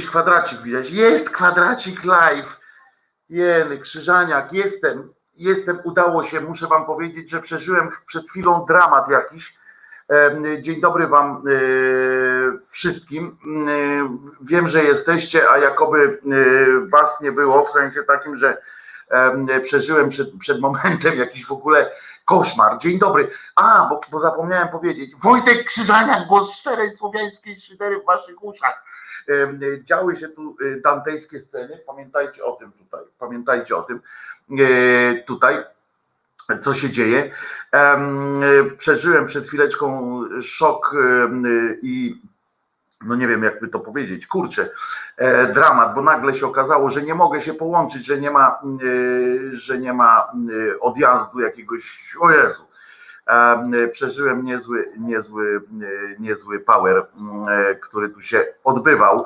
[0.00, 0.90] kwadracik widać.
[0.90, 2.60] Jest kwadracik live.
[3.28, 5.12] Jeny, Krzyżaniak, jestem.
[5.34, 6.40] Jestem, udało się.
[6.40, 9.56] Muszę wam powiedzieć, że przeżyłem przed chwilą dramat jakiś.
[10.60, 11.42] Dzień dobry wam
[12.70, 13.38] wszystkim.
[14.40, 16.20] Wiem, że jesteście, a jakoby
[16.92, 18.62] was nie było, w sensie takim, że
[19.62, 21.90] przeżyłem przed, przed momentem jakiś w ogóle
[22.24, 22.78] koszmar.
[22.78, 23.30] Dzień dobry.
[23.56, 25.12] A, bo, bo zapomniałem powiedzieć.
[25.22, 28.84] Wojtek Krzyżaniak, głos szczerej słowiańskiej szydery w waszych uszach.
[29.84, 31.80] Działy się tu dantejskie sceny.
[31.86, 33.04] Pamiętajcie o tym tutaj.
[33.18, 34.00] Pamiętajcie o tym
[35.26, 35.64] tutaj
[36.60, 37.30] co się dzieje.
[38.76, 40.96] Przeżyłem przed chwileczką szok
[41.82, 42.22] i
[43.06, 44.70] no nie wiem jakby to powiedzieć, kurczę,
[45.54, 48.60] dramat, bo nagle się okazało, że nie mogę się połączyć, że nie ma,
[49.52, 50.32] że nie ma
[50.80, 52.64] odjazdu jakiegoś, o Jezu,
[53.92, 55.60] przeżyłem niezły, niezły,
[56.18, 57.06] niezły power,
[57.80, 59.24] który tu się odbywał,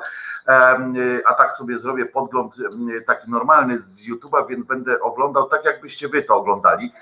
[1.25, 2.55] a tak sobie zrobię podgląd
[3.07, 6.93] taki normalny z YouTube'a, więc będę oglądał tak jakbyście wy to oglądali.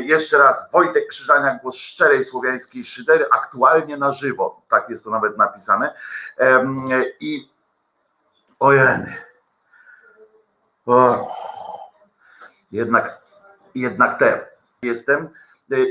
[0.00, 5.38] Jeszcze raz, Wojtek Krzyżania, głos szczerej słowiańskiej szydery, aktualnie na żywo, tak jest to nawet
[5.38, 5.94] napisane.
[7.20, 7.50] I
[8.58, 9.16] ojeny.
[12.72, 13.18] Jednak,
[13.74, 14.46] jednak te
[14.82, 15.28] jestem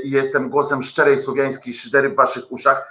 [0.04, 2.88] i jestem głosem szczerej słowiańskiej szydery w waszych uszach.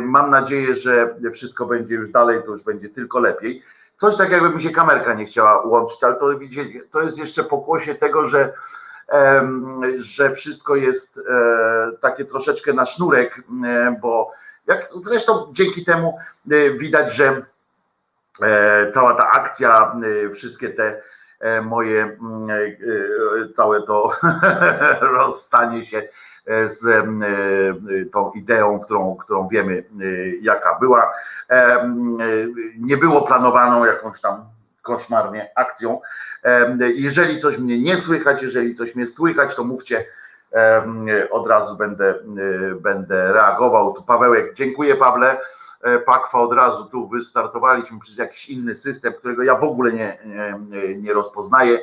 [0.00, 3.62] Mam nadzieję, że wszystko będzie już dalej, to już będzie tylko lepiej.
[3.96, 7.44] Coś tak jakby mi się kamerka nie chciała łączyć, ale to widzicie, to jest jeszcze
[7.44, 8.52] pokłosie tego, że
[9.98, 14.32] że wszystko jest e, takie troszeczkę na sznurek, e, bo
[14.66, 16.18] jak zresztą dzięki temu
[16.50, 17.42] e, widać, że
[18.94, 19.96] cała ta akcja,
[20.34, 21.02] wszystkie te
[21.62, 22.48] moje, mm,
[23.56, 24.10] całe to
[25.18, 26.08] rozstanie się
[26.64, 27.06] z
[28.12, 29.84] tą ideą, którą, którą wiemy,
[30.40, 31.12] jaka była,
[32.78, 34.44] nie było planowaną jakąś tam
[34.82, 36.00] koszmarnie akcją.
[36.94, 40.04] Jeżeli coś mnie nie słychać, jeżeli coś mnie słychać, to mówcie,
[41.30, 42.14] od razu będę,
[42.80, 43.92] będę reagował.
[43.92, 45.40] Tu Pawełek, dziękuję Pawle.
[45.82, 50.18] E, Pakwa od razu tu wystartowaliśmy przez jakiś inny system, którego ja w ogóle nie,
[50.68, 51.78] nie, nie rozpoznaję,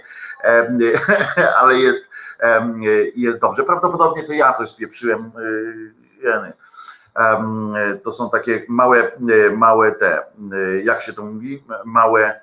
[1.61, 2.09] ale jest,
[3.15, 3.63] jest dobrze.
[3.63, 5.31] Prawdopodobnie to ja coś spieprzyłem.
[8.03, 9.11] To są takie małe,
[9.57, 10.25] małe te,
[10.83, 12.41] jak się to mówi, małe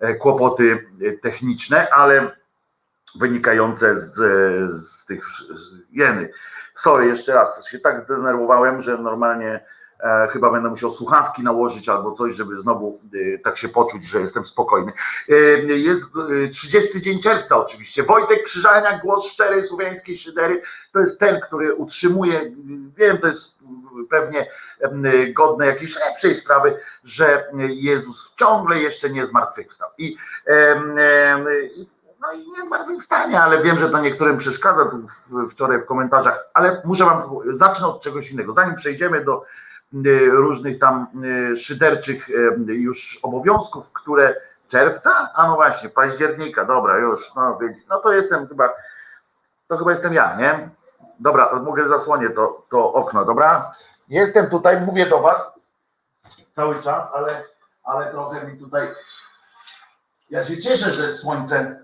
[0.00, 0.86] E, kłopoty
[1.22, 2.30] techniczne, ale
[3.14, 4.14] wynikające z,
[4.74, 5.28] z tych
[5.90, 6.30] jeny.
[6.74, 9.64] Sorry, jeszcze raz, się tak zdenerwowałem, że normalnie
[10.00, 13.00] e, chyba będę musiał słuchawki nałożyć albo coś, żeby znowu
[13.34, 14.92] e, tak się poczuć, że jestem spokojny.
[15.28, 15.34] E,
[15.78, 16.02] jest
[16.52, 18.02] 30 dzień czerwca oczywiście.
[18.02, 22.52] Wojtek Krzyżaniak, głos szczerej słowiańskiej szydery, to jest ten, który utrzymuje,
[22.96, 23.58] wiem, to jest
[24.10, 24.50] pewnie
[25.34, 29.90] godne jakiejś lepszej sprawy, że Jezus ciągle jeszcze nie zmartwychwstał.
[29.98, 30.16] I,
[32.20, 35.06] no i nie zmartwychwstanie, ale wiem, że to niektórym przeszkadza tu
[35.50, 38.52] wczoraj w komentarzach, ale muszę wam, zacznę od czegoś innego.
[38.52, 39.44] Zanim przejdziemy do
[40.30, 41.06] różnych tam
[41.56, 42.28] szyderczych
[42.66, 44.34] już obowiązków, które
[44.68, 47.58] czerwca, a no właśnie, października, dobra, już, no,
[47.88, 48.72] no to jestem chyba,
[49.68, 50.68] to chyba jestem ja, nie?
[51.20, 53.74] Dobra, mogę zasłonię to, to okno, dobra?
[54.08, 55.52] Jestem tutaj, mówię do Was
[56.56, 57.44] cały czas, ale,
[57.84, 58.88] ale trochę mi tutaj.
[60.30, 61.80] Ja się cieszę, że jest słońce.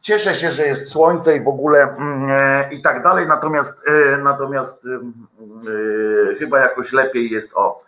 [0.00, 1.96] Cieszę się, że jest słońce i w ogóle
[2.30, 7.84] e, i tak dalej, natomiast e, natomiast e chyba jakoś lepiej jest o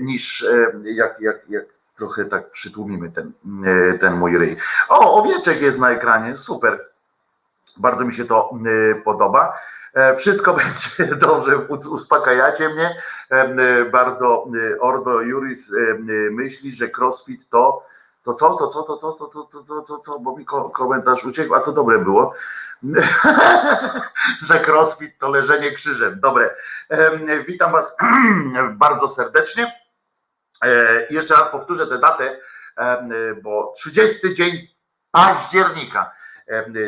[0.00, 0.46] niż
[0.82, 1.64] jak, jak, jak
[1.96, 3.32] trochę tak przytłumimy ten,
[4.00, 4.56] ten mój ryj.
[4.88, 6.88] O, owieczek jest na ekranie, super.
[7.76, 8.50] Bardzo mi się to
[9.04, 9.58] podoba.
[10.16, 10.54] Wszystko
[10.98, 11.58] będzie dobrze,
[11.90, 12.96] uspokajacie mnie.
[13.92, 14.46] Bardzo
[14.80, 15.72] Ordo Juris
[16.30, 17.86] myśli, że crossfit to
[18.26, 21.24] to co, to co, to co, to co, to co, to co, bo mi komentarz
[21.24, 22.34] uciekł, a to dobre było,
[24.46, 26.20] że crossfit to leżenie krzyżem.
[26.20, 26.54] Dobre.
[27.46, 27.96] Witam Was
[28.72, 29.80] bardzo serdecznie.
[31.10, 32.38] Jeszcze raz powtórzę tę datę,
[33.42, 34.68] bo 30 dzień
[35.10, 36.12] października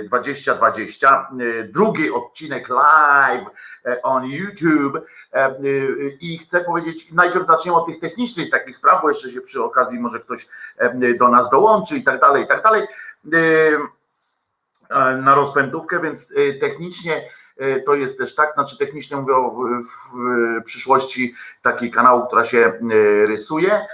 [0.05, 1.29] 2020,
[1.65, 3.47] drugi odcinek live
[3.87, 5.07] e, on YouTube.
[6.21, 10.01] I chcę powiedzieć, najpierw zaczniemy od tych technicznych takich spraw, bo jeszcze się przy okazji
[10.01, 10.49] może ktoś
[11.19, 12.87] do nas dołączy i tak dalej, i tak dalej.
[15.23, 19.51] Na rozpędówkę, więc e, technicznie e, to jest też tak, znaczy technicznie mówię o
[19.83, 22.73] w przyszłości takiej kanału, która się
[23.27, 23.87] rysuje,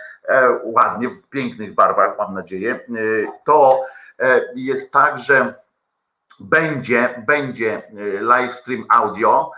[0.65, 2.81] ładnie, w pięknych barwach, mam nadzieję,
[3.45, 4.04] to E,
[4.55, 5.55] jest tak, że
[6.41, 9.51] będzie, będzie e, live stream audio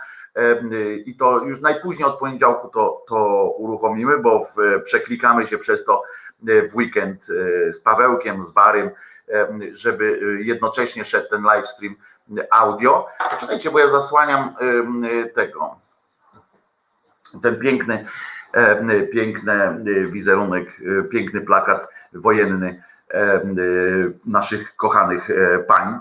[1.05, 6.03] i to już najpóźniej od poniedziałku to, to uruchomimy, bo w, przeklikamy się przez to
[6.41, 7.25] w weekend
[7.71, 8.89] z Pawełkiem, z Barym,
[9.73, 11.95] żeby jednocześnie szedł ten live stream
[12.51, 13.07] audio.
[13.39, 14.55] Czekajcie, bo ja zasłaniam
[15.33, 15.75] tego,
[17.41, 18.05] ten piękny,
[19.13, 20.67] piękny wizerunek,
[21.11, 22.83] piękny plakat wojenny
[24.25, 25.27] naszych kochanych
[25.67, 25.99] pań.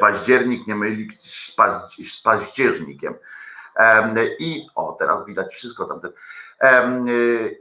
[0.00, 1.08] Październik nie myli
[2.04, 3.14] z październikiem.
[4.38, 6.00] I o, teraz widać wszystko tam.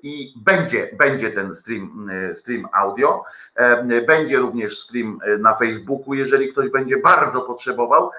[0.04, 3.24] I będzie, będzie ten stream, stream audio.
[4.08, 8.12] Będzie również stream na Facebooku, jeżeli ktoś będzie bardzo potrzebował.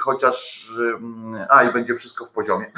[0.00, 0.68] Chociaż,
[1.48, 2.70] a i będzie wszystko w poziomie.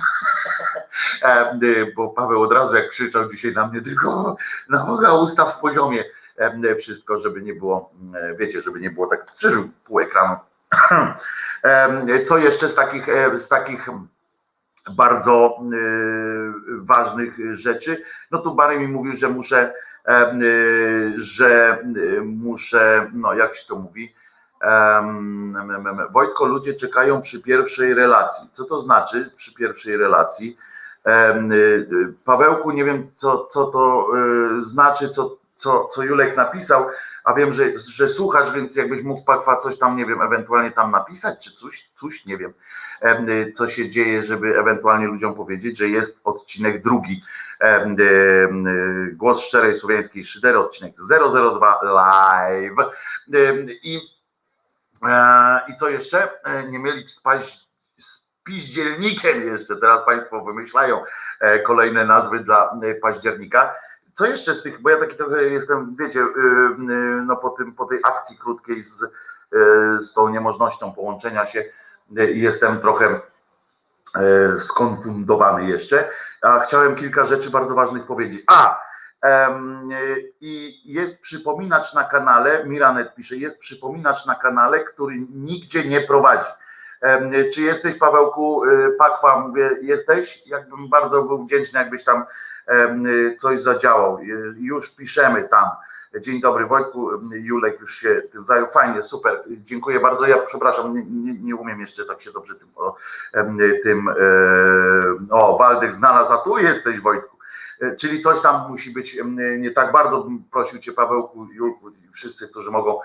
[1.96, 4.36] Bo Paweł od razu jak krzyczał dzisiaj na mnie, tylko
[4.68, 6.04] na Boga ustaw w poziomie
[6.78, 7.90] wszystko, żeby nie było,
[8.38, 10.36] wiecie, żeby nie było tak przeżył pół ekranu.
[12.26, 13.88] Co jeszcze z takich, z takich
[14.90, 15.58] bardzo
[16.68, 18.02] ważnych rzeczy?
[18.30, 19.72] No tu Barry mi mówił, że muszę,
[21.16, 21.78] że
[22.24, 24.14] muszę, no jak się to mówi,
[26.12, 28.48] Wojtko, ludzie czekają przy pierwszej relacji.
[28.52, 30.56] Co to znaczy przy pierwszej relacji?
[32.24, 34.08] Pawełku, nie wiem, co, co to
[34.58, 36.86] znaczy, co, co, co Julek napisał,
[37.24, 40.90] a wiem, że, że słuchasz, więc jakbyś mógł Pakwa coś tam, nie wiem, ewentualnie tam
[40.90, 42.52] napisać, czy coś, coś, nie wiem,
[43.54, 47.22] co się dzieje, żeby ewentualnie ludziom powiedzieć, że jest odcinek drugi.
[49.12, 52.90] Głos szczerej słowiańskiej szydery, odcinek 002 live.
[53.82, 54.00] I,
[55.08, 56.44] e, i co jeszcze?
[56.44, 56.92] E, nie
[57.22, 57.60] paź,
[57.98, 61.04] z piździelnikiem jeszcze, teraz Państwo wymyślają
[61.40, 63.74] e, kolejne nazwy dla października
[64.16, 67.72] co jeszcze z tych, bo ja taki trochę jestem, wiecie, y, y, no po, tym,
[67.72, 69.08] po tej akcji krótkiej z, y,
[70.00, 71.64] z tą niemożnością połączenia się,
[72.34, 73.20] jestem trochę
[74.54, 76.08] skonfundowany jeszcze,
[76.42, 78.44] a chciałem kilka rzeczy bardzo ważnych powiedzieć.
[78.46, 78.80] A,
[80.40, 86.50] i jest przypominacz na kanale, Miranet pisze, jest przypominacz na kanale, który nigdzie nie prowadzi.
[87.54, 88.62] Czy jesteś, Pawełku,
[88.98, 90.42] Pakwa, mówię, jesteś?
[90.46, 92.24] Jakbym bardzo był wdzięczny, jakbyś tam
[93.38, 94.18] coś zadziałał.
[94.56, 95.68] Już piszemy tam.
[96.20, 100.26] Dzień dobry Wojtku, Julek już się tym zajął, fajnie, super, dziękuję bardzo.
[100.26, 102.96] Ja przepraszam, nie, nie umiem jeszcze tak się dobrze tym, o,
[103.82, 104.08] tym,
[105.30, 107.36] o Waldek znalazł, a tu jesteś Wojtku.
[107.80, 109.18] E, czyli coś tam musi być
[109.58, 110.28] nie tak bardzo.
[110.52, 113.00] Prosił Cię Pawełku, Julku, wszyscy, którzy mogą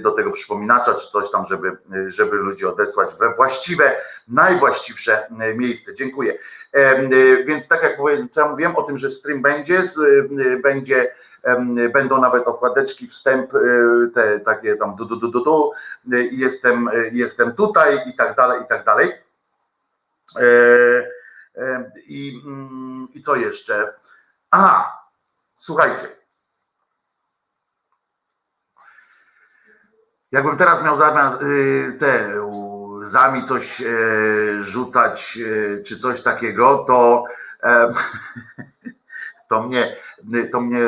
[0.00, 1.76] do tego przypominacza, czy coś tam, żeby,
[2.06, 3.96] żeby ludzi odesłać we właściwe,
[4.28, 5.94] najwłaściwsze y, miejsce.
[5.94, 6.34] Dziękuję.
[6.76, 7.98] Y, więc tak jak
[8.36, 9.82] ja mówiłem o tym, że stream będzie,
[10.62, 11.14] będzie
[11.92, 13.50] będą nawet okładeczki, wstęp,
[14.14, 15.72] te takie tam du, du, du, du, du,
[16.30, 19.12] jestem, jestem tutaj i tak dalej, i tak dalej.
[22.06, 23.92] I, mm, i co jeszcze?
[24.50, 25.06] Aha,
[25.56, 26.08] słuchajcie,
[30.32, 32.42] Jakbym teraz miał zamiast y, te
[33.02, 33.86] zami coś e,
[34.62, 37.24] rzucać e, czy coś takiego, to
[39.50, 39.96] to mnie,
[40.52, 40.80] to mnie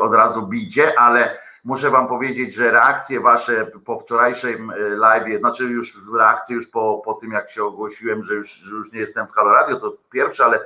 [0.00, 5.96] od razu bicie, ale muszę wam powiedzieć, że reakcje wasze po wczorajszym live, znaczy już
[6.14, 9.32] reakcje już po, po tym jak się ogłosiłem, że już, że już nie jestem w
[9.32, 10.58] Halo Radio, to pierwsze, ale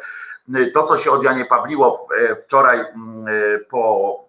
[0.74, 2.08] to co się od Janie Pawliło
[2.44, 3.26] wczoraj mm,
[3.70, 4.24] po,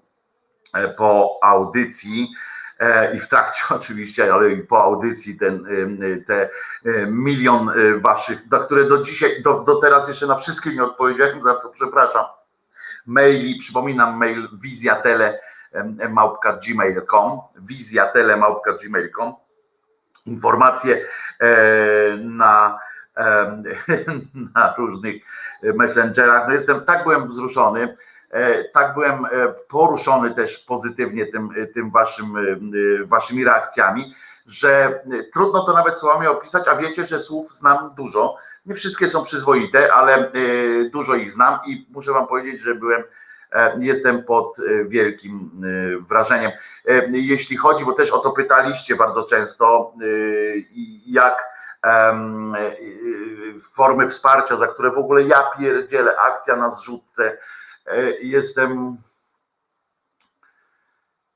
[0.98, 2.28] po audycji,
[3.14, 5.68] i w trakcie oczywiście, ale i po audycji ten,
[6.28, 6.50] te
[7.08, 11.42] milion e, waszych, do które do dzisiaj, do, do teraz jeszcze na wszystkie nie odpowiedziałem,
[11.42, 12.26] za co przepraszam.
[13.06, 15.40] Maili, przypominam mail wizjatele
[16.10, 19.34] małpka gmail.com wizjatele małpka gmail.com
[20.26, 21.06] informacje
[21.40, 21.48] e,
[22.18, 22.80] na,
[24.56, 25.16] na różnych
[25.64, 26.48] messengerach.
[26.48, 28.15] No jestem, tak byłem wzruszony, E,
[28.74, 29.30] tak byłem e,
[29.68, 32.34] poruszony też pozytywnie tym, e, tym waszym,
[33.06, 34.16] waszymi reakcjami,
[34.46, 38.38] że trudno to nawet słowami opisać, a wiecie, że słów znam dużo.
[38.66, 40.32] Nie wszystkie są przyzwoite, ale
[40.92, 43.04] dużo ich znam i muszę wam powiedzieć, że byłem,
[43.78, 45.52] jestem pod wielkim
[46.10, 46.52] wrażeniem.
[47.12, 49.94] Jeśli chodzi, bo też o to pytaliście bardzo często,
[51.06, 51.50] jak
[53.74, 57.65] formy wsparcia, za które w ogóle ja pierdzielę, akcja na zrzutce, E,
[58.22, 58.98] jestem.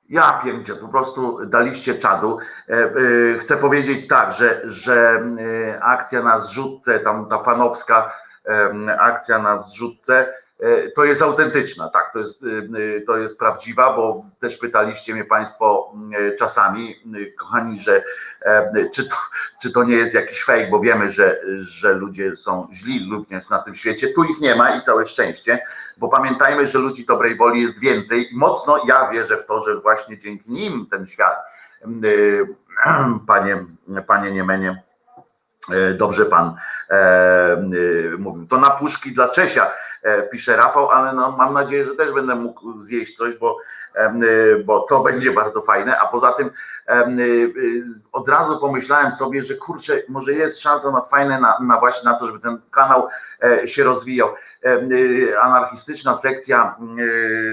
[0.10, 2.38] Ja pierdzie, po prostu daliście czadu.
[2.70, 5.24] E, e, chcę powiedzieć tak, że, że
[5.82, 8.14] akcja na zrzutce, tam ta fanowska
[9.00, 10.34] akcja na zrzutce
[10.96, 12.46] to jest autentyczna, tak, to jest,
[13.08, 15.94] to jest prawdziwa, bo też pytaliście mnie Państwo
[16.40, 16.96] czasami,
[17.38, 18.04] kochani, że
[18.94, 19.16] czy to,
[19.62, 23.60] czy to nie jest jakiś fake, bo wiemy, że, że ludzie są źli również na
[23.60, 24.08] tym świecie.
[24.08, 25.60] Tu ich nie ma i całe szczęście,
[25.98, 28.30] bo pamiętajmy, że ludzi dobrej woli jest więcej.
[28.34, 31.36] Mocno ja wierzę w to, że właśnie dzięki nim ten świat,
[33.28, 33.66] panie,
[34.08, 34.89] panie Niemenie, E,
[35.98, 36.56] dobrze pan
[36.90, 37.62] e, e,
[38.18, 38.48] mówił.
[38.48, 39.72] To na puszki dla Czesia,
[40.04, 43.58] e, pisze Rafał, ale no, mam nadzieję, że też będę mógł zjeść coś, bo,
[43.96, 44.12] e,
[44.66, 46.00] bo to będzie bardzo fajne.
[46.00, 46.52] A poza tym
[46.88, 47.08] e,
[48.12, 52.20] od razu pomyślałem sobie, że kurczę, może jest szansa na fajne, na, na właśnie na
[52.20, 53.08] to, żeby ten kanał
[53.66, 54.30] się rozwijał.
[55.42, 56.76] Anarchistyczna sekcja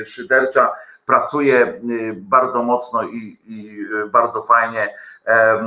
[0.05, 0.73] szydercza
[1.07, 1.81] pracuje
[2.15, 4.89] bardzo mocno i, i bardzo fajnie
[5.27, 5.63] E,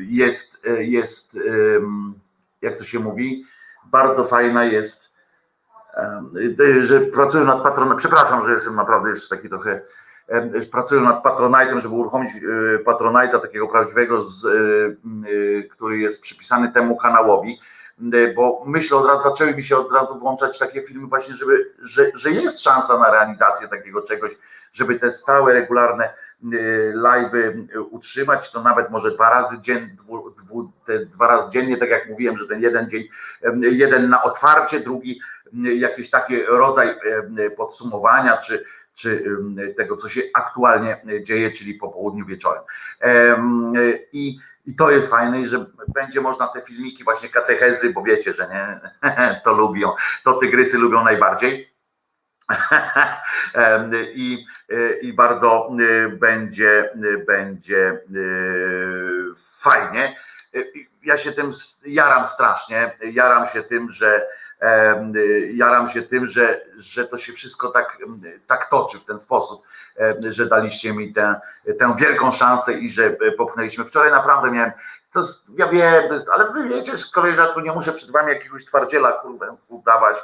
[0.00, 1.38] jest, jest,
[2.62, 3.44] jak to się mówi,
[3.84, 5.10] bardzo fajna jest,
[6.82, 9.80] że pracują nad patronem, przepraszam, że jestem naprawdę jeszcze taki trochę,
[10.70, 14.48] pracują nad patronajtem, żeby uruchomić e, patronajta takiego prawdziwego, z, e,
[15.62, 17.58] który jest przypisany temu kanałowi
[18.36, 22.10] bo myślę od razu, zaczęły mi się od razu włączać takie filmy właśnie, żeby, że,
[22.14, 24.32] że jest szansa na realizację takiego czegoś,
[24.72, 26.14] żeby te stałe, regularne
[26.54, 30.72] y, live'y utrzymać, to nawet może dwa razy dzień, dwu, dwu,
[31.06, 33.08] dwa razy dziennie, tak jak mówiłem, że ten jeden dzień,
[33.60, 35.20] jeden na otwarcie, drugi
[35.76, 36.94] jakiś taki rodzaj
[37.56, 38.64] podsumowania, czy,
[38.94, 39.24] czy
[39.76, 42.62] tego, co się aktualnie dzieje, czyli po południu wieczorem.
[44.12, 44.38] I
[44.70, 48.80] i to jest fajne, że będzie można te filmiki, właśnie katechezy, bo wiecie, że nie,
[49.44, 49.92] to lubią,
[50.24, 51.70] to tygrysy lubią najbardziej.
[54.14, 54.46] I,
[55.02, 60.16] I bardzo y, będzie, y, będzie y, fajnie.
[61.02, 61.50] Ja się tym
[61.86, 62.96] jaram strasznie.
[63.12, 64.26] Jaram się tym, że
[65.54, 67.98] jaram się tym, że, że to się wszystko tak,
[68.46, 69.62] tak toczy w ten sposób,
[70.28, 71.40] że daliście mi tę,
[71.78, 73.84] tę wielką szansę i że popchnęliśmy.
[73.84, 74.72] Wczoraj naprawdę miałem,
[75.12, 77.92] to jest, ja wiem, to jest, ale wy wiecie, z kolei, że tu nie muszę
[77.92, 79.22] przed wami jakiegoś twardziela
[79.68, 80.16] udawać,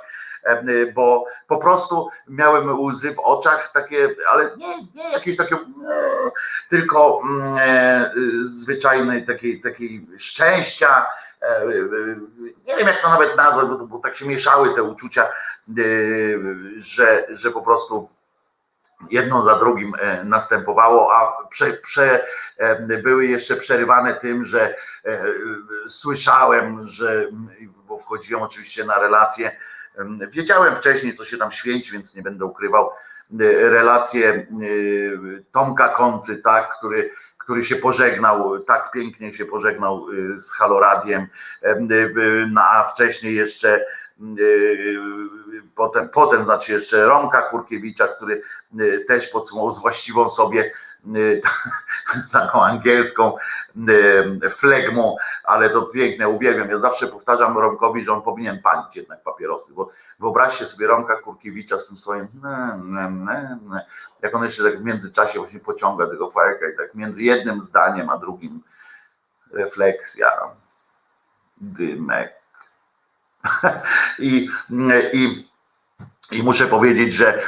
[0.95, 5.57] bo po prostu miałem łzy w oczach takie, ale nie, nie jakieś takie,
[6.69, 8.11] tylko mm, e,
[8.43, 11.26] zwyczajnej takiej, takiej szczęścia, E, e,
[12.67, 15.33] nie wiem jak to nawet nazwać, bo, bo tak się mieszały te uczucia, e,
[16.77, 18.09] że, że po prostu
[19.11, 19.93] jedno za drugim
[20.25, 22.27] następowało, a prze, prze,
[23.03, 24.75] były jeszcze przerywane tym, że
[25.89, 27.29] słyszałem, że,
[27.89, 29.57] bo wchodziłem oczywiście na relacje,
[30.29, 32.91] wiedziałem wcześniej, co się tam święci, więc nie będę ukrywał,
[33.61, 34.47] relacje
[35.53, 37.11] Tomka Koncy, tak, który
[37.47, 41.27] który się pożegnał, tak pięknie się pożegnał y, z Haloradiem,
[41.63, 43.85] y, y, no, a wcześniej jeszcze
[45.75, 48.43] potem, potem znaczy jeszcze Romka Kurkiewicza, który
[49.09, 50.73] też podsumował z właściwą sobie
[52.33, 53.37] taką angielską
[54.51, 56.71] flegmą, ale to piękne, uwielbiam.
[56.71, 61.79] Ja zawsze powtarzam Romkowi, że on powinien palić jednak papierosy, bo wyobraźcie sobie Romka Kurkiewicza
[61.79, 62.29] z tym swoim
[64.23, 68.11] jak on jeszcze tak w międzyczasie właśnie pociąga tego fajka i tak między jednym zdaniem
[68.11, 68.63] a drugim
[69.53, 70.31] refleksja,
[71.57, 72.33] dymek.
[74.19, 74.49] I,
[75.13, 75.49] i
[76.33, 77.41] i muszę powiedzieć, że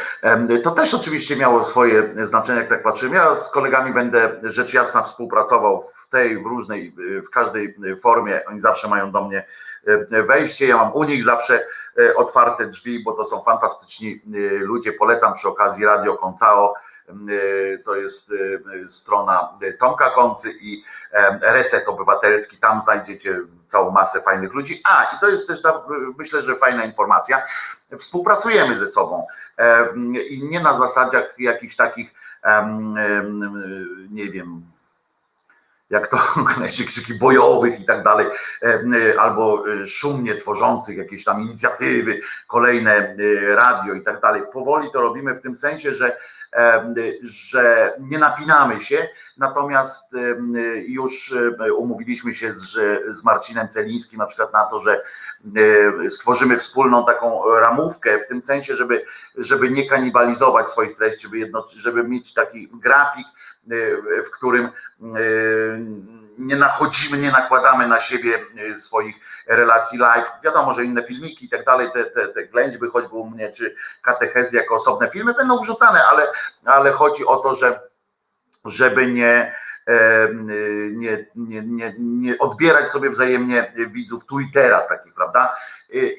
[0.62, 3.16] to też oczywiście miało swoje znaczenie, jak tak patrzymy.
[3.16, 6.94] Ja z kolegami będę rzecz jasna współpracował w tej, w różnej,
[7.26, 8.40] w każdej formie.
[8.46, 9.44] Oni zawsze mają do mnie
[10.28, 10.66] wejście.
[10.66, 11.66] Ja mam u nich zawsze e,
[12.16, 14.92] otwarte drzwi, bo to są fantastyczni e, ludzie.
[14.92, 16.74] Polecam przy okazji Radio Koncao
[17.30, 18.32] Y, to jest
[18.86, 20.82] strona Tomka Koncy i
[21.40, 24.82] Reset Obywatelski, tam znajdziecie całą masę fajnych ludzi.
[24.84, 25.58] A, i to jest też,
[26.18, 27.42] myślę, że fajna informacja,
[27.98, 29.26] współpracujemy ze sobą
[30.30, 32.14] i nie na zasadziach jakichś takich,
[34.10, 34.62] nie wiem,
[35.90, 36.18] jak to
[36.86, 38.26] krzyki bojowych i tak dalej,
[39.18, 43.16] albo szumnie tworzących jakieś tam inicjatywy, kolejne
[43.48, 44.42] radio i tak dalej.
[44.52, 46.16] Powoli to robimy w tym sensie, że
[47.22, 50.12] że nie napinamy się, natomiast
[50.86, 51.34] już
[51.76, 52.70] umówiliśmy się z,
[53.08, 55.02] z Marcinem Celińskim na przykład na to, że
[56.08, 59.04] stworzymy wspólną taką ramówkę w tym sensie, żeby,
[59.36, 63.26] żeby nie kanibalizować swoich treści, żeby, jedno, żeby mieć taki grafik,
[64.26, 64.68] w którym
[66.38, 68.38] nie nachodzimy, nie nakładamy na siebie
[68.74, 70.30] e, swoich relacji live.
[70.44, 73.74] Wiadomo, że inne filmiki i tak dalej, te, te, te ględźby choćby u mnie, czy
[74.02, 76.32] katechezy jako osobne filmy będą wrzucane, ale,
[76.64, 77.80] ale chodzi o to, że
[78.64, 79.54] żeby nie
[80.92, 85.56] nie, nie, nie, nie odbierać sobie wzajemnie widzów tu i teraz takich, prawda?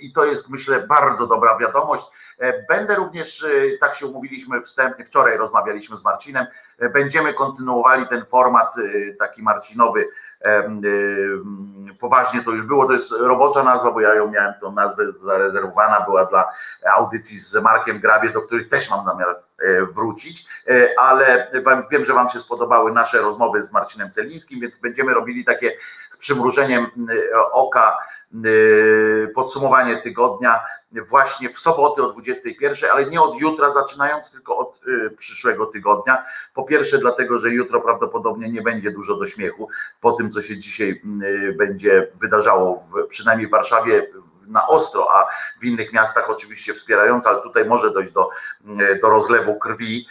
[0.01, 2.05] I to jest myślę bardzo dobra wiadomość.
[2.69, 3.45] Będę również,
[3.79, 6.45] tak się umówiliśmy wstępnie, wczoraj rozmawialiśmy z Marcinem,
[6.93, 8.75] będziemy kontynuowali ten format
[9.19, 10.09] taki Marcinowy
[11.99, 16.01] poważnie to już było, to jest robocza nazwa, bo ja ją miałem tą nazwę zarezerwowana,
[16.01, 16.47] była dla
[16.93, 21.51] audycji z Markiem Grabie, do których też mam zamiar e, wrócić, e, ale
[21.91, 25.77] wiem, że Wam się spodobały nasze rozmowy z Marcinem Celińskim, więc będziemy robili takie
[26.09, 26.87] z przymrużeniem
[27.51, 27.97] oka
[29.35, 30.59] podsumowanie tygodnia
[30.91, 36.25] właśnie w soboty o 21, ale nie od jutra zaczynając, tylko od y, przyszłego tygodnia.
[36.53, 39.69] Po pierwsze, dlatego, że jutro prawdopodobnie nie będzie dużo do śmiechu
[40.01, 44.07] po tym, co się dzisiaj y, będzie wydarzało, w, przynajmniej w Warszawie
[44.47, 45.27] na ostro, a
[45.61, 48.29] w innych miastach oczywiście wspierające, ale tutaj może dojść do,
[49.01, 50.07] do rozlewu krwi.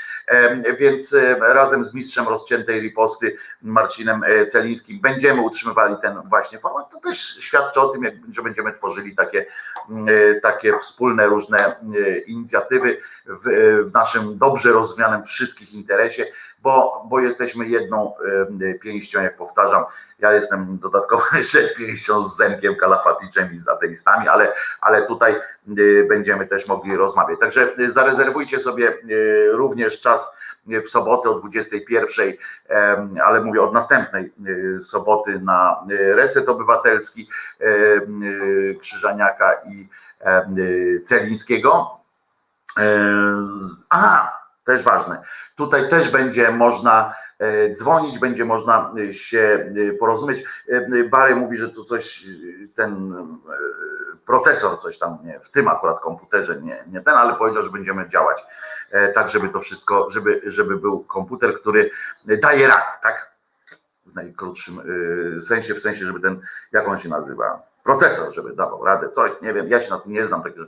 [0.78, 6.90] Więc razem z mistrzem rozciętej riposty Marcinem e, Celińskim będziemy utrzymywali ten właśnie format.
[6.90, 9.46] To też świadczy o tym, że będziemy tworzyli takie,
[10.08, 13.42] e, takie wspólne różne e, inicjatywy w,
[13.90, 16.26] w naszym dobrze rozumianym wszystkich interesie
[16.62, 18.14] bo, bo jesteśmy jedną
[18.82, 19.84] pięścią, jak powtarzam.
[20.18, 25.36] Ja jestem dodatkowo jeszcze pięścią z Zenkiem Kalafaticzem i z ateistami, ale, ale tutaj
[25.78, 27.40] y, będziemy też mogli rozmawiać.
[27.40, 30.17] Także y, zarezerwujcie sobie y, również czas
[30.66, 32.32] w sobotę o 21,
[33.24, 34.32] ale mówię od następnej
[34.80, 35.84] soboty na
[36.14, 37.28] Reset Obywatelski
[38.80, 39.88] Krzyżaniaka i
[41.04, 42.00] Celińskiego.
[43.90, 44.37] A,
[44.68, 45.22] też ważne.
[45.56, 50.44] Tutaj też będzie można e, dzwonić, będzie można e, się e, porozumieć.
[51.10, 52.24] Bary mówi, że tu coś,
[52.74, 53.14] ten
[54.26, 58.08] procesor, coś tam nie, w tym akurat komputerze, nie, nie ten, ale powiedział, że będziemy
[58.08, 58.44] działać
[59.14, 61.90] tak, żeby to wszystko, żeby, żeby był komputer, który
[62.24, 63.32] daje radę, tak?
[64.06, 64.80] W najkrótszym
[65.42, 66.40] sensie, w sensie, żeby ten,
[66.72, 70.12] jak on się nazywa, procesor, żeby dawał radę, coś, nie wiem, ja się na tym
[70.12, 70.66] nie znam, także,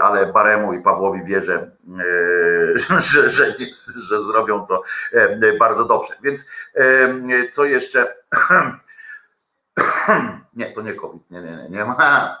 [0.00, 1.70] ale Baremu i Pawłowi wierzę,
[2.90, 3.54] e, że, że,
[3.96, 4.82] że zrobią to
[5.12, 6.14] e, bardzo dobrze.
[6.22, 8.14] Więc e, co jeszcze?
[10.54, 12.36] Nie, to nie COVID, nie, nie, nie, nie ma.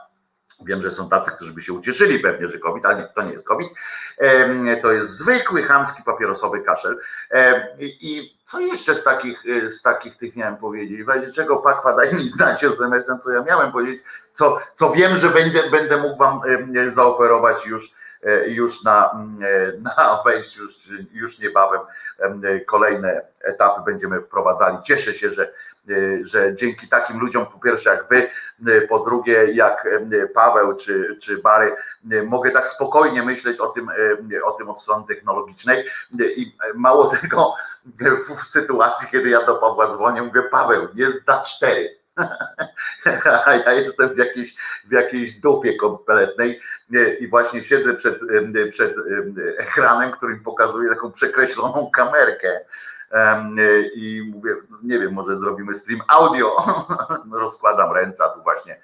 [0.64, 3.46] Wiem, że są tacy, którzy by się ucieszyli pewnie, że COVID, ale to nie jest
[3.46, 3.68] COVID.
[4.82, 6.98] To jest zwykły, chamski, papierosowy kaszel.
[7.80, 11.02] I co jeszcze z takich, z takich tych miałem powiedzieć?
[11.02, 14.02] W razie czego Pakwa daj mi znać SMS-em, co ja miałem powiedzieć,
[14.34, 16.40] co, co wiem, że będzie, będę mógł wam
[16.86, 17.92] zaoferować już
[18.46, 21.80] już na, mm, e, na wejściu, już, już niebawem
[22.66, 24.76] kolejne etapy będziemy wprowadzali.
[24.84, 25.52] Cieszę się, że,
[25.90, 28.30] e, że dzięki takim ludziom, po pierwsze jak wy,
[28.88, 29.88] po drugie jak
[30.34, 31.76] Paweł czy, czy Bary,
[32.24, 33.90] mogę tak spokojnie myśleć o tym,
[34.44, 35.84] o tym od strony technologicznej
[36.36, 37.54] i mało tego
[38.36, 42.01] w sytuacji, kiedy ja do Pawła dzwonię, mówię Paweł, jest za cztery
[43.46, 46.60] a ja jestem w jakiejś, w jakiejś dupie kompletnej
[47.20, 48.20] i właśnie siedzę przed,
[48.70, 48.94] przed
[49.58, 52.60] ekranem, którym pokazuje taką przekreśloną kamerkę
[53.94, 56.56] i mówię, nie wiem, może zrobimy stream audio,
[57.32, 58.80] rozkładam ręce, a tu właśnie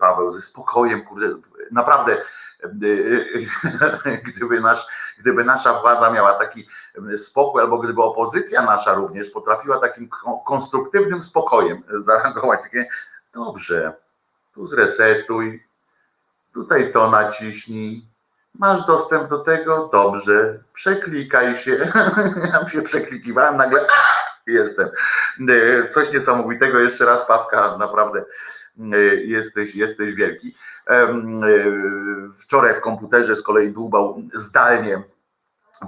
[0.00, 1.34] Paweł ze spokojem, kurde,
[1.70, 2.16] naprawdę
[4.26, 4.86] gdyby, nasz,
[5.18, 6.68] gdyby nasza władza miała taki
[7.16, 10.08] spokój, albo gdyby opozycja nasza również potrafiła takim
[10.46, 12.88] konstruktywnym spokojem zareagować, takie
[13.34, 13.92] dobrze,
[14.54, 15.64] tu zresetuj,
[16.52, 18.08] tutaj to naciśnij,
[18.54, 21.92] masz dostęp do tego, dobrze, przeklikaj się,
[22.52, 23.86] ja się przeklikiwałem, nagle
[24.46, 24.88] jestem.
[25.90, 28.24] Coś niesamowitego, jeszcze raz Pawka, naprawdę
[29.24, 30.54] jesteś, jesteś wielki.
[30.90, 31.08] E,
[32.40, 35.02] wczoraj w komputerze z kolei dłubał zdalnie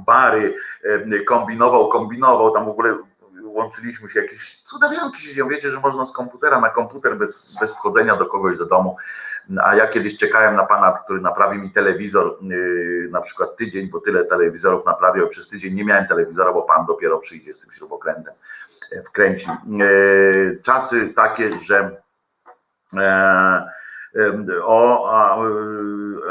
[0.07, 0.55] bary,
[1.27, 2.99] kombinował, kombinował, tam w ogóle
[3.43, 7.71] łączyliśmy się, jakieś cudawianki się dzieją, wiecie, że można z komputera na komputer bez, bez
[7.71, 8.97] wchodzenia do kogoś do domu,
[9.59, 14.01] a ja kiedyś czekałem na pana, który naprawi mi telewizor, yy, na przykład tydzień, bo
[14.01, 18.35] tyle telewizorów naprawiał, przez tydzień nie miałem telewizora, bo pan dopiero przyjdzie z tym śrubokrętem,
[18.93, 19.51] e, wkręci.
[19.51, 19.57] E,
[20.63, 22.03] czasy takie, że
[22.97, 23.81] e,
[24.65, 25.39] o, a,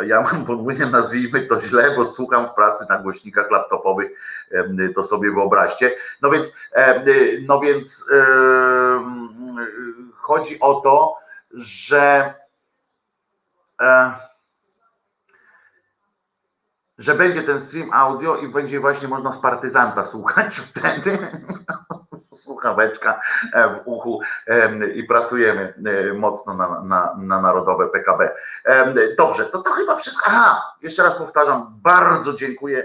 [0.04, 4.12] ja mam podwójnie nazwijmy to źle, bo słucham w pracy na głośnikach laptopowych,
[4.96, 5.92] to sobie wyobraźcie.
[6.22, 6.54] No więc,
[7.48, 8.06] no więc
[10.18, 11.16] chodzi o to,
[11.54, 12.34] że
[16.98, 21.18] że będzie ten stream audio i będzie właśnie można z partyzanta słuchać wtedy
[22.34, 23.22] słuchaweczka
[23.54, 24.22] e, w uchu
[24.96, 28.32] i pracujemy e, mocno na, na, na narodowe PKB.
[29.18, 30.24] Dobrze, to to chyba wszystko.
[30.28, 32.84] Aha, jeszcze raz powtarzam, bardzo dziękuję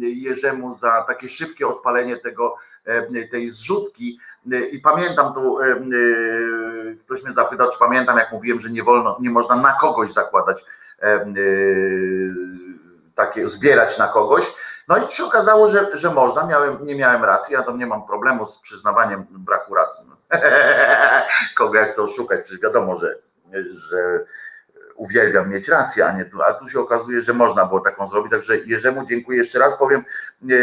[0.00, 2.56] Jerzemu za takie szybkie odpalenie tego
[3.30, 4.18] tej zrzutki
[4.70, 5.58] i pamiętam tu,
[7.04, 10.64] ktoś mnie zapytał, czy pamiętam, jak mówiłem, że nie wolno, nie można na kogoś zakładać
[13.14, 14.52] takie, zbierać na kogoś.
[14.88, 18.06] No i się okazało, że, że można, miałem, nie miałem racji, ja tam nie mam
[18.06, 20.04] problemu z przyznawaniem braku racji.
[21.58, 23.14] Kogo ja chcę oszukać, przecież wiadomo, że,
[23.70, 24.24] że
[24.96, 28.32] uwielbiam mieć rację, a nie tu, a tu się okazuje, że można było taką zrobić,
[28.32, 29.38] także Jerzemu dziękuję.
[29.38, 30.04] Jeszcze raz, powiem,
[30.50, 30.58] e, e,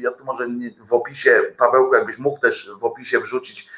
[0.00, 0.48] ja tu może
[0.80, 3.68] w opisie, Pawełku, jakbyś mógł też w opisie wrzucić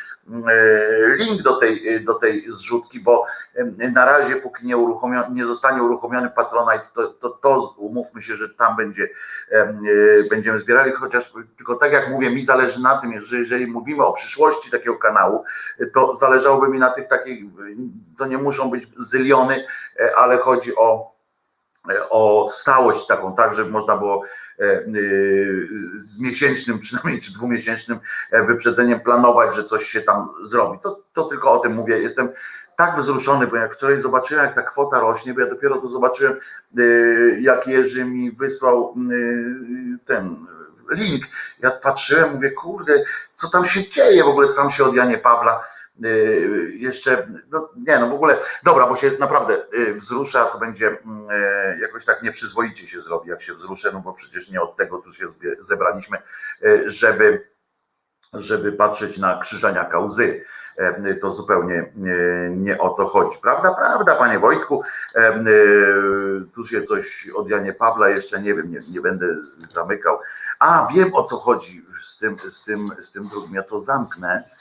[1.16, 3.26] link do tej, do tej zrzutki, bo
[3.92, 4.76] na razie póki nie,
[5.32, 9.08] nie zostanie uruchomiony Patronite, to, to, to umówmy się, że tam będzie,
[9.50, 9.74] e,
[10.30, 14.12] będziemy zbierali, chociaż tylko tak jak mówię, mi zależy na tym, że jeżeli mówimy o
[14.12, 15.44] przyszłości takiego kanału,
[15.94, 17.44] to zależałoby mi na tych takich,
[18.18, 19.66] to nie muszą być zyliony,
[20.00, 21.17] e, ale chodzi o
[22.10, 24.22] o stałość taką, tak, żeby można było
[24.58, 24.82] e, e,
[25.94, 27.98] z miesięcznym przynajmniej czy dwumiesięcznym
[28.30, 30.78] e, wyprzedzeniem planować, że coś się tam zrobi.
[30.78, 31.98] To, to tylko o tym mówię.
[31.98, 32.28] Jestem
[32.76, 36.36] tak wzruszony, bo jak wczoraj zobaczyłem, jak ta kwota rośnie, bo ja dopiero to zobaczyłem,
[37.40, 38.94] jak Jerzy mi wysłał
[40.04, 40.46] ten
[40.90, 41.24] link.
[41.60, 45.18] Ja patrzyłem, mówię, kurde, co tam się dzieje w ogóle, co tam się od Janie
[45.18, 45.64] Pawla
[46.74, 51.28] jeszcze, no nie no w ogóle, dobra, bo się naprawdę y, wzrusza, to będzie mm,
[51.30, 54.98] e, jakoś tak nieprzyzwoicie się zrobi, jak się wzruszę, no bo przecież nie od tego
[54.98, 55.26] tu się
[55.58, 56.18] zebraliśmy,
[56.66, 57.50] y, żeby,
[58.32, 60.44] żeby patrzeć na krzyżania kauzy.
[60.76, 61.92] E, to zupełnie
[62.50, 63.38] nie o to chodzi.
[63.42, 64.82] Prawda, prawda, panie Wojtku.
[66.54, 69.26] Tu się coś od Janie Pawla jeszcze nie wiem, nie, nie będę
[69.70, 70.18] zamykał.
[70.58, 73.54] A wiem o co chodzi z tym, z tym, z tym drugim.
[73.54, 74.57] Ja to zamknę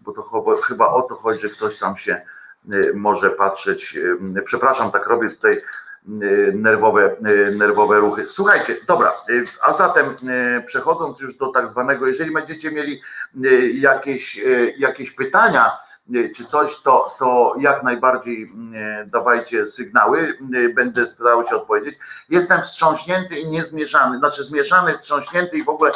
[0.00, 0.22] bo to
[0.62, 2.20] chyba o to chodzi, że ktoś tam się
[2.72, 3.96] y, może patrzeć.
[4.36, 5.62] Y, przepraszam, tak robię tutaj
[6.22, 7.16] y, nerwowe,
[7.56, 8.28] nerwowe ruchy.
[8.28, 9.12] Słuchajcie, dobra,
[9.62, 10.16] a zatem
[10.66, 13.00] przechodząc już do tak zwanego, jeżeli będziecie mieli
[13.74, 14.40] jakieś,
[14.78, 15.85] jakieś pytania,
[16.36, 18.52] czy coś, to, to jak najbardziej
[19.06, 20.38] dawajcie sygnały,
[20.74, 21.98] będę starał się odpowiedzieć.
[22.28, 25.92] Jestem wstrząśnięty i niezmieszany, znaczy zmieszany, wstrząśnięty i w ogóle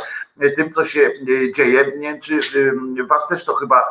[0.56, 1.10] tym, co się
[1.54, 1.92] dzieje.
[1.96, 2.72] Nie wiem, czy
[3.08, 3.82] was też to chyba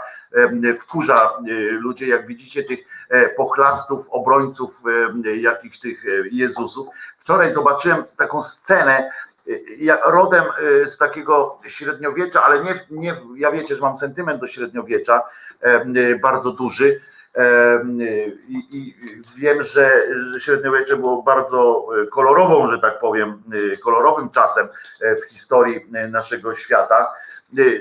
[0.80, 1.34] wkurza
[1.72, 2.80] ludzie, jak widzicie tych
[3.10, 4.84] e, pochlastów, obrońców
[5.42, 6.88] jakichś tych e, Jezusów.
[7.18, 9.12] Wczoraj zobaczyłem taką scenę,
[10.06, 10.44] rodem
[10.86, 15.22] z takiego średniowiecza, ale nie, nie, ja wiecie, że mam sentyment do średniowiecza
[16.22, 17.02] bardzo duży
[18.48, 18.96] i, i
[19.38, 19.92] wiem, że,
[20.40, 23.44] średniowiecze było bardzo kolorową, że tak powiem,
[23.84, 24.68] kolorowym czasem
[25.02, 27.14] w historii naszego świata,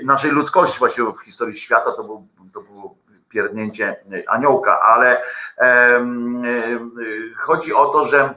[0.03, 2.95] naszej ludzkości właściwie w historii świata, to, był, to było
[3.29, 3.95] pierdnięcie
[4.27, 5.21] aniołka, ale
[7.37, 8.35] chodzi o to, że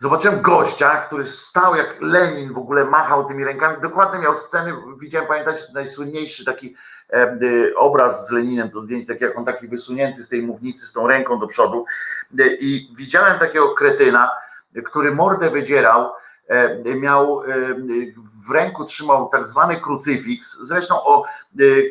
[0.00, 3.76] Zobaczyłem gościa, który stał jak Lenin, w ogóle machał tymi rękami.
[3.82, 6.74] Dokładnie miał sceny, widziałem, pamiętacie, najsłynniejszy taki
[7.12, 7.38] e,
[7.76, 11.06] obraz z Leninem, to zdjęcie, tak jak on taki wysunięty z tej mównicy, z tą
[11.06, 11.84] ręką do przodu.
[12.38, 14.30] E, I widziałem takiego kretyna,
[14.84, 16.10] który mordę wydzierał,
[16.48, 17.42] e, miał
[18.46, 20.58] w ręku trzymał tak zwany krucyfiks.
[20.60, 21.24] Zresztą o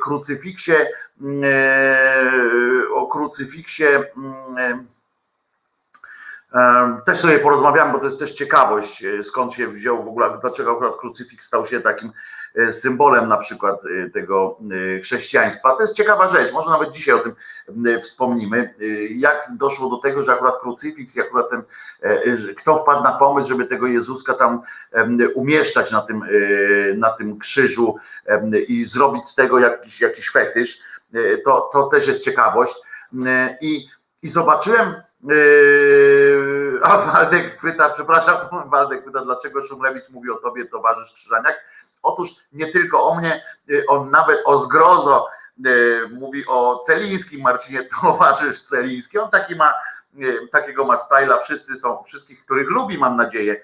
[0.02, 0.74] krucyfiksie,
[2.94, 3.84] o krucyfiksie
[7.06, 10.72] też sobie porozmawiam, bo to jest też ciekawość, e, skąd się wziął w ogóle, dlaczego
[10.72, 12.12] akurat krucyfiks stał się takim
[12.56, 14.60] e, symbolem na przykład e, tego
[15.02, 15.76] chrześcijaństwa.
[15.76, 17.34] To jest ciekawa rzecz, może nawet dzisiaj o tym
[18.04, 18.74] wspomnimy,
[19.10, 21.62] jak doszło do tego, że akurat krucyfiks, jak akurat ten,
[22.58, 24.62] kto wpadł na pomysł, żeby tego Jezuska tam
[25.36, 26.22] umieszczać na tym,
[26.96, 27.96] na tym krzyżu
[28.68, 30.80] i zrobić z tego jakiś, jakiś fetysz,
[31.46, 32.76] to, to też jest ciekawość.
[33.62, 33.88] I,
[34.22, 34.96] i zobaczyłem,
[36.84, 38.38] a Waldek pyta, przepraszam,
[38.72, 41.56] Waldek pyta, dlaczego Szumlewicz mówi o tobie, towarzysz Krzyżaniak?
[42.04, 47.84] Otóż nie tylko o mnie, yy, on nawet o zgrozo yy, mówi o Celińskim, Marcinie,
[48.02, 49.18] towarzysz Celiński.
[49.18, 49.74] On taki ma,
[50.52, 53.62] takiego ma styla, wszyscy są, wszystkich, których lubi, mam nadzieję,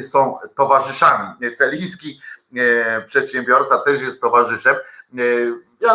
[0.00, 1.28] są towarzyszami.
[1.56, 2.20] Celiński,
[3.06, 4.76] przedsiębiorca, też jest towarzyszem.
[5.80, 5.94] Ja,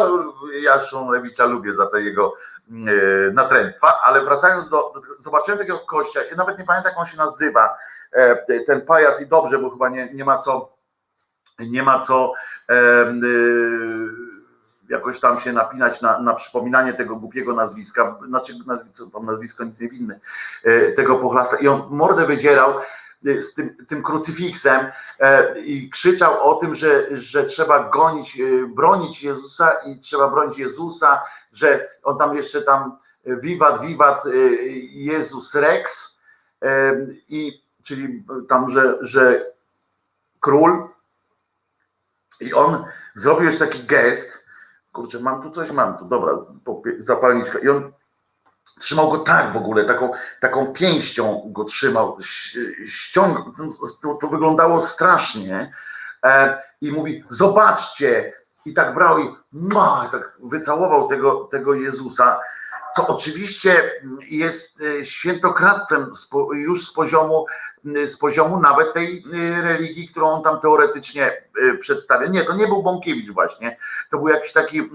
[0.62, 2.34] ja Szumlewicza lubię za te jego
[2.72, 7.18] E, natręctwa, ale wracając do, zobaczyłem takiego kościa, ja nawet nie pamiętam jak on się
[7.18, 7.78] nazywa,
[8.12, 10.76] e, ten pajac i dobrze, bo chyba nie, nie ma co
[11.60, 12.34] nie ma co
[12.70, 13.14] e,
[14.90, 19.90] jakoś tam się napinać na, na przypominanie tego głupiego nazwiska, znaczy nazwisko, nazwisko nic nie
[19.90, 20.20] winny,
[20.96, 22.74] tego pochlasta i on mordę wydzierał
[23.24, 24.92] z tym, tym krucyfiksem
[25.66, 28.38] i krzyczał o tym, że, że trzeba gonić,
[28.76, 31.22] bronić Jezusa i trzeba bronić Jezusa
[31.56, 34.58] że on tam jeszcze tam wiwat, wiwat y,
[34.92, 36.16] Jezus Rex
[37.30, 39.52] i czyli tam, że, że
[40.40, 40.90] król
[42.40, 44.44] I on zrobił już taki gest,
[44.94, 46.34] kurczę, mam tu coś, mam tu, dobra,
[46.98, 47.60] zapalniczka.
[47.60, 47.92] I on
[48.80, 52.18] trzymał go tak w ogóle, taką, taką pięścią go trzymał,
[52.86, 53.40] ściąg,
[54.02, 55.72] to, to wyglądało strasznie.
[56.24, 58.34] E, I mówi, zobaczcie,
[58.66, 62.40] i tak brał i ma, tak wycałował tego, tego Jezusa
[62.96, 63.92] co oczywiście
[64.30, 66.12] jest e, świętokradztwem
[66.54, 67.46] już z poziomu,
[68.06, 72.28] z poziomu nawet tej e, religii, którą on tam teoretycznie e, przedstawia.
[72.28, 73.78] Nie, to nie był Bąkiewicz właśnie,
[74.12, 74.90] to był jakiś taki,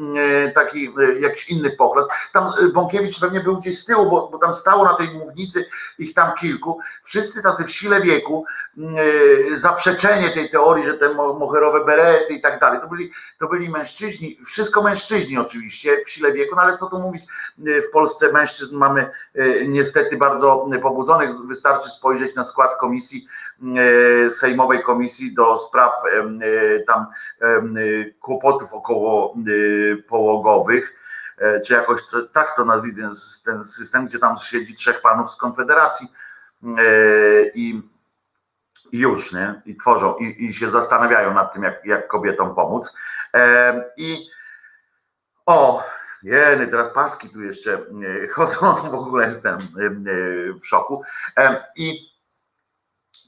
[0.55, 2.09] taki jakiś inny pochlas.
[2.33, 5.67] Tam Bąkiewicz pewnie był gdzieś z tyłu, bo, bo tam stało na tej mównicy
[5.99, 8.45] ich tam kilku, wszyscy tacy w sile wieku,
[9.53, 14.39] zaprzeczenie tej teorii, że te moherowe berety i tak dalej, to byli, to byli mężczyźni,
[14.47, 17.23] wszystko mężczyźni oczywiście w sile wieku, no ale co tu mówić
[17.59, 19.11] w Polsce mężczyzn mamy
[19.69, 21.31] niestety bardzo pobudzonych.
[21.47, 23.27] Wystarczy spojrzeć na skład komisji,
[24.27, 27.07] e, Sejmowej Komisji do Spraw e, tam
[28.21, 29.35] kłopotów około
[30.09, 30.95] połogowych
[31.67, 32.01] czy jakoś
[32.33, 33.11] tak to nazwij ten,
[33.45, 36.09] ten system, gdzie tam siedzi trzech panów z Konfederacji
[37.55, 37.83] i
[38.93, 39.63] już, nie?
[39.67, 42.95] I tworzą, i, i się zastanawiają nad tym, jak, jak kobietom pomóc.
[43.97, 44.27] I
[45.47, 45.85] o,
[46.23, 49.69] Jeny, teraz paski tu jeszcze e, chodzą, w ogóle jestem e,
[50.53, 51.03] w szoku.
[51.77, 52.10] I,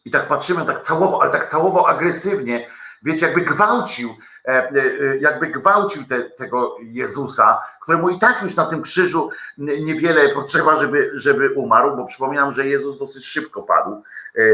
[0.05, 2.67] i tak patrzymy, tak całowo, ale tak całowo agresywnie,
[3.03, 4.73] wiecie, jakby gwałcił, e,
[5.21, 11.11] jakby gwałcił te, tego Jezusa, któremu i tak już na tym krzyżu niewiele potrzeba, żeby,
[11.15, 14.03] żeby umarł, bo przypominam, że Jezus dosyć szybko padł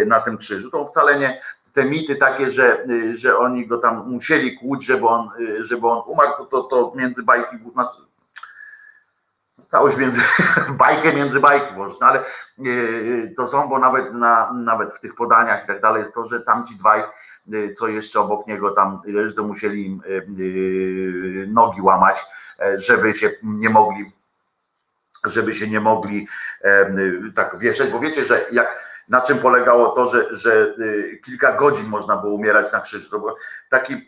[0.07, 0.71] na tym krzyżu.
[0.71, 1.41] To wcale nie,
[1.73, 5.31] te mity takie, że, że oni go tam musieli kłuć, żeby on,
[5.61, 8.08] żeby on umarł, to, to, to między bajki, znaczy
[9.69, 10.21] całość między,
[10.79, 12.25] bajkę między bajki włożyć, no ale
[12.59, 16.25] yy, to są, bo nawet, na, nawet w tych podaniach i tak dalej jest to,
[16.25, 17.03] że tamci dwaj,
[17.47, 19.01] yy, co jeszcze obok niego tam
[19.37, 20.03] to musieli im
[20.37, 22.27] yy, nogi łamać,
[22.77, 24.13] żeby się nie mogli
[25.25, 26.29] żeby się nie mogli
[27.35, 30.75] tak wieszać, bo wiecie, że jak na czym polegało to, że, że
[31.25, 33.11] kilka godzin można było umierać na krzyżu.
[33.11, 33.29] To był
[33.69, 34.07] taki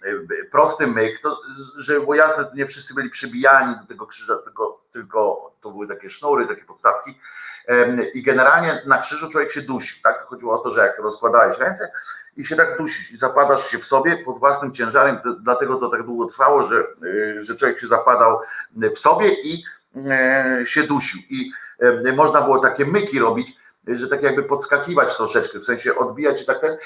[0.50, 1.40] prosty myk, to,
[1.76, 5.88] żeby było jasne, to nie wszyscy byli przybijani do tego krzyża, tylko, tylko to były
[5.88, 7.18] takie sznury, takie podstawki.
[8.14, 10.02] I generalnie na krzyżu człowiek się dusi.
[10.02, 10.26] Tak?
[10.26, 11.92] Chodziło o to, że jak rozkładałeś ręce
[12.36, 16.02] i się tak dusi, zapadasz się w sobie pod własnym ciężarem, to, dlatego to tak
[16.02, 18.40] długo trwało, że, y, że człowiek się zapadał
[18.94, 19.64] w sobie i
[20.64, 21.20] się dusił.
[21.30, 21.52] I
[22.16, 26.60] można było takie myki robić, że tak jakby podskakiwać troszeczkę, w sensie odbijać się tak
[26.60, 26.76] ten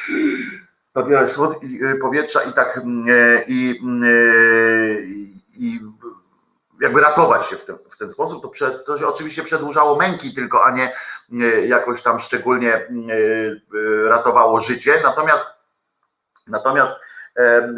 [0.95, 3.81] odbierać y, powietrza i tak e, i,
[5.57, 5.81] i, i
[6.81, 10.35] jakby ratować się w ten, w ten sposób, to, przed, to się oczywiście przedłużało męki
[10.35, 10.93] tylko, a nie
[11.67, 12.89] jakoś tam szczególnie e,
[14.09, 15.01] ratowało życie.
[15.03, 15.45] Natomiast
[16.47, 16.95] natomiast
[17.37, 17.75] e,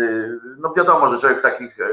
[0.58, 1.84] no wiadomo, że człowiek w takich e,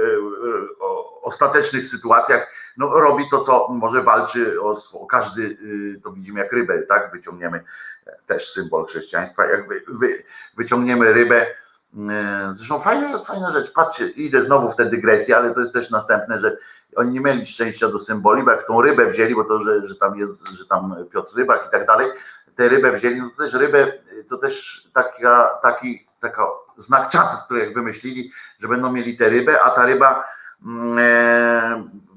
[1.24, 5.58] ostatecznych sytuacjach no, robi to, co może walczy o, o każdy,
[6.04, 7.12] to widzimy jak rybę, tak?
[7.12, 7.64] Wyciągniemy
[8.28, 10.24] też symbol chrześcijaństwa, jak wy, wy,
[10.58, 11.46] wyciągniemy rybę.
[12.52, 16.40] Zresztą fajna, fajna rzecz, patrzcie, idę znowu w tę dygresję, ale to jest też następne,
[16.40, 16.58] że
[16.96, 19.96] oni nie mieli szczęścia do symboli, bo jak tą rybę wzięli, bo to, że, że
[19.96, 22.12] tam jest, że tam Piotr Rybak i tak dalej,
[22.56, 23.94] tę rybę wzięli, no to też rybę,
[24.30, 26.44] to też taka, taki taka
[26.78, 30.24] znak czasu, który jak wymyślili, że będą mieli tę rybę, a ta ryba e,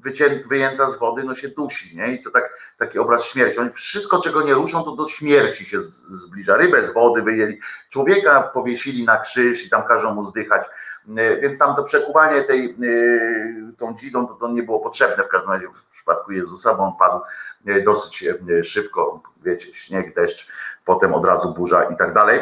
[0.02, 2.14] wycię, wyjęta z wody, no się dusi, nie?
[2.14, 3.58] I to tak, taki obraz śmierci.
[3.58, 6.56] Oni wszystko, czego nie ruszą, to do śmierci się zbliża.
[6.56, 7.58] Rybę z wody wyjęli,
[7.90, 10.62] człowieka powiesili na krzyż i tam każą mu zdychać
[11.08, 15.28] E, więc tam to przekuwanie tej, e, tą dzidą to, to nie było potrzebne w
[15.28, 17.24] każdym razie w przypadku Jezusa, bo on padł
[17.66, 18.24] e, dosyć
[18.62, 20.48] szybko, wiecie, śnieg, deszcz,
[20.84, 22.40] potem od razu burza i tak dalej.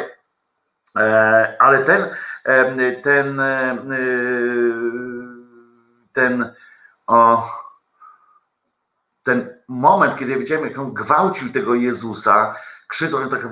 [1.59, 2.09] Ale ten,
[3.03, 3.41] ten,
[6.15, 6.53] ten,
[7.07, 7.49] o,
[9.23, 12.55] ten moment, kiedy widzimy, jak on gwałcił tego Jezusa,
[12.87, 13.47] krzycząc takie,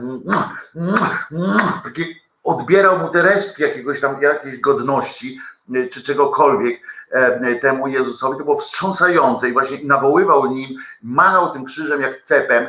[1.84, 2.06] takie
[2.43, 5.39] odbierał mu te resztki jakiegoś tam, jakiejś godności,
[5.76, 10.69] e, czy czegokolwiek e, temu Jezusowi, to było wstrząsające i właśnie nawoływał nim,
[11.02, 12.67] manał tym krzyżem jak cepem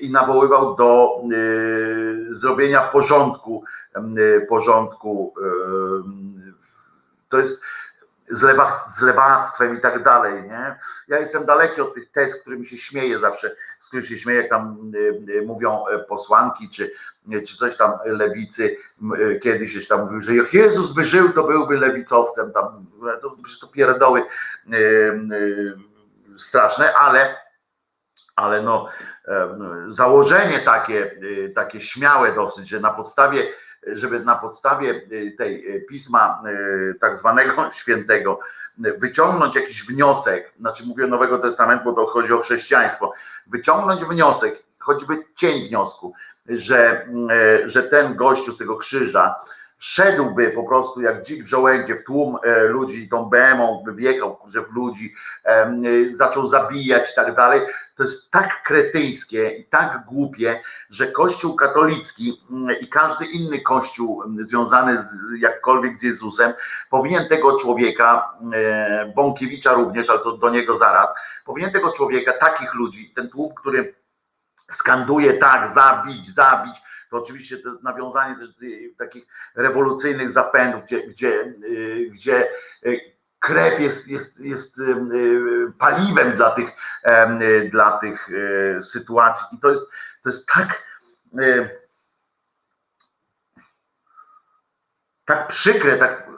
[0.00, 3.64] i nawoływał do y, zrobienia porządku,
[4.18, 5.34] y, porządku.
[5.38, 6.52] Y,
[7.28, 7.62] to jest
[8.32, 10.42] z, lewa, z lewactwem i tak dalej.
[10.42, 10.76] Nie?
[11.08, 14.50] Ja jestem daleki od tych tez, którymi się śmieję zawsze, z których się śmieję, jak
[14.50, 16.92] tam y, y, mówią e, posłanki, czy,
[17.46, 18.76] czy coś tam lewicy
[19.18, 22.52] y, kiedyś się tam mówił, że jak Jezus by żył, to byłby lewicowcem.
[22.52, 22.86] Tam,
[23.22, 24.24] to, to pierdoły
[26.38, 27.42] straszne, ale
[28.36, 28.88] ale no,
[29.88, 31.16] założenie takie,
[31.54, 33.52] takie śmiałe dosyć, że na podstawie
[33.86, 36.42] żeby na podstawie tej pisma
[37.00, 38.38] tak zwanego świętego
[38.78, 43.12] wyciągnąć jakiś wniosek, znaczy mówię Nowego Testamentu, bo to chodzi o chrześcijaństwo,
[43.46, 46.14] wyciągnąć wniosek, choćby cień wniosku,
[46.48, 47.08] że,
[47.64, 49.34] że ten gościu z tego krzyża
[49.82, 54.38] szedłby po prostu jak dzik w żołędzie w tłum e, ludzi, tą BM-ą by wjechał
[54.68, 55.14] w ludzi,
[56.08, 57.60] zaczął zabijać i tak dalej,
[57.96, 64.22] to jest tak kretyńskie i tak głupie, że Kościół katolicki mm, i każdy inny kościół
[64.22, 66.52] mm, związany z, jakkolwiek z Jezusem
[66.90, 71.12] powinien tego człowieka, e, Bąkiewicza również, ale to do niego zaraz,
[71.44, 73.94] powinien tego człowieka, takich ludzi, ten tłum, który
[74.70, 76.82] skanduje tak, zabić, zabić,
[77.12, 78.48] to oczywiście to nawiązanie też
[78.98, 82.48] takich rewolucyjnych zapędów, gdzie, gdzie, y, gdzie
[82.86, 83.00] y,
[83.38, 86.70] krew jest, jest, jest y, paliwem dla tych,
[87.70, 88.28] dla tych
[88.80, 89.46] sytuacji.
[89.52, 89.82] I to jest,
[90.22, 90.82] to jest tak.
[95.24, 96.28] Tak przykre, tak,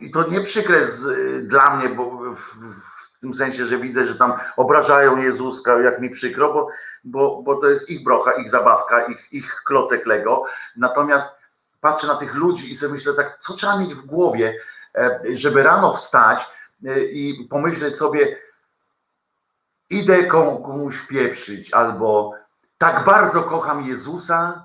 [0.00, 2.40] i to nie przykre z, dla mnie, bo w,
[2.74, 6.68] w tym sensie, że widzę, że tam obrażają Jezuska, jak mi przykro, bo
[7.06, 10.44] bo, bo to jest ich brocha, ich zabawka, ich, ich klocek Lego.
[10.76, 11.36] Natomiast
[11.80, 14.54] patrzę na tych ludzi i sobie myślę tak, co trzeba mieć w głowie,
[14.94, 16.46] e, żeby rano wstać
[16.86, 18.36] e, i pomyśleć sobie,
[19.90, 22.34] idę komuś wpieprzyć, albo
[22.78, 24.64] tak bardzo kocham Jezusa,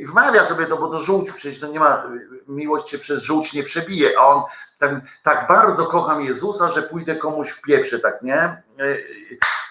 [0.00, 2.02] i wmawia sobie to, bo to żółć przecież to nie ma,
[2.48, 4.42] miłość się przez żółć nie przebije, a on
[4.78, 4.90] tak,
[5.22, 8.62] tak bardzo kocham Jezusa, że pójdę komuś w pieprze, tak nie?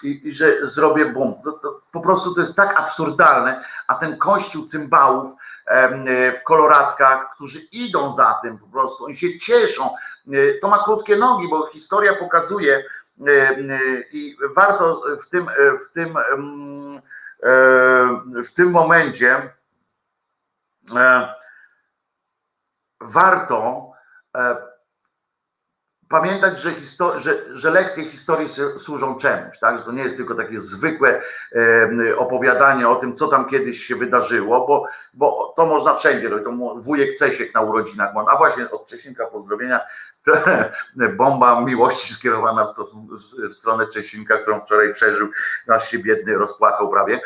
[0.02, 1.34] I, i że zrobię bum.
[1.44, 5.32] To, to, po prostu to jest tak absurdalne, a ten kościół cymbałów
[6.40, 9.90] w koloratkach, którzy idą za tym po prostu, oni się cieszą.
[10.60, 12.84] To ma krótkie nogi, bo historia pokazuje
[14.12, 15.46] i warto w tym,
[15.88, 16.18] w tym,
[18.44, 19.57] w tym momencie E,
[23.00, 23.90] warto
[24.36, 24.56] e,
[26.08, 26.72] pamiętać, że,
[27.16, 28.48] że, że, lekcje historii
[28.78, 29.78] służą czemuś, tak?
[29.78, 31.22] Że to nie jest tylko takie zwykłe
[31.56, 36.30] e, opowiadanie o tym, co tam kiedyś się wydarzyło, bo, bo to można wszędzie.
[36.30, 39.80] To wujek Cesiek na urodzinach, a właśnie od Czesinka pozdrowienia,
[41.16, 45.30] bomba miłości skierowana w, stronę Czesinka, którą wczoraj przeżył,
[45.66, 47.20] nasz się biedny rozpłakał prawie.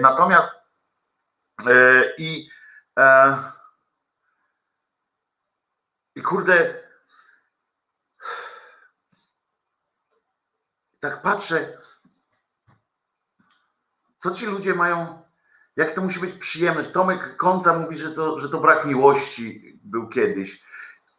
[0.00, 0.58] Natomiast
[1.66, 2.50] E, I
[6.24, 6.84] kurde,
[11.00, 11.78] tak patrzę,
[14.18, 15.22] co ci ludzie mają,
[15.76, 16.90] jak to musi być przyjemność.
[16.90, 20.62] Tomek Końca mówi, że to, że to brak miłości był kiedyś.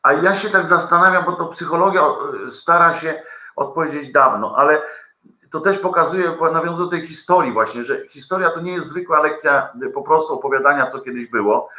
[0.03, 2.01] A ja się tak zastanawiam, bo to psychologia
[2.49, 3.23] stara się
[3.55, 4.81] odpowiedzieć dawno, ale
[5.51, 9.69] to też pokazuje, nawiązuje do tej historii właśnie, że historia to nie jest zwykła lekcja
[9.93, 11.69] po prostu opowiadania, co kiedyś było,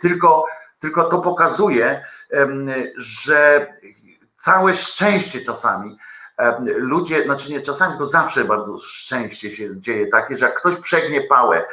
[0.00, 0.44] tylko,
[0.78, 2.04] tylko to pokazuje,
[2.96, 3.66] że
[4.36, 5.98] całe szczęście czasami,
[6.64, 11.20] ludzie, znaczy nie czasami, tylko zawsze bardzo szczęście się dzieje takie, że jak ktoś przegnie
[11.20, 11.64] pałę,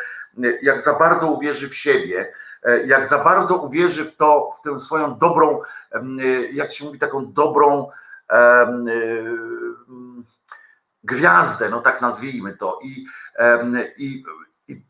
[0.61, 2.31] jak za bardzo uwierzy w siebie,
[2.63, 5.61] e, jak za bardzo uwierzy w to, w tę swoją dobrą,
[6.51, 7.89] jak się mówi, taką dobrą
[11.05, 13.05] gwiazdę, no tak nazwijmy to, i,
[13.97, 14.23] i,
[14.67, 14.83] i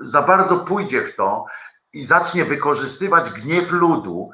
[0.00, 1.46] za bardzo pójdzie w to
[1.92, 4.30] i zacznie wykorzystywać gniew ludu,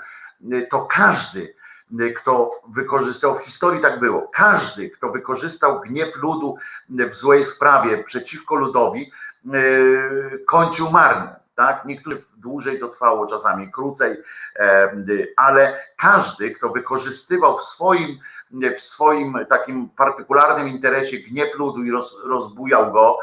[0.71, 1.55] to każdy,
[2.17, 6.57] kto wykorzystał, w historii tak było, każdy, kto wykorzystał gniew ludu
[6.89, 9.13] w złej sprawie przeciwko ludowi,
[10.47, 11.43] kończył marnie.
[11.55, 11.85] Tak?
[11.85, 14.17] Niektórzy dłużej to trwało, czasami krócej,
[15.37, 18.19] ale każdy, kto wykorzystywał w swoim
[18.53, 23.19] w swoim takim partykularnym interesie gniew ludu i roz, rozbujał go,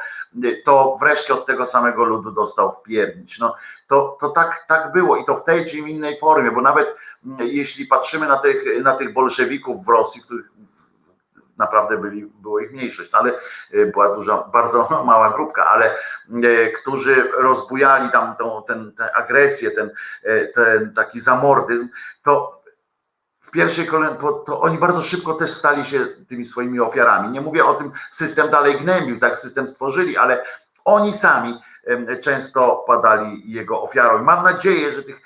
[0.65, 3.39] to wreszcie od tego samego ludu dostał wpiernić.
[3.39, 3.56] No,
[3.88, 7.48] to, to tak, tak było i to w tej czy innej formie, bo nawet mm,
[7.48, 10.52] jeśli patrzymy na tych, na tych bolszewików w Rosji, których
[11.60, 13.34] naprawdę byli, było ich mniejszość, no ale
[13.74, 15.96] e, była duża, bardzo mała grupka, ale
[16.44, 19.92] e, którzy rozbujali tam tą, ten, tę agresję, ten,
[20.24, 21.88] e, ten taki zamordyzm,
[22.24, 22.59] to
[23.50, 27.30] w pierwszej kolejności, to oni bardzo szybko też stali się tymi swoimi ofiarami.
[27.30, 30.44] Nie mówię o tym, system dalej gnębił, tak system stworzyli, ale
[30.86, 31.60] oni sami
[32.22, 34.22] często padali jego ofiarą.
[34.22, 35.22] I mam nadzieję, że, tych,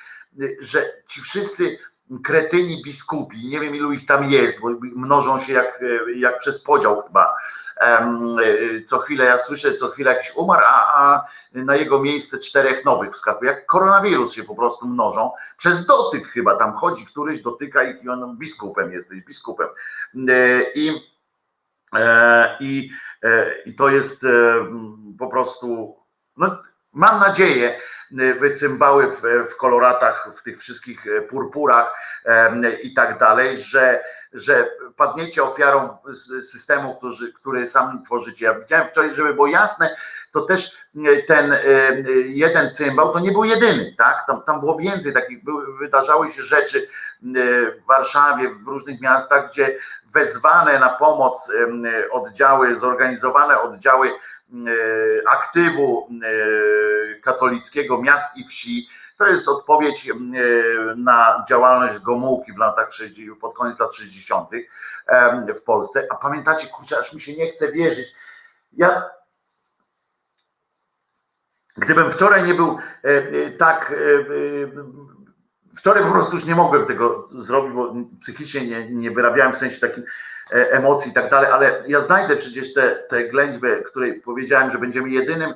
[0.59, 1.77] że ci wszyscy
[2.23, 5.83] kretyni biskupi, nie wiem ilu ich tam jest, bo mnożą się jak,
[6.15, 7.35] jak przez podział chyba,
[8.41, 12.85] Y, co chwilę ja słyszę, co chwilę jakiś umarł, a, a na jego miejsce czterech
[12.85, 13.51] nowych wskakuje.
[13.51, 15.31] Jak koronawirus się po prostu mnożą.
[15.57, 19.67] Przez dotyk chyba tam chodzi, któryś dotyka ich i on biskupem jesteś, biskupem.
[20.15, 20.91] Y, I,
[21.95, 22.89] e, i,
[23.23, 24.29] e, i to jest e,
[25.19, 25.97] po prostu
[26.37, 26.57] no,
[26.93, 27.79] mam nadzieję,
[28.39, 29.21] wycymbały w,
[29.51, 31.95] w koloratach, w tych wszystkich purpurach
[32.83, 35.97] i tak dalej, że, że padniecie ofiarą
[36.51, 38.45] systemu, który, który sam tworzycie.
[38.45, 39.95] Ja widziałem wczoraj, żeby było jasne,
[40.31, 40.71] to też
[41.27, 41.55] ten
[42.25, 44.27] jeden cymbał to nie był jedyny, tak?
[44.27, 46.87] Tam, tam było więcej takich, były, wydarzały się rzeczy
[47.81, 51.51] w Warszawie, w różnych miastach, gdzie wezwane na pomoc
[52.11, 54.11] oddziały, zorganizowane oddziały
[55.29, 56.09] aktywu
[57.23, 58.87] katolickiego miast i wsi.
[59.17, 60.09] To jest odpowiedź
[60.95, 64.49] na działalność Gomułki w latach 60, pod koniec lat 60.
[65.55, 66.07] w Polsce.
[66.11, 68.13] A pamiętacie, kurczę, aż mi się nie chce wierzyć.
[68.73, 69.03] Ja
[71.77, 73.91] Gdybym wczoraj nie był e, e, tak.
[73.91, 73.95] E,
[75.75, 79.79] wczoraj po prostu już nie mogłem tego zrobić, bo psychicznie nie, nie wyrabiałem w sensie
[79.79, 80.03] takim
[80.53, 85.09] emocji i tak dalej, ale ja znajdę przecież te, te ględźby, której powiedziałem, że będziemy
[85.09, 85.53] jedynym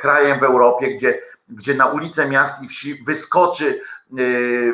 [0.00, 1.18] krajem w Europie, gdzie,
[1.48, 3.80] gdzie na ulice miast i wsi wyskoczy,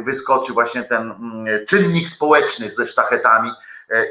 [0.00, 3.50] wyskoczy właśnie ten mm, czynnik społeczny ze sztachetami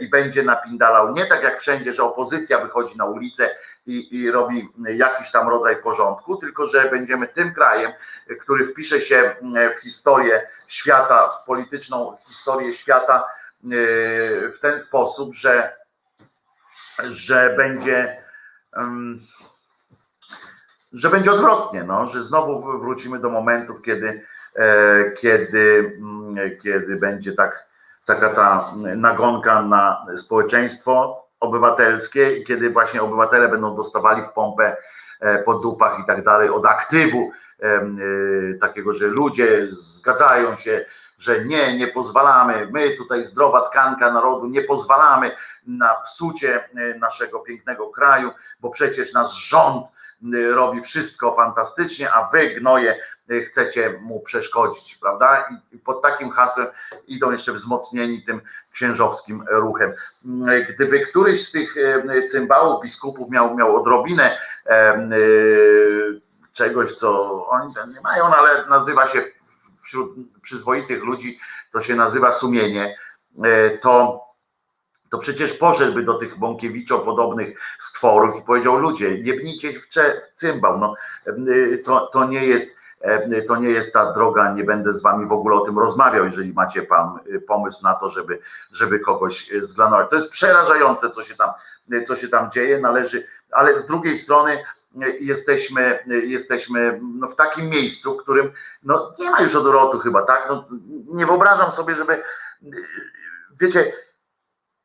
[0.01, 1.13] i będzie napindalał.
[1.13, 3.49] Nie tak jak wszędzie, że opozycja wychodzi na ulicę
[3.87, 7.91] i, i robi jakiś tam rodzaj porządku, tylko że będziemy tym krajem,
[8.39, 9.35] który wpisze się
[9.77, 13.27] w historię świata, w polityczną historię świata e,
[14.53, 15.73] w ten sposób, że,
[17.09, 18.17] że będzie
[20.93, 24.21] że będzie odwrotnie, no, że znowu wrócimy do momentów, kiedy,
[24.55, 27.65] e, kiedy, mm, kiedy będzie tak,
[28.05, 34.77] taka ta nagonka na społeczeństwo, obywatelskie, kiedy właśnie obywatele będą dostawali w pompę
[35.19, 37.81] e, po dupach i tak dalej od aktywu e,
[38.61, 40.85] takiego, że ludzie zgadzają się,
[41.21, 45.31] że nie, nie pozwalamy, my tutaj zdrowa tkanka narodu, nie pozwalamy
[45.67, 49.85] na psucie e, naszego pięknego kraju, bo przecież nasz rząd
[50.51, 52.99] robi wszystko fantastycznie, a wy gnoje
[53.45, 55.49] chcecie mu przeszkodzić, prawda?
[55.71, 56.67] I pod takim hasłem
[57.07, 58.41] idą jeszcze wzmocnieni tym
[58.71, 59.93] księżowskim ruchem.
[60.69, 65.09] Gdyby któryś z tych e, cymbałów, biskupów miał, miał odrobinę e, e,
[66.53, 69.23] czegoś, co oni tam nie mają, no ale nazywa się
[69.83, 71.39] wśród przyzwoitych ludzi,
[71.71, 72.97] to się nazywa sumienie,
[73.81, 74.21] to
[75.09, 80.33] to przecież poszedłby do tych Bąkiewiczo podobnych stworów i powiedział ludzie, nie bnijcie w, w
[80.33, 80.95] cymbał, no,
[81.83, 85.31] to, to nie jest E, to nie jest ta droga, nie będę z wami w
[85.31, 88.39] ogóle o tym rozmawiał, jeżeli macie pan pomysł na to, żeby,
[88.71, 90.09] żeby kogoś zglanować.
[90.09, 91.49] To jest przerażające, co się tam,
[92.07, 94.63] co się tam dzieje, należy, ale z drugiej strony
[95.19, 98.51] jesteśmy, jesteśmy no w takim miejscu, w którym
[98.83, 100.45] no nie ma już odwrotu chyba, tak?
[100.49, 100.67] No,
[101.05, 102.23] nie wyobrażam sobie, żeby
[103.59, 103.93] wiecie,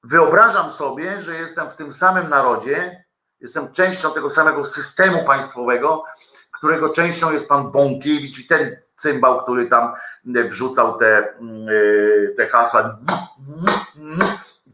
[0.03, 3.05] wyobrażam sobie, że jestem w tym samym narodzie,
[3.41, 6.05] jestem częścią tego samego systemu państwowego,
[6.51, 9.93] którego częścią jest pan Bąkiewicz i ten cymbał, który tam
[10.25, 12.99] wrzucał te, mm, e, te hasła.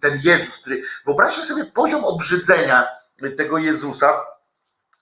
[0.01, 0.83] Ten Jezus, który.
[1.07, 2.89] Wyobraźcie sobie poziom obrzydzenia
[3.37, 4.21] tego Jezusa,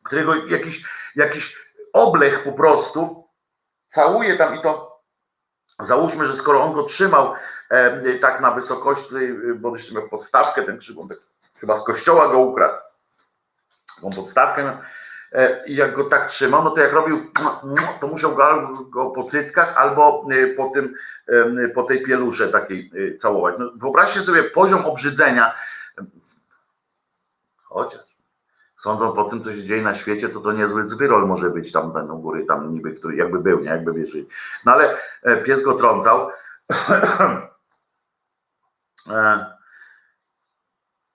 [0.03, 0.85] którego jakiś,
[1.17, 1.57] jakiś
[1.93, 3.29] oblech po prostu
[3.89, 5.01] całuje tam i to
[5.81, 7.35] załóżmy, że skoro on go trzymał
[7.71, 9.15] e, tak na wysokości,
[9.57, 11.19] bo jeszcze podstawkę, ten krzyż, tak,
[11.55, 12.75] chyba z kościoła go ukradł,
[14.01, 14.79] tą podstawkę,
[15.33, 17.31] E, i jak go tak trzymał, no to jak robił,
[18.01, 20.95] to musiał go go po cyckach, albo e, po, tym,
[21.75, 23.55] po tej pielusze takiej e, całować.
[23.59, 25.55] No wyobraźcie sobie poziom obrzydzenia,
[27.63, 28.10] chociaż
[28.81, 31.93] sądząc po tym, co się dzieje na świecie, to to niezły zwyrol może być tam
[31.93, 34.29] ten u góry, tam niby, który jakby był, nie, jakby wierzyli.
[34.65, 34.99] No ale
[35.45, 36.31] pies go trącał.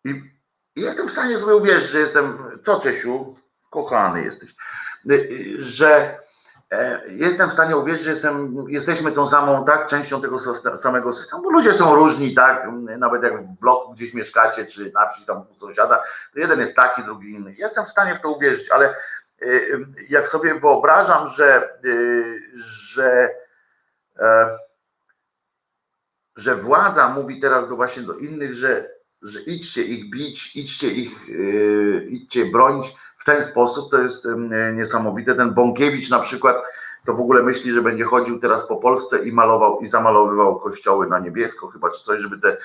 [0.05, 0.21] I
[0.75, 3.35] jestem w stanie sobie uwierzyć, że jestem, co Czesiu,
[3.69, 4.55] kochany jesteś,
[5.09, 6.19] y, y, że e,
[7.07, 10.37] jestem w stanie uwierzyć, że jestem, jesteśmy tą samą tak częścią tego
[10.77, 15.09] samego systemu, bo ludzie są różni, tak, nawet jak w bloku gdzieś mieszkacie, czy na
[15.09, 16.03] wsi tam u sąsiada,
[16.33, 17.55] to jeden jest taki, drugi inny.
[17.57, 18.95] Jestem w stanie w to uwierzyć, ale
[19.41, 21.79] y, jak sobie wyobrażam, że,
[22.55, 23.29] że,
[24.19, 24.57] e,
[26.35, 28.89] że władza mówi teraz do właśnie do innych, że,
[29.21, 31.29] że idźcie ich bić, idźcie ich,
[32.09, 32.95] idźcie bronić,
[33.25, 34.27] ten sposób to jest
[34.73, 35.35] niesamowite.
[35.35, 36.55] Ten Bąkiewicz na przykład
[37.05, 41.07] to w ogóle myśli, że będzie chodził teraz po Polsce i malował i zamalowywał kościoły
[41.07, 42.57] na niebiesko chyba, czy coś, żeby te,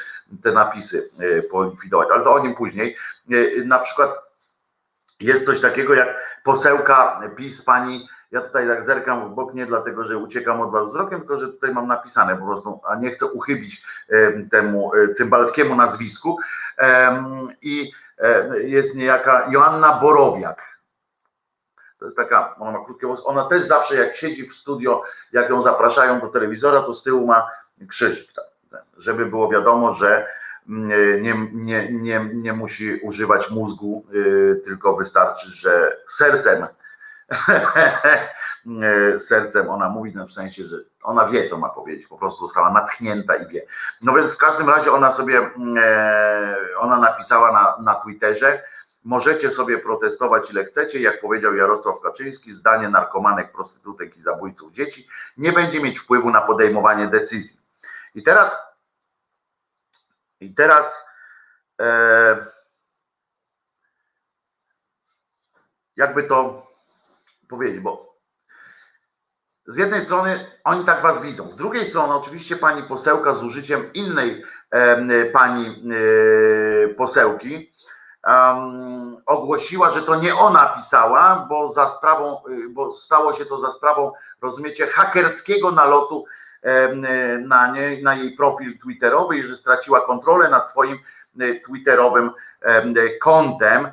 [0.42, 2.96] te napisy e, polikwidować, ale to o nim później.
[3.30, 4.10] E, na przykład
[5.20, 10.04] jest coś takiego jak posełka PiS pani ja tutaj tak zerkam w bok nie dlatego,
[10.04, 13.26] że uciekam od was wzrokiem, tylko że tutaj mam napisane po prostu, a nie chcę
[13.26, 13.82] uchybić
[14.50, 16.38] temu e, cymbalskiemu nazwisku.
[17.62, 17.92] I
[18.62, 20.80] jest niejaka Joanna Borowiak.
[21.98, 23.24] To jest taka, ona ma krótkie włosy.
[23.24, 25.02] Ona też zawsze jak siedzi w studio,
[25.32, 27.50] jak ją zapraszają do telewizora, to z tyłu ma
[27.88, 30.26] krzyżyk, tak, żeby było wiadomo, że
[30.68, 36.66] mm, nie, nie, nie, nie musi używać mózgu, y, tylko wystarczy, że sercem
[39.18, 42.70] sercem ona mówi, no w sensie, że ona wie, co ma powiedzieć, po prostu została
[42.70, 43.66] natchnięta i wie.
[44.02, 48.62] No więc w każdym razie ona sobie, e, ona napisała na, na Twitterze,
[49.04, 55.08] możecie sobie protestować ile chcecie, jak powiedział Jarosław Kaczyński, zdanie narkomanek, prostytutek i zabójców dzieci
[55.36, 57.60] nie będzie mieć wpływu na podejmowanie decyzji.
[58.14, 58.70] I teraz
[60.40, 61.04] i teraz
[61.80, 62.46] e,
[65.96, 66.69] jakby to
[67.50, 68.10] powiedzieć, bo
[69.66, 73.92] z jednej strony oni tak was widzą, z drugiej strony oczywiście pani posełka z użyciem
[73.92, 77.72] innej e, pani e, posełki
[79.26, 84.12] ogłosiła, że to nie ona pisała, bo za sprawą, bo stało się to za sprawą,
[84.42, 86.24] rozumiecie, hakerskiego nalotu
[87.42, 90.98] na, nie, na jej profil twitterowy i że straciła kontrolę nad swoim
[91.40, 92.30] e, twitterowym
[93.20, 93.86] kątem.
[93.86, 93.92] E,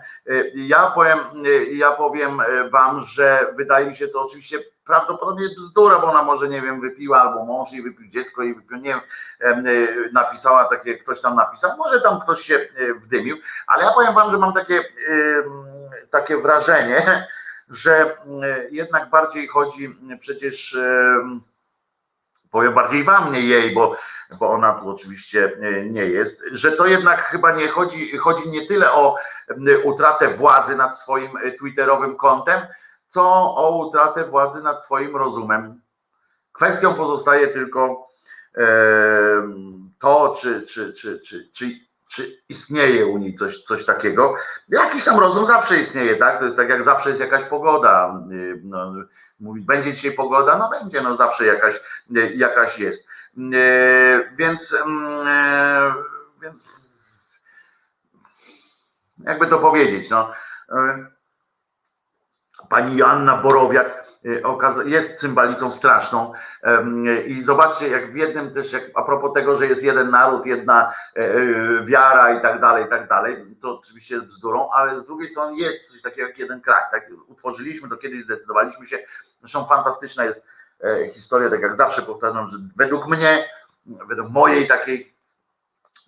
[0.56, 2.42] ja powiem, e, ja powiem
[2.72, 7.22] wam, że wydaje mi się to oczywiście prawdopodobnie bzdura, bo ona może, nie wiem, wypiła
[7.22, 9.02] albo mąż i wypił dziecko i wypił, nie
[9.42, 9.64] wiem,
[10.14, 12.68] napisała takie, ktoś tam napisał, może tam ktoś się
[13.02, 13.38] wdymił,
[13.68, 14.84] ale ja powiem wam, że mam takie,
[16.10, 17.28] takie wrażenie,
[17.70, 18.18] że
[18.72, 20.78] jednak bardziej chodzi przecież
[22.58, 23.96] powiem bardziej wam, nie jej, bo,
[24.40, 28.66] bo ona tu oczywiście e, nie jest, że to jednak chyba nie chodzi, chodzi nie
[28.66, 29.16] tyle o
[29.84, 32.62] utratę władzy nad swoim e, twitterowym kontem,
[33.10, 33.24] co
[33.56, 35.82] o utratę władzy nad swoim rozumem.
[36.52, 38.08] Kwestią pozostaje tylko
[38.58, 38.68] e,
[40.00, 41.20] to, czy, czy, czy,
[41.54, 44.36] czy, czy, istnieje u niej coś, coś takiego.
[44.70, 46.40] Jakiś tam rozum zawsze istnieje, tak?
[46.40, 48.22] To jest tak jak zawsze jest jakaś pogoda.
[48.64, 48.94] No,
[49.40, 51.82] mówić, będzie dzisiaj pogoda, no będzie, no zawsze jakaś,
[52.36, 53.08] jakaś jest.
[53.54, 55.94] E, więc, mm,
[56.42, 56.66] więc
[59.24, 60.32] jakby to powiedzieć, no
[62.70, 64.08] pani Joanna Borowiak
[64.86, 66.34] jest cymbalicą straszną
[67.28, 70.94] i zobaczcie jak w jednym też, jak, a propos tego, że jest jeden naród, jedna
[71.86, 75.58] wiara i tak dalej, i tak dalej, to oczywiście jest bzdurą, ale z drugiej strony
[75.58, 77.10] jest coś takiego jak jeden kraj, tak?
[77.28, 79.00] Utworzyliśmy to kiedyś, zdecydowaliśmy się,
[79.40, 80.44] Zresztą fantastyczna jest
[80.84, 83.50] e, historia, tak jak zawsze powtarzam, że według mnie,
[83.86, 85.17] według mojej takiej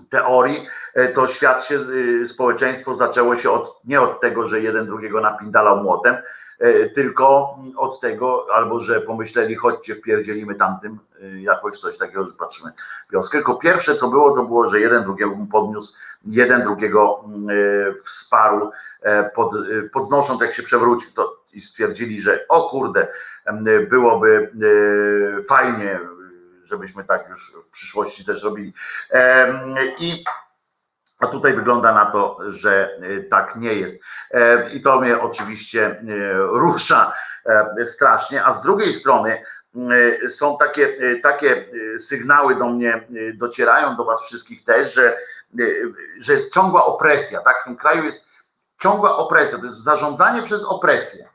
[0.10, 1.80] teorii, e, to świat się,
[2.22, 6.16] e, społeczeństwo zaczęło się od, nie od tego, że jeden drugiego napindalał młotem,
[6.96, 11.00] tylko od tego, albo że pomyśleli, chodźcie, wpierdzielimy tamtym
[11.42, 12.72] jakoś coś takiego, że patrzymy
[13.12, 13.38] wioskę.
[13.38, 15.94] Tylko pierwsze, co było, to było, że jeden drugiego podniósł,
[16.26, 17.24] jeden drugiego
[18.04, 18.72] wsparł,
[19.36, 19.52] pod,
[19.94, 21.12] podnosząc, jak się przewrócił.
[21.12, 23.08] To i stwierdzili, że o kurde,
[23.90, 24.52] byłoby
[25.40, 26.00] e, fajnie,
[26.70, 28.74] żebyśmy tak już w przyszłości też robili.
[30.00, 30.24] I
[31.20, 33.96] a tutaj wygląda na to, że e, tak nie jest.
[34.74, 36.02] I to mnie oczywiście e,
[36.34, 37.14] rusza
[37.86, 39.44] strasznie, a z drugiej strony
[40.30, 41.66] są takie, takie
[41.98, 45.18] sygnały do mnie, docierają do Was wszystkich też, że,
[46.20, 47.62] że jest ciągła opresja, tak?
[47.62, 48.26] W tym kraju jest
[48.80, 51.29] ciągła opresja, to jest zarządzanie przez opresję.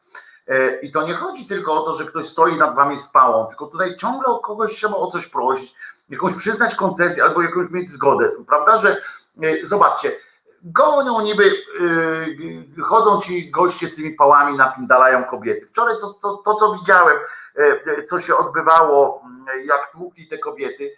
[0.46, 3.46] E, I to nie chodzi tylko o to, że ktoś stoi nad wami z pałą,
[3.46, 5.74] tylko tutaj ciągle o kogoś trzeba o coś prosić,
[6.08, 8.30] jakąś przyznać koncesję albo jakąś mieć zgodę.
[8.46, 9.02] Prawda, że
[9.42, 10.16] e, zobaczcie,
[10.64, 11.44] gonią niby,
[11.80, 15.66] yy, chodzą ci goście z tymi pałami, napindalają kobiety.
[15.66, 17.18] Wczoraj to, to, to co widziałem,
[17.56, 19.22] yy, co się odbywało,
[19.54, 20.96] yy, jak tłukli te kobiety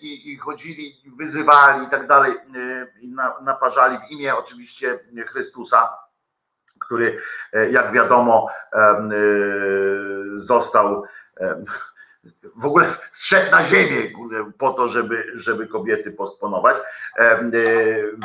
[0.00, 2.34] i, chodzili, wyzywali i tak dalej,
[3.42, 5.96] naparzali w imię oczywiście Chrystusa
[6.84, 7.18] który,
[7.52, 9.02] e, jak wiadomo, e,
[10.34, 11.04] został
[12.56, 14.10] w ogóle zszedł na ziemię
[14.58, 16.76] po to, żeby, żeby kobiety postponować
[17.16, 17.38] e,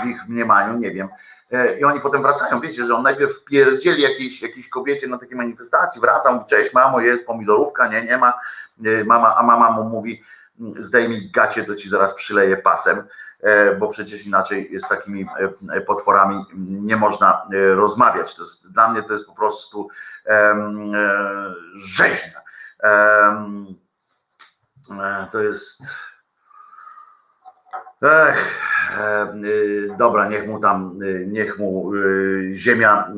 [0.04, 1.10] w ich mniemaniu, nie wiem.
[1.80, 6.02] I oni potem wracają, wiecie, że on najpierw wpierdzieli jakiejś, jakiejś kobiecie na takiej manifestacji,
[6.02, 8.34] wraca, mówi, cześć mamo, jest pomidorówka, nie, nie ma,
[9.06, 10.24] mama, a mama mu mówi,
[10.78, 13.04] zdejmij gacie, to ci zaraz przyleję pasem.
[13.44, 15.28] E, bo przecież inaczej z takimi
[15.72, 18.36] e, potworami nie można e, rozmawiać.
[18.36, 19.88] To jest, dla mnie to jest po prostu
[21.74, 22.42] rzeźnia.
[25.32, 25.82] To jest.
[28.04, 28.60] Ech,
[29.98, 31.92] dobra, niech mu tam, niech mu
[32.54, 33.12] ziemia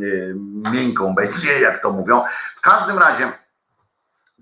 [0.74, 2.24] miękką będzie, jak to mówią.
[2.56, 3.32] W każdym razie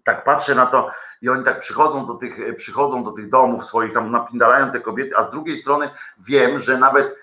[0.04, 0.92] tak patrzę na to
[1.22, 5.18] i oni tak przychodzą do tych, przychodzą do tych domów swoich, tam napindalają te kobiety,
[5.18, 5.90] a z drugiej strony
[6.20, 7.16] wiem, że nawet,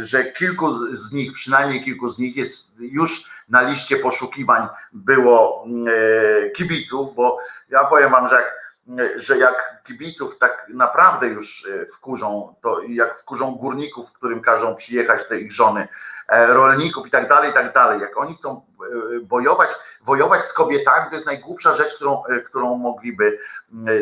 [0.00, 6.50] że kilku z nich, przynajmniej kilku z nich jest już na liście poszukiwań było e,
[6.50, 7.38] kibiców, bo
[7.68, 8.54] ja powiem wam, że jak,
[9.16, 15.28] że jak kibiców tak naprawdę już e, wkurzą, to jak wkurzą górników, którym każą przyjechać
[15.28, 15.88] te ich żony,
[16.28, 18.00] rolników i tak dalej, i tak dalej.
[18.00, 19.70] Jak oni chcą e, bojować,
[20.00, 23.38] wojować z kobietami, to jest najgłupsza rzecz, którą, e, którą mogliby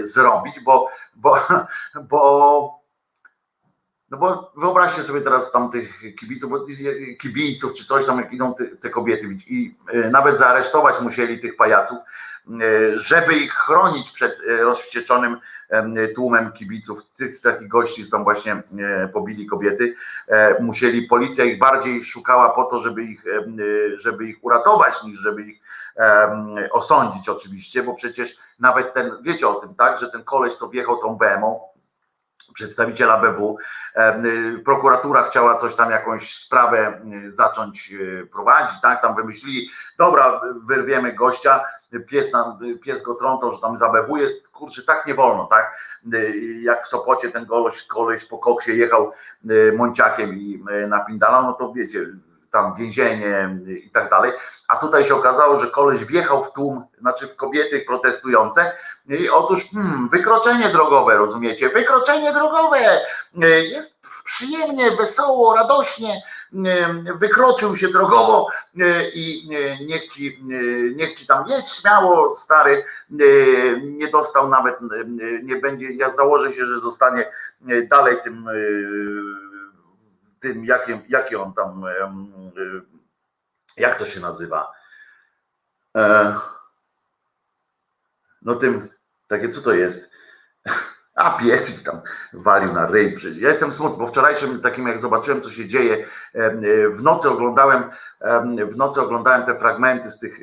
[0.01, 1.39] zrobić, bo, bo,
[2.11, 2.85] bo
[4.11, 6.53] no bo wyobraźcie sobie teraz tam tych kibiców,
[7.21, 9.77] kibiców czy coś tam, jak idą te, te kobiety i
[10.11, 12.34] nawet zaaresztować musieli tych pajaców, E,
[12.95, 15.37] żeby ich chronić przed e, rozwścieczonym
[16.15, 19.95] tłumem kibiców, tych takich gości, tam właśnie e, pobili kobiety,
[20.61, 23.25] musieli, policja ich bardziej szukała po to, żeby ich,
[23.97, 25.61] żeby ich uratować, niż żeby ich
[26.71, 30.97] osądzić oczywiście, bo przecież nawet ten, wiecie o tym, tak, że ten koleś, co wjechał
[30.97, 31.74] tą BMO,
[32.55, 33.57] przedstawiciela BW.
[33.97, 39.03] Y, prokuratura chciała coś tam, jakąś sprawę y, zacząć y, prowadzić, tak?
[39.03, 41.65] Tam wymyślili, dobra, wyrwiemy gościa,
[42.07, 45.79] pies, nam, pies go trącał, że tam za BW jest, kurczę, tak nie wolno, tak?
[46.63, 49.13] Jak w Sopocie ten koleś, koleś po koksie jechał
[49.77, 52.07] mąciakiem i napindalał, no to wiecie,
[52.55, 54.33] tam więzienie i tak dalej.
[54.69, 58.73] A tutaj się okazało, że koleś wjechał w tłum, znaczy w kobiety protestujące
[59.09, 61.69] i otóż hmm, wykroczenie drogowe, rozumiecie?
[61.69, 62.79] Wykroczenie drogowe
[63.73, 63.95] jest
[64.25, 66.23] przyjemnie, wesoło, radośnie,
[67.15, 68.49] wykroczył się drogowo
[69.15, 69.49] i
[69.87, 70.45] niech ci,
[70.97, 72.85] niech ci tam jedź śmiało, stary,
[73.83, 74.75] nie dostał nawet,
[75.43, 77.31] nie będzie, ja założę się, że zostanie
[77.91, 78.49] dalej tym
[80.45, 81.85] tym, jakim, jaki on tam,
[83.77, 84.73] jak to się nazywa?
[85.97, 86.35] E,
[88.43, 88.89] no tym,
[89.29, 90.11] takie co to jest?
[91.15, 92.01] A pies tam
[92.33, 93.17] walił na ryj.
[93.35, 96.07] Ja jestem smutny, bo wczorajszym takim jak zobaczyłem, co się dzieje,
[96.91, 97.91] w nocy oglądałem,
[98.71, 100.43] w nocy oglądałem te fragmenty z tych, e,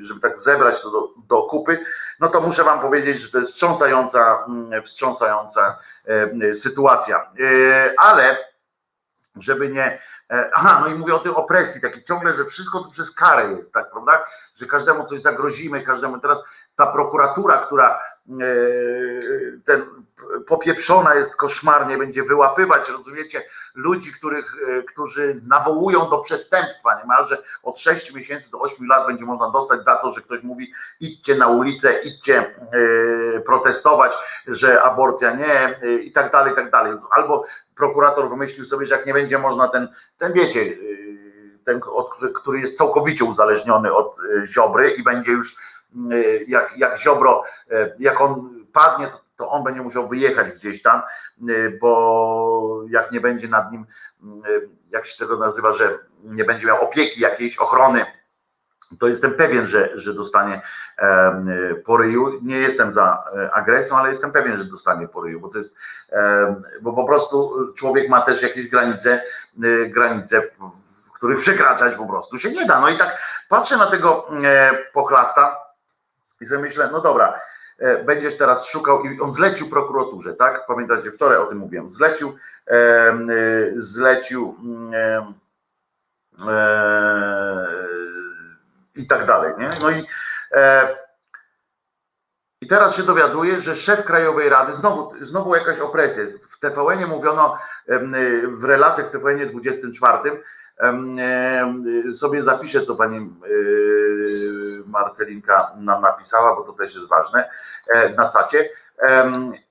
[0.00, 1.84] żeby tak zebrać to do, do kupy,
[2.20, 5.78] no to muszę wam powiedzieć, że to jest wstrząsająca, mm, wstrząsająca
[6.52, 7.30] sytuacja.
[7.40, 8.53] E, ale
[9.36, 9.98] żeby nie.
[10.30, 13.52] E, aha, no i mówię o tej opresji, takiej ciągle, że wszystko tu przez karę
[13.52, 14.26] jest, tak, prawda?
[14.54, 16.42] Że każdemu coś zagrozimy, każdemu teraz
[16.76, 18.44] ta prokuratura, która e,
[19.64, 19.86] ten
[20.46, 23.42] popieprzona jest koszmarnie, będzie wyłapywać, rozumiecie,
[23.74, 29.24] ludzi, których, e, którzy nawołują do przestępstwa niemalże od 6 miesięcy do 8 lat będzie
[29.24, 32.54] można dostać za to, że ktoś mówi idźcie na ulicę, idźcie
[33.46, 34.12] protestować,
[34.46, 36.92] że aborcja nie i tak dalej, i tak dalej.
[37.10, 37.44] Albo
[37.76, 42.60] prokurator wymyślił sobie, że jak nie będzie można ten, ten wiecie, y, ten, od, który
[42.60, 45.56] jest całkowicie uzależniony od y, Ziobry i będzie już
[46.12, 47.42] y, jak, jak Ziobro,
[47.98, 51.02] jak on padnie, to, to on będzie musiał wyjechać gdzieś tam,
[51.80, 53.86] bo jak nie będzie nad nim,
[54.90, 58.06] jak się tego nazywa, że nie będzie miał opieki jakiejś, ochrony,
[58.98, 60.62] to jestem pewien, że, że dostanie
[61.84, 61.98] po.
[62.42, 65.76] Nie jestem za e, agresją, ale jestem pewien, że dostanie po ryju, bo to jest,
[66.80, 69.22] bo po prostu człowiek ma też jakieś granice,
[69.62, 70.42] e, granice,
[71.14, 72.80] których przekraczać po prostu się nie da.
[72.80, 73.18] No i tak
[73.48, 75.56] patrzę na tego e, pochlasta
[76.40, 77.40] i sobie myślę, no dobra,
[78.06, 80.66] będziesz teraz szukał i on zlecił prokuraturze, tak?
[80.66, 81.90] Pamiętacie, wczoraj o tym mówiłem.
[81.90, 82.36] Zlecił,
[83.76, 84.56] zlecił
[88.96, 89.52] i tak dalej.
[89.58, 89.78] Nie?
[89.80, 90.06] No i,
[90.52, 90.88] e,
[92.60, 96.44] i teraz się dowiaduję, że szef Krajowej Rady, znowu, znowu jakaś opresja jest.
[96.44, 97.58] W tvn mówiono,
[98.48, 100.42] w relacjach w tvn 24
[102.12, 103.20] sobie zapiszę, co pani e,
[104.86, 107.48] Marcelinka nam napisała, bo to też jest ważne
[107.94, 108.70] e, na czacie.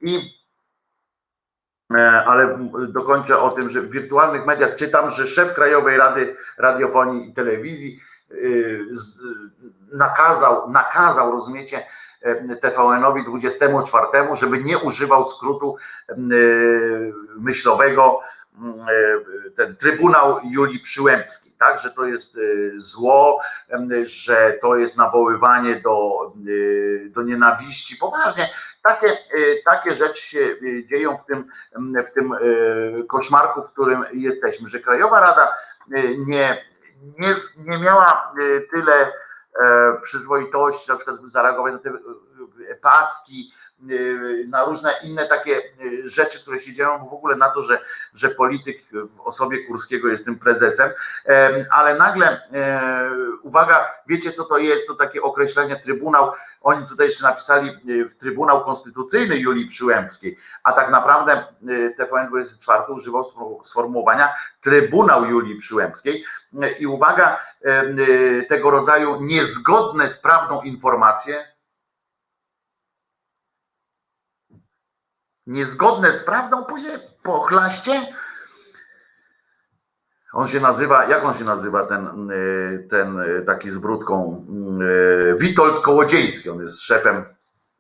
[0.02, 0.34] I
[1.94, 7.30] e, ale dokończę o tym, że w wirtualnych mediach czytam, że szef Krajowej Rady Radiofonii
[7.30, 8.00] i Telewizji
[9.92, 11.86] nakazał, nakazał, rozumiecie,
[12.22, 15.78] e, TVN-owi 24, żeby nie używał skrótu
[16.10, 16.16] e,
[17.38, 18.20] myślowego
[19.56, 22.38] ten Trybunał Julii Przyłębskiej, tak, że to jest
[22.76, 23.42] zło,
[24.04, 26.32] że to jest nawoływanie do,
[27.10, 27.98] do nienawiści.
[27.98, 28.50] Poważnie,
[28.84, 29.18] takie,
[29.66, 30.40] takie rzeczy się
[30.86, 31.46] dzieją w tym,
[32.10, 32.34] w tym
[33.08, 35.54] koszmarku, w którym jesteśmy, że Krajowa Rada
[36.18, 36.66] nie
[37.20, 39.12] nie, nie miała e, tyle
[39.64, 43.54] e, przyzwoitości, na przykład żeby zareagować na te e, paski
[44.48, 45.62] na różne inne takie
[46.04, 47.80] rzeczy, które się dzieją, w ogóle na to, że,
[48.14, 50.92] że polityk w osobie Kurskiego jest tym prezesem,
[51.72, 52.42] ale nagle,
[53.42, 56.32] uwaga, wiecie co to jest, to takie określenie Trybunał,
[56.62, 57.72] oni tutaj jeszcze napisali
[58.10, 61.46] w Trybunał Konstytucyjny Julii Przyłębskiej, a tak naprawdę
[62.00, 63.24] TVN24 używał
[63.64, 66.26] sformułowania Trybunał Julii Przyłębskiej.
[66.80, 67.40] I uwaga,
[68.50, 71.53] tego rodzaju niezgodne z prawdą informacje,
[75.48, 76.66] niezgodne z prawdą
[77.24, 78.14] pochlaście.
[80.34, 82.30] On się nazywa, jak on się nazywa, ten,
[82.90, 83.18] ten
[83.48, 84.46] taki z brudką,
[85.38, 87.26] Witold Kołodziejski, on jest szefem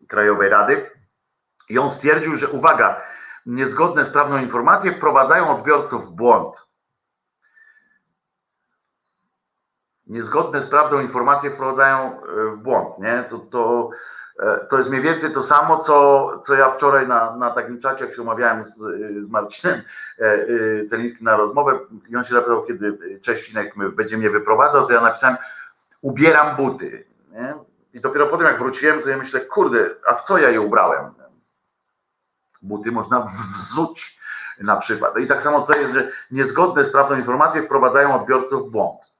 [0.07, 0.91] Krajowej Rady
[1.69, 3.01] i on stwierdził, że uwaga,
[3.45, 6.55] niezgodne z prawdą informacje wprowadzają odbiorców w błąd.
[10.07, 12.21] Niezgodne z prawdą informacje wprowadzają
[12.53, 13.25] w błąd, nie?
[13.29, 13.89] To, to
[14.69, 18.13] to jest mniej więcej to samo, co, co ja wczoraj na, na takim czacie, jak
[18.13, 18.77] się umawiałem z,
[19.19, 19.81] z Marcinem
[20.19, 21.79] e, e, Celińskim na rozmowę
[22.09, 25.37] i on się zapytał, kiedy Cześcinek będzie mnie wyprowadzał, to ja napisałem
[26.01, 27.05] ubieram buty.
[27.31, 27.53] Nie?
[27.93, 31.13] I dopiero potem jak wróciłem, sobie myślę, kurde, a w co ja je ubrałem?
[32.61, 34.19] Buty można wzuć
[34.59, 35.19] na przykład.
[35.19, 39.12] I tak samo to jest, że niezgodne z prawdą informacje wprowadzają odbiorców w błąd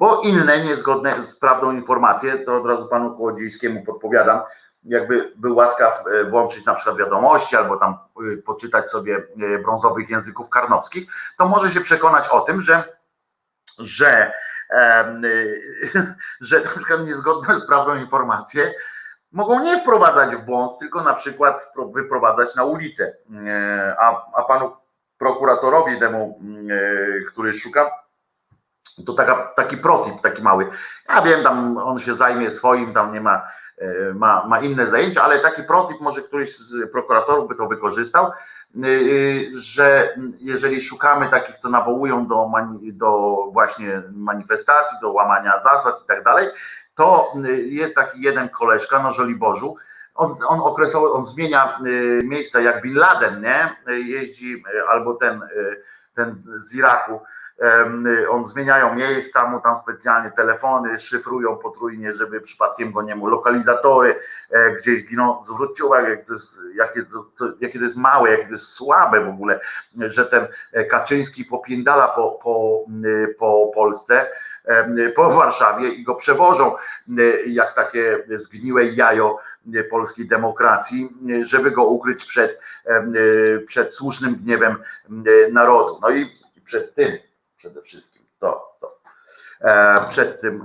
[0.00, 4.40] bo inne niezgodne z prawdą informacje, to od razu panu Kołodziejskiemu podpowiadam,
[4.84, 10.10] jakby był łaskaw e, włączyć na przykład wiadomości albo tam e, poczytać sobie e, brązowych
[10.10, 12.84] języków karnowskich, to może się przekonać o tym, że,
[13.78, 14.32] że,
[16.40, 18.74] że na przykład niezgodne z prawdą informacje
[19.32, 23.16] mogą nie wprowadzać w błąd, tylko na przykład wyprowadzać na ulicę.
[23.98, 24.76] A, a panu
[25.18, 26.40] prokuratorowi temu,
[27.32, 27.99] który szuka,
[29.06, 30.68] to taka, taki protip, taki mały.
[31.08, 33.42] Ja wiem, tam on się zajmie swoim, tam nie ma,
[33.78, 38.26] e, ma, ma inne zajęcia, ale taki protip, może któryś z prokuratorów by to wykorzystał,
[38.26, 38.30] e,
[39.54, 42.50] że jeżeli szukamy takich, co nawołują do,
[42.92, 46.48] do właśnie manifestacji, do łamania zasad i tak dalej,
[46.94, 47.32] to
[47.64, 49.76] jest taki jeden koleżka na Żoliborzu,
[50.14, 51.82] on, on okresowo, on zmienia e,
[52.24, 53.76] miejsca jak Bin Laden, nie?
[53.86, 55.40] Jeździ, albo ten,
[56.14, 57.20] ten z Iraku,
[58.30, 64.16] on zmieniają miejsca, mu tam specjalnie telefony szyfrują potrójnie, żeby przypadkiem go nie mu lokalizatory
[64.50, 65.42] e, gdzieś giną.
[65.42, 66.34] Zwróćcie uwagę, to
[66.74, 67.02] jakie,
[67.38, 69.60] to, jakie to jest małe, jakie to jest słabe w ogóle,
[69.98, 72.84] że ten e, Kaczyński popiędala po, po,
[73.38, 74.26] po Polsce,
[75.16, 76.74] po Warszawie i go przewożą
[77.46, 79.38] jak takie zgniłe jajo
[79.90, 81.08] polskiej demokracji,
[81.42, 82.60] żeby go ukryć przed,
[83.66, 84.76] przed słusznym gniewem
[85.52, 85.98] narodu.
[86.02, 86.30] No i
[86.64, 87.18] przed tym
[87.60, 88.22] przede wszystkim.
[88.38, 88.98] To, to.
[89.60, 90.64] E, przed tym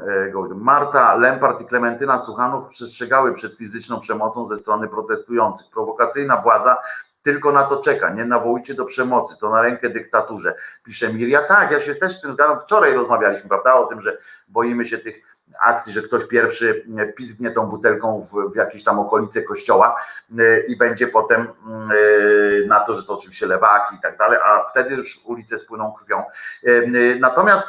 [0.51, 5.67] e, Marta Lempart i Klementyna Suchanów przestrzegały przed fizyczną przemocą ze strony protestujących.
[5.69, 6.77] Prowokacyjna władza
[7.21, 8.09] tylko na to czeka.
[8.09, 10.55] Nie nawołujcie do przemocy, to na rękę dyktaturze.
[10.83, 11.41] Pisze Miria.
[11.41, 12.59] Tak, ja się też z tym zgadzam.
[12.59, 14.17] Wczoraj rozmawialiśmy, prawda, o tym, że
[14.47, 16.85] boimy się tych akcji, że ktoś pierwszy
[17.15, 19.95] pizgnie tą butelką w, w jakieś tam okolice kościoła
[20.39, 24.63] e, i będzie potem e, na to, że to oczywiście lewaki i tak dalej, a
[24.63, 26.23] wtedy już ulice spłyną krwią.
[26.63, 26.87] E,
[27.19, 27.65] natomiast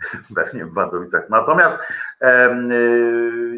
[0.36, 1.28] pewnie w Wadowicach.
[1.30, 1.76] Natomiast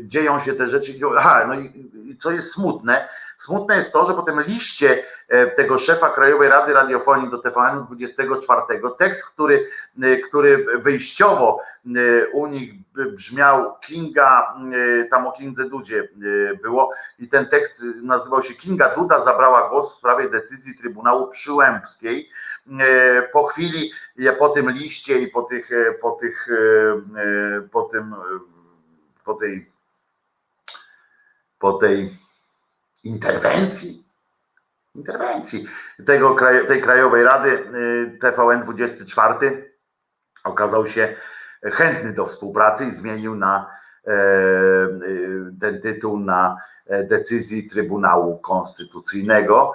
[0.02, 0.94] dzieją się te rzeczy.
[1.18, 5.04] Aha, no i co jest smutne, smutne jest to, że po tym liście
[5.56, 8.62] tego szefa Krajowej Rady Radiofonii do TVN 24
[8.98, 9.66] tekst, który,
[10.24, 14.54] który wyjściowo E, u nich brzmiał Kinga,
[15.00, 16.08] e, tam o Kindze Dudzie
[16.52, 21.28] e, było i ten tekst nazywał się Kinga Duda zabrała głos w sprawie decyzji Trybunału
[21.28, 22.30] Przyłębskiej.
[23.32, 23.92] Po chwili,
[24.38, 25.70] po tym liście i po tych,
[26.00, 26.29] po tych,
[27.70, 28.14] po tym,
[29.24, 29.72] po tej,
[31.58, 32.10] po tej
[33.04, 34.04] interwencji,
[34.94, 35.68] interwencji
[36.06, 36.36] tego,
[36.68, 37.64] tej Krajowej Rady
[38.20, 39.74] TVN 24
[40.44, 41.16] okazał się
[41.62, 43.79] chętny do współpracy i zmienił na e, e,
[45.60, 49.74] ten tytuł na e, decyzji Trybunału Konstytucyjnego.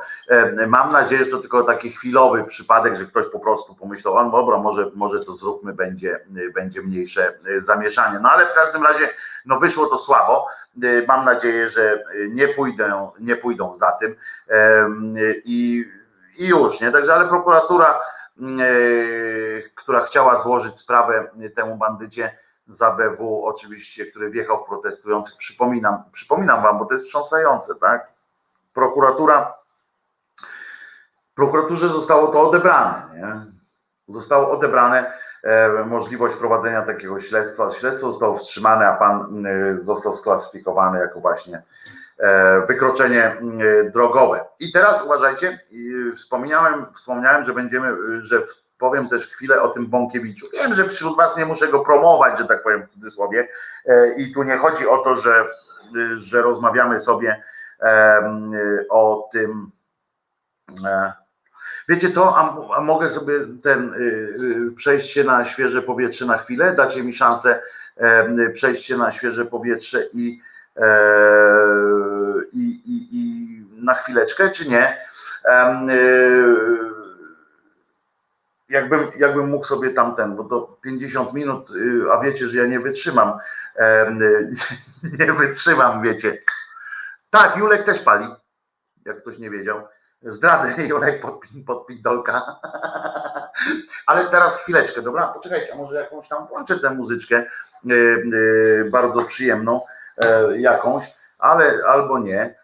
[0.67, 4.57] Mam nadzieję, że to tylko taki chwilowy przypadek, że ktoś po prostu pomyślał, no dobra,
[4.57, 6.19] może, może to zróbmy, będzie,
[6.55, 8.19] będzie mniejsze zamieszanie.
[8.19, 9.09] No ale w każdym razie
[9.45, 10.47] no wyszło to słabo.
[11.07, 14.15] Mam nadzieję, że nie pójdą, nie pójdą za tym
[15.45, 15.85] i,
[16.37, 16.91] i już, nie?
[16.91, 17.99] Także ale prokuratura
[18.41, 22.37] E, która chciała złożyć sprawę temu bandycie
[22.67, 25.37] z ABW, oczywiście, który wjechał w protestujących.
[25.37, 28.07] Przypominam, przypominam wam, bo to jest wstrząsające, tak?
[28.73, 29.53] Prokuratura,
[31.35, 33.55] prokuraturze zostało to odebrane, nie?
[34.07, 35.13] Zostało odebrane
[35.43, 37.69] e, możliwość prowadzenia takiego śledztwa.
[37.69, 41.61] Śledztwo zostało wstrzymane, a pan e, został sklasyfikowany jako właśnie
[42.67, 43.41] wykroczenie
[43.93, 44.45] drogowe.
[44.59, 45.59] I teraz uważajcie,
[46.15, 48.41] wspomniałem, wspomniałem, że będziemy, że
[48.77, 50.47] powiem też chwilę o tym Bąkiewiczu.
[50.53, 53.47] Wiem, że wśród was nie muszę go promować, że tak powiem w cudzysłowie
[54.17, 55.45] i tu nie chodzi o to, że,
[56.13, 57.43] że rozmawiamy sobie
[58.89, 59.71] o tym
[61.89, 66.37] Wiecie co, a, a, mogę sobie ten y, y, przejść się na świeże powietrze na
[66.37, 66.75] chwilę?
[66.75, 67.61] Dacie mi szansę
[67.97, 70.41] e, przejść się na świeże powietrze i,
[70.77, 70.87] e,
[72.53, 74.97] i, i, i na chwileczkę, czy nie?
[78.69, 82.65] E, jakbym, jakbym mógł sobie tamten, bo to 50 minut, y, a wiecie, że ja
[82.65, 83.39] nie wytrzymam.
[85.19, 86.41] Nie wytrzymam, wiecie.
[87.29, 88.27] Tak, Julek też pali,
[89.05, 89.81] jak ktoś nie wiedział.
[90.21, 91.87] Zdradzę Jolek pod, pod.
[94.07, 95.27] Ale teraz chwileczkę, dobra?
[95.27, 97.45] Poczekajcie, a może jakąś tam włączę tę muzyczkę
[97.83, 97.95] yy,
[98.31, 99.81] yy, bardzo przyjemną
[100.17, 102.55] yy, jakąś, ale albo nie.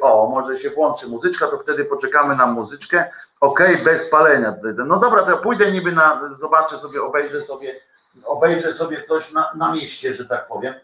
[0.00, 3.10] O, może się włączy muzyczka, to wtedy poczekamy na muzyczkę.
[3.40, 4.54] Ok, bez palenia.
[4.86, 7.80] No dobra, to ja pójdę niby na, zobaczę sobie, obejrzę sobie,
[8.24, 10.74] obejrzę sobie coś na, na mieście, że tak powiem.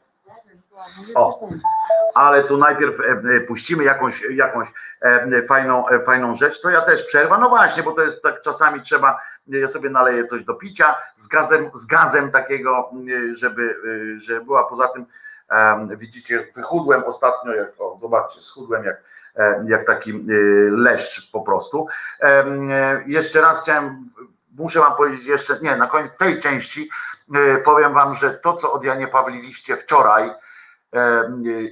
[1.14, 1.48] O,
[2.14, 3.04] ale tu najpierw e,
[3.36, 4.68] e, puścimy jakąś, jakąś
[5.00, 7.38] e, fajną, fajną rzecz, to ja też przerwa.
[7.38, 11.26] No właśnie, bo to jest tak czasami trzeba, ja sobie naleję coś do picia z
[11.26, 12.90] gazem, z gazem takiego,
[13.32, 13.76] żeby,
[14.16, 15.06] żeby była poza tym.
[15.96, 19.02] Widzicie, wychudłem ostatnio, jak, o, zobaczcie, schudłem jak,
[19.64, 20.24] jak taki
[20.70, 21.86] leszcz po prostu.
[23.06, 24.10] Jeszcze raz chciałem,
[24.58, 26.90] muszę wam powiedzieć jeszcze, nie, na koniec tej części
[27.64, 30.30] powiem wam, że to, co od Janie Pawliliście wczoraj,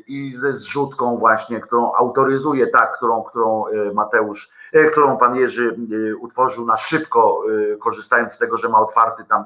[0.07, 5.77] i ze zrzutką właśnie, którą autoryzuje, tak, którą, którą e, Mateusz, e, którą pan Jerzy
[6.11, 7.43] e, utworzył na szybko,
[7.81, 9.45] korzystając z tego, że ma otwarty tam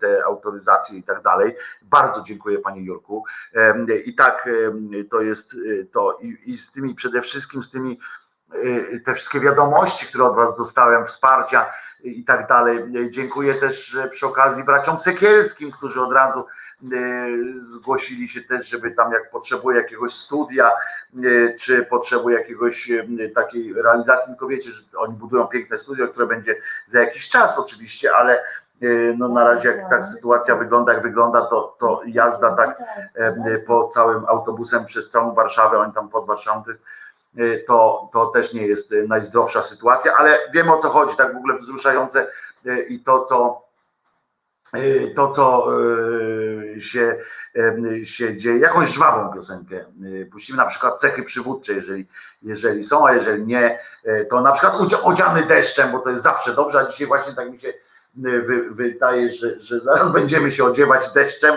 [0.00, 1.56] te autoryzacje i tak dalej.
[1.82, 3.24] Bardzo dziękuję panie Jurku.
[4.04, 4.48] I tak
[5.10, 5.56] to jest
[5.92, 7.98] to i, i z tymi przede wszystkim z tymi
[9.04, 11.70] te wszystkie wiadomości, które od Was dostałem, wsparcia
[12.00, 12.84] i tak dalej.
[13.10, 16.44] Dziękuję też przy okazji braciom Sekielskim, którzy od razu
[17.56, 23.72] zgłosili się też, żeby tam jak potrzebuje jakiegoś studia, e, czy potrzebuje jakiegoś e, takiej
[23.72, 26.56] realizacji, tylko wiecie, że oni budują piękne studio, które będzie
[26.86, 28.42] za jakiś czas oczywiście, ale
[29.16, 32.82] no na razie jak tak sytuacja wygląda, jak wygląda, to, to jazda tak
[33.66, 36.82] po całym autobusem przez całą Warszawę, oni tam pod Warszawą to jest
[37.66, 41.58] to, to też nie jest najzdrowsza sytuacja, ale wiemy o co chodzi, tak w ogóle
[41.58, 42.26] wzruszające
[42.88, 43.68] i to, co
[45.16, 45.66] to, co
[46.80, 47.16] się,
[48.04, 49.84] się dzieje, jakąś żwawą piosenkę.
[50.04, 52.06] Y, puścimy na przykład cechy przywódcze, jeżeli,
[52.42, 53.78] jeżeli są, a jeżeli nie,
[54.30, 57.60] to na przykład odziany deszczem, bo to jest zawsze dobrze, a dzisiaj właśnie tak mi
[57.60, 57.72] się
[58.18, 61.56] wy, wydaje, że, że zaraz będziemy się odziewać deszczem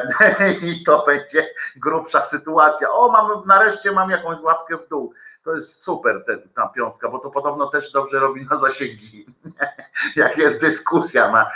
[0.62, 2.90] i to będzie grubsza sytuacja.
[2.90, 5.14] O, mam, nareszcie mam jakąś łapkę w dół
[5.46, 9.26] to jest super ten, ta piąstka, bo to podobno też dobrze robi na zasięgi,
[10.16, 11.50] jak jest dyskusja na,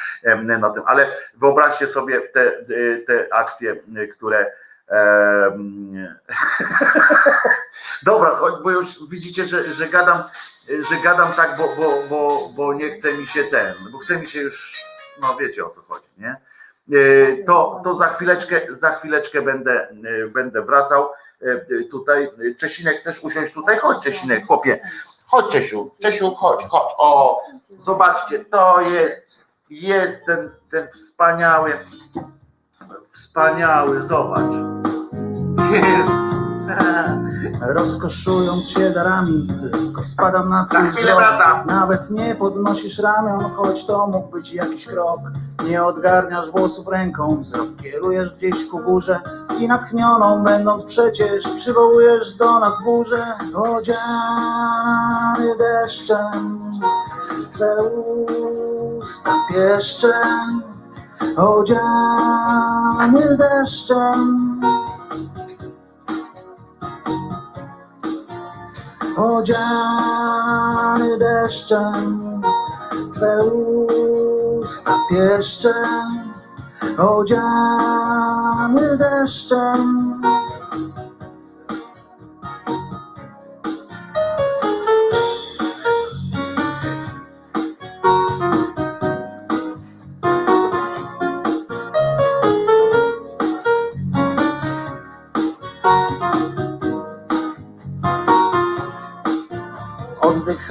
[0.59, 2.53] na tym, ale wyobraźcie sobie te,
[3.07, 3.77] te akcje,
[4.13, 4.53] które
[8.03, 10.23] Dobra, bo już widzicie, że, że gadam,
[10.69, 14.27] że gadam tak, bo, bo, bo, bo nie chce mi się ten, bo chce mi
[14.27, 14.85] się już,
[15.23, 16.37] no wiecie o co chodzi, nie?
[17.47, 19.89] To, to za chwileczkę, za chwileczkę będę,
[20.29, 21.09] będę wracał.
[21.43, 22.31] E, tutaj.
[22.59, 23.79] Czesinek, chcesz usiąść tutaj?
[23.79, 24.81] Chodź Czesinek, chłopie.
[25.27, 26.93] Chodź Czesiu, Czesiu, chodź, chodź.
[26.99, 27.41] O,
[27.81, 29.27] zobaczcie, to jest,
[29.71, 31.79] jest ten, ten wspaniały,
[33.11, 34.53] wspaniały, zobacz.
[35.73, 36.50] Jest.
[37.77, 41.67] Rozkoszując się darami, tylko spadam na Za chwilę wracam.
[41.67, 45.21] Nawet nie podnosisz ramion, choć to mógł być jakiś krok.
[45.69, 49.21] Nie odgarniasz włosów ręką, wzrok kierujesz gdzieś ku górze
[49.59, 53.27] i natchnioną będąc przecież przywołujesz do nas burzę.
[53.55, 53.99] Odziany
[55.59, 56.61] deszczem,
[57.59, 57.77] te
[59.01, 60.63] usta pieszczem,
[61.37, 64.61] odziany deszczem.
[69.21, 72.43] Odziany deszczem,
[73.15, 76.33] Twe usta pieszczem,
[76.99, 80.21] odziany deszczem.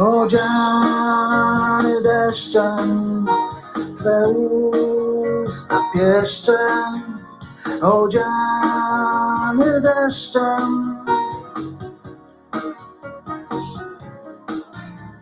[0.00, 3.26] Odziany deszczem,
[3.98, 7.18] Twe usta pieszczem,
[7.82, 9.00] odziany
[9.80, 10.96] deszczem.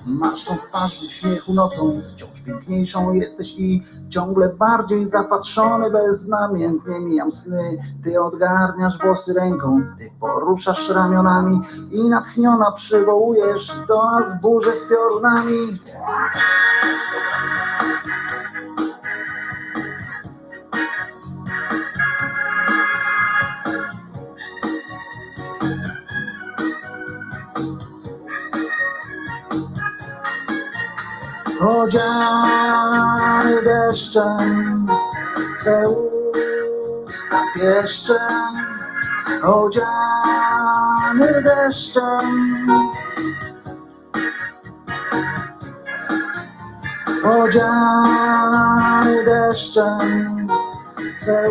[0.07, 7.33] Masz tą twarz w śmiechu nocą, wciąż piękniejszą jesteś i ciągle bardziej zapatrzony, beznamiętnie mijam
[7.33, 7.79] sny.
[8.05, 15.79] Ty odgarniasz włosy ręką, ty poruszasz ramionami i natchniona przywołujesz do nas burzę z piorunami.
[31.61, 34.87] Odziany deszczem,
[35.61, 35.89] Twe
[37.09, 38.19] usta pieszczem,
[39.43, 42.69] odziany deszczem.
[47.25, 50.49] Odziany deszczem,
[51.21, 51.51] Twe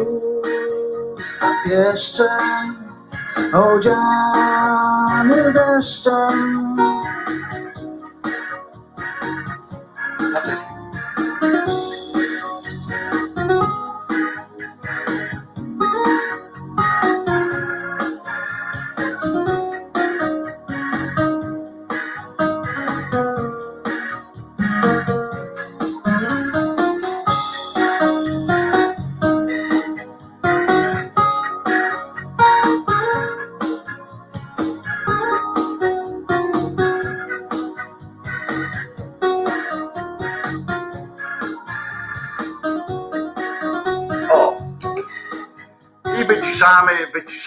[1.18, 2.76] usta pieszczem,
[3.54, 6.97] odziany deszczem.
[10.30, 11.97] O!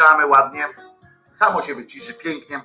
[0.00, 0.66] Wyciszamy ładnie.
[1.30, 2.62] Samo się wyciszy pięknie.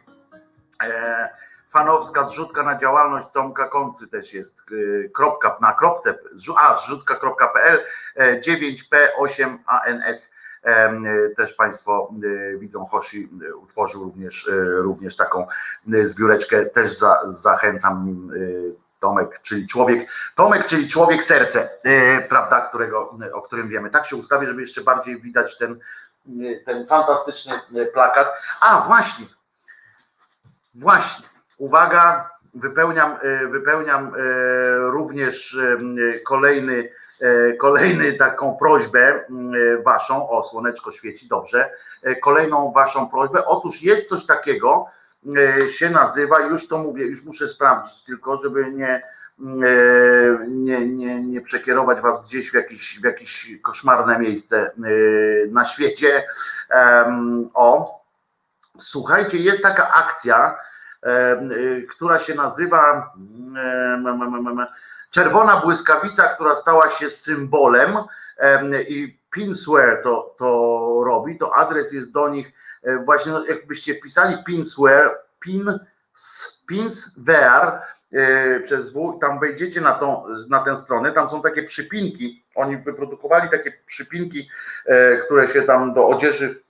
[0.83, 1.29] E,
[1.69, 4.59] fanowska zrzutka na działalność Tomka Koncy też jest.
[4.59, 6.19] E, kropka na kropce,
[6.57, 7.79] a zrzutka.pl
[8.15, 10.31] e, 9P8ANS.
[10.63, 10.93] E,
[11.37, 12.11] też Państwo
[12.53, 15.47] e, widzą, Hoshi e, utworzył również, e, również taką
[15.93, 16.65] e, zbióreczkę.
[16.65, 23.41] Też za, zachęcam e, Tomek, czyli człowiek, Tomek, czyli człowiek serce, e, prawda, którego, o
[23.41, 23.89] którym wiemy.
[23.89, 25.77] Tak się ustawię, żeby jeszcze bardziej widać ten, e,
[26.65, 28.33] ten fantastyczny e, plakat.
[28.61, 29.25] A właśnie,
[30.75, 31.25] właśnie,
[31.57, 34.11] uwaga, wypełniam, e, wypełniam e,
[34.77, 35.57] również
[36.25, 36.89] kolejny,
[37.59, 39.25] kolejny taką prośbę
[39.85, 41.69] waszą, o słoneczko świeci, dobrze,
[42.23, 43.45] kolejną waszą prośbę.
[43.45, 44.85] Otóż jest coś takiego,
[45.67, 49.01] się nazywa, już to mówię, już muszę sprawdzić tylko, żeby nie,
[50.47, 54.71] nie, nie, nie przekierować was gdzieś w jakieś, w jakieś koszmarne miejsce e,
[55.47, 56.23] na świecie.
[57.53, 57.99] O,
[58.77, 60.57] słuchajcie, jest taka akcja,
[61.03, 61.41] e,
[61.89, 63.13] która się nazywa
[65.15, 67.97] Czerwona błyskawica, która stała się symbolem
[68.37, 73.95] em, i Pinsware to, to robi, to adres jest do nich e, właśnie, no, jakbyście
[73.95, 75.09] wpisali Pinsware,
[75.39, 75.79] pin,
[76.67, 77.81] Pinsware e,
[78.65, 83.49] przez W, tam wejdziecie na, tą, na tę stronę, tam są takie przypinki, oni wyprodukowali
[83.49, 84.49] takie przypinki,
[84.85, 86.63] e, które się tam do odzieży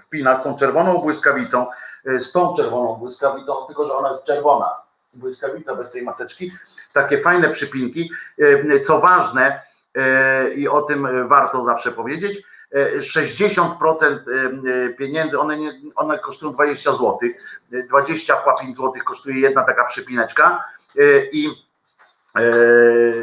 [0.00, 1.66] wpina z tą czerwoną błyskawicą,
[2.06, 4.70] e, z tą czerwoną błyskawicą, tylko że ona jest czerwona,
[5.14, 6.52] błyskawica bez tej maseczki,
[6.92, 9.60] takie fajne przypinki, e, co ważne
[10.56, 12.42] i o tym warto zawsze powiedzieć,
[12.72, 17.18] e, 60% e, pieniędzy, one, nie, one kosztują 20 zł,
[17.88, 20.64] 25 zł kosztuje jedna taka przypineczka
[21.32, 21.48] i,
[22.36, 22.42] e,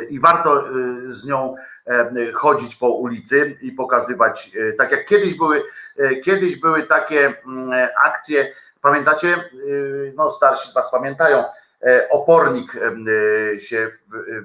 [0.10, 0.72] i warto e,
[1.08, 1.56] z nią
[1.88, 5.64] e, chodzić po ulicy i pokazywać, e, tak jak kiedyś były,
[5.98, 9.50] e, kiedyś były takie mm, akcje, pamiętacie,
[10.10, 11.44] E, no starsi z was pamiętają,
[11.84, 13.92] e, opornik e, się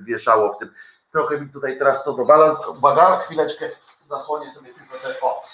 [0.01, 0.71] wieszało w tym.
[1.13, 2.57] Trochę mi tutaj teraz to dowala.
[2.69, 3.71] Uwaga, chwileczkę,
[4.11, 5.21] zasłonię sobie tylko te.
[5.21, 5.45] O.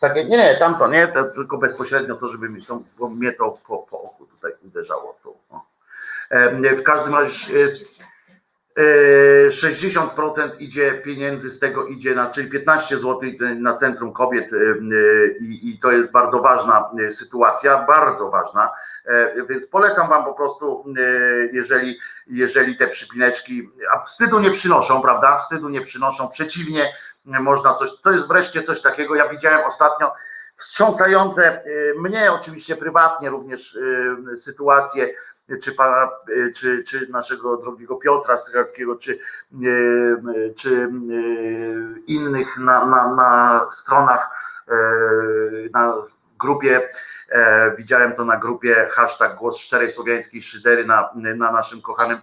[0.00, 3.78] Takie, nie, nie, tamto nie, to tylko bezpośrednio to, żeby mi to, mnie to po,
[3.78, 5.18] po oku tutaj uderzało.
[5.22, 5.67] To, o.
[6.30, 7.68] E, W każdym razie
[9.46, 13.20] E, 60% idzie pieniędzy z tego idzie na, czyli 15 zł
[13.56, 14.74] na Centrum Kobiet e, e,
[15.40, 18.70] i, i to jest bardzo ważna e, sytuacja, bardzo ważna,
[19.08, 21.02] E, więc polecam wam po prostu, e,
[21.52, 25.38] jeżeli, jeżeli te przypineczki, a wstydu nie przynoszą, prawda?
[25.38, 26.92] Wstydu nie przynoszą, przeciwnie,
[27.34, 30.12] e, można coś, to jest wreszcie coś takiego, ja widziałem ostatnio
[30.56, 31.64] wstrząsające, e,
[31.98, 33.78] mnie oczywiście prywatnie również
[34.32, 35.14] e, sytuacje,
[35.62, 36.10] czy pana,
[36.46, 39.18] e, czy, czy naszego drogiego Piotra Strycharskiego, czy,
[39.52, 40.88] e, czy e,
[42.06, 44.48] innych na, na, na stronach,
[45.74, 45.94] na
[46.38, 46.88] grupie,
[47.76, 52.18] widziałem to na grupie hashtag Głos Szczerej Słowiańskiej Szydery na, na naszym kochanym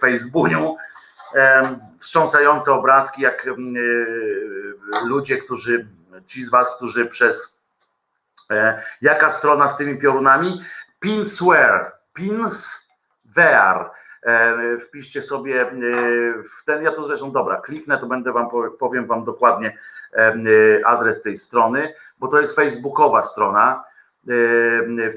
[0.00, 0.76] Facebooku.
[1.98, 3.46] Wstrząsające obrazki, jak
[5.04, 5.86] ludzie, którzy,
[6.26, 7.58] ci z was, którzy przez
[9.02, 10.62] jaka strona z tymi piorunami?
[10.98, 13.90] Pinswear, Pinswear.
[14.22, 15.70] E, Wpiszcie sobie e,
[16.42, 19.76] w ten, ja to zresztą dobra, kliknę, to będę wam powie- powiem wam dokładnie
[20.14, 20.34] e,
[20.86, 23.84] adres tej strony, bo to jest facebookowa strona.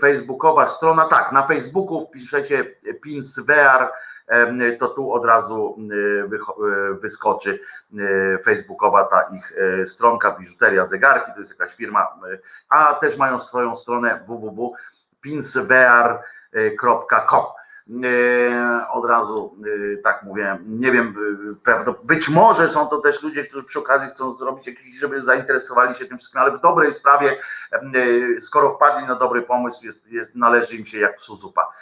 [0.02, 2.66] Facebookowa strona, tak, na Facebooku wpiszecie
[3.02, 3.92] Pinswear,
[4.80, 5.78] to tu od razu
[7.02, 7.60] wyskoczy
[8.44, 9.54] facebookowa ta ich
[9.86, 12.08] stronka biżuteria zegarki, to jest jakaś firma,
[12.70, 16.43] a też mają swoją stronę www.pinswear.com.
[18.04, 19.58] E, Od razu
[19.94, 21.16] e, tak mówię, nie wiem,
[21.88, 25.96] e, być może są to też ludzie, którzy przy okazji chcą zrobić jakiś, żeby zainteresowali
[25.96, 27.38] się tym wszystkim, ale w dobrej sprawie,
[28.40, 31.74] skoro wpadli na dobry pomysł, jest, jest, należy im się jak psu zupa.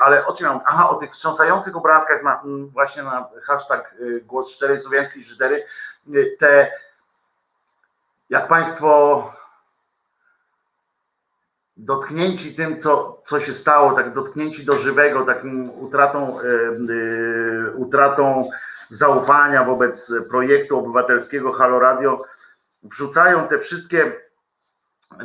[0.00, 0.64] Ale o czym mówię?
[0.66, 5.64] Aha, o tych wstrząsających obrazkach na, właśnie na hashtag Głos Szczerej Słowiańskiej Żydery,
[6.38, 6.70] te
[8.30, 9.32] jak Państwo
[11.84, 18.50] dotknięci tym, co, co się stało, tak dotknięci do żywego, taką utratą, e, e, utratą
[18.90, 22.22] zaufania wobec projektu obywatelskiego Halo Radio,
[22.82, 24.12] wrzucają te wszystkie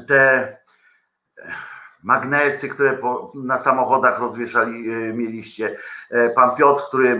[0.07, 0.57] te
[2.03, 5.77] magnesy, które po, na samochodach rozwieszali, e, mieliście.
[6.11, 7.19] E, Pan Piotr, który e,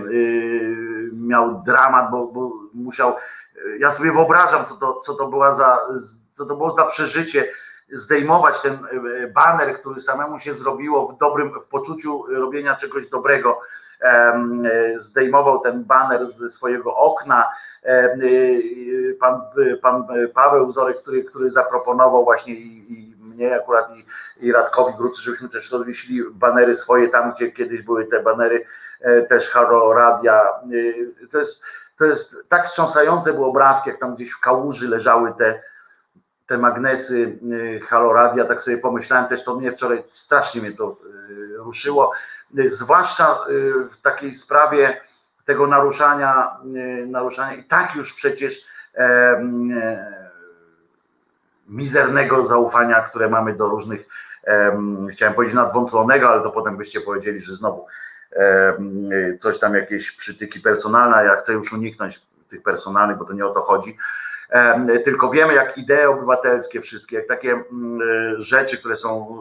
[1.12, 3.10] miał dramat, bo, bo musiał.
[3.10, 5.78] e, Ja sobie wyobrażam, co to, co to była za,
[6.32, 7.52] co to było za przeżycie,
[7.92, 13.60] zdejmować ten e, baner, który samemu się zrobiło w dobrym, w poczuciu robienia czegoś dobrego.
[14.02, 14.40] E,
[14.96, 17.48] Zdejmował ten baner ze swojego okna.
[17.82, 18.18] E,
[19.20, 19.40] Pan,
[19.82, 24.06] pan Paweł Zorek, który, który zaproponował właśnie i, i mnie akurat i,
[24.46, 28.64] i Radkowi Grucy, żebyśmy też rozwiesili banery swoje tam, gdzie kiedyś były te banery
[29.00, 30.42] e, też Haro Radia.
[30.42, 31.62] E, To jest,
[31.98, 35.62] to jest tak wstrząsające było obrazki, jak tam gdzieś w kałuży leżały te,
[36.46, 40.96] te magnesy y, Halo Radia, tak sobie pomyślałem też, to mnie wczoraj strasznie mnie to
[41.30, 42.12] y, ruszyło,
[42.58, 43.38] Y, zwłaszcza
[43.90, 45.00] w takiej sprawie
[45.44, 46.56] tego naruszania,
[47.06, 47.56] naruszania.
[47.56, 49.40] I tak już przecież e,
[51.68, 54.08] mizernego zaufania, które mamy do różnych,
[54.44, 57.86] em, chciałem powiedzieć nadwątlonego, ale to potem byście powiedzieli, że znowu
[58.32, 63.46] y, coś tam jakieś przytyki personalne, ja chcę już uniknąć tych personalnych, bo to nie
[63.46, 63.96] o to chodzi,
[65.04, 68.00] tylko wiemy, jak idee obywatelskie, wszystkie, jak takie mm,
[68.40, 69.38] rzeczy, które są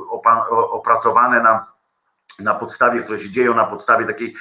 [0.71, 1.65] opracowane na,
[2.39, 4.35] na podstawie, które się dzieją na podstawie takiej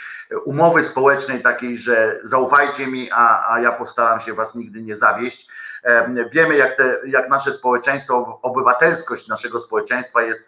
[0.44, 5.48] umowy społecznej, takiej, że zaufajcie mi, a, a ja postaram się was nigdy nie zawieść.
[5.82, 10.46] Em, Wiemy, jak, te, jak nasze społeczeństwo, obywatelskość naszego społeczeństwa jest,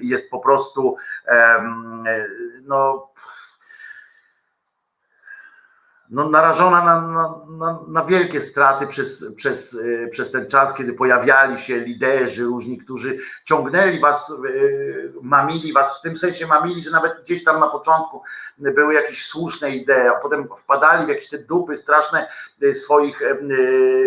[0.00, 0.96] jest po prostu
[2.62, 3.08] no,
[6.12, 7.00] no, narażona na,
[7.48, 12.78] na, na, wielkie straty przez, przez, e, przez ten czas, kiedy pojawiali się liderzy różni,
[12.78, 14.34] którzy ciągnęli was, e,
[15.22, 18.22] mamili was, w tym sensie mamili, że nawet gdzieś tam na początku
[18.58, 22.28] były jakieś słuszne idee, a potem wpadali w jakieś te dupy straszne
[22.62, 23.22] e, swoich,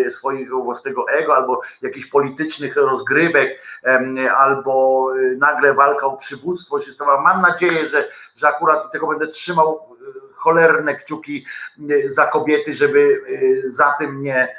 [0.08, 7.20] swojego własnego ego albo jakichś politycznych rozgrywek, em, albo nagle walka o przywództwo się stała.
[7.20, 9.95] Mam nadzieję, że, że akurat tego będę trzymał
[10.34, 11.46] cholerne kciuki
[11.90, 13.20] e, za kobiety, żeby
[13.64, 14.56] e, za tym nie,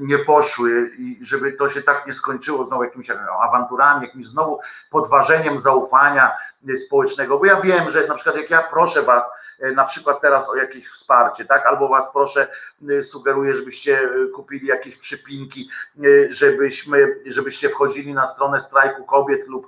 [0.00, 5.58] nie poszły i żeby to się tak nie skończyło znowu jakimiś awanturami, jakimś znowu podważeniem
[5.58, 6.32] zaufania
[6.68, 9.30] e, społecznego, bo ja wiem, że na przykład jak ja proszę was e,
[9.70, 12.48] na przykład teraz o jakieś wsparcie, tak, albo was proszę,
[12.90, 19.48] e, sugeruję, żebyście e, kupili jakieś przypinki, e, żebyśmy, żebyście wchodzili na stronę strajku kobiet
[19.48, 19.66] lub,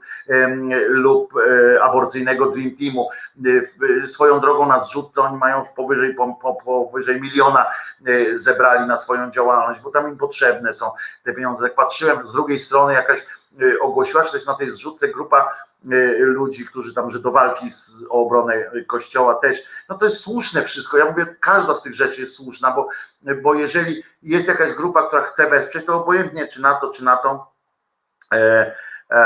[0.88, 3.08] lub e, aborcyjnego Dream Teamu,
[4.04, 7.66] E, swoją drogą na zrzutce oni mają powyżej, po, po, powyżej miliona
[8.06, 10.90] e, zebrali na swoją działalność, bo tam im potrzebne są
[11.22, 11.64] te pieniądze.
[11.64, 13.24] Jak patrzyłem z drugiej strony jakaś
[13.80, 15.54] ogłosiła, czy też na tej zrzutce grupa
[15.92, 20.20] y, ludzi, którzy tam, że do walki z, o obronę kościoła też, no to jest
[20.20, 20.98] słuszne wszystko.
[20.98, 22.88] Ja mówię, każda z tych rzeczy jest słuszna, bo,
[23.42, 27.16] bo jeżeli jest jakaś grupa, która chce wesprzeć, to obojętnie czy na to, czy na
[27.16, 27.52] to
[28.32, 28.74] e,
[29.10, 29.20] e,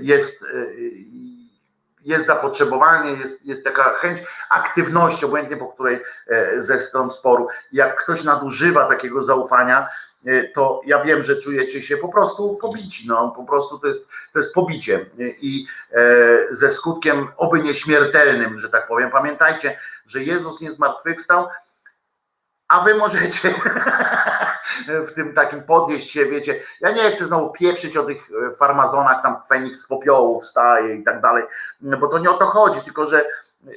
[0.00, 0.66] jest, e,
[2.04, 4.18] jest zapotrzebowanie, jest, jest taka chęć
[4.50, 7.48] aktywności, obojętnie po której e, ze stron sporu.
[7.72, 9.88] Jak ktoś nadużywa takiego zaufania,
[10.54, 13.08] to ja wiem, że czujecie się po prostu pobici.
[13.08, 18.68] No, po prostu to jest, to jest pobicie i e, ze skutkiem oby nieśmiertelnym, że
[18.68, 19.10] tak powiem.
[19.10, 21.48] Pamiętajcie, że Jezus nie zmartwychwstał,
[22.68, 23.54] a wy możecie
[25.08, 29.22] w tym takim podnieść się, wiecie, ja nie chcę znowu pieprzyć o tych e, farmazonach,
[29.22, 31.44] tam Feniks z popiołu wstaje i tak dalej,
[31.80, 33.26] bo to nie o to chodzi, tylko że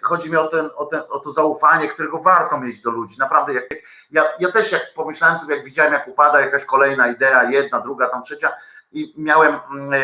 [0.01, 3.15] chodzi mi o, ten, o, ten, o to zaufanie, którego warto mieć do ludzi.
[3.19, 3.63] Naprawdę, jak,
[4.11, 8.09] ja, ja też jak pomyślałem sobie, jak widziałem, jak upada jakaś kolejna idea, jedna, druga,
[8.09, 8.51] tam trzecia
[8.91, 10.01] i miałem mm, e,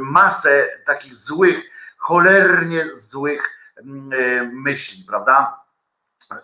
[0.00, 1.64] masę takich złych,
[1.96, 5.60] cholernie złych mm, e, myśli, prawda?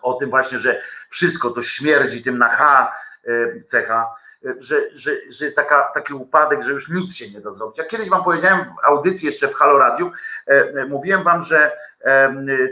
[0.01, 2.93] O tym właśnie, że wszystko to śmierdzi tym na H,
[3.27, 4.13] e, cecha,
[4.59, 7.77] że, że, że jest taka, taki upadek, że już nic się nie da zrobić.
[7.77, 10.11] Ja kiedyś wam powiedziałem w audycji jeszcze w Halo Radiu,
[10.47, 11.71] e, mówiłem wam, że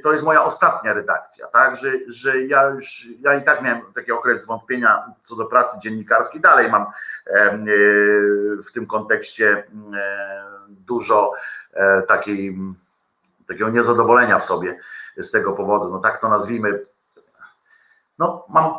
[0.04, 4.12] to jest moja ostatnia redakcja, tak, że, że ja już, ja i tak miałem taki
[4.12, 6.86] okres zwątpienia co do pracy dziennikarskiej, dalej mam
[8.68, 9.64] w tym kontekście
[10.68, 11.34] dużo
[12.08, 12.58] takiej,
[13.48, 14.80] takiego niezadowolenia w sobie
[15.18, 16.86] z tego powodu, no tak to nazwijmy,
[18.20, 18.74] no mam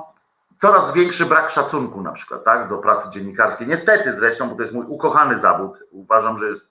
[0.59, 3.69] coraz większy brak szacunku na przykład, tak, do pracy dziennikarskiej.
[3.69, 5.85] Niestety zresztą, bo to jest mój ukochany zawód.
[5.91, 6.70] Uważam, że jest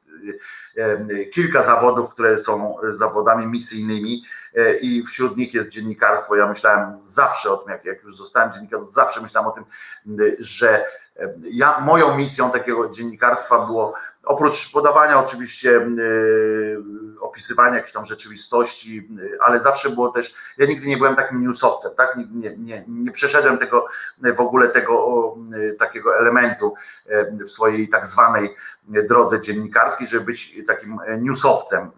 [1.34, 4.23] kilka zawodów, które są zawodami misyjnymi
[4.56, 6.36] e, i wśród nich jest dziennikarstwo.
[6.36, 9.65] Ja myślałem zawsze o tym, jak, jak już zostałem dziennikarzem, zawsze myślałem o tym,
[10.40, 10.86] że
[11.44, 13.94] ja, moją misją takiego dziennikarstwa było
[14.30, 16.84] oprócz podawania oczywiście yy,
[17.22, 19.10] opisywania jakiejś tam rzeczywistości,
[19.42, 22.18] ale zawsze było też, ja nigdy nie byłem takim newsowcem, tak?
[22.34, 23.88] Nie, nie, nie przeszedłem tego
[24.36, 26.74] w ogóle tego yy, takiego elementu
[27.46, 31.92] w swojej tak zwanej drodze dziennikarskiej, żeby być takim newsowcem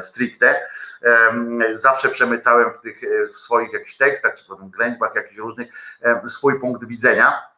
[0.00, 0.60] stricte.
[1.72, 3.00] Zawsze przemycałem w tych
[3.32, 5.68] w swoich jakichś tekstach, czy potem ględźbach jakichś różnych
[6.26, 7.55] swój punkt widzenia E,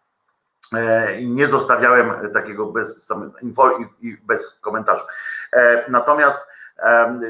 [1.19, 3.12] i nie zostawiałem takiego bez
[3.43, 5.07] info i bez komentarza.
[5.53, 6.39] E, natomiast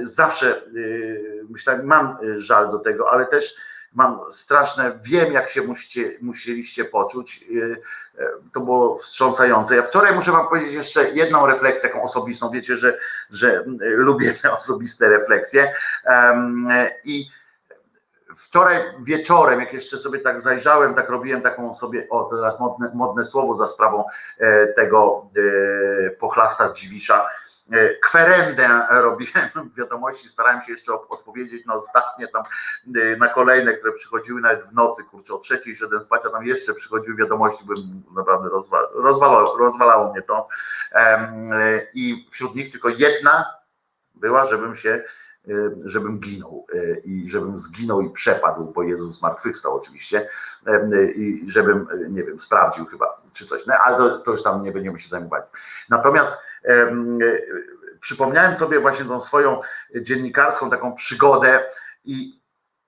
[0.02, 3.54] zawsze y, myślałem, mam żal do tego, ale też
[3.92, 7.44] mam straszne, wiem jak się musicie, musieliście poczuć.
[8.18, 9.76] E, to było wstrząsające.
[9.76, 12.50] Ja wczoraj muszę wam powiedzieć jeszcze jedną refleksję taką osobistą.
[12.50, 12.98] Wiecie, że,
[13.30, 15.72] że lubię te osobiste refleksje.
[17.04, 17.30] I
[18.36, 23.24] wczoraj wieczorem, jak jeszcze sobie tak zajrzałem, tak robiłem taką sobie, o teraz modne, modne
[23.24, 24.04] słowo za sprawą
[24.38, 25.30] e, tego
[26.06, 27.28] e, pochlasta z Dziwisza,
[27.72, 32.42] e, kwerendę robiłem wiadomości, starałem się jeszcze odpowiedzieć na ostatnie tam,
[33.18, 36.74] na kolejne, które przychodziły nawet w nocy, kurczę, o trzeciej szedłem spać, a tam jeszcze
[36.74, 40.48] przychodziły wiadomości, byłem naprawdę rozwa rozwalało, rozwalało mnie to.
[41.94, 43.54] I wśród nich tylko jedna
[44.14, 45.04] była, żebym się
[45.84, 50.28] żebym ginął e, i żebym zginął i przepadł, bo Jezus zmartwychwstał oczywiście
[50.66, 54.62] e, i żebym, nie wiem, sprawdził chyba czy coś, no, ale to, to już tam
[54.62, 55.44] nie będziemy się zajmować.
[55.88, 56.32] Natomiast
[58.00, 59.60] przypomniałem sobie właśnie tą swoją
[60.00, 61.64] dziennikarską taką przygodę
[62.04, 62.40] i,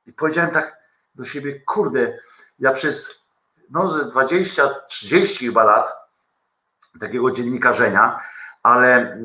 [0.07, 0.77] i powiedziałem tak
[1.15, 2.19] do siebie, kurde,
[2.59, 3.25] ja przez
[3.71, 5.93] no, 20-30 chyba lat
[7.01, 8.21] takiego dziennikarzenia,
[8.63, 9.19] ale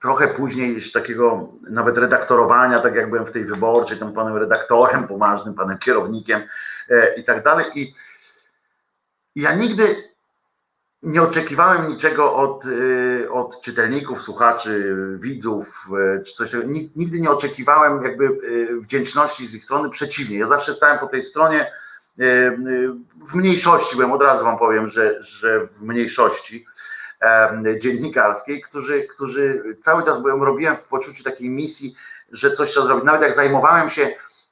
[0.00, 5.08] trochę później już takiego nawet redaktorowania, tak jak byłem w tej wyborczej, tam panem redaktorem
[5.08, 6.42] poważnym, panem kierownikiem
[6.90, 7.66] e, i tak dalej.
[7.74, 7.94] I
[9.36, 10.08] ja nigdy
[11.02, 16.72] nie oczekiwałem niczego od, e, od czytelników, słuchaczy, widzów, e, czy coś takiego.
[16.96, 18.28] Nigdy nie oczekiwałem jakby
[18.80, 20.38] wdzięczności z ich strony, przeciwnie.
[20.38, 21.72] Ja zawsze stałem po tej stronie
[23.26, 26.66] w mniejszości, byłem od razu wam powiem, że, że w mniejszości
[27.78, 31.94] dziennikarskiej, którzy, którzy cały czas, ją robiłem w poczuciu takiej misji,
[32.32, 33.04] że coś trzeba zrobić.
[33.04, 34.02] Nawet jak zajmowałem się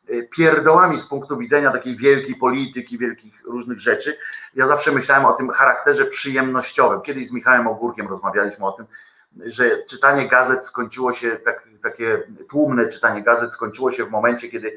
[0.09, 4.16] e, pierdołami z punktu widzenia takiej wielkiej polityki, wielkich różnych rzeczy,
[4.55, 7.01] ja zawsze myślałem o tym charakterze przyjemnościowym.
[7.01, 8.86] Kiedyś z Michałem Ogórkiem rozmawialiśmy o tym,
[9.44, 14.76] że czytanie gazet skończyło się, tak, takie tłumne czytanie gazet skończyło się w momencie, kiedy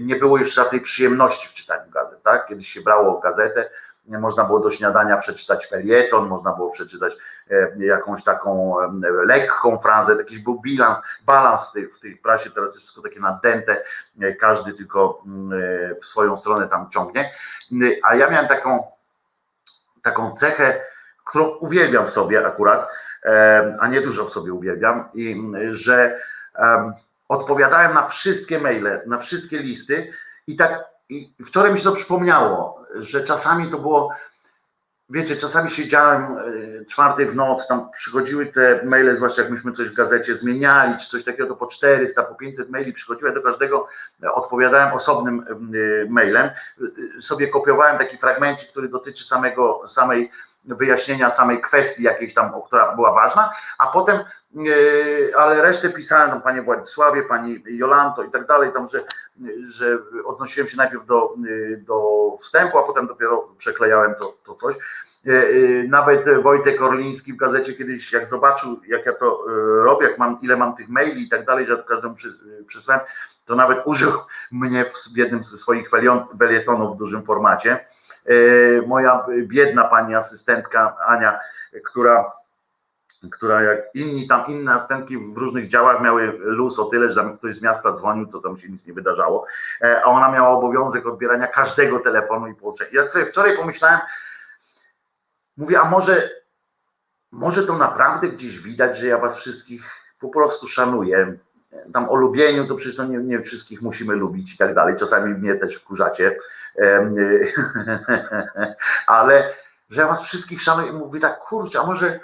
[0.00, 2.22] nie było już żadnej przyjemności w czytaniu gazet.
[2.22, 2.46] Tak?
[2.46, 3.70] Kiedyś się brało gazetę,
[4.08, 7.16] można było do śniadania przeczytać felieton, można było przeczytać
[7.50, 8.90] e, jakąś taką e,
[9.24, 13.20] lekką frazę, jakiś był bilans, balans w tej, w tej prasie, teraz jest wszystko takie
[13.20, 13.82] nadęte,
[14.20, 17.32] e, każdy tylko mm, w swoją stronę tam ciągnie,
[18.02, 18.92] a ja miałem taką
[20.02, 20.80] taką cechę,
[21.24, 22.88] którą uwielbiam w sobie akurat,
[23.24, 26.20] e, a nie dużo w sobie uwielbiam, i że
[27.28, 30.12] odpowiadałem na wszystkie maile, na wszystkie listy
[30.46, 34.12] i tak i wczoraj mi się to przypomniało, że czasami to było
[35.12, 39.88] wiecie, czasami siedziałem e, czwartej w nocy, tam przychodziły te maile, zwłaszcza jak myśmy coś
[39.88, 43.88] w gazecie zmieniali, czy coś takiego, to po 400, po 500 maili przychodziły, do każdego
[44.22, 46.50] e, odpowiadałem osobnym e, mailem,
[47.20, 50.30] sobie kopiowałem taki fragmencik, który dotyczy samego, samej
[50.64, 54.18] wyjaśnienia samej kwestii jakiejś tam, która była ważna, a potem,
[55.36, 59.04] ale resztę pisałem, tam panie Władysławie, pani Jolanto i tak dalej, tam, że,
[59.64, 61.34] że odnosiłem się najpierw do,
[61.78, 62.02] do
[62.40, 64.76] wstępu, a potem dopiero przeklejałem to, to coś.
[65.88, 69.44] Nawet Wojtek Orliński w gazecie kiedyś, jak zobaczył, jak ja to
[69.84, 72.14] robię, jak mam, ile mam tych maili i tak dalej, że to każdemu
[72.66, 73.04] przysłałem,
[73.44, 74.12] to nawet użył
[74.52, 75.90] mnie w jednym ze swoich
[76.34, 78.01] welietonów w dużym formacie E,
[78.86, 81.38] moja biedna pani asystentka Ania,
[81.84, 82.32] która
[83.30, 87.56] która jak inni tam inne asystentki w różnych działach miały luz o tyle, że ktoś
[87.56, 89.46] z miasta dzwonił, to tam się nic nie wydarzało,
[89.80, 92.90] e, a ona miała obowiązek odbierania każdego telefonu i połączenia.
[92.92, 94.00] Jak sobie wczoraj pomyślałem,
[95.56, 96.30] mówię, a może,
[97.30, 99.90] może to naprawdę gdzieś widać, że ja was wszystkich
[100.20, 101.36] po prostu szanuję,
[101.92, 104.96] tam o lubieniu, to przecież to nie, nie wszystkich musimy lubić i tak dalej.
[104.96, 106.36] Czasami mnie też wkurzacie,
[109.06, 109.54] ale
[109.90, 112.20] że ja was wszystkich szanuję i mówię tak, kurczę, a może,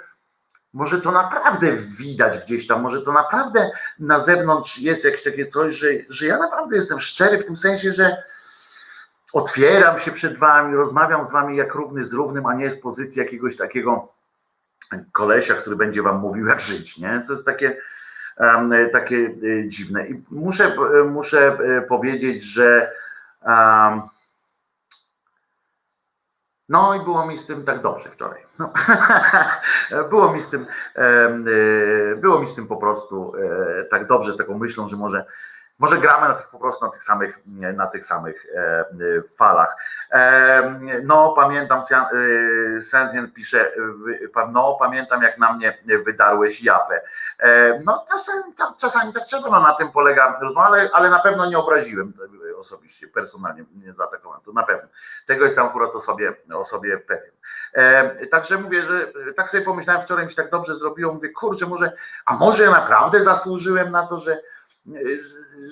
[0.73, 5.73] może to naprawdę widać gdzieś tam, może to naprawdę na zewnątrz jest jakieś takie coś,
[5.73, 8.23] że, że ja naprawdę jestem szczery w tym sensie, że
[9.33, 13.19] otwieram się przed wami, rozmawiam z wami jak równy z równym, a nie z pozycji
[13.19, 14.13] jakiegoś takiego
[15.11, 17.23] kolesia, który będzie wam mówił jak żyć, nie?
[17.27, 17.77] To jest takie
[18.91, 20.07] takie e, dziwne.
[20.07, 22.91] I muszę, e, muszę e, powiedzieć, że
[26.69, 28.45] no i było mi z tym tak dobrze wczoraj.
[28.59, 28.73] No.
[30.09, 30.65] było mi z tym
[32.17, 33.33] było mi z tym po prostu
[33.89, 35.25] tak dobrze, z taką myślą, że może
[35.79, 37.39] może gramy na tych po prostu na tych samych,
[37.73, 38.85] na tych samych e, e,
[39.37, 39.77] falach.
[40.11, 41.81] E, no, pamiętam,
[42.81, 43.71] Sentient pisze,
[44.51, 47.01] no, pamiętam jak na mnie wydarłeś japę.
[47.85, 48.43] No, czasami,
[48.77, 52.13] czasami tak trzeba, no, na tym polega rozmowa, ale, ale na pewno nie obraziłem
[52.57, 54.89] osobiście, personalnie nie zaatakowałem, to na pewno.
[55.25, 57.31] Tego jestem akurat o sobie, o sobie pewien.
[58.31, 61.91] Także mówię, że tak sobie pomyślałem, wczoraj mi się tak dobrze zrobiło, mówię, kurczę, może,
[62.25, 64.41] a może ja naprawdę zasłużyłem na to, że,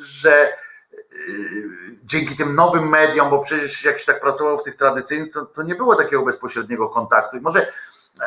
[0.01, 0.53] że
[0.93, 1.69] y,
[2.03, 5.63] dzięki tym nowym mediom, bo przecież jak się tak pracowało w tych tradycyjnych, to, to
[5.63, 7.37] nie było takiego bezpośredniego kontaktu.
[7.37, 7.71] I może,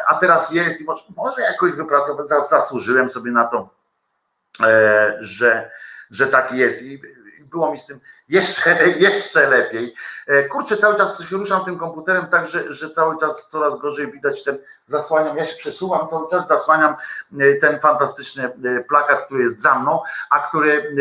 [0.06, 3.68] a teraz jest i może, może jakoś wypracowałem, zasłużyłem sobie na to,
[4.62, 5.70] e, że,
[6.10, 6.82] że tak jest.
[6.82, 7.02] I
[7.40, 8.00] było mi z tym
[8.30, 9.94] jeszcze, jeszcze lepiej.
[10.26, 14.12] E, kurczę, cały czas coś ruszam tym komputerem tak, że, że cały czas coraz gorzej
[14.12, 16.94] widać ten, zasłaniam, ja się przesuwam, cały czas zasłaniam
[17.40, 20.00] e, ten fantastyczny e, plakat, który jest za mną,
[20.30, 20.94] a który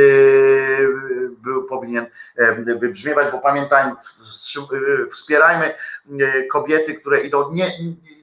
[1.29, 2.05] był, powinien
[2.79, 3.95] wybrzmiewać, bo pamiętajmy,
[5.09, 5.75] wspierajmy
[6.51, 7.71] kobiety, które idą nie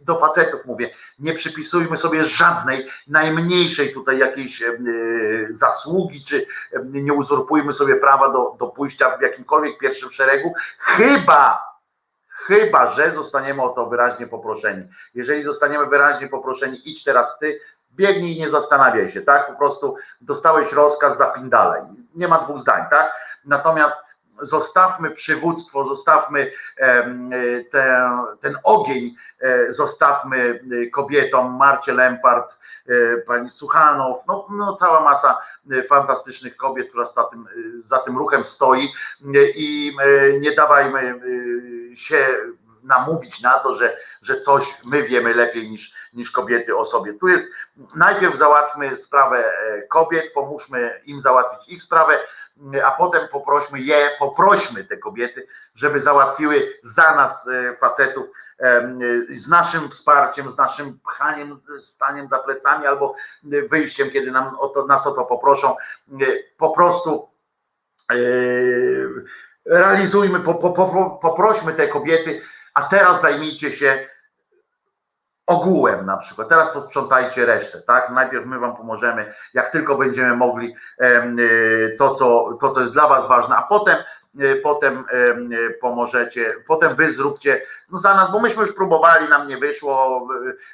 [0.06, 4.62] do facetów mówię, nie przypisujmy sobie żadnej, najmniejszej tutaj jakiejś
[5.48, 6.46] zasługi, czy
[6.84, 11.66] nie uzurpujmy sobie prawa do, do pójścia w jakimkolwiek pierwszym szeregu, chyba,
[12.46, 14.88] chyba, że zostaniemy o to wyraźnie poproszeni.
[15.14, 17.60] Jeżeli zostaniemy wyraźnie poproszeni, idź teraz ty,
[17.94, 19.46] biegnij i nie zastanawiaj się, tak?
[19.46, 21.82] Po prostu dostałeś rozkaz, zapindalaj.
[22.14, 23.12] Nie ma dwóch zdań, tak?
[23.44, 23.96] Natomiast
[24.40, 26.52] zostawmy przywództwo, zostawmy
[27.70, 28.06] ten,
[28.40, 32.56] ten ogień, e, zostawmy e, kobietom, Marcie Lempart,
[32.88, 35.38] e, pani Suchanow, no, no cała masa
[35.88, 38.92] fantastycznych kobiet, która za tym, za tym ruchem stoi.
[39.54, 39.96] I
[40.40, 41.20] nie dawajmy
[41.94, 42.26] się
[42.82, 47.14] namówić na to, że, że coś my wiemy lepiej niż, niż kobiety o sobie.
[47.14, 47.46] Tu jest,
[47.94, 49.44] najpierw załatwmy sprawę
[49.88, 52.18] kobiet, pomóżmy im załatwić ich sprawę,
[52.84, 58.26] a potem poprośmy je, poprośmy te kobiety, żeby załatwiły za nas e, facetów
[59.28, 63.14] z naszym wsparciem, z naszym pchaniem, staniem za plecami albo
[63.70, 65.76] wyjściem, kiedy nam o to, nas o to poproszą.
[66.56, 67.28] Po prostu
[68.12, 68.16] e,
[69.66, 70.40] realizujmy,
[71.20, 72.42] poprośmy te kobiety,
[72.74, 74.08] a teraz zajmijcie się
[75.46, 76.48] ogółem na przykład.
[76.48, 78.10] Teraz posprzątajcie resztę, tak?
[78.10, 83.08] Najpierw my wam pomożemy, jak tylko będziemy mogli y, to, co, to, co jest dla
[83.08, 83.96] was ważne, a potem
[84.40, 85.04] y, potem
[85.52, 90.28] y, pomożecie, potem wy zróbcie no za nas, bo myśmy już próbowali, nam nie wyszło.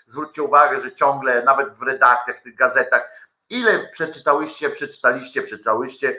[0.06, 3.10] Zwróćcie uwagę, że ciągle nawet w redakcjach, w tych gazetach,
[3.50, 6.16] ile przeczytałyście, przeczytaliście, przeczytałyście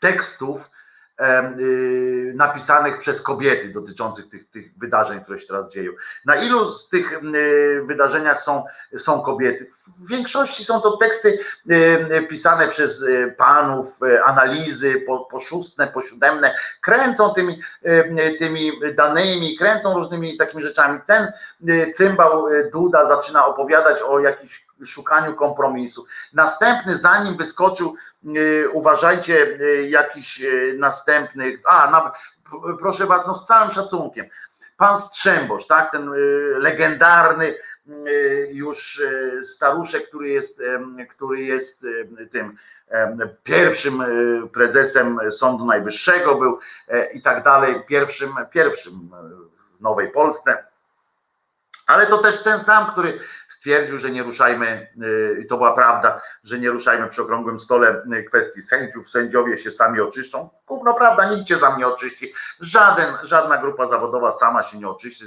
[0.00, 0.70] tekstów
[2.34, 5.92] napisanych przez kobiety dotyczących tych, tych wydarzeń, które się teraz dzieją.
[6.24, 8.64] Na ilu z tych y, wydarzeniach są,
[8.96, 9.68] są kobiety?
[9.98, 11.38] W większości są to teksty
[11.70, 13.04] y, pisane przez
[13.36, 17.60] panów, analizy po, poszustne, posiódemne, kręcą tymi,
[18.38, 21.00] tymi danymi, kręcą różnymi takimi rzeczami.
[21.06, 21.32] Ten
[21.94, 26.06] cymbał Duda zaczyna opowiadać o jakichś szukaniu kompromisu.
[26.32, 27.94] Następny, zanim wyskoczył,
[28.24, 30.46] e, uważajcie, e, jakiś e,
[30.78, 32.12] następny, a na,
[32.78, 34.26] proszę was, no z całym szacunkiem,
[34.76, 36.10] pan Strzembosz, tak, ten
[36.58, 37.54] legendarny
[38.50, 39.02] już
[39.42, 40.62] staruszek, który jest,
[41.10, 41.86] który jest
[42.32, 42.56] tym
[43.42, 44.02] pierwszym
[44.52, 46.58] prezesem Sądu Najwyższego był
[47.14, 49.10] i tak dalej, pierwszym, pierwszym
[49.78, 50.64] w Nowej Polsce
[51.86, 56.20] ale to też ten sam, który stwierdził, że nie ruszajmy, y, i to była prawda,
[56.44, 60.50] że nie ruszajmy przy okrągłym stole y, kwestii sędziów, sędziowie się sami oczyszczą.
[60.66, 62.34] Gówno prawda, nikt cię za mnie oczyści.
[62.60, 65.24] Żaden, żadna grupa zawodowa sama się nie oczyści,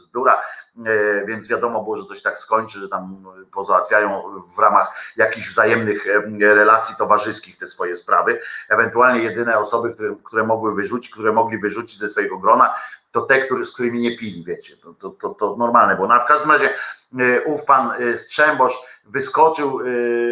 [0.00, 0.42] bzdura,
[0.76, 4.22] y, więc wiadomo było, że się tak skończy, że tam pozałatwiają
[4.56, 6.06] w ramach jakichś wzajemnych
[6.40, 8.40] relacji towarzyskich te swoje sprawy.
[8.68, 12.74] Ewentualnie jedyne osoby, które, które mogły wyrzucić, które mogli wyrzucić ze swojego grona,
[13.12, 16.08] to te, który, z którymi nie pili, wiecie, to, to, to, to normalne było.
[16.08, 16.74] No a w każdym razie
[17.18, 19.84] e, ów pan e, Strzembosz wyskoczył, e,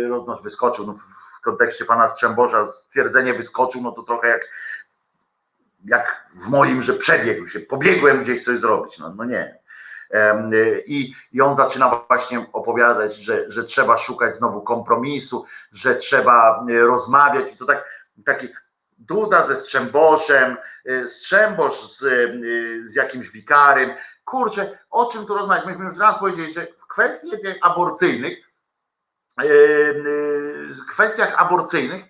[0.08, 0.94] no, wyskoczył, no
[1.38, 4.48] w kontekście pana Strzembosza stwierdzenie wyskoczył, no to trochę jak
[5.84, 9.58] jak w moim, że przebiegł się, pobiegłem gdzieś coś zrobić, no, no nie.
[10.86, 17.52] I, I on zaczyna właśnie opowiadać, że, że trzeba szukać znowu kompromisu, że trzeba rozmawiać
[17.52, 17.84] i to tak,
[18.24, 18.48] taki
[18.98, 20.56] Duda ze Strzemboszem,
[20.90, 23.90] y, Strzembosz z, y, z jakimś wikarym.
[24.24, 25.66] Kurczę, o czym tu rozmawiać?
[25.66, 27.30] Myśmy już raz powiedzieli, że w kwestii
[27.62, 28.38] aborcyjnych,
[29.42, 29.44] y,
[30.68, 32.04] w kwestiach aborcyjnych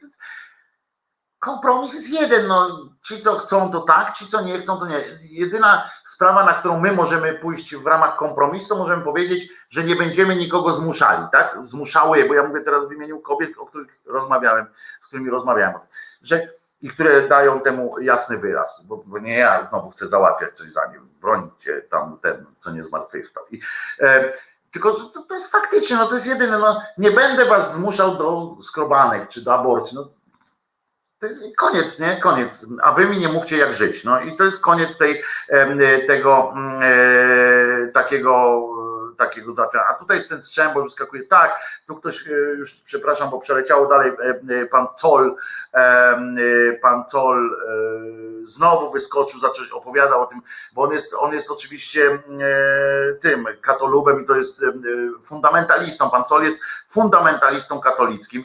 [1.38, 2.46] kompromis jest jeden.
[2.46, 5.04] No, ci, co chcą, to tak, ci, co nie chcą, to nie.
[5.22, 9.96] Jedyna sprawa, na którą my możemy pójść w ramach kompromisu, to możemy powiedzieć, że nie
[9.96, 11.56] będziemy nikogo zmuszali, tak?
[11.58, 14.66] Zmuszały, bo ja mówię teraz w imieniu kobiet, o których rozmawiałem,
[15.00, 15.80] z którymi rozmawiałem,
[16.22, 16.48] że
[16.82, 20.86] i które dają temu jasny wyraz, bo, bo, nie ja znowu chcę załatwiać coś za
[20.86, 23.44] nim, brońcie tam ten, co nie zmartwychwstał.
[23.50, 23.60] I,
[24.00, 24.32] e,
[24.70, 28.56] tylko to, to, jest faktycznie, no to jest jedyne, no nie będę was zmuszał do
[28.62, 30.08] skrobanek czy do aborcji, no
[31.20, 32.20] to jest koniec, nie?
[32.20, 32.66] Koniec.
[32.82, 34.04] A wy mi nie mówcie jak żyć.
[34.04, 35.22] No i to jest koniec tej,
[36.06, 38.64] tego mm, e, takiego
[39.18, 39.86] takiego załatwiania.
[39.88, 41.22] A tutaj ten strzęp, bo skakuje.
[41.22, 45.36] Tak, tu ktoś e, już, przepraszam, bo przeleciało dalej e, e, pan Col,
[46.82, 47.56] pan Col
[48.42, 50.42] znowu wyskoczył, zaczął opowiadał o tym,
[50.72, 52.18] bo on jest, on jest oczywiście
[53.20, 54.64] tym katolubem i to jest
[55.22, 56.10] fundamentalistą.
[56.10, 56.58] Pan Col jest
[56.88, 58.44] fundamentalistą katolickim.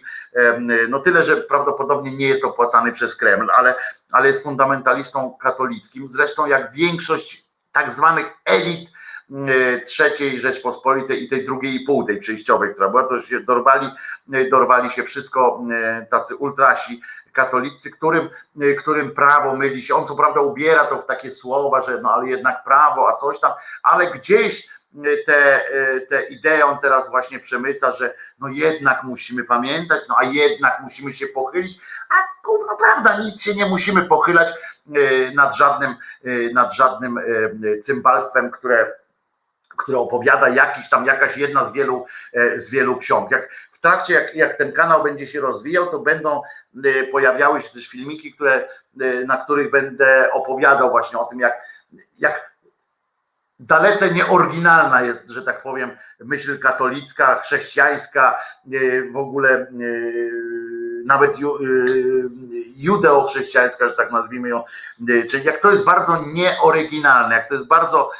[0.90, 3.76] No tyle, że prawdopodobnie nie jest opłacany przez Kreml, ale,
[4.12, 6.08] ale jest fundamentalistą katolickim.
[6.08, 8.93] Zresztą jak większość tak zwanych elit
[9.86, 13.90] trzeciej Rzeczpospolitej i tej drugiej i pół, tej przejściowej, która była, to się dorwali,
[14.34, 17.02] e, dorwali się wszystko e, tacy ultrasi
[17.32, 18.30] katolicy, którym,
[18.80, 19.96] którym prawo myli się.
[19.96, 23.40] On co prawda ubiera to w takie słowa, że no ale jednak prawo, a coś
[23.40, 23.52] tam,
[23.84, 24.68] ale gdzieś
[25.26, 25.66] te,
[26.10, 31.14] te idee on teraz właśnie przemyca, że no jednak musimy pamiętać, no a jednak musimy
[31.14, 31.80] się pochylić,
[32.10, 32.14] a
[32.46, 34.48] gówno prawda, nic się nie musimy pochylać
[35.36, 35.96] nad żadnym,
[36.54, 37.20] nad żadnym
[37.82, 39.03] cymbalstwem, które
[39.84, 43.32] które opowiada jakiś tam, jakaś jedna z wielu, e, z wielu ksiąg.
[43.32, 46.42] Jak w trakcie, jak, jak ten kanał będzie się rozwijał, to będą
[46.84, 48.68] e, pojawiały się też filmiki, które,
[49.02, 51.62] e, na których będę opowiadał właśnie o tym, jak,
[52.20, 52.54] jak
[53.60, 58.40] dalece nieoryginalna jest, że tak powiem, myśl katolicka, chrześcijańska,
[59.12, 59.68] w ogóle
[61.06, 61.38] nawet
[62.76, 64.64] judeo-chrześcijańska, że tak nazwijmy ją,
[65.30, 68.12] czyli jak to jest bardzo nieoryginalne, jak to jest bardzo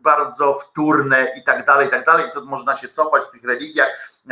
[0.00, 2.30] bardzo wtórne i tak dalej, i tak dalej.
[2.34, 3.88] To można się cofać w tych religiach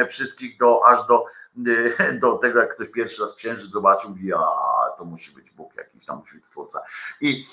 [0.08, 1.24] wszystkich do, aż do,
[2.20, 4.40] do tego, jak ktoś pierwszy raz księżyc zobaczył, mówi, a
[4.98, 6.82] to musi być Bóg jakiś, tam musi być twórca.
[7.20, 7.46] I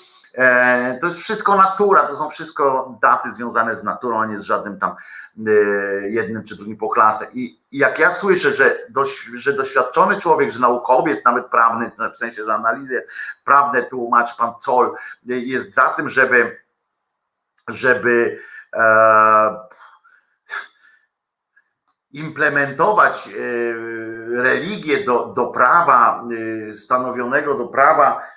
[1.00, 4.78] to jest wszystko natura, to są wszystko daty związane z naturą, a nie z żadnym
[4.78, 4.96] tam
[5.46, 5.50] e,
[6.08, 7.28] jednym czy drugim pochlastem.
[7.32, 8.78] I, jak ja słyszę, że,
[9.34, 13.06] że doświadczony człowiek, że naukowiec, nawet prawny, w sensie, że analizy
[13.44, 14.94] prawne tłumaczy pan Col,
[15.26, 16.62] jest za tym, żeby
[17.68, 18.38] żeby
[18.74, 19.72] e,
[22.12, 23.32] implementować e,
[24.42, 26.24] religię do, do prawa
[26.68, 28.32] e, stanowionego, do prawa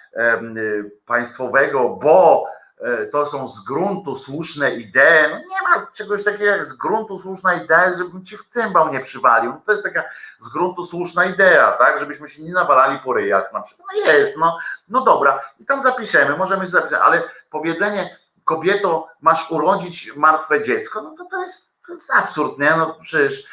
[1.06, 2.45] państwowego, bo
[2.80, 5.30] e, to są z gruntu słuszne idee.
[5.31, 8.99] No nie ma czegoś takiego jak z gruntu słuszna idea, żebym ci w cymbał nie
[8.99, 9.52] przywalił.
[9.52, 10.03] No to jest taka
[10.39, 11.99] z gruntu słuszna idea, tak?
[11.99, 13.88] Żebyśmy się nie nawalali po ryjach na przykład.
[14.06, 14.57] No jest, no,
[14.89, 21.15] no dobra, i tam zapiszemy, możemy zapisać, ale powiedzenie kobieto, masz urodzić martwe dziecko, no
[21.18, 22.76] to to jest, to jest absurd, nie?
[22.77, 23.45] No przecież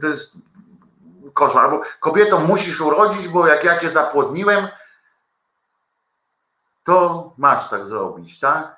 [0.00, 0.32] to jest
[1.34, 4.68] koszmar, bo kobieto musisz urodzić, bo jak ja cię zapłodniłem,
[6.84, 8.76] to masz tak zrobić, tak?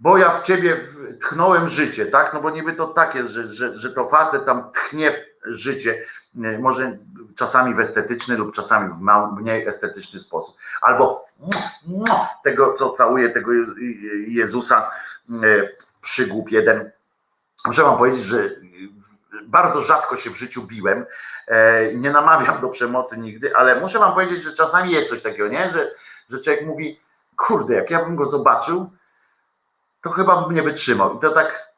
[0.00, 0.76] Bo ja w ciebie
[1.20, 2.34] tchnąłem życie, tak?
[2.34, 6.04] No bo niby to tak jest, że, że, że to facet tam tchnie w życie,
[6.34, 6.98] nie, może
[7.36, 9.00] czasami w estetyczny lub czasami w
[9.40, 10.56] mniej estetyczny sposób.
[10.80, 11.24] Albo
[12.44, 13.64] tego, co całuje tego Je-
[14.28, 14.90] Jezusa,
[15.30, 15.68] e,
[16.00, 16.90] przygłup jeden.
[17.66, 18.50] Muszę wam powiedzieć, że
[19.46, 21.06] bardzo rzadko się w życiu biłem.
[21.46, 25.48] E, Nie namawiam do przemocy nigdy, ale muszę wam powiedzieć, że czasami jest coś takiego,
[25.48, 25.70] nie?
[25.70, 25.90] Że,
[26.30, 27.00] że człowiek mówi,
[27.36, 28.90] kurde, jak ja bym go zobaczył,
[30.02, 31.16] to chyba bym nie wytrzymał.
[31.16, 31.68] I to tak,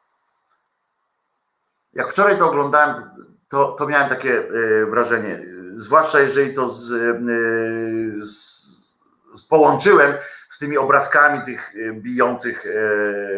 [1.93, 3.09] jak wczoraj to oglądałem,
[3.49, 5.45] to, to miałem takie e, wrażenie,
[5.75, 7.21] zwłaszcza jeżeli to z, e,
[8.25, 8.67] z,
[9.33, 10.13] z połączyłem
[10.49, 12.65] z tymi obrazkami tych bijących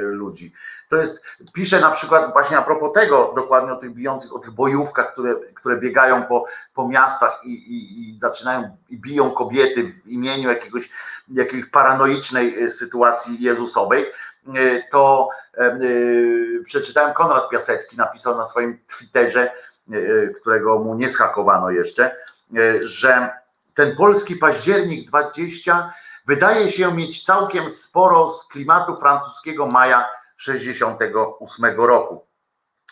[0.01, 0.53] ludzi.
[0.89, 1.21] To jest,
[1.53, 5.35] piszę na przykład właśnie a propos tego, dokładnie o tych bijących, o tych bojówkach, które,
[5.55, 10.89] które biegają po, po miastach i, i, i zaczynają i biją kobiety w imieniu jakiegoś,
[11.31, 14.05] jakiejś paranoicznej e, sytuacji Jezusowej,
[14.55, 15.79] e, to e,
[16.65, 19.51] przeczytałem, Konrad Piasecki napisał na swoim Twitterze,
[19.91, 22.15] e, którego mu nie schakowano jeszcze,
[22.57, 23.29] e, że
[23.73, 25.93] ten polski październik 20
[26.27, 32.25] wydaje się mieć całkiem sporo z klimatu francuskiego maja 68 roku.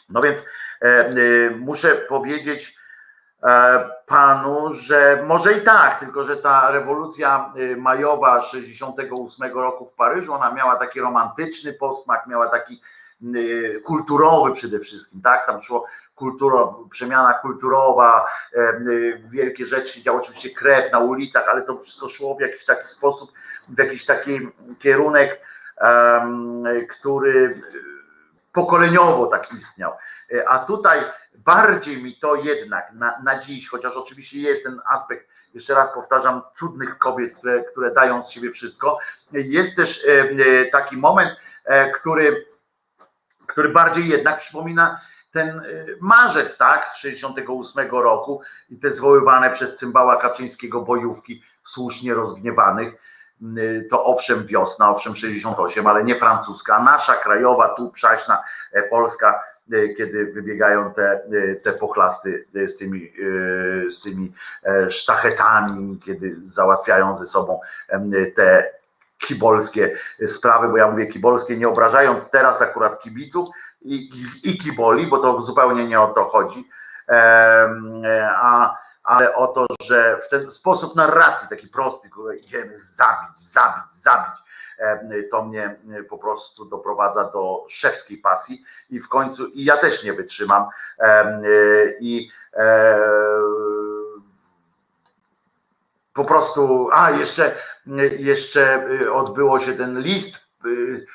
[0.09, 0.45] No więc
[0.81, 1.15] e, e,
[1.49, 2.75] muszę powiedzieć
[3.43, 10.33] e, panu, że może i tak, tylko że ta rewolucja majowa 68 roku w Paryżu,
[10.33, 12.81] ona miała taki romantyczny posmak, miała taki
[13.83, 15.45] kulturowy przede wszystkim, tak?
[15.47, 18.25] Tam szło kulturo, przemiana kulturowa,
[19.29, 22.87] wielkie rzeczy się działo, oczywiście krew na ulicach, ale to wszystko szło w jakiś taki
[22.87, 23.31] sposób,
[23.69, 24.39] w jakiś taki
[24.79, 25.41] kierunek,
[26.89, 27.61] który
[28.57, 29.91] pokoleniowo tak istniał.
[30.33, 30.99] E, A tutaj
[31.35, 36.41] bardziej mi to jednak na, na dziś, chociaż oczywiście jest ten aspekt, jeszcze raz powtarzam,
[36.55, 38.99] cudnych kobiet, które, które dają z siebie wszystko,
[39.31, 41.31] jest też e, e, taki moment,
[41.93, 42.45] który,
[43.47, 45.01] który bardziej jednak przypomina
[45.31, 45.61] ten
[46.01, 52.93] marzec, tak, 68 roku i te zwoływane przez cymbała Kaczyńskiego bojówki słusznie rozgniewanych
[53.89, 58.43] to owszem wiosna, owszem 68, ale nie francuska, nasza krajowa, tu przaśna
[58.73, 59.43] e, Polska,
[59.73, 64.33] y, kiedy wybiegają te, y, te pochlasty y, z tymi, y, z tymi
[64.63, 67.59] e, sztachetami, kiedy załatwiają ze sobą
[68.35, 68.71] te
[69.17, 69.95] kibolskie
[70.25, 73.49] sprawy, bo ja mówię kibolskie, nie obrażając teraz akurat kibiców
[73.81, 76.69] i, i, i kiboli, bo to zupełnie nie o to chodzi,
[78.35, 78.77] a
[79.07, 84.35] ale o to, że w ten sposób narracji, taki prosty, który idziemy zabić, zabić, zabić,
[85.31, 85.79] to mnie
[86.09, 90.65] po prostu doprowadza do szewskiej pasji i w końcu, i ja też nie wytrzymam
[90.99, 91.43] e,
[91.99, 92.99] i e,
[96.13, 97.55] po prostu, a jeszcze,
[98.17, 100.67] jeszcze odbyło się ten list e,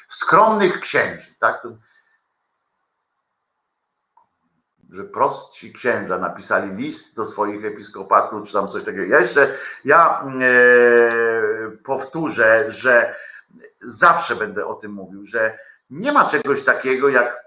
[0.08, 1.62] skromnych księży, tak?
[1.62, 1.68] To,
[4.92, 9.04] że prostsi księża napisali list do swoich episkopatów, czy tam coś takiego.
[9.04, 9.54] Ja jeszcze,
[9.84, 13.14] ja e, powtórzę, że
[13.80, 15.58] zawsze będę o tym mówił, że
[15.90, 17.44] nie ma czegoś takiego jak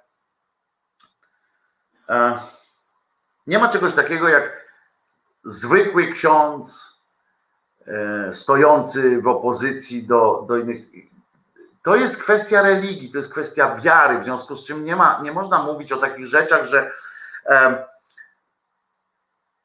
[2.10, 2.40] e,
[3.48, 4.66] nie ma czegoś takiego jak
[5.44, 7.00] zwykły ksiądz
[7.88, 10.82] e, stojący w opozycji do, do innych.
[11.84, 15.32] To jest kwestia religii, to jest kwestia wiary, w związku z czym nie ma, nie
[15.32, 16.92] można mówić o takich rzeczach, że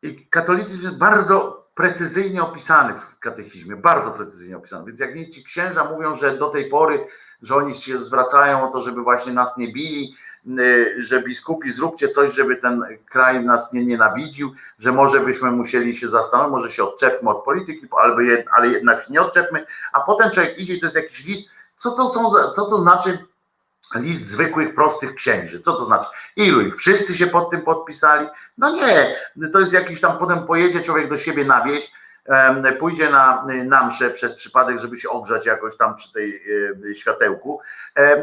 [0.02, 4.86] I katolicyzm jest bardzo precyzyjnie opisany w katechizmie, bardzo precyzyjnie opisany.
[4.86, 7.06] Więc jak nie ci księża mówią, że do tej pory,
[7.42, 10.14] że oni się zwracają o to, żeby właśnie nas nie bili,
[10.58, 15.96] y, że biskupi zróbcie coś, żeby ten kraj nas nie nienawidził, że może byśmy musieli
[15.96, 17.88] się zastanowić, może się odczepmy od polityki,
[18.52, 21.90] ale jednak się nie odczepmy, a potem człowiek idzie i to jest jakiś list, co
[21.90, 23.18] to są co to znaczy
[23.94, 25.60] list zwykłych, prostych księży.
[25.60, 26.08] Co to znaczy?
[26.36, 26.76] Ilu ich?
[26.76, 28.26] Wszyscy się pod tym podpisali?
[28.58, 29.16] No nie,
[29.52, 31.92] to jest jakiś tam, potem pojedzie człowiek do siebie na wieś,
[32.78, 36.42] pójdzie na, na mszę przez przypadek, żeby się ogrzać jakoś tam przy tej
[36.90, 37.60] e, światełku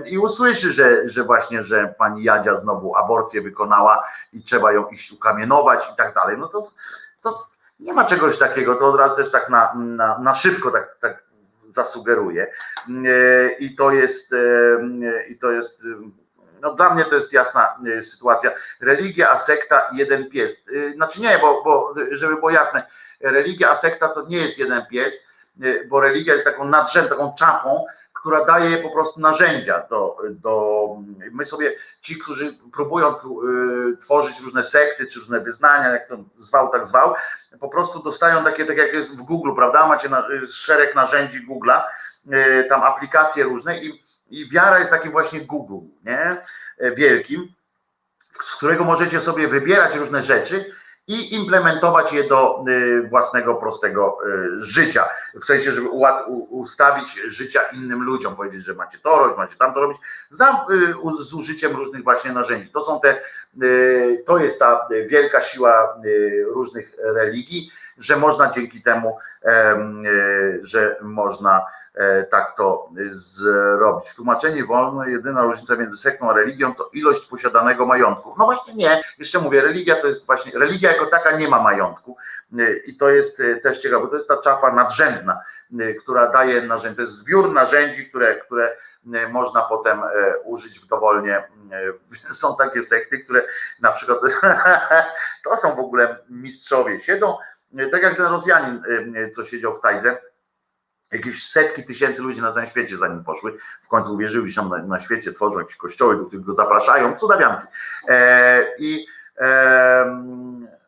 [0.06, 4.04] i usłyszy, że, że właśnie, że pani Jadzia znowu aborcję wykonała
[4.34, 6.38] i trzeba ją iść ukamienować i tak dalej.
[6.38, 6.72] No to,
[7.22, 7.48] to
[7.80, 11.24] nie ma czegoś takiego, to od razu też tak na, na, na szybko tak, tak
[11.68, 12.52] zasugeruje.
[13.60, 14.36] I to jest,
[15.30, 15.84] i to jest,
[16.62, 18.52] no dla mnie to jest jasna sytuacja.
[18.82, 20.64] Religia, a sekta, jeden pies.
[20.96, 22.84] Znaczy nie, bo, bo żeby było jasne,
[23.22, 25.28] religia, a sekta to nie jest jeden pies,
[25.88, 27.86] bo religia jest taką nadrzędną, taką czapą,
[28.20, 30.88] która daje po prostu narzędzia do, do
[31.32, 36.70] my sobie, ci, którzy próbują y, tworzyć różne sekty, czy różne wyznania, jak to zwał,
[36.72, 37.16] tak zwał,
[37.60, 41.82] po prostu dostają takie, tak jak jest w Google, prawda, macie na, szereg narzędzi Google'a,
[42.34, 46.42] y, tam aplikacje różne i, i wiara jest takim właśnie Google, nie,
[46.96, 47.54] wielkim,
[48.44, 50.72] z którego możecie sobie wybierać różne rzeczy,
[51.08, 55.10] i implementować je do y, własnego prostego y, życia.
[55.42, 55.90] W sensie, żeby
[56.50, 59.98] ustawić życia innym ludziom, powiedzieć, że macie to robić, macie tam to robić,
[60.30, 62.70] za, y, z użyciem różnych właśnie narzędzi.
[62.70, 63.22] To są te,
[64.26, 66.00] to jest ta wielka siła
[66.46, 69.18] różnych religii, że można dzięki temu,
[70.62, 71.66] że można
[71.98, 74.10] E, tak to zrobić.
[74.10, 78.36] W tłumaczeniu wolno jedyna różnica między sektą a religią to ilość posiadanego majątku.
[78.38, 82.18] No właśnie nie, jeszcze mówię, religia to jest właśnie, religia jako taka nie ma majątku
[82.60, 85.42] e, i to jest e, też ciekawe, bo to jest ta czapa nadrzędna,
[86.00, 88.78] która daje narzędzia, to jest zbiór narzędzi, które, które
[89.30, 90.02] można potem
[90.44, 91.44] użyć w dowolnie.
[92.32, 93.44] Są takie sekty, które
[93.80, 94.20] na przykład
[95.44, 97.38] to są w ogóle mistrzowie, siedzą,
[97.92, 98.82] tak jak ten Rosjanin,
[99.32, 100.18] co siedział w Tajdze,
[101.12, 103.58] jakieś setki tysięcy ludzi na całym świecie za nim poszły.
[103.82, 107.68] W końcu uwierzyli, że na, na świecie tworzą jakieś kościoły, do których go zapraszają, cudawianki.
[108.08, 109.08] E, I
[109.38, 110.24] e,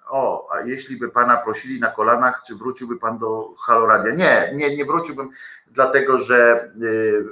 [0.09, 4.13] o, a jeśli by pana prosili na kolanach, czy wróciłby pan do Haloradia?
[4.13, 5.29] Nie, nie, nie wróciłbym,
[5.67, 7.25] dlatego że yy,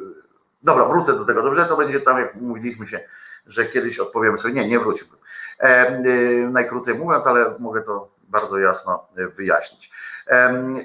[0.64, 1.44] dobra, wrócę do tego.
[1.44, 3.00] Dobrze, to będzie tam, jak mówiliśmy się,
[3.46, 5.20] że kiedyś odpowiemy sobie, nie, nie wróciłbym.
[5.60, 9.92] E, yy, najkrócej mówiąc, ale mogę to bardzo jasno e, wyjaśnić.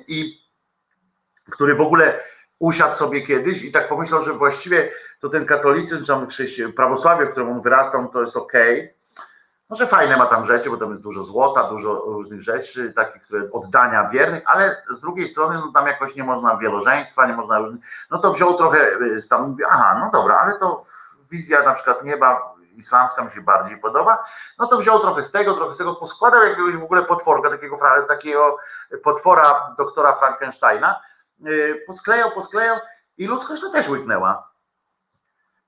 [0.07, 0.43] I
[1.51, 2.21] który w ogóle
[2.59, 4.91] usiadł sobie kiedyś i tak pomyślał, że właściwie
[5.21, 8.81] to ten katolicyzm, czy prawosławie, w którym on wyrastał, to jest okej.
[8.81, 8.95] Okay.
[9.71, 13.23] No, że fajne ma tam rzeczy, bo tam jest dużo złota, dużo różnych rzeczy, takich,
[13.23, 17.59] które oddania wiernych, ale z drugiej strony, no tam jakoś nie można wielożeństwa, nie można
[17.59, 18.91] różnych, no to wziął trochę,
[19.31, 20.85] tam mówi, aha, no dobra, ale to
[21.31, 24.25] wizja na przykład nieba islamska mi się bardziej podoba,
[24.59, 27.79] no to wziął trochę z tego, trochę z tego, poskładał jakiegoś w ogóle potworka, takiego,
[28.09, 28.57] takiego
[29.03, 31.01] potwora doktora Frankensteina,
[31.47, 32.79] Y, posklejał, posklejał
[33.19, 34.52] i ludzkość to też łyknęła.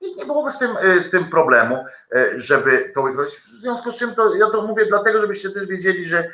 [0.05, 1.85] I nie byłoby z tym, y, z tym problemu,
[2.16, 3.31] y, żeby to łyknąć.
[3.31, 6.28] W związku z czym to ja to mówię dlatego, żebyście też wiedzieli, że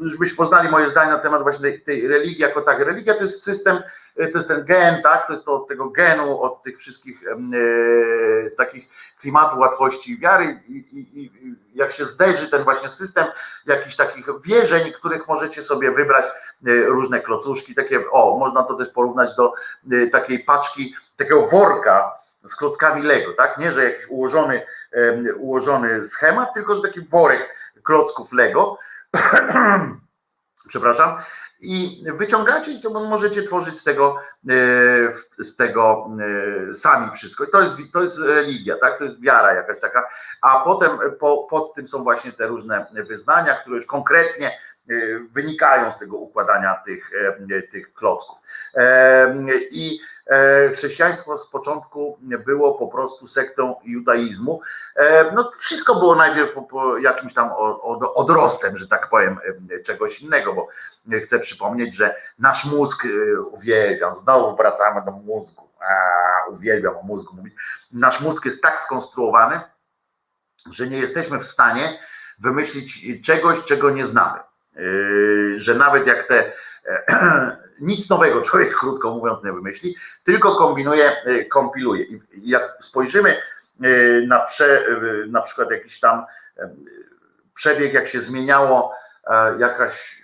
[0.00, 2.80] żebyście poznali moje zdanie na temat właśnie tej, tej religii jako tak.
[2.80, 3.78] Religia to jest system,
[4.14, 5.26] to jest ten gen, tak?
[5.26, 8.88] To jest to od tego genu, od tych wszystkich e, takich
[9.20, 11.30] klimatów łatwości wiary i, i, i
[11.74, 13.26] jak się zderzy ten właśnie system
[13.66, 16.30] jakichś takich wierzeń, których możecie sobie wybrać e,
[16.86, 19.52] różne klocuszki, takie, o, można to też porównać do
[19.92, 22.14] e, takiej paczki, takiego worka
[22.48, 23.58] z klockami Lego, tak?
[23.58, 24.62] Nie, że jakiś ułożony,
[25.36, 28.78] ułożony schemat, tylko że taki worek klocków Lego.
[30.68, 31.18] Przepraszam,
[31.60, 34.16] i wyciągacie i to możecie tworzyć z tego,
[34.48, 34.52] e,
[35.38, 36.10] z tego
[36.70, 37.44] e, sami wszystko.
[37.44, 38.98] I to jest, to jest religia, tak?
[38.98, 40.08] To jest wiara jakaś taka,
[40.42, 44.94] a potem po, pod tym są właśnie te różne wyznania, które już konkretnie e,
[45.32, 47.10] wynikają z tego układania tych,
[47.70, 48.38] tych klocków.
[49.70, 50.00] I
[50.72, 54.60] chrześcijaństwo z początku było po prostu sektą judaizmu.
[54.96, 56.54] E, no wszystko było najpierw
[57.02, 57.50] jakimś tam
[58.14, 59.38] odrostem, że tak powiem,
[59.70, 60.68] e, czegoś innego, bo
[61.22, 63.06] chcę przypomnieć, że nasz mózg
[63.50, 67.54] uwielbiam, znowu wracamy do mózgu, a, uwielbiam o mózgu mówić,
[67.92, 69.60] nasz mózg jest tak skonstruowany,
[70.70, 71.98] że nie jesteśmy w stanie
[72.38, 74.47] wymyślić czegoś, czego nie znamy.
[75.56, 76.52] Że nawet jak te
[77.80, 82.04] nic nowego człowiek, krótko mówiąc, nie wymyśli, tylko kombinuje, y, kompiluje.
[82.04, 83.36] I jak spojrzymy
[83.84, 86.24] y, na, prze, y, na przykład jakiś tam
[87.54, 88.94] przebieg, jak się zmieniało
[89.58, 90.22] jakaś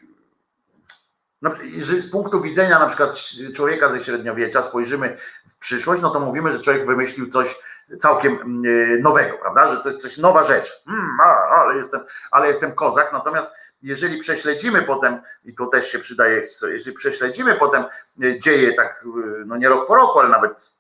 [1.78, 3.16] że z punktu widzenia na przykład
[3.54, 5.16] człowieka ze średniowiecza spojrzymy
[5.48, 7.58] w przyszłość, no to mówimy, że człowiek wymyślił coś
[8.00, 8.62] całkiem
[9.00, 9.74] nowego, prawda?
[9.74, 10.82] Że to jest coś nowa rzecz.
[10.86, 11.16] Hmm,
[11.50, 12.00] ale, jestem,
[12.30, 13.48] ale jestem kozak, natomiast
[13.84, 17.84] jeżeli prześledzimy potem, i to też się przydaje jeżeli prześledzimy potem
[18.22, 20.72] e, dzieje tak, e, no nie rok po roku, ale nawet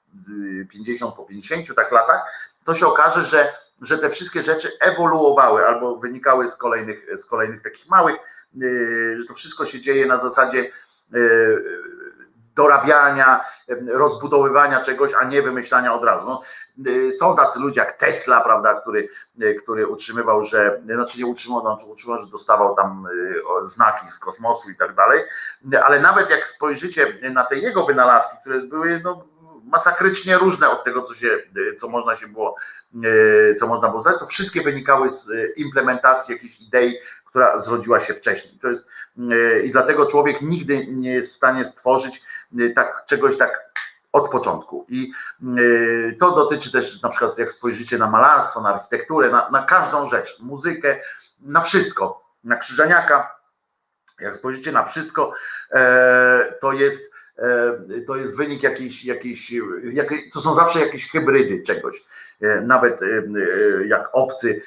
[0.70, 2.20] 50 po 50 tak latach,
[2.64, 7.62] to się okaże, że, że te wszystkie rzeczy ewoluowały albo wynikały z kolejnych, z kolejnych
[7.62, 8.20] takich małych, e,
[9.18, 10.70] że to wszystko się dzieje na zasadzie
[12.54, 13.44] dorabiania,
[13.86, 16.26] rozbudowywania czegoś, a nie wymyślania od razu.
[16.26, 16.42] No,
[17.18, 19.08] są tacy ludzie jak Tesla, prawda, który,
[19.62, 23.06] który utrzymywał, że, znaczy nie utrzymał, znaczy utrzymał, że dostawał tam
[23.64, 25.24] znaki z kosmosu i tak dalej,
[25.84, 29.24] ale nawet jak spojrzycie na te jego wynalazki, które były no,
[29.64, 31.38] masakrycznie różne od tego, co się,
[31.78, 32.56] co można się było,
[33.58, 36.98] co można było znać, to wszystkie wynikały z implementacji jakiejś idei,
[37.34, 38.58] która zrodziła się wcześniej.
[38.58, 38.88] To jest,
[39.64, 42.22] I dlatego człowiek nigdy nie jest w stanie stworzyć
[42.74, 43.70] tak, czegoś tak
[44.12, 44.86] od początku.
[44.88, 45.12] I
[46.20, 50.36] to dotyczy też na przykład, jak spojrzycie na malarstwo, na architekturę, na, na każdą rzecz,
[50.40, 51.00] muzykę,
[51.40, 53.36] na wszystko, na Krzyżaniaka,
[54.20, 55.32] jak spojrzycie na wszystko,
[56.60, 57.13] to jest
[58.06, 59.52] to jest wynik jakiejś, jakiejś,
[59.92, 62.04] jakiej, to są zawsze jakieś hybrydy czegoś.
[62.62, 63.00] Nawet
[63.86, 64.62] jak obcy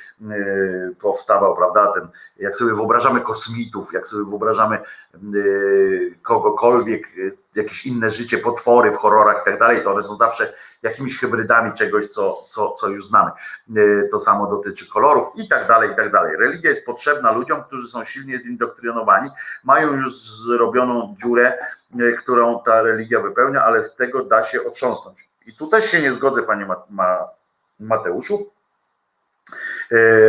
[1.01, 2.07] powstawał, prawda, ten,
[2.39, 4.77] jak sobie wyobrażamy kosmitów, jak sobie wyobrażamy
[6.21, 7.07] kogokolwiek,
[7.57, 11.73] jakieś inne życie, potwory w horrorach i tak dalej, to one są zawsze jakimiś hybrydami
[11.73, 13.31] czegoś, co, co, co już znamy.
[14.11, 16.37] To samo dotyczy kolorów i tak dalej, i tak dalej.
[16.37, 19.29] Religia jest potrzebna ludziom, którzy są silnie zindoktrynowani,
[19.63, 21.57] mają już zrobioną dziurę,
[22.17, 25.29] którą ta religia wypełnia, ale z tego da się otrząsnąć.
[25.45, 26.67] I tu też się nie zgodzę, panie
[27.79, 28.51] Mateuszu.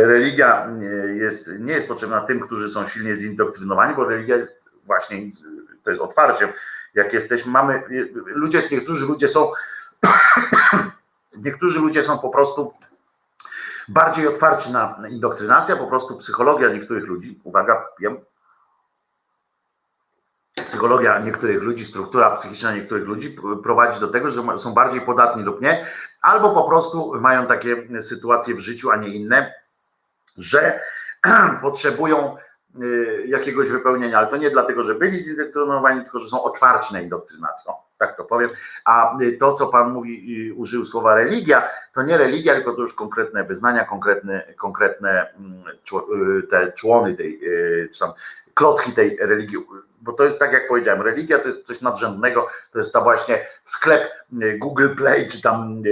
[0.03, 0.67] Religia
[1.13, 5.31] jest, nie jest potrzebna tym, którzy są silnie zindoktrynowani, bo religia jest właśnie,
[5.83, 6.49] to jest otwarciem.
[6.99, 7.83] Jak jesteśmy, mamy,
[8.25, 9.51] ludzie, niektórzy ludzie są,
[11.45, 12.73] niektórzy ludzie są po prostu
[13.87, 18.17] bardziej otwarci na indoktrynację, po prostu psychologia niektórych ludzi, uwaga, wiem,
[20.67, 25.61] psychologia niektórych ludzi, struktura psychiczna niektórych ludzi prowadzi do tego, że są bardziej podatni lub
[25.61, 25.85] nie,
[26.21, 29.53] albo po prostu mają takie sytuacje w życiu, a nie inne,
[30.37, 30.81] że
[31.61, 32.37] potrzebują
[33.25, 37.73] jakiegoś wypełnienia, ale to nie dlatego, że byli zindoktrynowani, tylko że są otwarci na indoktrynację.
[37.97, 38.49] Tak to powiem.
[38.85, 43.43] A to, co Pan mówi, użył słowa religia, to nie religia, tylko to już konkretne
[43.43, 45.33] wyznania, konkretne, konkretne
[46.49, 47.41] te człony tej,
[47.93, 48.11] czy tam
[48.53, 49.57] klocki tej religii
[50.01, 53.47] bo to jest tak jak powiedziałem, religia to jest coś nadrzędnego, to jest ta właśnie
[53.63, 54.11] sklep
[54.57, 55.83] Google Play, czy tam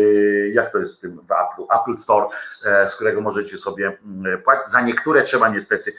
[0.52, 2.28] jak to jest w tym w Apple, Apple Store,
[2.88, 3.98] z którego możecie sobie
[4.44, 4.72] płacić.
[4.72, 5.94] Za niektóre trzeba niestety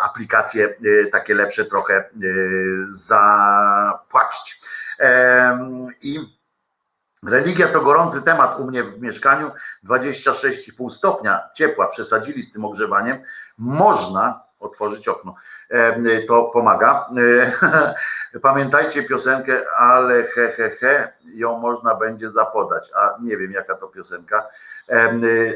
[0.00, 0.74] aplikacje
[1.12, 2.04] takie lepsze trochę
[2.88, 4.60] zapłacić.
[6.02, 6.40] I
[7.26, 9.50] Religia to gorący temat u mnie w mieszkaniu,
[9.88, 13.22] 26,5 stopnia ciepła, przesadzili z tym ogrzewaniem.
[13.58, 15.34] Można otworzyć okno.
[16.28, 17.06] To pomaga.
[18.42, 22.90] Pamiętajcie piosenkę, ale he, he, he, ją można będzie zapodać.
[22.96, 24.46] A nie wiem, jaka to piosenka,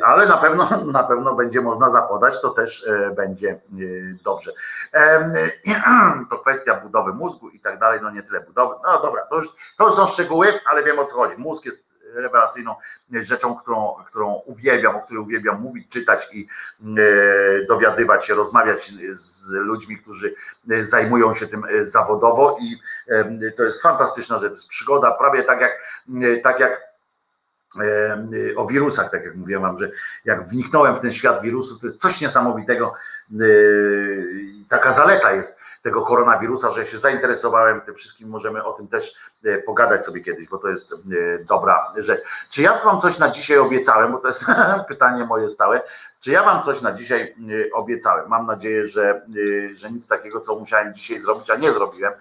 [0.05, 2.87] ale na pewno, na pewno będzie można zapodać, to też
[3.17, 3.61] będzie
[4.25, 4.53] dobrze.
[6.31, 8.75] To kwestia budowy mózgu i tak dalej, no nie tyle budowy.
[8.85, 9.47] No dobra, to już,
[9.79, 11.37] to są szczegóły, ale wiem o co chodzi.
[11.39, 12.75] Mózg jest rewelacyjną
[13.13, 16.49] rzeczą, którą, którą uwielbiam, o której uwielbiam mówić, czytać i
[16.83, 20.35] e, dowiadywać się, rozmawiać z ludźmi, którzy
[20.81, 25.73] zajmują się tym zawodowo i e, to jest fantastyczna rzecz, jest przygoda, prawie tak jak,
[26.43, 26.81] tak jak
[27.81, 29.91] e, o wirusach, tak jak mówiłem wam, że
[30.25, 32.95] jak wniknąłem w ten świat wirusów, to jest coś niesamowitego.
[34.69, 39.59] Taka zaleta jest tego koronawirusa, że się zainteresowałem tym wszystkim, możemy o tym też e,
[39.59, 40.97] pogadać sobie kiedyś, bo to jest e,
[41.45, 42.23] dobra rzecz.
[42.51, 44.45] Czy ja wam coś na dzisiaj obiecałem, bo to jest
[44.89, 45.83] pytanie moje stałe,
[46.21, 48.29] czy ja wam coś na dzisiaj e, obiecałem?
[48.29, 49.23] Mam nadzieję, że,
[49.73, 52.13] że nic takiego, co musiałem dzisiaj zrobić, a nie zrobiłem,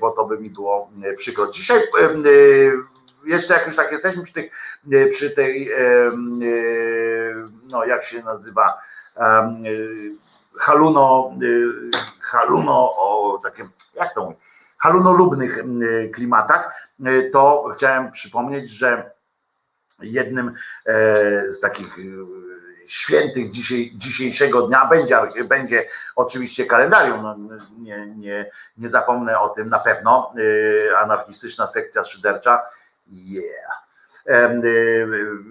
[0.00, 1.46] bo to by mi było przykro.
[1.46, 1.82] Dzisiaj
[3.24, 4.52] jeszcze jak już tak jesteśmy przy, tych,
[5.10, 5.70] przy tej,
[7.68, 8.78] no jak się nazywa,
[10.58, 11.32] haluno,
[12.20, 14.36] haluno o takim, jak to mówię,
[14.78, 15.58] halunolubnych
[16.14, 16.88] klimatach,
[17.32, 19.10] to chciałem przypomnieć, że
[20.02, 20.54] jednym
[20.86, 21.96] e, z takich
[22.86, 25.18] świętych dzisiaj, dzisiejszego dnia będzie,
[25.48, 27.22] będzie oczywiście kalendarium.
[27.22, 27.36] No,
[27.78, 30.32] nie, nie, nie zapomnę o tym na pewno.
[30.98, 32.62] Anarchistyczna sekcja szydercza.
[33.12, 33.85] Yeah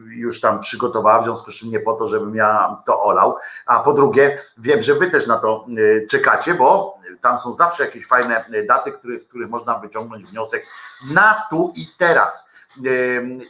[0.10, 3.36] już tam przygotowała, w związku z czym nie po to, żebym ja to olał.
[3.66, 5.66] A po drugie, wiem, że wy też na to
[6.10, 10.66] czekacie, bo tam są zawsze jakieś fajne daty, z których można wyciągnąć wniosek
[11.14, 12.50] na tu i teraz.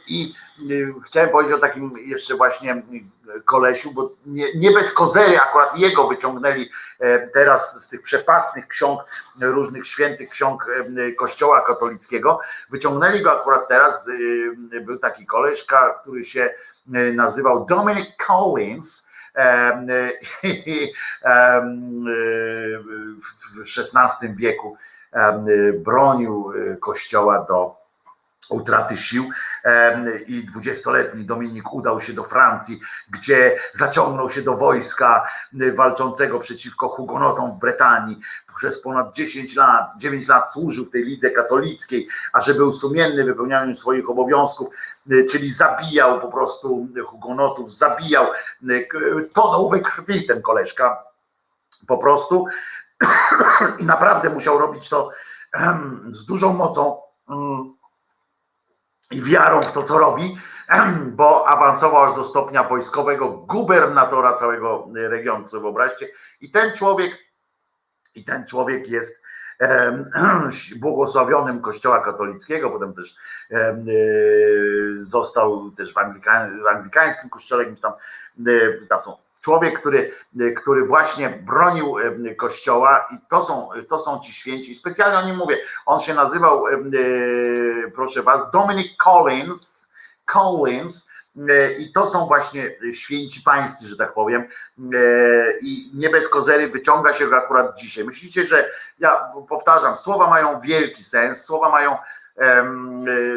[0.08, 0.34] I
[1.04, 2.82] chciałem powiedzieć o takim jeszcze właśnie
[3.44, 6.70] kolesiu, bo nie, nie bez kozery akurat jego wyciągnęli
[7.32, 9.00] teraz z tych przepastnych ksiąg,
[9.40, 10.66] różnych świętych ksiąg
[11.18, 12.40] Kościoła katolickiego.
[12.70, 14.08] Wyciągnęli go akurat teraz,
[14.82, 16.54] był taki koleżka, który się
[17.14, 19.06] nazywał Dominic Collins,
[23.54, 24.76] w XVI wieku
[25.84, 27.85] bronił kościoła do
[28.48, 29.30] utraty sił
[30.26, 35.28] i dwudziestoletni Dominik udał się do Francji, gdzie zaciągnął się do wojska
[35.74, 38.20] walczącego przeciwko hugonotom w Brytanii.
[38.56, 43.24] Przez ponad 10 lat, 9 lat służył w tej lidze katolickiej, a że był sumienny
[43.24, 44.68] w wypełnianiu swoich obowiązków,
[45.30, 48.26] czyli zabijał po prostu hugonotów, zabijał,
[49.32, 51.04] tonął we krwi ten koleżka
[51.86, 52.44] po prostu
[53.80, 55.10] i naprawdę musiał robić to
[56.08, 56.96] z dużą mocą
[59.10, 60.36] i wiarą w to, co robi,
[61.18, 66.08] bo awansował aż do stopnia wojskowego gubernatora całego regionu, sobie wyobraźcie.
[66.40, 67.12] I ten człowiek,
[68.14, 69.22] i ten człowiek jest
[70.80, 73.16] błogosławionym kościoła katolickiego, potem też
[73.50, 73.76] e,
[74.98, 75.98] został też w,
[76.68, 77.92] anglikańskim kościele, tam,
[78.46, 80.12] e, tam są człowiek, który,
[80.56, 81.94] który właśnie bronił
[82.36, 84.74] kościoła i to są, to są ci święci.
[84.74, 85.58] Specjalnie o nim mówię.
[85.86, 86.72] On się nazywał, e,
[87.94, 89.92] proszę was, Dominic Collins,
[90.24, 91.08] Collins
[91.48, 94.42] e, i to są właśnie święci pańscy, że tak powiem.
[94.42, 98.04] E, I nie bez kozery wyciąga się go akurat dzisiaj.
[98.04, 101.96] Myślicie, że ja powtarzam, słowa mają wielki sens, słowa mają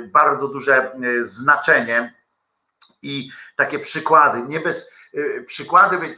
[0.04, 2.14] bardzo duże znaczenie
[3.02, 4.42] i takie przykłady.
[4.42, 4.92] Nie bez
[5.46, 6.16] przykłady wy,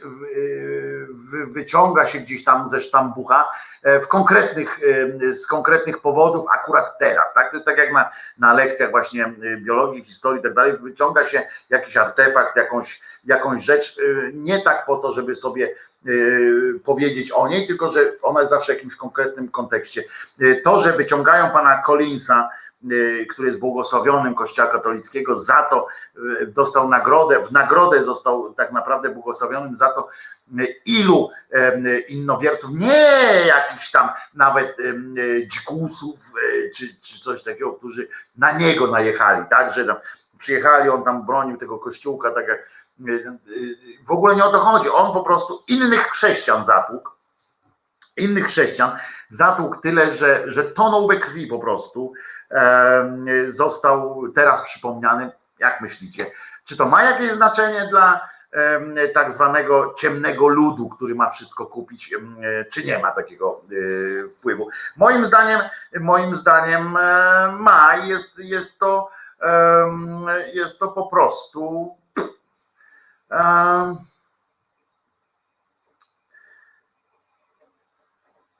[1.10, 3.52] wy, wyciąga się gdzieś tam ze sztambucha
[3.82, 4.80] e, w konkretnych,
[5.22, 7.50] y, z konkretnych powodów akurat teraz, tak?
[7.50, 11.24] To jest tak jak na, na lekcjach właśnie y, biologii, historii i tak dalej, wyciąga
[11.24, 13.96] się jakiś artefakt, jakąś, jakąś rzecz,
[14.32, 15.74] nie tak po to, żeby sobie
[16.84, 20.04] powiedzieć o niej, tylko że ona jest zawsze w jakimś konkretnym kontekście.
[20.64, 22.71] To, że wyciągają pana Collinsa, Y,
[23.30, 25.86] który jest błogosławionym Kościoła katolickiego, za to
[26.40, 30.08] y, dostał nagrodę, w nagrodę został tak naprawdę błogosławionym za to,
[30.60, 31.30] y, ilu
[32.08, 33.06] innowierców, nie
[33.46, 34.76] jakichś tam nawet
[35.46, 36.20] dzikusów
[36.76, 39.96] czy, czy coś takiego, którzy na niego najechali, tak, że tam
[40.38, 42.70] przyjechali, on tam bronił tego kościółka, tak jak
[44.06, 47.10] w ogóle nie o to chodzi, on po prostu innych chrześcijan zatłukł,
[48.16, 48.96] innych chrześcijan
[49.28, 52.12] zatłukł tyle, że, że tonął we krwi po prostu,
[53.46, 55.30] został teraz przypomniany.
[55.58, 56.26] Jak myślicie?
[56.64, 58.28] Czy to ma jakieś znaczenie dla
[59.14, 62.14] tak zwanego ciemnego ludu, który ma wszystko kupić,
[62.72, 63.60] czy nie ma takiego
[64.24, 64.68] e, wpływu?
[64.96, 65.60] Moim zdaniem,
[66.00, 69.10] moim zdaniem e, ma, jest, jest to
[70.52, 71.94] jest to po prostu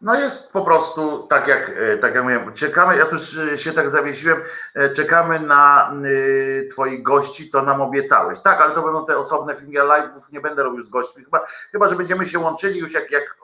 [0.03, 3.73] No jest po prostu tak jak, e, tak jak mówiłem, czekamy, ja też e, się
[3.73, 4.43] tak zawiesiłem,
[4.75, 8.39] e, czekamy na y, twoich gości, to nam obiecałeś.
[8.39, 11.41] Tak, ale to będą te osobne filmy, ja live'ów nie będę robił z gośćmi, chyba,
[11.73, 13.37] chyba że będziemy się łączyli już jak, jak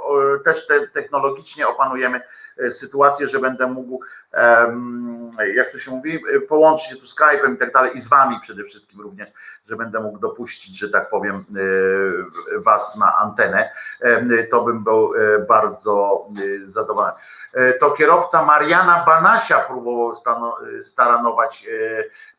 [0.44, 2.20] też te, technologicznie opanujemy
[2.70, 4.00] sytuację, że będę mógł,
[5.54, 8.64] jak to się mówi, połączyć się tu Skype'em i tak dalej i z wami przede
[8.64, 9.28] wszystkim również,
[9.66, 11.44] że będę mógł dopuścić, że tak powiem,
[12.56, 13.70] was na antenę.
[14.50, 15.12] To bym był
[15.48, 16.26] bardzo
[16.62, 17.12] zadowolony.
[17.80, 20.12] To kierowca Mariana Banasia próbował
[20.80, 21.66] staranować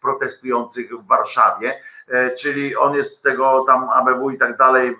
[0.01, 1.81] protestujących w Warszawie,
[2.37, 4.97] czyli on jest z tego tam ABW i tak dalej,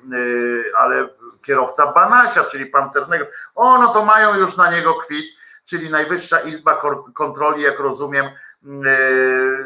[0.78, 1.08] ale
[1.42, 3.26] kierowca Banasia, czyli pancernego.
[3.56, 5.26] O, no to mają już na niego kwit,
[5.66, 6.82] czyli Najwyższa Izba
[7.14, 8.26] Kontroli, jak rozumiem,
[8.64, 8.92] mm, e,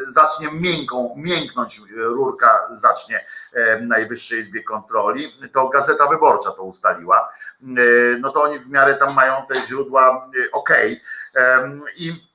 [0.06, 7.28] zacznie miękką, mięknąć rurka zacznie e, Najwyższej Izbie Kontroli, to Gazeta Wyborcza to ustaliła,
[7.62, 7.64] e,
[8.20, 10.70] no to oni w miarę tam mają te źródła ok.
[11.96, 12.34] I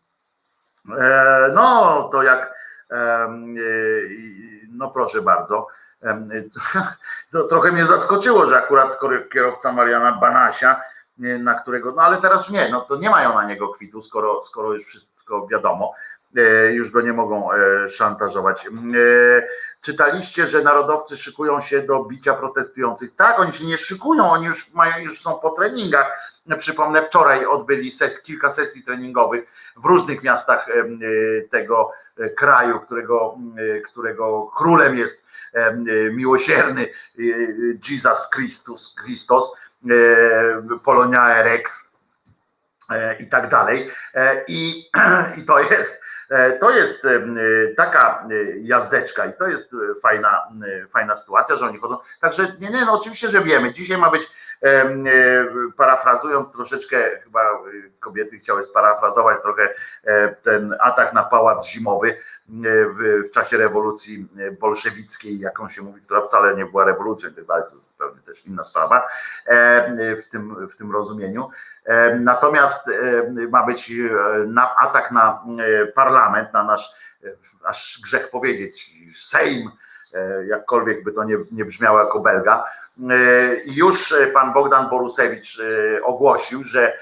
[1.54, 2.54] no to jak
[4.72, 5.68] no proszę bardzo,
[7.32, 9.00] to trochę mnie zaskoczyło, że akurat
[9.34, 10.82] kierowca Mariana Banasia,
[11.18, 14.74] na którego, no ale teraz nie, no to nie mają na niego kwitu, skoro, skoro
[14.74, 15.94] już wszystko wiadomo,
[16.38, 18.68] e, już go nie mogą e, szantażować.
[19.82, 23.16] Czytaliście, że narodowcy szykują się do bicia protestujących.
[23.16, 26.39] Tak, oni się nie szykują, oni już mają, już są po treningach.
[26.58, 29.46] Przypomnę, wczoraj odbyli ses, kilka sesji treningowych
[29.78, 30.68] w różnych miastach
[31.50, 31.92] tego
[32.38, 33.38] kraju, którego,
[33.84, 35.74] którego królem jest E,
[36.12, 37.22] miłosierny e,
[37.90, 39.52] Jesus Christus, Christos,
[39.90, 41.89] e, Polonia Rex
[43.20, 43.92] i tak dalej.
[44.48, 44.90] I,
[45.38, 46.02] I to jest
[46.60, 47.08] to jest
[47.78, 48.28] taka
[48.60, 49.72] jazdeczka i to jest
[50.02, 50.48] fajna,
[50.90, 51.98] fajna sytuacja, że oni chodzą.
[52.22, 53.74] Także nie, nie, no oczywiście, że wiemy.
[53.74, 54.32] Dzisiaj ma być,
[55.78, 57.40] parafrazując troszeczkę, chyba
[58.00, 59.74] kobiety chciały sparafrazować trochę
[60.44, 62.18] ten atak na pałac zimowy,
[62.50, 64.28] w, w czasie rewolucji
[64.60, 68.22] bolszewickiej, jaką się mówi, która wcale nie była rewolucją i tak dalej, to jest zupełnie
[68.22, 69.08] też inna sprawa
[69.98, 71.50] w tym, w tym rozumieniu.
[72.20, 72.90] Natomiast
[73.50, 73.92] ma być
[74.48, 75.44] na, atak na
[75.96, 76.92] parlament, na nasz,
[77.64, 79.72] aż grzech powiedzieć, Sejm,
[80.48, 82.66] jakkolwiek by to nie, nie brzmiało jako belga.
[83.66, 85.62] Już pan Bogdan Borusewicz
[86.04, 86.94] ogłosił, że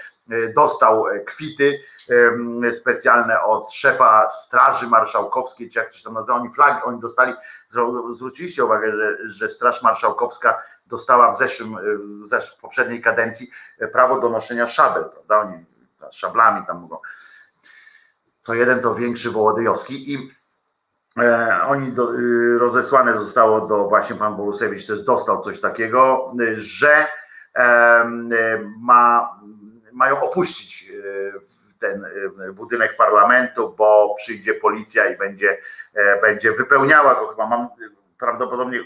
[0.55, 1.79] dostał kwity
[2.71, 7.33] specjalne od szefa Straży Marszałkowskiej, czy jak to się tam nazywa, oni flagi, oni dostali,
[8.09, 11.75] zwróciliście uwagę, że, że Straż Marszałkowska dostała w zeszłym,
[12.57, 13.49] w poprzedniej kadencji
[13.91, 15.65] prawo do noszenia szabel, prawda, oni
[16.11, 16.97] szablami tam mogą,
[18.39, 20.31] co jeden to większy Wołodyjowski i
[21.19, 22.11] e, oni do,
[22.57, 27.07] rozesłane zostało do, właśnie pan Borusewicz też dostał coś takiego, że
[27.55, 28.05] e,
[28.79, 29.39] ma,
[29.97, 32.05] mają opuścić e, ten
[32.53, 35.57] budynek parlamentu, bo przyjdzie policja i będzie,
[36.21, 37.67] będzie wypełniała go, chyba mam
[38.19, 38.79] prawdopodobnie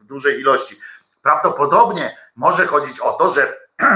[0.00, 0.80] w dużej ilości.
[1.22, 3.60] Prawdopodobnie może chodzić o to, że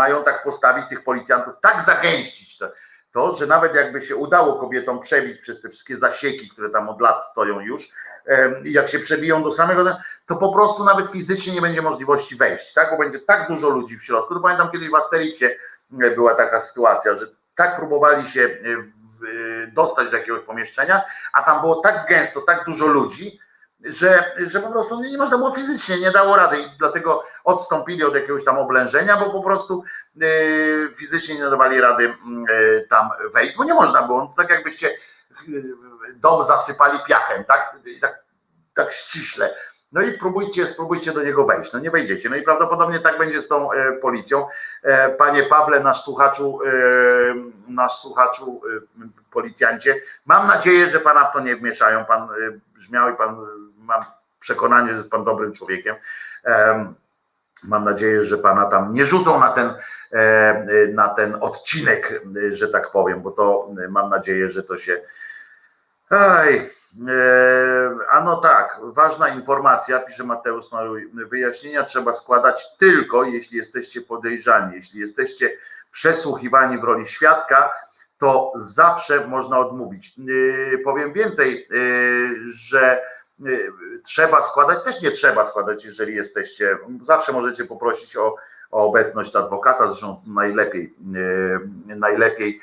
[0.00, 2.72] mają tak postawić tych policjantów, tak zagęścić to,
[3.12, 7.00] to, że nawet jakby się udało kobietom przebić przez te wszystkie zasieki, które tam od
[7.00, 7.88] lat stoją już,
[8.64, 9.96] jak się przebiją do samego,
[10.26, 12.90] to po prostu nawet fizycznie nie będzie możliwości wejść, tak?
[12.90, 14.34] Bo będzie tak dużo ludzi w środku.
[14.34, 15.56] To pamiętam kiedyś w Asterixie
[15.92, 18.58] była taka sytuacja, że tak próbowali się
[19.72, 21.02] dostać do jakiegoś pomieszczenia,
[21.32, 23.38] a tam było tak gęsto, tak dużo ludzi,
[23.84, 28.14] że, że po prostu nie można było fizycznie, nie dało rady i dlatego odstąpili od
[28.14, 32.14] jakiegoś tam oblężenia, bo po prostu yy, fizycznie nie dawali rady
[32.90, 34.96] tam wejść, bo nie można było, tak jakbyście
[36.14, 38.24] dom zasypali piachem, tak, tak,
[38.74, 39.54] tak ściśle.
[39.92, 41.72] No i próbujcie, spróbujcie do niego wejść.
[41.72, 42.30] No nie wejdziecie.
[42.30, 44.46] No i prawdopodobnie tak będzie z tą e, policją.
[44.82, 46.70] E, panie Pawle, nasz słuchaczu, e,
[47.68, 48.60] nasz słuchaczu,
[49.30, 52.04] policjancie, mam nadzieję, że pana w to nie wmieszają.
[52.04, 52.28] Pan
[52.74, 53.36] brzmiał i pan
[53.78, 54.04] mam
[54.40, 55.96] przekonanie, że jest pan dobrym człowiekiem.
[57.64, 59.74] Mam nadzieję, że pana tam nie rzucą na ten,
[60.94, 65.00] na ten odcinek, że tak powiem, bo to mam nadzieję, że to się.
[66.12, 66.70] Aj,
[68.10, 74.74] a no tak, ważna informacja, pisze Mateusz Maruj, wyjaśnienia trzeba składać tylko, jeśli jesteście podejrzani,
[74.74, 75.56] jeśli jesteście
[75.90, 77.72] przesłuchiwani w roli świadka,
[78.18, 80.14] to zawsze można odmówić.
[80.84, 81.68] Powiem więcej,
[82.46, 83.02] że
[84.04, 88.34] trzeba składać, też nie trzeba składać, jeżeli jesteście, zawsze możecie poprosić o,
[88.72, 90.94] o obecność adwokata, zresztą najlepiej,
[91.86, 92.60] najlepiej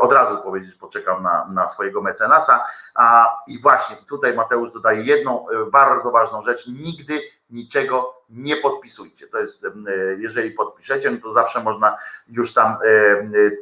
[0.00, 2.64] od razu powiedzieć, poczekam na, na swojego mecenasa,
[2.94, 7.20] a i właśnie tutaj Mateusz dodaje jedną bardzo ważną rzecz, nigdy
[7.50, 9.26] niczego nie podpisujcie.
[9.26, 9.66] To jest,
[10.18, 11.96] jeżeli podpiszecie, no to zawsze można
[12.28, 12.76] już tam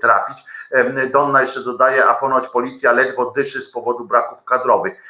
[0.01, 0.45] trafić.
[1.13, 5.03] Donna jeszcze dodaje, a ponoć policja ledwo dyszy z powodu braków kadrowych.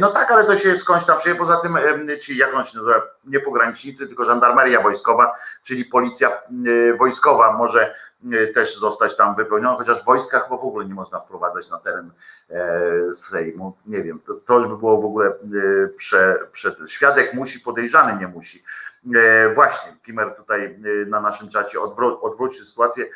[0.00, 1.38] No tak, ale to się skądś tam przyjedzie.
[1.38, 1.78] Poza tym
[2.20, 6.42] ci, jak on się nazywa, nie pogranicznicy, tylko żandarmeria wojskowa, czyli policja
[6.98, 7.94] wojskowa może
[8.54, 12.10] też zostać tam wypełniona, chociaż w wojskach bo w ogóle nie można wprowadzać na teren
[13.12, 13.76] Sejmu.
[13.86, 15.32] Nie wiem, to, to już by było w ogóle
[15.96, 18.64] prze, prze, świadek musi, podejrzany nie musi.
[19.54, 23.06] Właśnie, Kimer tutaj na naszym czacie odwró odwrócił sytuację.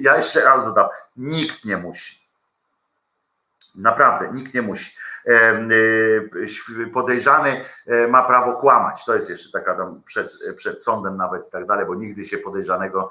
[0.00, 2.25] Ja jeszcze raz dodam, nikt nie musi.
[3.76, 4.96] Naprawdę, nikt nie musi.
[6.94, 7.64] Podejrzany
[8.08, 9.04] ma prawo kłamać.
[9.04, 12.38] To jest jeszcze taka tam przed, przed sądem nawet i tak dalej, bo nigdy się
[12.38, 13.10] podejrzanego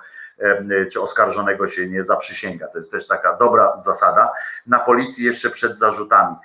[0.92, 2.68] czy oskarżonego się nie zaprzysięga.
[2.68, 4.32] To jest też taka dobra zasada.
[4.68, 6.36] Na policji jeszcze przed zarzutami.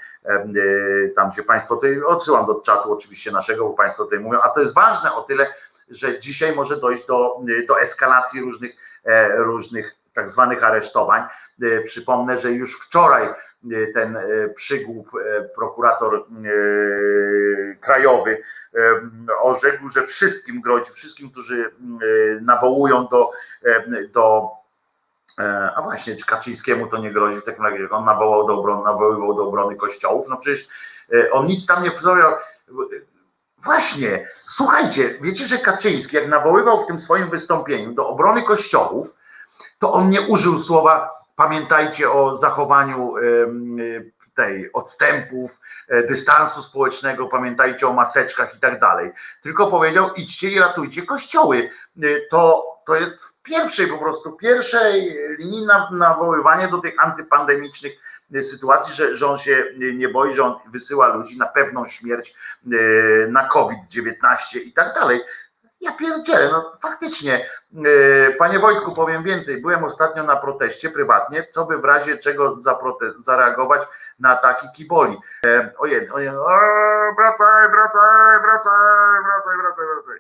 [1.17, 4.61] Tam się Państwo tutaj odsyłam do czatu oczywiście naszego, bo Państwo tutaj mówią, a to
[4.61, 5.47] jest ważne o tyle,
[5.91, 8.73] że dzisiaj może dojść do, do eskalacji różnych,
[9.37, 11.23] różnych tak zwanych aresztowań.
[11.85, 13.35] Przypomnę, że już wczoraj
[13.95, 14.19] ten
[14.55, 15.11] przygłup
[15.55, 16.25] prokurator
[17.81, 18.43] krajowy
[19.41, 21.71] orzekł, że wszystkim grozi, wszystkim, którzy
[22.41, 23.31] nawołują do,
[24.13, 24.49] do
[25.77, 29.35] a właśnie, czy Kaczyńskiemu to nie grozi w takim razie, on nawołał do obrony, nawoływał
[29.35, 30.69] do obrony kościołów, no przecież
[31.33, 32.33] on nic tam nie powiedział.
[33.59, 39.15] Właśnie, słuchajcie, wiecie, że Kaczyński, jak nawoływał w tym swoim wystąpieniu do obrony kościołów,
[39.79, 43.15] to on nie użył słowa pamiętajcie o zachowaniu
[44.35, 45.61] tej odstępów,
[46.09, 49.11] dystansu społecznego, pamiętajcie o maseczkach i tak dalej.
[49.43, 51.71] Tylko powiedział idźcie i ratujcie kościoły.
[52.31, 57.93] To, to jest w pierwszej po prostu, pierwszej linii nawoływanie do tych antypandemicznych
[58.43, 59.65] sytuacji, że, że on się
[59.95, 62.35] nie boi, że on wysyła ludzi na pewną śmierć
[63.29, 64.15] na COVID-19
[64.65, 65.21] i tak dalej.
[65.81, 67.47] Ja pierdzielę, no faktycznie.
[67.77, 69.61] E, Panie Wojtku, powiem więcej.
[69.61, 72.57] Byłem ostatnio na proteście prywatnie, co by w razie czego
[73.19, 73.83] zareagować
[74.19, 75.17] na ataki kiboli.
[75.47, 76.47] E, Ojej, ojej, o,
[77.19, 78.73] wracaj, wracaj, wracaj,
[79.25, 80.17] wracaj, wracaj, wracaj.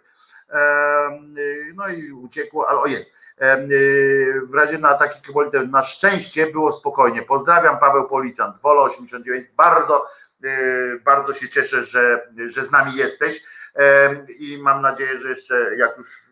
[0.50, 1.20] E,
[1.74, 3.10] No i uciekło, ale o jest.
[3.38, 3.56] E,
[4.42, 7.22] W razie na ataki kiboli, na szczęście było spokojnie.
[7.22, 9.48] Pozdrawiam, Paweł Policjant, Wola 89.
[9.56, 10.06] Bardzo,
[10.44, 10.48] e,
[11.04, 13.42] bardzo się cieszę, że, że z nami jesteś
[13.76, 16.29] e, i mam nadzieję, że jeszcze jak już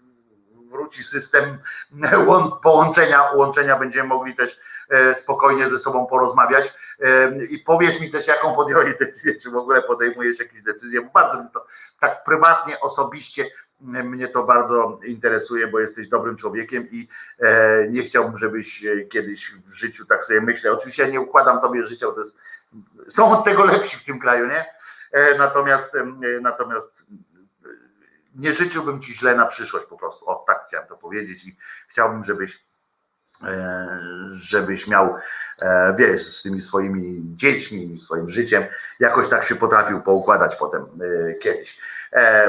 [0.70, 1.58] wróci system
[2.28, 8.10] łą- połączenia, łączenia, będziemy mogli też e, spokojnie ze sobą porozmawiać E, i powiesz mi
[8.10, 11.66] też, jaką podjąłeś decyzję, czy w ogóle podejmujesz jakieś decyzje, bo bardzo mnie to
[12.00, 13.50] tak prywatnie, osobiście
[13.80, 17.08] mnie to bardzo interesuje, bo jesteś dobrym człowiekiem i
[17.38, 20.74] e, nie chciałbym, żebyś kiedyś w życiu tak sobie myślał.
[20.74, 22.36] Oczywiście ja nie układam tobie życia, to jest,
[23.08, 24.66] są od tego lepsi w tym kraju, nie?
[25.38, 25.92] Natomiast,
[26.40, 27.06] natomiast
[28.38, 30.28] nie życzyłbym ci źle na przyszłość po prostu.
[30.28, 31.56] O, tak chciałem to powiedzieć i
[31.88, 32.64] chciałbym, żebyś
[33.42, 33.98] e,
[34.30, 35.16] żebyś miał,
[35.58, 38.64] e, wiesz, z tymi swoimi dziećmi, swoim życiem,
[39.00, 41.78] jakoś tak się potrafił poukładać potem e, kiedyś,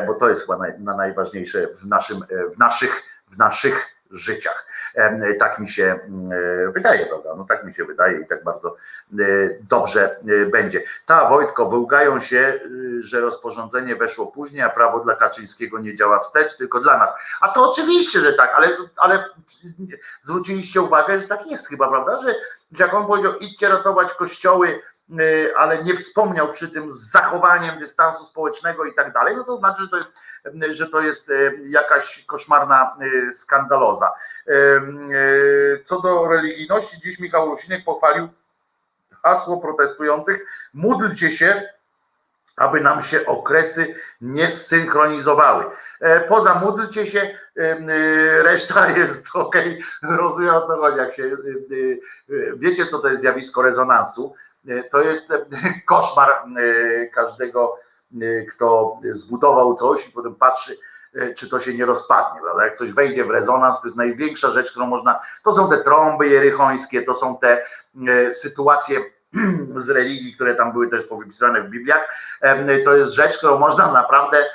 [0.08, 2.24] bo to jest chyba naj, na najważniejsze w, naszym,
[2.56, 4.66] w, naszych, w naszych życiach.
[5.40, 6.32] Tak mi się mm,
[6.68, 7.36] e, wydaje, prawda?
[7.36, 8.76] No tak mi się wydaje i tak bardzo
[9.14, 9.24] e,
[9.70, 10.84] dobrze e, będzie.
[11.06, 12.60] Ta Wojtko, wyłgają się,
[13.00, 17.10] że rozporządzenie weszło później, a prawo dla Kaczyńskiego nie działa wstecz, tylko dla nas.
[17.42, 18.68] A to oczywiście, że tak, ale,
[18.98, 19.26] ale
[20.22, 22.22] zwróciliście uwagę, że tak jest chyba, prawda?
[22.22, 22.36] Że,
[22.72, 24.82] że jak on powiedział, idźcie ratować kościoły,
[25.58, 29.82] ale nie wspomniał przy tym z zachowaniem dystansu społecznego i tak dalej, no to znaczy,
[29.82, 30.10] że to jest,
[30.64, 34.12] y, że to jest y, jakaś koszmarna y, skandaloza.
[34.48, 38.30] Y, y, Co do religijności, dziś Michał Rusinek pochwalił
[39.24, 41.70] hasło protestujących, módlcie się,
[42.60, 45.66] aby nam się okresy nie zsynchronizowały.
[46.02, 49.56] E, Poza módlcie się, y, reszta jest ok,
[50.02, 50.98] rozumiem o co chodzi.
[50.98, 51.36] Jak się, y,
[51.72, 52.00] y,
[52.30, 54.36] y, wiecie, co to jest zjawisko rezonansu?
[54.68, 55.46] E, To jest em,
[55.86, 57.80] koszmar y, każdego,
[58.50, 60.78] kto zbudował coś i potem patrzy,
[61.36, 62.42] czy to się nie rozpadnie.
[62.42, 62.66] Prawda?
[62.66, 65.20] Jak coś wejdzie w rezonans, to jest największa rzecz, którą można.
[65.44, 67.66] To są te trąby jerychońskie, to są te
[68.08, 69.00] e, sytuacje
[69.76, 72.16] z religii, które tam były też powypisane w Bibliach.
[72.86, 74.46] To jest rzecz, którą można naprawdę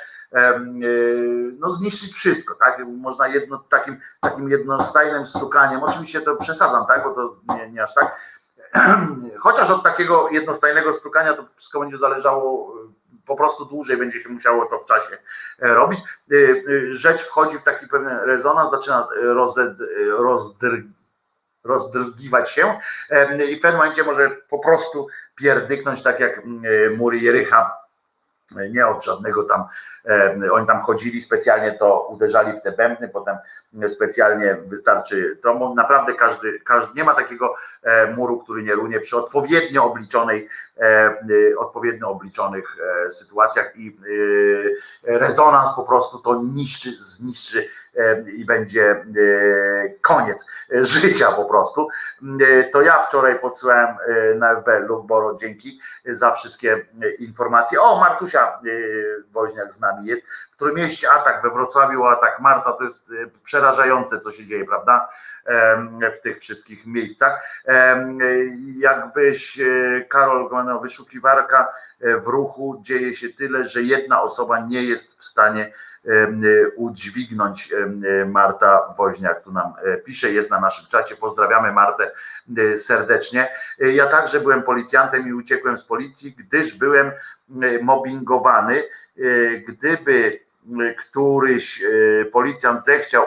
[1.59, 2.81] no, zniszczyć wszystko, tak?
[2.87, 7.03] Można jedno, takim, takim jednostajnym stukaniem, oczywiście to przesadzam, tak?
[7.03, 8.15] Bo to nie, nie aż tak.
[9.45, 12.75] Chociaż od takiego jednostajnego stukania to wszystko będzie zależało
[13.25, 15.17] po prostu dłużej będzie się musiało to w czasie
[15.59, 15.99] e, robić.
[16.31, 19.07] Y, y, Rzecz wchodzi w taki pewien rezonans, zaczyna
[20.17, 20.83] rozdr,
[21.63, 22.79] rozdrgiwać się
[23.49, 26.41] i w pewnym momencie może po prostu pierdyknąć tak jak
[26.97, 27.85] mury Jericha
[28.69, 29.67] nie od żadnego tam, e,
[30.51, 33.37] oni tam chodzili specjalnie, to uderzali w te bębny, potem
[33.87, 39.17] specjalnie wystarczy, to naprawdę każdy, każdy, nie ma takiego e, muru, który nie runie przy
[39.17, 41.17] odpowiednio obliczonej, e, e,
[41.57, 43.97] odpowiednio obliczonych e, sytuacjach i
[45.07, 47.67] e, rezonans po prostu to niszczy, zniszczy
[47.97, 49.05] e, i będzie e,
[50.01, 50.45] koniec
[50.75, 51.87] e, życia po prostu.
[52.41, 57.81] E, To ja wczoraj podsyłałem e, na FB Luboro, dzięki za wszystkie e, informacje.
[57.81, 58.61] O, Martusia e,
[59.31, 60.23] Woźniak z nami jest.
[60.51, 62.39] W Trójmieście atak, we Wrocławiu atak.
[62.39, 65.09] Marta, to jest e, przerażające, co się dzieje, prawda?
[66.13, 67.63] W tych wszystkich miejscach.
[68.77, 70.49] Jakbyś, e, Karol,
[70.81, 71.67] wyszukiwarka
[72.01, 75.73] e, w ruchu, dzieje się tyle, że jedna osoba nie jest w stanie
[76.05, 76.27] e,
[76.75, 77.73] udźwignąć.
[78.25, 81.15] Marta Woźniak tu nam e, pisze, jest na naszym czacie.
[81.15, 82.11] Pozdrawiamy Martę
[82.77, 83.49] serdecznie.
[83.79, 87.11] Ja także byłem policjantem i uciekłem z policji, gdyż byłem
[87.81, 88.83] mobbingowany.
[89.19, 90.45] E, Gdyby
[90.97, 93.25] któryś e, policjant zechciał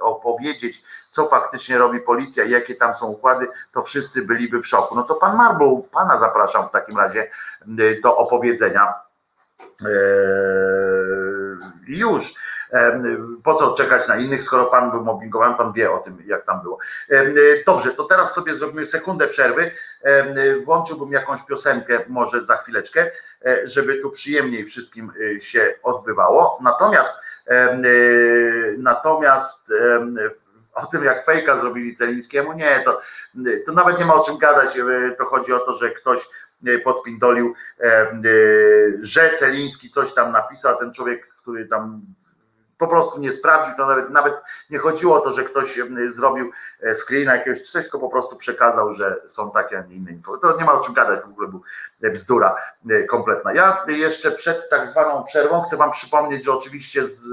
[0.00, 4.94] opowiedzieć, co faktycznie robi policja i jakie tam są układy, to wszyscy byliby w szoku.
[4.94, 7.30] No to pan Marble, pana zapraszam w takim razie
[8.02, 8.94] do opowiedzenia.
[9.60, 11.35] Eee,
[11.86, 12.34] Już.
[13.44, 16.62] Po co czekać na innych, skoro pan był mobbingowany, pan wie o tym, jak tam
[16.62, 16.78] było.
[17.08, 17.34] Em,
[17.66, 19.70] Dobrze, to teraz sobie zrobimy sekundę przerwy.
[20.02, 20.34] Em,
[20.64, 23.10] Włączyłbym jakąś piosenkę, może za chwileczkę,
[23.46, 26.58] e, żeby tu przyjemniej wszystkim e, się odbywało.
[26.62, 27.12] Natomiast,
[27.46, 27.78] e,
[28.78, 29.72] natomiast
[30.74, 33.00] o tym, jak fejka zrobili Celińskiemu, nie, to,
[33.66, 34.76] to nawet nie ma o czym gadać.
[34.78, 36.28] E, To chodzi o to, że ktoś
[36.66, 38.10] e, podpindolił, e, e,
[39.00, 42.02] że Celiński coś tam napisał, a ten człowiek, który tam
[42.78, 44.34] po prostu nie sprawdził, to nawet, nawet
[44.70, 48.90] nie chodziło o to, że ktoś zrobił e, screena jakiegoś coś, tylko po prostu przekazał,
[48.90, 50.38] że są takie, a nie inne info.
[50.38, 51.62] To nie ma o czym gadać, w ogóle był
[52.02, 52.56] e, bzdura
[52.90, 53.52] e, kompletna.
[53.52, 57.26] Ja jeszcze przed tak zwaną przerwą chcę wam przypomnieć, że oczywiście z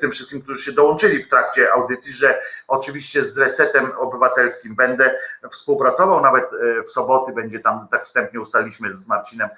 [0.00, 5.14] tym wszystkim, którzy się dołączyli w trakcie audycji, że oczywiście z Resetem Obywatelskim będę
[5.50, 6.44] współpracował, nawet
[6.86, 9.48] w soboty będzie tam, tak wstępnie ustaliliśmy z Marcinem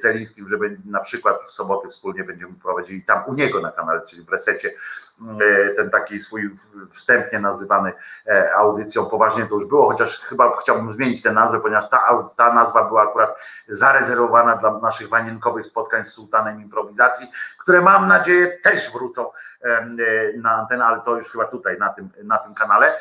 [0.00, 4.22] Celińskim, że na przykład w soboty wspólnie będziemy prowadzili tam u niego na kanale, czyli
[4.22, 4.72] w Resecie,
[5.40, 6.50] e, ten taki swój
[6.90, 7.92] wstępnie nazywany
[8.26, 12.54] e, audycją, poważnie to już było, chociaż chyba chciałbym zmienić tę nazwę, ponieważ ta, ta
[12.54, 18.92] nazwa była akurat zarezerwowana dla naszych wanienkowych spotkań z sułtanem improwizacji, które mam nadzieję też
[18.92, 19.30] wrócą
[19.62, 19.86] e,
[20.36, 22.94] na antenę, ale to już chyba tutaj, na tym, na tym kanale,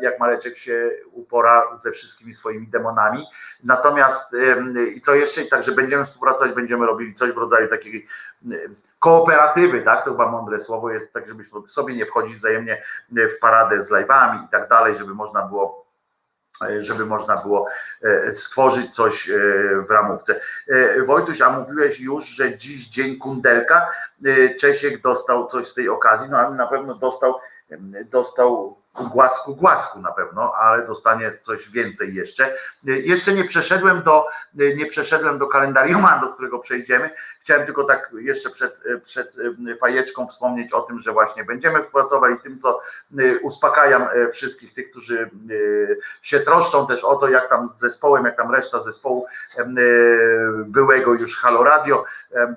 [0.00, 3.26] jak Mareczek się upora ze wszystkimi swoimi demonami.
[3.64, 4.36] Natomiast
[4.94, 8.06] i co jeszcze, także będziemy współpracować, będziemy robili coś w rodzaju takiej
[8.98, 13.82] kooperatywy, tak, to chyba mądre słowo jest, tak żebyśmy sobie nie wchodzić wzajemnie w paradę
[13.82, 15.86] z live'ami i tak dalej, żeby można było
[16.62, 17.66] e, żeby można było
[18.02, 19.34] e, stworzyć coś e,
[19.88, 20.40] w ramówce.
[21.06, 23.90] Wojtuś, a mówiłeś już, że dziś dzień kundelka.
[24.60, 27.34] Czesiek dostał coś z tej okazji, no ale na pewno dostał,
[28.10, 32.54] dostał głasku, głasku na pewno, ale dostanie coś więcej jeszcze.
[32.84, 37.10] Jeszcze nie przeszedłem do, nie przeszedłem do kalendarium, do którego przejdziemy.
[37.40, 39.36] Chciałem tylko tak jeszcze przed, przed
[39.72, 42.80] e, fajeczką wspomnieć o tym, że właśnie będziemy współpracowali tym, co
[43.18, 45.30] e, uspokajam e, wszystkich tych, którzy
[46.22, 49.26] się troszczą też o to, jak tam z zespołem, jak tam reszta zespołu
[50.66, 52.04] byłego już Halo Radio,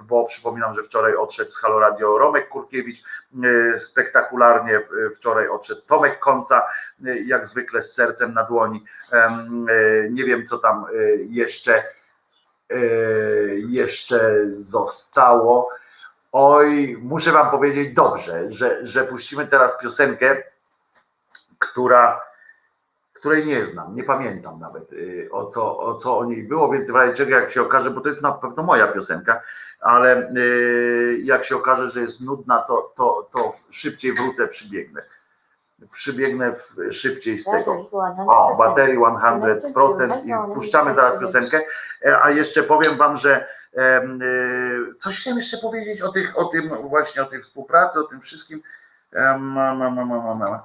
[0.03, 3.03] bo przypominam, że wczoraj odszedł z Halo Radio Romek Kurkiewicz,
[3.77, 4.81] spektakularnie
[5.15, 6.65] wczoraj odszedł Tomek Konca,
[7.05, 8.83] e, jak zwykle z sercem na dłoni.
[9.11, 9.29] E,
[10.09, 11.83] Nie wiem, co tam e, jeszcze
[13.69, 15.69] jeszcze zostało.
[16.31, 20.43] Oj, muszę wam powiedzieć dobrze, że, że puścimy teraz piosenkę,
[21.59, 22.21] która
[23.19, 26.91] której nie znam, nie pamiętam nawet y, o co, o co o niej było, więc
[26.91, 29.41] w razie czego jak się okaże, bo to jest na pewno moja piosenka,
[29.79, 35.01] ale y, jak się okaże, że jest nudna, to, to, to szybciej wrócę, przybiegnę.
[35.91, 36.53] Przybiegnę
[36.91, 37.89] szybciej z tego.
[38.27, 38.97] O, baterii
[39.73, 41.61] 100% i wpuszczamy zaraz piosenkę.
[42.05, 46.69] E, A jeszcze powiem wam, że y, coś chciałem jeszcze powiedzieć o tych, o tym
[46.69, 48.61] właśnie o tej współpracy, o tym wszystkim.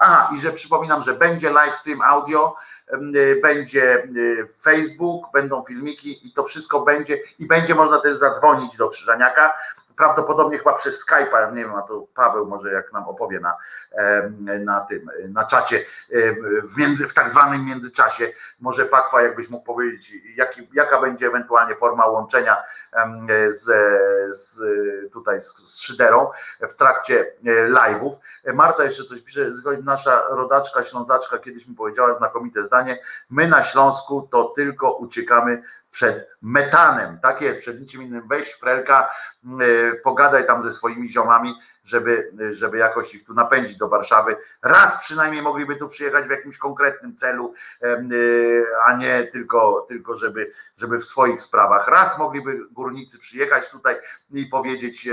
[0.01, 2.57] Aha, i że przypominam, że będzie live stream audio,
[3.17, 8.77] y, będzie y, Facebook, będą filmiki i to wszystko będzie i będzie można też zadzwonić
[8.77, 9.53] do Krzyżaniaka.
[9.97, 13.57] Prawdopodobnie chyba przez Skype'a, nie wiem, a to Paweł może jak nam opowie na,
[14.59, 15.85] na tym, na czacie,
[16.65, 18.33] w, między, w tak zwanym międzyczasie.
[18.61, 20.13] Może Pakwa, jakbyś mógł powiedzieć,
[20.73, 22.63] jaka będzie ewentualnie forma łączenia
[23.49, 23.65] z,
[24.37, 24.61] z
[25.13, 26.31] tutaj z, z Szyderą
[26.61, 28.13] w trakcie e, live'ów.
[28.55, 29.51] Marta jeszcze coś pisze,
[29.83, 32.99] nasza rodaczka, ślązaczka kiedyś mi powiedziała znakomite zdanie,
[33.31, 35.63] my na Śląsku to tylko uciekamy
[35.95, 39.11] przed metanem, tak jest, przed niczym innym, weź Frelka,
[39.45, 41.55] e, pogadaj tam ze swoimi ziomami,
[41.85, 44.37] żeby, żeby jakoś ich tu napędzić do Warszawy.
[44.63, 47.55] Raz przynajmniej mogliby tu przyjechać w jakimś konkretnym celu,
[48.13, 51.89] y, a nie tylko, tylko żeby, żeby w swoich sprawach.
[51.89, 53.97] Raz mogliby górnicy przyjechać tutaj
[54.31, 55.09] i powiedzieć,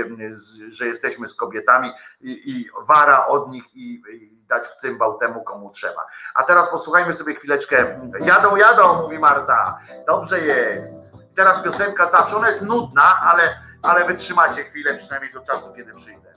[0.68, 5.42] że jesteśmy z kobietami i, i wara od nich i, i dać w cymbał temu,
[5.42, 6.06] komu trzeba.
[6.34, 8.00] A teraz posłuchajmy sobie chwileczkę.
[8.20, 9.78] Jadą, jadą, mówi Marta.
[10.06, 10.94] Dobrze jest.
[11.34, 16.32] Teraz piosenka zawsze, ona jest nudna, ale, ale wytrzymacie chwilę przynajmniej do czasu, kiedy przyjdę.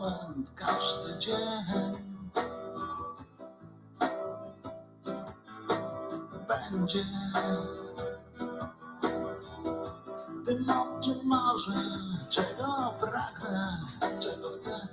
[0.00, 1.36] Moment, każdy dzień.
[6.48, 7.04] Będzie.
[10.46, 11.82] Tym, o czym marzę,
[12.30, 13.78] czego pragnę,
[14.20, 14.88] czego chcę.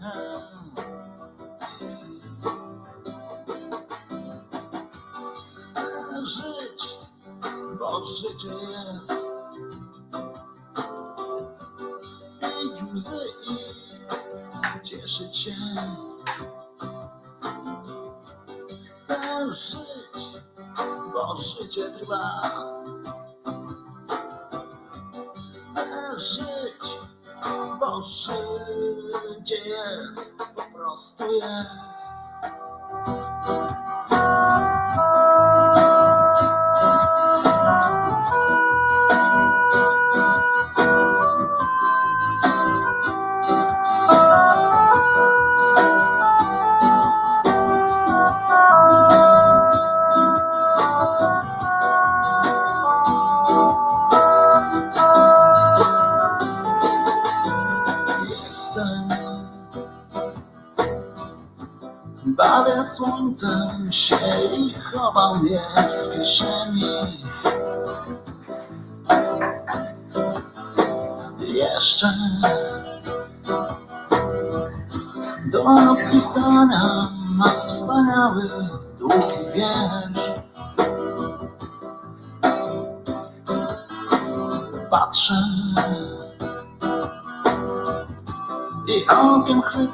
[5.71, 6.97] Chcę żyć,
[7.79, 9.16] bo życie jest
[21.67, 22.41] życie trwa.
[25.71, 26.99] Chcę żyć,
[27.79, 32.26] bo życie jest, po prostu jest.
[62.57, 64.17] Bawię słońcem się
[64.57, 65.61] i chowam je
[66.03, 66.83] w kieszeni.
[71.39, 72.13] Jeszcze
[75.51, 78.49] Do napisania mam wspaniały,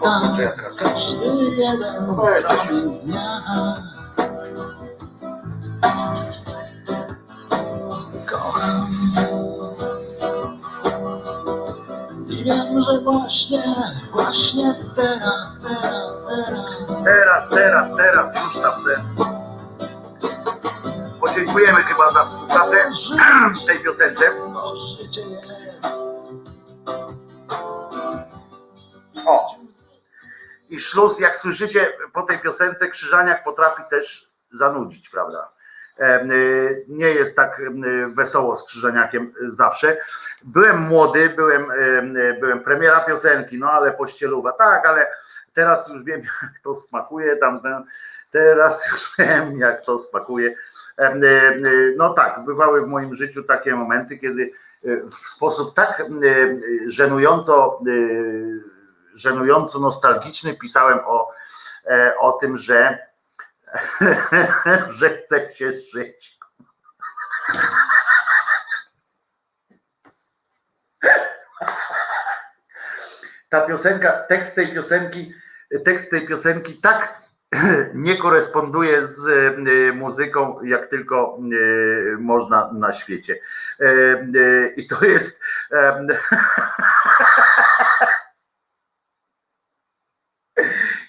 [0.04, 1.26] chwytam Pozwól, że ja teraz- każdy
[1.56, 3.44] jeden No promień dnia.
[8.32, 8.88] Kocham
[12.28, 13.64] i wiem, że właśnie,
[14.14, 19.26] właśnie teraz, teraz, teraz Teraz, teraz, teraz, już tam ten.
[21.22, 22.78] Podziękujemy chyba za współpracę
[23.68, 24.26] tej piosence.
[30.94, 35.52] Szluz, jak słyszycie po tej piosence, Krzyżaniak potrafi też zanudzić, prawda?
[35.98, 37.72] Em, y, Nie jest tak y,
[38.08, 39.98] wesoło z Krzyżaniakiem zawsze.
[40.44, 45.08] Byłem młody, byłem, em, byłem premiera piosenki, no ale pościeluwa, tak, ale
[45.56, 47.60] teraz już wiem, jak to smakuje tam.
[48.32, 50.56] Teraz już wiem, jak to smakuje.
[51.98, 54.52] No tak, bywały w moim życiu takie momenty, kiedy
[55.12, 56.04] w sposób tak
[56.86, 57.80] żenująco,
[59.16, 61.32] żenująco nostalgiczny pisałem o,
[61.86, 63.08] e, o tym, że,
[64.98, 66.40] że chce się żyć.
[73.50, 75.34] Ta piosenka, tekst tej piosenki,
[75.86, 77.24] tekst tej piosenki tak
[77.94, 79.28] nie koresponduje z
[79.68, 83.40] y, muzyką, jak tylko y, można na świecie.
[83.80, 85.40] E, I to jest.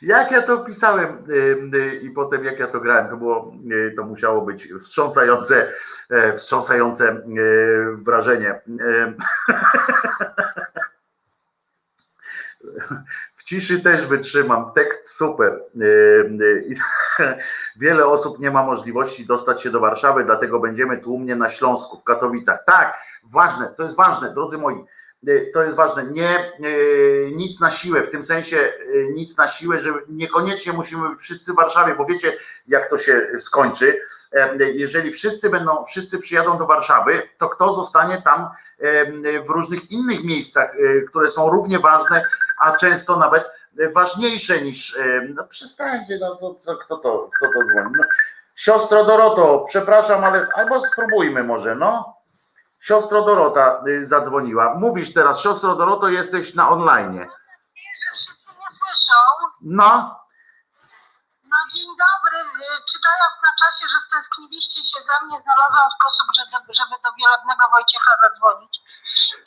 [0.05, 3.95] Jak ja to pisałem y, y, i potem jak ja to grałem, to było, y,
[3.97, 5.73] to musiało być wstrząsające,
[6.11, 7.23] e, wstrząsające
[8.03, 8.61] wrażenie.
[8.69, 9.15] Y,
[13.35, 14.73] W ciszy też wytrzymam.
[14.75, 15.63] Tekst super.
[17.81, 22.05] Wiele osób nie ma możliwości dostać się do Warszawy, dlatego będziemy tłumnie na Śląsku, w
[22.05, 22.65] Katowicach.
[22.67, 24.85] Tak, ważne, to jest ważne, drodzy moi.
[25.29, 26.05] Y, To jest ważne.
[26.05, 31.17] Nie y, nic na siłę, w tym sensie y, nic na siłę, że niekoniecznie musimy
[31.17, 32.37] wszyscy w Warszawie, bo wiecie,
[32.67, 34.01] jak to się skończy.
[34.33, 38.49] E, Jeżeli wszyscy będą, wszyscy przyjadą do Warszawy, to kto zostanie tam
[38.79, 42.25] e, w różnych innych miejscach, e, które są równie ważne,
[42.61, 43.45] a często nawet
[43.95, 44.99] ważniejsze niż.
[45.35, 47.91] No przestańcie, no to co, kto to, kto to dzwoni?
[47.99, 48.05] No,
[48.55, 52.17] siostro Doroto, przepraszam, ale albo spróbujmy może, no.
[52.86, 54.74] Siostro Dorota y, zadzwoniła.
[54.74, 57.16] Mówisz teraz, siostro Doroto, jesteś na online.
[57.19, 59.20] że wszyscy mnie słyszą.
[59.61, 59.90] No,
[61.52, 62.39] No dzień dobry.
[62.39, 67.65] Y, Czytając na czasie, że stęskniliście się za mnie, znalazłam sposób, żeby, żeby do wielebnego
[67.74, 68.74] Wojciecha zadzwonić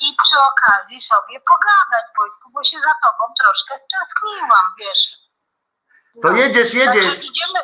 [0.05, 5.01] i przy okazji sobie pogadać, Wojtku, bo się za tobą troszkę stęskniłam, wiesz.
[6.22, 6.38] to No.
[6.38, 7.09] jedziesz, jedziesz.
[7.14, 7.59] Także idziemy,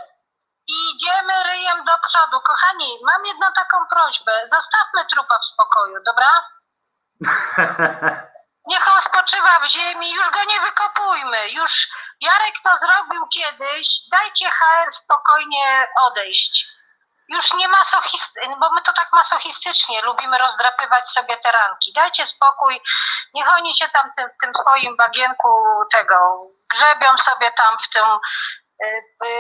[0.67, 2.41] idziemy ryjem do przodu.
[2.41, 4.31] Kochani, mam jedną taką prośbę.
[4.47, 6.43] Zostawmy trupa w spokoju, dobra?
[8.67, 11.49] Niech on spoczywa w ziemi, już go nie wykopujmy.
[11.49, 11.87] Już
[12.21, 13.87] Jarek to zrobił kiedyś.
[14.11, 16.67] Dajcie HR spokojnie odejść.
[17.29, 21.93] Już nie masochistycznie, bo my to tak masochistycznie lubimy rozdrapywać sobie te ranki.
[21.93, 22.81] Dajcie spokój,
[23.33, 28.05] niech oni się tam tym, tym swoim bagienku tego grzebią sobie tam w tym,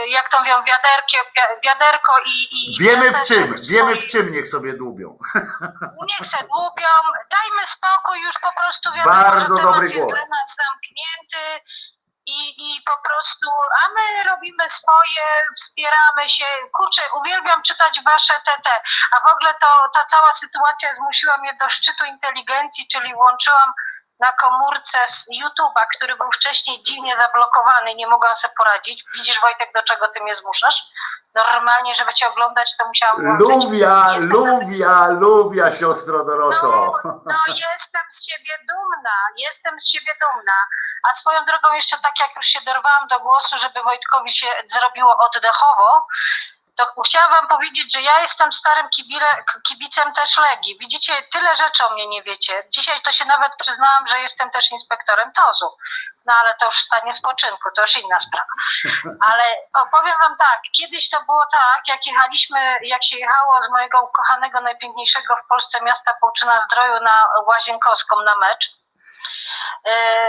[0.07, 2.31] jak to mówią, wiaderkie, wi- wiaderko i...
[2.51, 5.17] i Wiemy w czym, wiemy w czym niech sobie dłubią.
[6.09, 6.93] Niech se dłubią,
[7.31, 10.11] dajmy spokój, już po prostu wiadomo, Bardzo że temat dobry jest głos.
[10.13, 11.65] dla nas zamknięty
[12.25, 13.49] i, i po prostu,
[13.81, 15.25] a my robimy swoje,
[15.57, 16.45] wspieramy się.
[16.77, 18.67] Kurczę, uwielbiam czytać wasze TT,
[19.11, 23.73] a w ogóle to ta cała sytuacja zmusiła mnie do szczytu inteligencji, czyli włączyłam
[24.25, 29.05] na komórce z YouTube'a, który był wcześniej dziwnie zablokowany, nie mogłam sobie poradzić.
[29.13, 30.77] Widzisz Wojtek, do czego ty mnie zmuszasz?
[31.35, 33.37] Normalnie, żeby cię oglądać, to musiałam.
[33.37, 36.93] Luwia, Jestem- luwia, luwia, siostro Doroto.
[37.03, 40.57] No, no jestem z siebie dumna, jestem z siebie dumna.
[41.09, 45.17] A swoją drogą jeszcze tak jak już się dorwałam do głosu, żeby Wojtkowi się zrobiło
[45.17, 46.07] oddechowo,
[46.75, 50.77] to chciałam wam powiedzieć, że ja jestem starym kibile, kibicem też Legii.
[50.79, 52.63] Widzicie, tyle rzeczy o mnie nie wiecie.
[52.69, 55.77] Dzisiaj to się nawet przyznałam, że jestem też inspektorem TOZU.
[56.25, 58.47] No ale to już w stanie spoczynku, to już inna sprawa.
[59.27, 59.43] Ale
[59.73, 64.61] opowiem wam tak, kiedyś to było tak, jak jechaliśmy, jak się jechało z mojego ukochanego,
[64.61, 68.82] najpiękniejszego w Polsce miasta Połczyna Zdroju na Łazienkowską na mecz,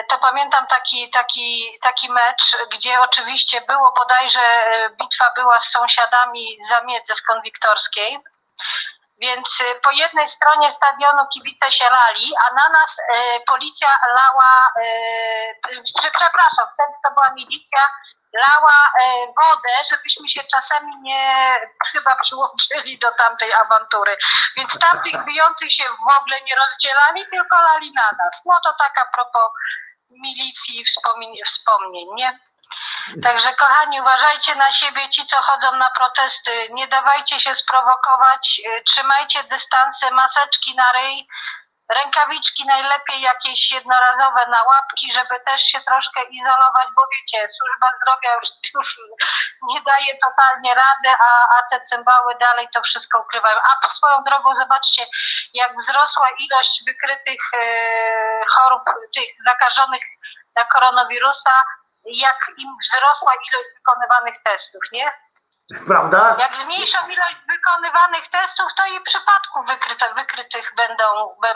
[0.09, 6.59] to pamiętam taki, taki, taki mecz, gdzie oczywiście było bodajże, e, bitwa była z sąsiadami
[6.69, 8.19] Zamiedzy, z Konwiktorskiej,
[9.21, 14.53] więc e, po jednej stronie stadionu kibice się lali, a na nas e, policja lała,
[14.83, 14.89] e,
[15.63, 17.81] prze- przepraszam, wtedy to była milicja,
[18.35, 21.61] lała e, wodę, żebyśmy się czasami nie
[21.93, 24.17] chyba przyłączyli do tamtej awantury.
[24.57, 28.43] Więc tamtych bijących się w ogóle nie rozdzielali, tylko lali na nas.
[28.47, 29.51] No to tak a propos
[30.11, 32.39] milicji wspomnień, wspomnień, nie?
[33.23, 38.83] Także kochani, uważajcie na siebie, ci co chodzą na protesty, nie dawajcie się sprowokować, y,
[38.83, 41.29] trzymajcie dystanse, maseczki na ryj,
[41.89, 48.35] rękawiczki najlepiej jakieś jednorazowe na łapki, żeby też się troszkę izolować, bo wiecie, służba zdrowia
[48.35, 49.01] już, już
[49.63, 53.59] nie daje totalnie rady, a, a te cymbały dalej to wszystko ukrywają.
[53.63, 55.07] A swoją drogą zobaczcie,
[55.55, 58.83] jak wzrosła ilość wykrytych e, chorób,
[59.15, 60.03] tych zakażonych
[60.57, 61.63] na koronawirusa,
[62.05, 65.13] jak im wzrosła ilość wykonywanych testów, nie?
[65.91, 66.37] Prawda?
[66.39, 71.05] Jak zmniejszą ilość wykonywanych testów, to i przypadków wykryte, wykrytych będą,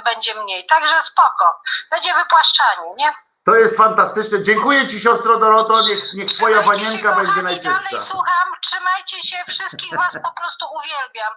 [0.04, 0.66] będzie mniej.
[0.66, 1.60] Także spoko.
[1.90, 3.12] Będzie wypłaszczanie, nie?
[3.48, 4.42] To jest fantastyczne.
[4.42, 5.82] Dziękuję Ci siostro Doroto.
[5.82, 7.82] Niech, niech Twoja kochani, będzie najczystsza.
[7.90, 11.32] Dalej słucham, trzymajcie się, wszystkich was po prostu uwielbiam.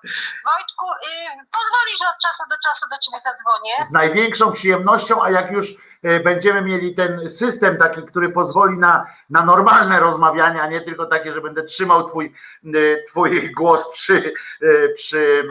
[0.46, 3.86] Wojtku, y, pozwolisz, że od czasu do czasu do ciebie zadzwonię?
[3.86, 5.66] Z największą przyjemnością, a jak już
[6.04, 11.06] e, będziemy mieli ten system taki, który pozwoli na, na normalne rozmawianie, a nie tylko
[11.06, 12.34] takie, że będę trzymał Twój,
[12.66, 12.70] e,
[13.10, 15.50] twój głos przy, e, przy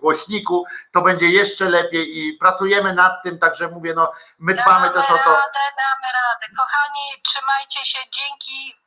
[0.00, 5.10] głośniku, to będzie jeszcze lepiej i pracujemy nad tym, także mówię, no my dbamy też
[5.10, 5.43] o to.
[5.44, 6.46] Radę, damy radę.
[6.56, 8.84] Kochani, trzymajcie się, dzięki.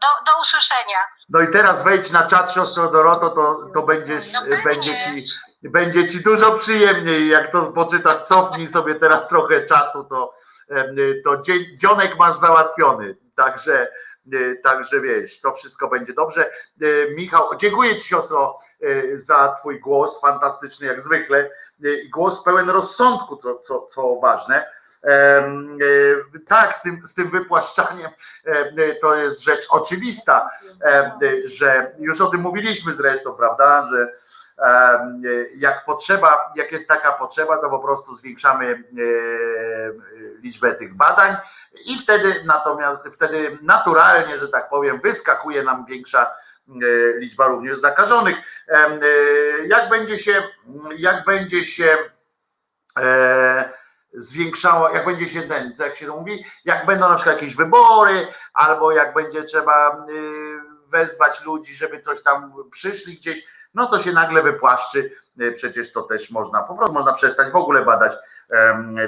[0.00, 0.98] Do, do usłyszenia.
[1.28, 5.26] No i teraz wejdź na czat siostro Doroto, to, to będziesz, No będzie ci
[5.62, 10.34] będzie ci dużo przyjemniej, jak to poczytasz, cofnij sobie teraz trochę czatu, to,
[11.24, 11.42] to
[11.76, 13.88] dzionek masz załatwiony, także,
[14.32, 16.50] e, także wiesz, to wszystko będzie dobrze.
[16.50, 21.50] E, Michał, dziękuję ci siostro e, za twój głos, fantastyczny jak zwykle,
[22.12, 24.66] głos pełen rozsądku, co, co, co ważne.
[25.04, 25.52] E,
[26.48, 28.10] Tak, z tym, z tym wypłaszczaniem
[28.44, 30.50] e, to jest rzecz oczywista,
[30.84, 31.12] e,
[31.44, 34.12] że już o tym mówiliśmy zresztą, prawda, że
[35.56, 38.84] jak potrzeba, jak jest taka potrzeba, to po prostu zwiększamy
[40.42, 41.36] liczbę tych badań
[41.86, 46.34] i wtedy natomiast wtedy naturalnie, że tak powiem, wyskakuje nam większa
[47.16, 48.36] liczba również zakażonych.
[49.66, 50.42] Jak będzie się,
[50.96, 51.96] jak będzie się
[54.14, 58.26] zwiększała, jak będzie się ten, jak się to mówi, jak będą na przykład jakieś wybory,
[58.54, 63.44] albo jak będzie trzeba y, wezwać ludzi, żeby coś tam przyszli gdzieś,
[63.74, 65.10] no to się nagle wypłaszczy.
[65.40, 68.12] Y, Przecież to też można, po prostu można przestać w ogóle badać,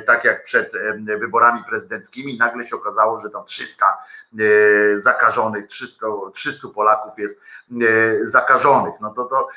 [0.07, 0.73] tak jak przed
[1.19, 2.39] wyborami prezydenckimi.
[2.39, 3.99] Nagle się okazało, że tam 300
[4.41, 7.41] y, zakażonych, 300, 300 Polaków jest
[7.83, 8.95] y, zakażonych.
[9.01, 9.49] No to to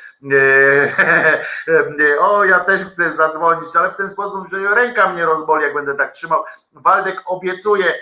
[2.20, 5.96] o, ja też chcę zadzwonić, ale w ten sposób, że ręka mnie rozboli, jak będę
[5.96, 6.44] tak trzymał.
[6.74, 7.94] Waldek obiecuje,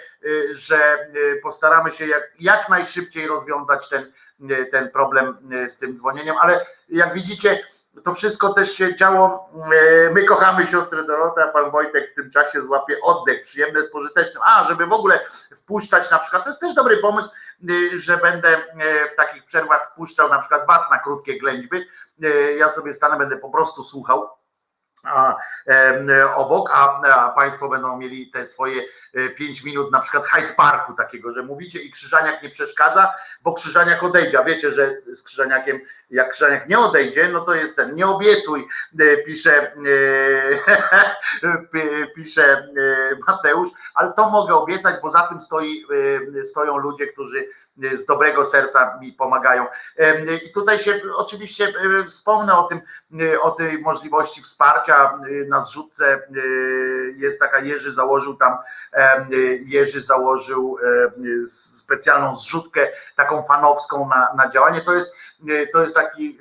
[0.50, 1.08] że
[1.44, 4.12] postaramy się jak, jak najszybciej rozwiązać ten,
[4.72, 5.38] ten problem
[5.68, 7.60] z tym dzwonieniem, ale jak widzicie,
[8.04, 9.50] to wszystko też się działo.
[9.74, 13.92] y, My kochamy siostrę Dorotę, a pan Wojtek w tym czasie złapie oddech, przyjemne z
[13.92, 14.44] pożytecznym.
[14.46, 15.20] A, żeby w ogóle
[15.56, 17.30] wpuszczać na przykład, to jest też dobry pomysł,
[17.70, 21.78] y, że będę y, w takich przerwach wpuszczał na przykład was na krótkie ględźby.
[22.24, 24.30] Y, Ja sobie stanę, będę po prostu słuchał
[25.08, 28.82] a, em, obok, a, a Państwo będą mieli te swoje
[29.38, 34.04] 5 minut na przykład Hyde Parku takiego, że mówicie i Krzyżaniak nie przeszkadza, bo Krzyżaniak
[34.04, 35.80] odejdzie, a wiecie, że z Krzyżaniakiem,
[36.10, 38.68] jak Krzyżaniak nie odejdzie, no to jest ten, nie obiecuj,
[39.00, 39.76] e, pisze, e,
[41.72, 42.68] pi- pisze e,
[43.28, 45.86] Mateusz, ale to mogę obiecać, bo za tym stoi,
[46.40, 49.66] e, stoją ludzie, którzy z dobrego serca mi pomagają.
[50.46, 51.74] I tutaj się oczywiście
[52.08, 52.82] wspomnę o tym,
[53.42, 56.22] o tej możliwości wsparcia na zrzutce.
[57.16, 58.58] Jest taka Jerzy założył tam,
[59.66, 60.78] Jerzy założył
[61.46, 64.82] specjalną zrzutkę, taką fanowską na, na działanie.
[64.82, 65.14] To jest,
[65.74, 66.40] to jest taki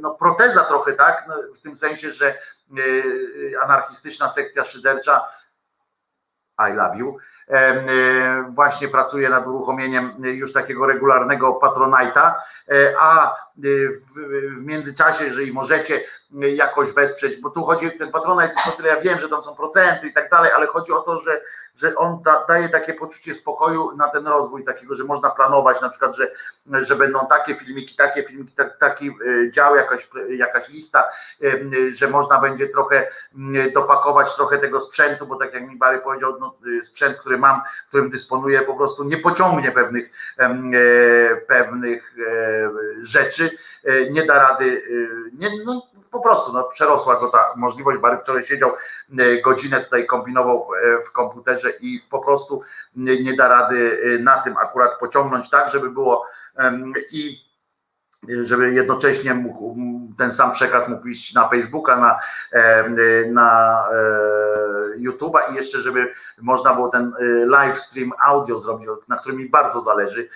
[0.00, 1.24] no, proteza trochę, tak?
[1.28, 2.38] No, w tym sensie, że
[3.62, 5.28] anarchistyczna sekcja szydercza
[6.58, 7.18] I love you
[8.48, 12.42] właśnie pracuje nad uruchomieniem już takiego regularnego patronajta,
[13.00, 13.34] a
[14.56, 19.00] w międzyczasie, jeżeli możecie jakoś wesprzeć, bo tu chodzi, ten patronajt jest o tyle, ja
[19.00, 21.40] wiem, że tam są procenty i tak dalej, ale chodzi o to, że
[21.76, 25.88] że on da, daje takie poczucie spokoju na ten rozwój, takiego, że można planować na
[25.88, 26.30] przykład, że,
[26.72, 31.08] że będą takie filmiki, takie filmiki, tak, taki e, dział, jakaś, jakaś lista,
[31.42, 33.08] e, że można będzie trochę
[33.74, 37.60] dopakować trochę tego sprzętu, bo tak jak mi Bary powiedział, no, e, sprzęt, który mam,
[37.88, 40.10] którym dysponuję, po prostu nie pociągnie pewnych,
[41.46, 42.14] pewnych
[43.00, 43.50] rzeczy,
[44.10, 44.82] nie da rady,
[45.38, 47.98] nie, no, po prostu no, przerosła go ta możliwość.
[47.98, 48.72] Bary wczoraj siedział
[49.18, 50.68] e, godzinę tutaj kombinował
[51.06, 52.62] w komputerze i po prostu
[52.96, 56.26] nie da rady e, na tym akurat pociągnąć tak, żeby było
[57.12, 57.46] i
[58.40, 59.76] żeby jednocześnie mógł,
[60.18, 62.18] ten sam przekaz mógł iść na Facebooka, na,
[63.32, 64.45] na e,
[64.98, 67.12] YouTube'a i jeszcze, żeby można było ten
[67.46, 70.28] live stream audio zrobić, na którym mi bardzo zależy,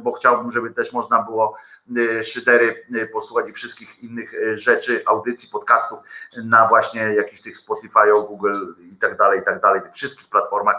[0.00, 1.56] bo chciałbym, żeby też można było
[1.96, 5.98] Y, szydery y, posłuchać i wszystkich innych y, rzeczy, audycji, podcastów
[6.44, 10.76] na właśnie jakichś tych Spotify, Google i tak dalej, i tak dalej, tych wszystkich platformach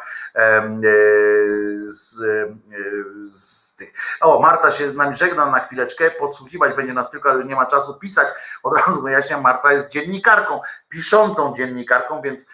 [1.85, 2.21] z,
[3.31, 3.93] z tych.
[4.21, 7.65] O, Marta się z nami żegna na chwileczkę, podsłuchiwać będzie nas tylko, ale nie ma
[7.65, 8.27] czasu pisać.
[8.63, 12.47] Od razu wyjaśniam, Marta jest dziennikarką, piszącą dziennikarką, więc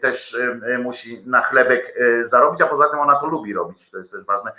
[0.00, 0.36] też
[0.82, 4.52] musi na chlebek zarobić, a poza tym ona to lubi robić, to jest też ważne.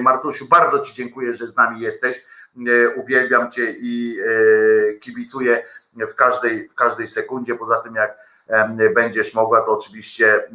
[0.00, 2.24] Martusiu, bardzo Ci dziękuję, że z nami jesteś.
[2.66, 5.64] E, uwielbiam Cię i e, kibicuję
[5.96, 7.54] w każdej, w każdej sekundzie.
[7.54, 8.38] Poza tym, jak
[8.94, 10.50] będziesz mogła, to oczywiście e,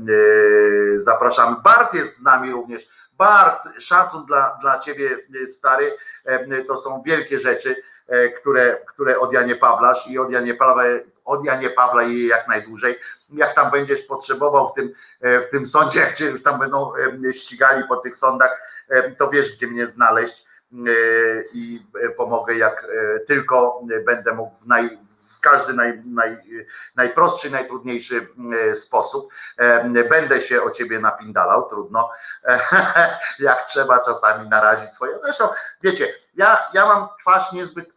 [0.95, 1.55] zapraszamy.
[1.63, 2.87] Bart jest z nami również.
[3.17, 5.97] Bart, szacun dla, dla Ciebie, stary.
[6.67, 7.75] To są wielkie rzeczy,
[8.41, 10.53] które, które od Janie Pawlasz i od Janie
[11.25, 12.95] od Janie Pawla i jak najdłużej.
[13.29, 16.91] Jak tam będziesz potrzebował w tym, w tym sądzie, jak Cię już tam będą
[17.31, 18.83] ścigali po tych sądach,
[19.17, 21.85] to wiesz, gdzie mnie znaleźć E, i
[22.17, 24.97] pomogę jak e, tylko będę mógł w, naj,
[25.43, 26.37] każdy naj, naj,
[26.95, 28.27] najprostszy, najtrudniejszy
[28.69, 29.33] e, sposób.
[30.09, 32.09] Będę się o ciebie napindalał, trudno,
[33.39, 35.17] jak trzeba czasami narazić swoje.
[35.19, 35.49] Zresztą,
[35.81, 37.89] wiecie, ja, ja mam twarz niezbyt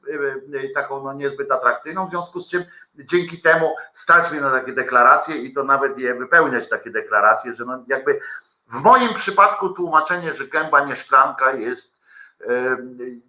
[0.75, 2.65] taką no, niezbyt atrakcyjną, w związku z czym
[2.95, 7.65] dzięki temu stać mnie na takie deklaracje i to nawet je wypełniać takie deklaracje, że
[7.65, 8.21] no jakby
[8.69, 11.96] w moim przypadku tłumaczenie, że gęba nie szklanka jest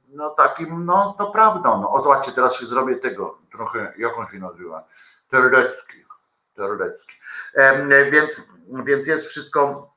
[0.10, 1.82] no takim, no to prawdą.
[1.82, 4.88] No, o zobaczcie, teraz się zrobię tego, trochę, jak on się nazywa?
[5.30, 5.98] Terlecki.
[6.56, 7.16] Terlecki.
[8.12, 8.44] Więc,
[8.86, 9.94] więc jest wszystko,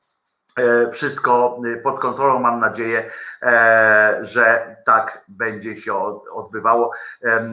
[0.57, 2.39] e, wszystko pod kontrolą.
[2.39, 3.11] Mam nadzieję,
[3.41, 5.95] e, że tak będzie się
[6.31, 6.91] odbywało.
[7.23, 7.49] E,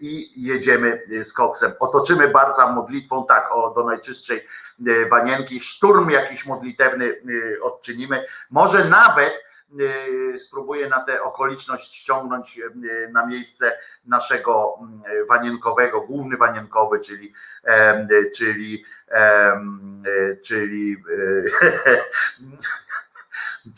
[0.00, 1.72] I jedziemy z koksem.
[1.80, 4.46] Otoczymy Barta modlitwą, tak, o, do najczystszej
[5.10, 5.60] wanienki.
[5.60, 7.16] Szturm jakiś modlitewny
[7.62, 8.24] odczynimy.
[8.50, 9.49] Może nawet
[10.38, 17.32] spróbuję na tę okoliczność ściągnąć y, na miejsce naszego mm, wanienkowego, główny wanienkowy, czyli
[18.36, 18.84] czyli
[20.44, 20.96] czyli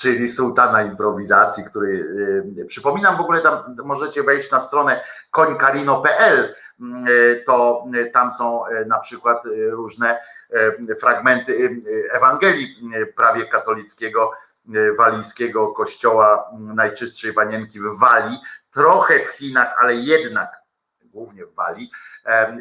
[0.01, 2.07] czyli sułtana improwizacji, który
[2.67, 6.55] przypominam w ogóle tam możecie wejść na stronę końkarino.pl
[7.47, 10.19] to tam są na przykład różne
[11.01, 11.83] fragmenty
[12.13, 12.77] Ewangelii
[13.17, 14.52] prawie katolickiego E,
[14.99, 18.39] walijskiego kościoła najczystszej wanienki w Walii,
[18.71, 20.63] trochę w Chinach, ale jednak
[21.05, 21.91] głównie w Walii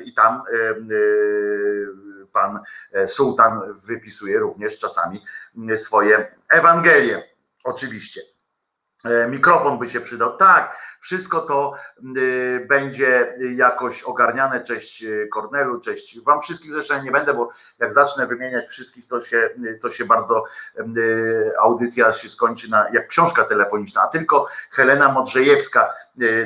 [0.05, 0.75] i tam e,
[2.33, 2.59] pan
[3.07, 5.25] sułtan wypisuje również czasami
[5.75, 7.23] swoje Ewangelie,
[7.63, 8.30] oczywiście.
[9.03, 10.37] E, mikrofon by się przydał.
[10.37, 11.73] Tak, wszystko to
[12.17, 14.63] y, będzie jakoś ogarniane.
[14.63, 17.49] Cześć y, Kornelu, cześć Wam wszystkich zresztą nie będę, bo
[17.79, 19.49] jak zacznę wymieniać wszystkich, to się,
[19.81, 20.43] to się bardzo
[20.97, 25.93] y, audycja się skończy na, jak książka telefoniczna, a tylko Helena Modrzejewska,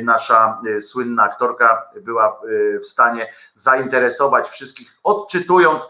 [0.03, 2.41] nasza słynna aktorka, była
[2.81, 5.87] w stanie zainteresować wszystkich, odczytując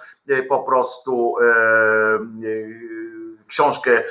[0.50, 1.36] po prostu
[3.48, 4.04] książkę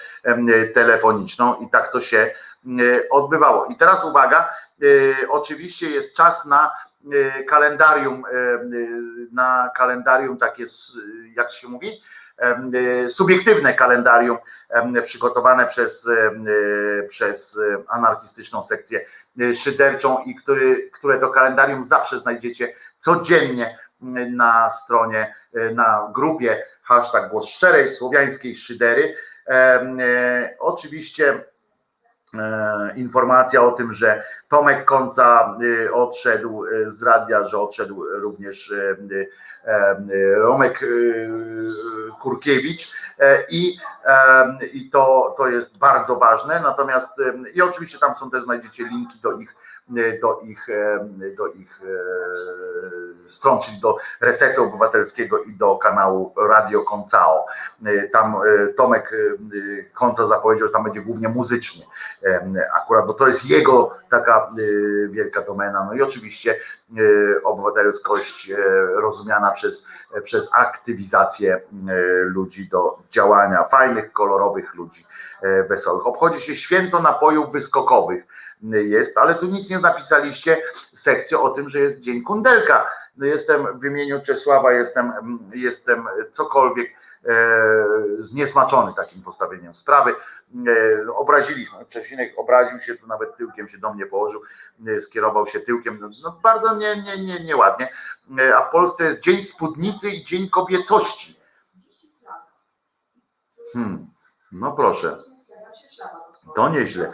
[0.75, 2.35] telefoniczną i tak to się
[3.11, 3.67] odbywało.
[3.67, 4.55] I teraz uwaga,
[5.29, 6.71] oczywiście jest czas na
[7.13, 8.61] e, kalendarium, e, e,
[9.33, 10.65] na kalendarium takie,
[11.37, 12.03] jak się mówi,
[12.39, 14.39] e, subiektywne kalendarium
[15.05, 19.07] przygotowane przez, e, przez e, anarchistyczną sekcję
[19.41, 23.79] e, szyderczą i który, które to kalendarium zawsze znajdziecie codziennie
[24.31, 29.15] na stronie, e, na grupie hashtag głos szczerej słowiańskiej szydery.
[29.49, 31.45] E, Oczywiście
[32.35, 35.57] e, informacja o tym, że Tomek Końca
[35.87, 38.97] e, odszedł e, z radia, że odszedł również e,
[40.37, 40.81] Romek
[42.23, 43.79] Kurkiewicz e, i,
[44.73, 46.61] i to, to jest bardzo ważne.
[46.61, 47.13] Natomiast
[47.55, 49.57] i oczywiście tam są też znajdziecie linki do ich
[50.23, 50.67] do ich,
[51.37, 51.81] do ich
[53.27, 57.47] stron, czyli do Resetu Obywatelskiego i do kanału Radio Koncao.
[57.87, 61.85] E, Tam e, Tomek e, Konca zapowiedział, że tam będzie głównie muzycznie
[62.75, 64.51] akurat, bo to jest jego taka
[65.09, 65.85] wielka domena.
[65.85, 66.57] No i oczywiście
[67.45, 68.53] obywatelskość
[68.95, 69.87] rozumiana przez,
[70.25, 71.61] przez aktywizację
[72.25, 75.07] ludzi do działania, fajnych, kolorowych ludzi
[75.69, 76.07] wesołych.
[76.07, 78.27] Obchodzi się święto napojów wyskokowych
[78.73, 80.63] jest, ale tu nic nie napisaliście
[80.95, 82.87] sekcję o tym, że jest Dzień Kundelka.
[83.17, 85.13] No Jestem w imieniu Czesława, jestem,
[85.55, 86.91] jestem cokolwiek
[87.27, 87.35] e,
[88.19, 90.15] zniesmaczony takim postawieniem sprawy.
[91.07, 94.43] E, Obraziliśmy, Czesinek obraził się, tu nawet tyłkiem się do mnie położył,
[94.87, 97.89] e, skierował się tyłkiem, no, no bardzo nie, nie, nie, nieładnie.
[98.57, 101.41] A w Polsce jest Dzień Spódnicy i Dzień Kobiecości.
[103.73, 104.07] Hmm.
[104.53, 105.34] No proszę.
[106.55, 107.13] To nieźle.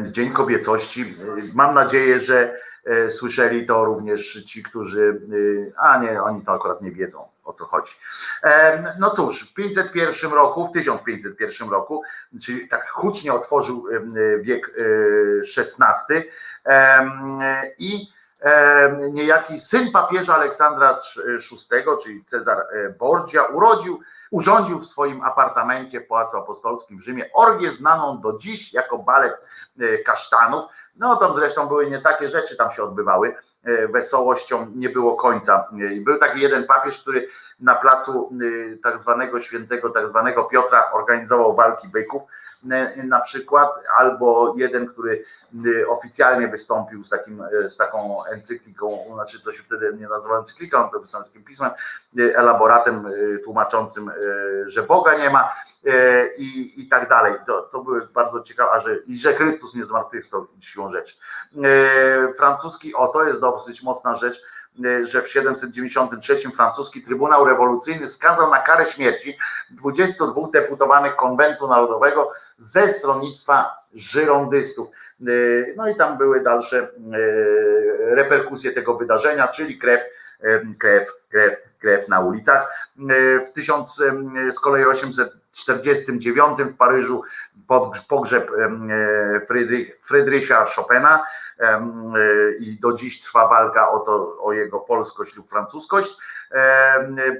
[0.00, 1.16] Dzień Kobiecości.
[1.38, 5.20] E, Mam nadzieję, że e, słyszeli to również ci, którzy.
[5.74, 7.92] e, A nie, oni to akurat nie wiedzą o co chodzi.
[8.98, 12.02] No cóż, w 501 roku, w 1501 roku,
[12.42, 13.84] czyli tak hucznie otworzył
[14.40, 14.70] wiek
[15.58, 16.30] XVI
[17.78, 18.08] i
[19.12, 21.00] niejaki syn papieża Aleksandra
[21.72, 22.66] VI, czyli Cezar
[22.98, 24.00] Borgia, urodził
[24.30, 29.34] urządził w swoim apartamencie w Pałacu Apostolskim w Rzymie orgię znaną do dziś jako balet
[29.80, 30.64] e, kasztanów.
[30.96, 33.34] No tam zresztą były nie takie rzeczy tam się odbywały.
[33.64, 35.68] E, Wesołością nie było końca.
[35.72, 37.28] E, Był taki jeden papież, który
[37.60, 38.32] na placu
[38.82, 42.22] tak zwanego świętego, tak zwanego Piotra organizował walki byków
[43.04, 45.24] na przykład, albo jeden, który
[45.82, 50.38] e, oficjalnie wystąpił z, takim, e, z taką encykliką, znaczy to się wtedy nie nazywa
[50.38, 51.70] encykliką, to wystąpił z pismem,
[52.18, 53.06] e, elaboratem
[53.44, 54.10] tłumaczącym,
[54.66, 55.52] że Boga nie ma
[56.38, 57.34] i, i tak dalej.
[57.46, 61.16] To, to były bardzo ciekawe, a że, i że Chrystus nie zmartwychwstał siłą rzeczy.
[62.36, 64.42] Francuski, o to jest dosyć mocna rzecz,
[65.02, 69.38] że w 793 francuski Trybunał Rewolucyjny skazał na karę śmierci
[69.70, 74.88] 22 deputowanych konwentu narodowego ze stronnictwa żyrondystów.
[74.88, 75.24] E,
[75.76, 76.88] No i tam były dalsze e,
[78.14, 80.08] reperkusje tego wydarzenia, czyli krew, e,
[80.78, 82.88] krew, krew, krew na ulicach.
[83.10, 87.22] E, W 1000, e, z kolei 849 w Paryżu
[88.08, 91.24] pogrzeb e, Frydrych, Frydrysia Chopina
[91.60, 91.80] e,
[92.60, 96.16] i do dziś trwa walka o, to, o jego polskość lub francuskość.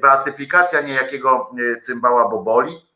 [0.02, 2.88] Beatyfikacja niejakiego e, cymbała Boboli,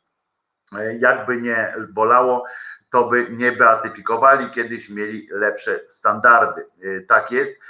[0.78, 2.44] E, jakby nie bolało,
[2.90, 6.66] to by nie beatyfikowali, kiedyś mieli lepsze standardy.
[6.82, 7.60] E, Tak jest.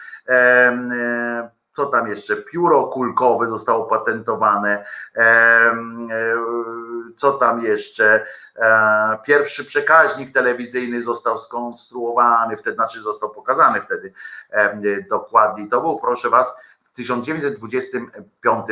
[1.72, 2.36] Co tam jeszcze?
[2.36, 4.84] Pióro kulkowe zostało patentowane.
[5.16, 5.76] E,
[7.16, 8.26] Co tam jeszcze?
[8.56, 14.12] E, Pierwszy przekaźnik telewizyjny został skonstruowany, wtedy, znaczy został pokazany wtedy
[14.50, 15.68] em, dokładniej.
[15.68, 18.66] To był, proszę Was, w 1925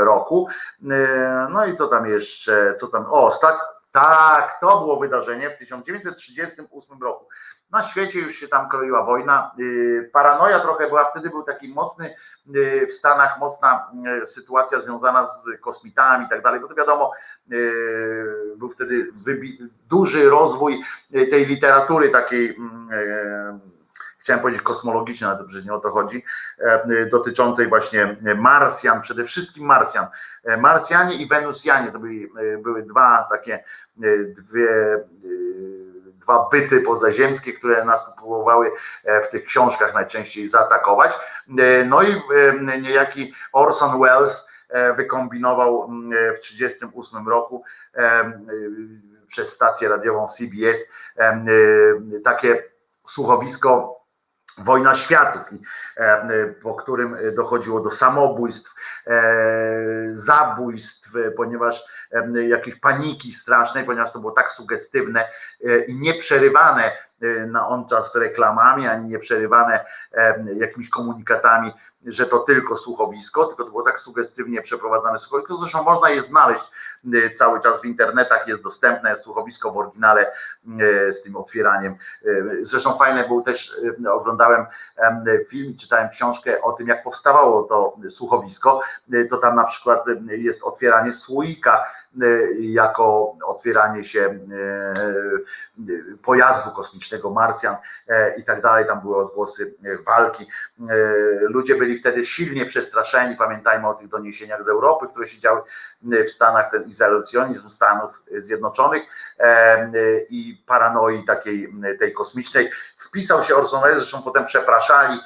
[0.00, 0.48] roku.
[0.90, 2.74] E, No i co tam jeszcze?
[2.74, 3.06] Co tam?
[3.10, 3.58] O, stać.
[3.92, 7.28] Tak, to było wydarzenie w 1938 roku.
[7.70, 9.54] Na świecie już się tam kroiła wojna.
[9.60, 12.14] Y, Paranoja trochę była, wtedy był taki mocny
[12.56, 13.90] y, w Stanach, mocna
[14.22, 17.12] y, sytuacja związana z kosmitami i tak dalej, bo to wiadomo,
[18.56, 19.12] był wtedy
[19.88, 20.84] duży rozwój
[21.30, 23.60] tej literatury takiej mm,
[24.24, 26.24] chciałem powiedzieć kosmologicznej, ale dobrze nie o to chodzi,
[26.58, 30.06] e, dotyczącej właśnie Marsjan, przede wszystkim Marsjan.
[30.44, 32.28] E, Marsjanie i Wenusjanie to byli,
[32.62, 33.64] były dwa takie,
[34.26, 34.68] dwie,
[36.24, 38.70] dwa byty pozaziemskie, które nas próbowały
[39.04, 41.18] e, w tych książkach najczęściej zaatakować.
[41.58, 44.48] E, No i e, niejaki Orson Welles
[44.96, 47.64] wykombinował m, w 1938 roku
[49.26, 50.88] przez stację radiową CBS
[52.24, 52.62] takie
[53.06, 54.00] słuchowisko
[54.58, 55.42] Wojna Światów,
[55.96, 58.74] e, po którym dochodziło do samobójstw,
[59.06, 65.28] e, zabójstw, e, ponieważ e, jakiejś paniki strasznej, ponieważ to było tak sugestywne
[65.64, 66.92] e, i nieprzerywane e,
[67.46, 71.72] na on czas reklamami, ani nieprzerywane e, jakimiś komunikatami
[72.06, 75.56] że to tylko słuchowisko, tylko to było tak sugestywnie przeprowadzane słuchowisko.
[75.56, 76.64] Zresztą można je znaleźć
[77.14, 80.32] y, cały czas w internetach, jest dostępne słuchowisko w oryginale
[81.08, 81.96] y, z tym otwieraniem.
[82.24, 87.62] Y, Zresztą fajne był też, y, oglądałem em, film, czytałem książkę o tym, jak powstawało
[87.62, 88.80] to słuchowisko.
[89.14, 92.03] Y, To tam na przykład y, jest otwieranie słoika y,
[92.60, 97.76] jako otwieranie się y, y, pojazdu kosmicznego Marsjan
[98.08, 98.86] e, i tak dalej.
[98.86, 100.46] Tam były odgłosy e, walki.
[100.80, 100.94] E,
[101.40, 103.36] Ludzie byli wtedy silnie przestraszeni.
[103.36, 105.60] Pamiętajmy o tych doniesieniach z Europy, które się działy
[106.02, 109.02] w Stanach, ten izolacjonizm Stanów Zjednoczonych
[110.30, 112.70] i paranoi takiej tej kosmicznej.
[112.96, 115.20] Wpisał się Orson Welles, zresztą potem przepraszali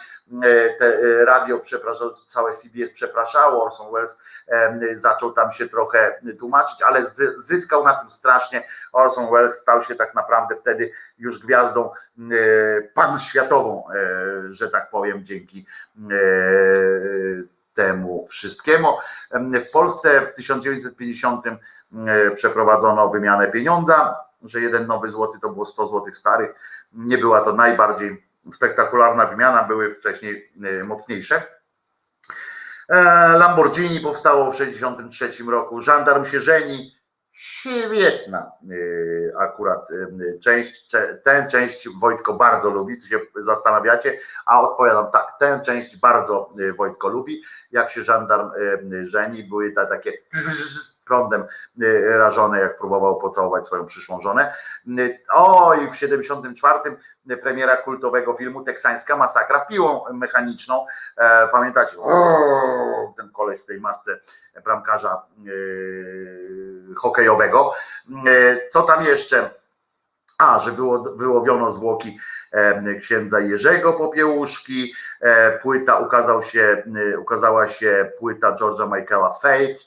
[0.79, 6.83] te e, radio przepraszało, całe CBS przepraszało, Orson Welles e, zaczął tam się trochę tłumaczyć,
[6.83, 7.03] ale
[7.37, 8.69] zyskał na tym strasznie.
[8.93, 11.93] Orson Welles stał się tak naprawdę wtedy już gwiazdą e,
[12.83, 15.67] panświatową, e, że tak powiem, dzięki
[16.11, 16.15] e,
[17.75, 18.89] temu wszystkiemu.
[19.69, 21.57] W Polsce w 1950 e,
[22.31, 26.55] przeprowadzono wymianę pieniądza, że jeden nowy złoty to było 100 złotych starych.
[26.93, 31.43] Nie była to najbardziej spektakularna wymiana, były wcześniej e, mocniejsze.
[32.89, 33.03] E,
[33.39, 36.99] Lamborghini powstało w 1963 roku, Żandarm się żeni,
[37.33, 40.89] świetna e, akurat e, część,
[41.25, 47.09] tę część Wojtko bardzo lubi, tu się zastanawiacie, a odpowiadam tak, tę część bardzo Wojtko
[47.09, 48.51] lubi, jak się żandarm
[49.03, 50.13] żeni, były te takie
[51.09, 51.45] prądem
[51.83, 54.55] e, rażone, jak próbował pocałować swoją przyszłą żonę.
[55.33, 56.79] O, i w 74
[57.43, 60.87] premiera kultowego filmu Teksańska masakra piłą mechaniczną.
[61.17, 61.97] E, Pamiętacie?
[62.01, 64.19] O, ten koleś w tej masce
[64.65, 67.73] bramkarza e, hokejowego.
[68.71, 69.51] Co tam jeszcze?
[70.39, 72.19] A, że wyło- wyłowiono zwłoki
[72.53, 76.83] e, księdza Jerzego Popiełuszki, e, płyta ukazał się,
[77.19, 79.81] ukazała się płyta George'a Michaela Faith.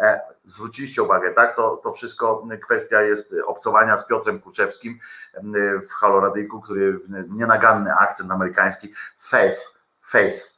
[0.00, 1.56] E, Zwróciliście uwagę, tak?
[1.56, 4.98] To, to wszystko kwestia jest obcowania z Piotrem Kuczewskim
[5.34, 5.40] e,
[5.88, 9.60] w Haloradyjku, który nienaganny akcent amerykański Faith,
[10.06, 10.54] Faith.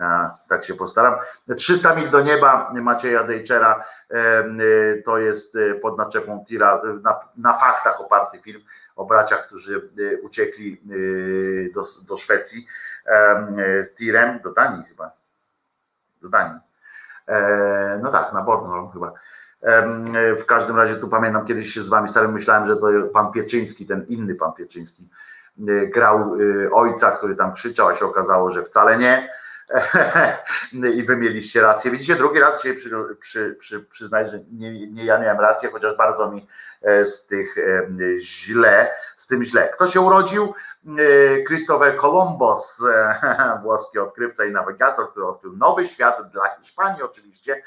[0.00, 1.14] E, Tak się postaram.
[1.56, 4.44] 300 mil do nieba Macieja Dejczera e, e,
[5.04, 8.62] to jest e, pod naczepą tira na, na faktach oparty film
[8.96, 12.66] o braciach, którzy e, uciekli e, do, do Szwecji
[13.06, 15.10] e, e, tirem, do Danii chyba.
[16.22, 16.60] Do Danii.
[17.28, 19.12] E, No tak, na Bornholm chyba.
[19.62, 22.86] Em, e, W każdym razie tu pamiętam kiedyś się z wami starym myślałem, że to
[23.12, 25.08] pan Pieczyński, ten inny pan Pieczyński,
[25.68, 26.36] e, grał
[26.66, 29.28] e, ojca, który tam krzyczał, a się okazało, że wcale nie.
[30.94, 31.90] I wy mieliście rację.
[31.90, 35.96] Widzicie, drugi raz dzisiaj przy, przy, przy, przyznaję, że nie, nie ja miałem rację, chociaż
[35.96, 36.46] bardzo mi
[37.04, 37.56] z tych
[38.18, 39.68] źle, z tym źle.
[39.68, 40.54] Kto się urodził?
[40.86, 47.62] E, Christopher Columbus, e, włoski odkrywca i nawigator, który odkrył nowy świat dla Hiszpanii oczywiście,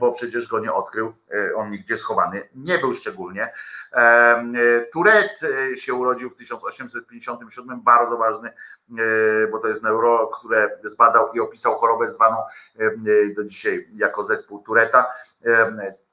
[0.00, 3.52] bo przecież go nie odkrył, e, on nigdzie schowany nie był szczególnie.
[3.92, 4.44] E,
[5.76, 8.52] się urodził w 1857, bardzo ważny,
[9.50, 12.36] bo to jest neurolog, który zbadał i opisał chorobę zwaną
[13.36, 15.12] do dzisiaj jako zespół Tureta.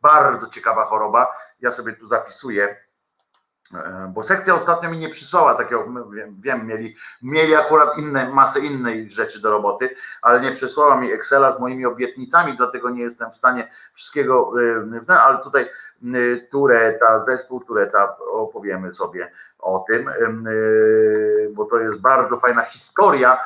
[0.01, 1.27] Bardzo ciekawa choroba.
[1.59, 2.84] Ja sobie tu zapisuję,
[4.09, 9.11] bo sekcja ostatnio mi nie przysłała takiego, wiem, wiem mieli, mieli akurat inne, masę innej
[9.11, 9.89] rzeczy do roboty,
[10.21, 14.51] ale nie przysłała mi Excela z moimi obietnicami, dlatego nie jestem w stanie wszystkiego,
[15.09, 20.13] e, ale tutaj e, Tureta, zespół Tureta, opowiemy sobie o tym, e,
[21.49, 23.37] bo to jest bardzo fajna historia, e,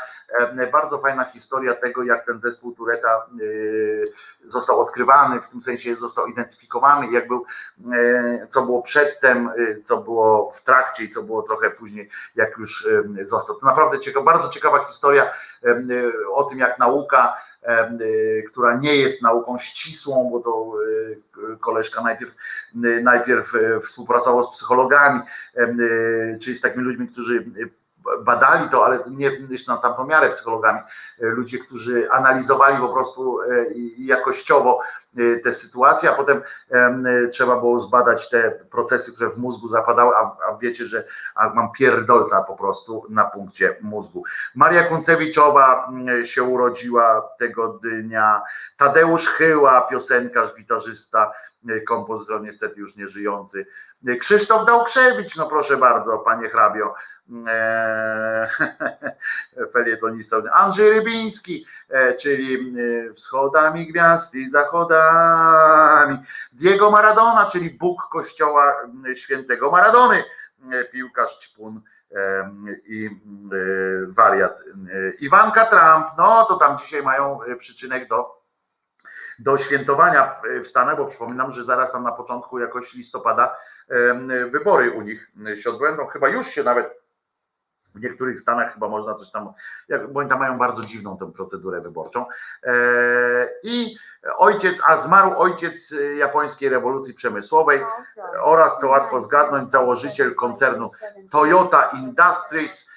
[0.72, 6.28] bardzo fajna historia tego, jak ten zespół Tureta e, został odkrywany, w tym sensie został
[6.28, 7.46] identyfikowany, jak był,
[7.94, 12.58] e, co było przedtem, e, co było w trakcie i co było trochę później, jak
[12.58, 12.88] już
[13.20, 13.56] e, został.
[13.56, 15.24] To naprawdę ciekawa, bardzo ciekawa historia
[15.64, 15.84] e,
[16.34, 17.92] o tym, jak nauka, e,
[18.42, 20.74] która nie jest nauką ścisłą, bo to
[21.54, 22.36] e, koleżka najpierw,
[23.04, 25.22] najpierw e, współpracował z psychologami,
[25.56, 25.68] e,
[26.42, 27.46] czyli z takimi ludźmi, którzy
[28.22, 29.32] badali to, ale nie
[29.68, 33.46] na tamtą miarę psychologami, e, ludzie, którzy analizowali po prostu e,
[33.98, 34.80] jakościowo
[35.18, 40.16] e, te sytuacje, a potem em, trzeba było zbadać te procesy, które w mózgu zapadały,
[40.16, 41.04] a, a wiecie, że
[41.36, 44.24] a mam pierdolca po prostu na punkcie mózgu.
[44.56, 45.92] Maria Kuncewiczowa
[46.24, 48.42] się urodziła tego dnia,
[48.78, 51.32] Tadeusz Chyła, piosenkarz, gitarzysta,
[51.88, 53.66] kompozytor niestety już nie żyjący,
[54.08, 56.94] E, Krzysztof Dałkrzewicz, no proszę bardzo, panie hrabio,
[57.48, 58.48] Eee,
[59.74, 62.76] felietonista, Andrzej Rybiński, e, czyli
[63.10, 66.18] e, wschodami gwiazd i zachodami,
[66.52, 68.74] Diego Maradona, czyli Bóg kościoła
[69.16, 70.24] świętego Maradony,
[70.72, 71.82] e, piłkarz ćpun
[72.86, 73.10] i e,
[74.08, 74.64] wariat.
[75.20, 78.40] Iwanka Trump, no to tam dzisiaj mają przyczynek do
[79.40, 83.56] do świętowania w, Stanach, bo przypominam, że zaraz tam na początku jakoś listopada
[84.52, 86.08] wybory u nich się odbędą.
[86.08, 86.99] Chyba już się nawet
[87.96, 89.54] w niektórych stanach chyba można coś tam,
[90.10, 92.26] bo oni tam mają bardzo dziwną tę procedurę wyborczą.
[92.64, 92.74] E,
[93.64, 93.98] I
[94.38, 97.82] ojciec, a zmarł ojciec japońskiej rewolucji przemysłowej
[98.42, 100.90] oraz, co łatwo zgadnąć, założyciel koncernu
[101.32, 102.90] Toyota Industries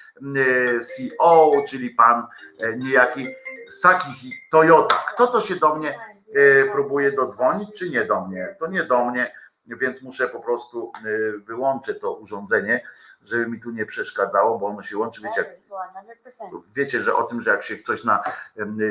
[0.81, 2.27] CEO, czyli pan
[2.59, 3.27] e, niejaki
[3.67, 4.95] Sakihi Toyota.
[4.95, 5.99] Kto to się do mnie
[6.35, 8.55] e, próbuje dodzwonić, czy nie do mnie?
[8.59, 9.31] To nie do mnie,
[9.67, 10.91] więc muszę po prostu
[11.45, 12.81] wyłączyć to urządzenie
[13.23, 15.49] żeby mi tu nie przeszkadzało, bo ono się łączy, wiecie, jak,
[16.75, 18.23] wiecie, że o tym, że jak się coś na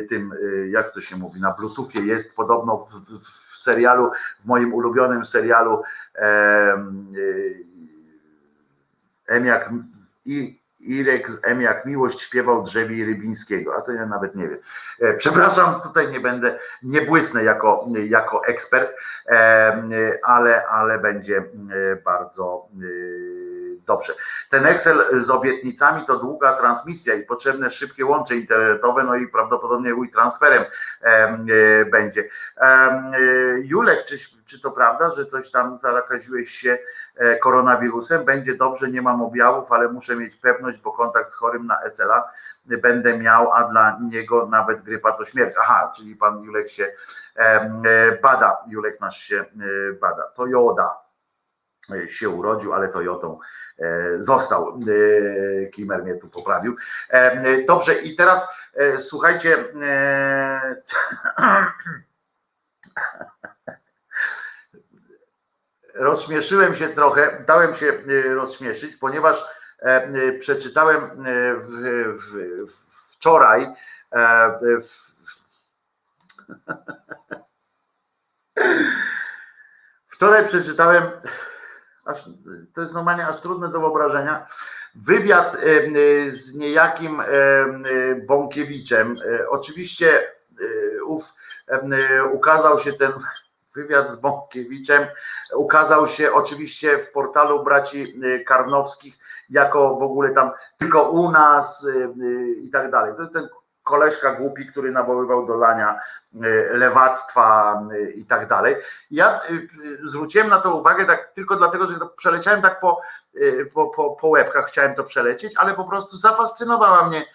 [0.08, 3.18] tym, y, jak to się mówi, na bluetoothie jest, podobno w, w,
[3.52, 4.10] w serialu,
[4.40, 5.82] w moim ulubionym serialu
[6.14, 7.64] em, y,
[9.26, 9.70] M jak
[10.24, 14.58] i Irek z M jak miłość śpiewał drzewi Rybińskiego, a to ja nawet nie wiem.
[15.00, 18.96] E, przepraszam, tutaj nie będę, nie błysnę jako, jako ekspert,
[20.22, 23.41] ale, ale będzie e, bardzo e,
[23.92, 24.14] Dobrze.
[24.48, 29.94] Ten Excel z obietnicami to długa transmisja i potrzebne szybkie łącze internetowe, no i prawdopodobnie
[29.94, 30.64] mój transferem
[31.02, 32.28] e, będzie.
[32.56, 33.02] E,
[33.62, 36.78] Julek, czy, czy to prawda, że coś tam zarakaziłeś się
[37.16, 38.24] e, koronawirusem?
[38.24, 42.30] Będzie dobrze, nie mam objawów, ale muszę mieć pewność, bo kontakt z chorym na SLA
[42.64, 45.54] będę miał, a dla niego nawet grypa to śmierć.
[45.60, 46.92] Aha, czyli pan Julek się
[48.22, 49.44] bada, Julek nasz się
[50.00, 50.22] bada.
[50.22, 51.02] To joda
[52.08, 53.38] się urodził, ale Toyotą
[53.82, 54.68] E, został.
[54.68, 56.76] E, Kimer mnie tu poprawił.
[57.10, 58.48] E, dobrze, i teraz
[58.98, 59.64] słuchajcie.
[65.94, 67.92] Rozśmieszyłem się trochę, dałem się
[68.34, 69.44] rozśmieszyć, ponieważ
[70.40, 71.24] przeczytałem
[73.10, 73.74] wczoraj
[80.06, 81.10] wczoraj przeczytałem
[82.74, 84.46] to jest normalnie aż trudne do wyobrażenia.
[84.94, 85.56] Wywiad
[86.26, 87.22] z niejakim
[88.26, 89.16] Bąkiewiczem.
[89.26, 91.34] E, oczywiście e, ów,
[92.32, 93.12] ukazał się ten
[93.74, 95.06] wywiad z Bąkiewiczem,
[95.56, 99.18] ukazał się oczywiście w portalu braci Karnowskich
[99.50, 101.86] jako w ogóle tam tylko u nas
[102.60, 103.14] i tak dalej.
[103.16, 103.48] To jest ten
[103.92, 106.00] koleżka głupi, który nawoływał do lania
[106.34, 106.38] e,
[106.76, 108.76] lewactwa e, i tak dalej.
[109.10, 109.40] Ja e,
[110.04, 113.00] zwróciłem na to uwagę tak tylko dlatego, że przeleciałem tak po,
[113.74, 117.26] po, po, po łebkach, chciałem to przelecieć, ale po prostu zafascynowała mnie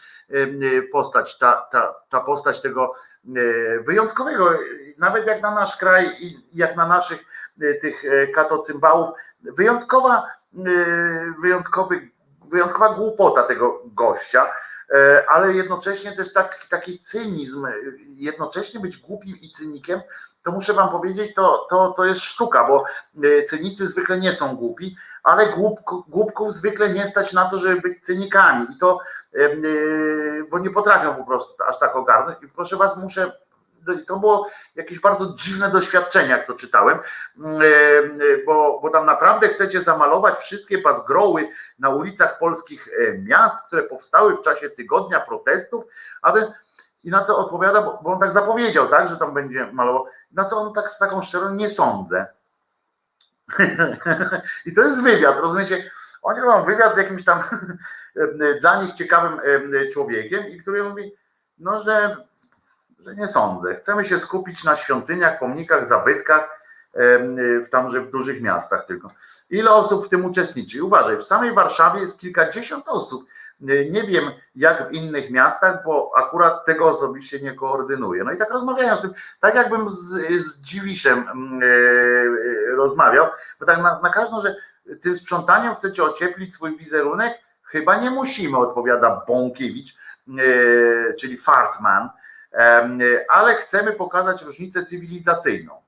[0.92, 2.94] postać, ta, ta, ta postać tego
[3.82, 4.50] wyjątkowego,
[4.98, 7.20] nawet jak na nasz kraj i jak na naszych
[7.82, 8.04] tych
[8.36, 9.10] katocymbałów,
[9.42, 10.28] wyjątkowa,
[11.42, 12.10] wyjątkowy,
[12.50, 14.48] wyjątkowa głupota tego gościa,
[15.30, 17.68] ale jednocześnie też taki, taki cynizm,
[18.16, 20.02] jednocześnie być głupim i cynikiem,
[20.48, 22.84] to muszę wam powiedzieć, to, to, to jest sztuka, bo
[23.24, 27.82] e, cynicy zwykle nie są głupi, ale głupków, głupków zwykle nie stać na to, żeby
[27.82, 28.68] być cynikami.
[28.74, 29.00] I to,
[29.36, 29.50] e,
[30.50, 32.44] bo nie potrafią po prostu aż tak ogarnąć.
[32.44, 33.32] I proszę was, muszę
[34.08, 37.00] to było jakieś bardzo dziwne doświadczenie, jak to czytałem,
[37.38, 41.50] mm, e, e, bo, bo tam naprawdę chcecie zamalować wszystkie bazgroły
[41.80, 45.84] na ulicach polskich e, miast, które powstały w czasie tygodnia protestów,
[46.22, 46.54] a ten,
[47.04, 50.58] i na co odpowiada, bo, on tak zapowiedział, tak, że tam będzie malował, na co
[50.58, 52.26] on tak z taką szczerą nie sądzę.
[54.66, 55.92] I to jest wywiad, rozumiecie?
[56.22, 57.44] Oni robią wywiad z jakimś tam
[58.62, 59.40] dla nich ciekawym
[59.94, 61.12] człowiekiem i który mówi,
[61.58, 62.18] no że
[63.00, 63.76] że nie sądzę.
[63.76, 66.58] Chcemy się skupić na świątyniach, pomnikach, zabytkach,
[67.64, 69.12] w tamże w dużych miastach tylko.
[69.50, 70.84] Ile osób w tym uczestniczy?
[70.84, 73.26] Uważaj, w samej Warszawie jest kilkadziesiąt osób.
[73.92, 78.24] Nie wiem jak w innych miastach, bo akurat tego osobiście nie koordynuję.
[78.24, 79.96] No i tak rozmawiają z tym, tak jakbym z,
[80.40, 81.26] z Dziwiszem
[81.62, 83.28] yy, rozmawiał,
[83.60, 84.56] bo tak na, na każdą, że
[85.02, 87.34] tym sprzątaniem chcecie ocieplić swój wizerunek?
[87.64, 89.96] Chyba nie musimy, odpowiada Bąkiewicz,
[90.28, 92.10] yy, czyli Fartman
[93.30, 95.82] ale chcemy pokazać różnicę cywilizacyjną.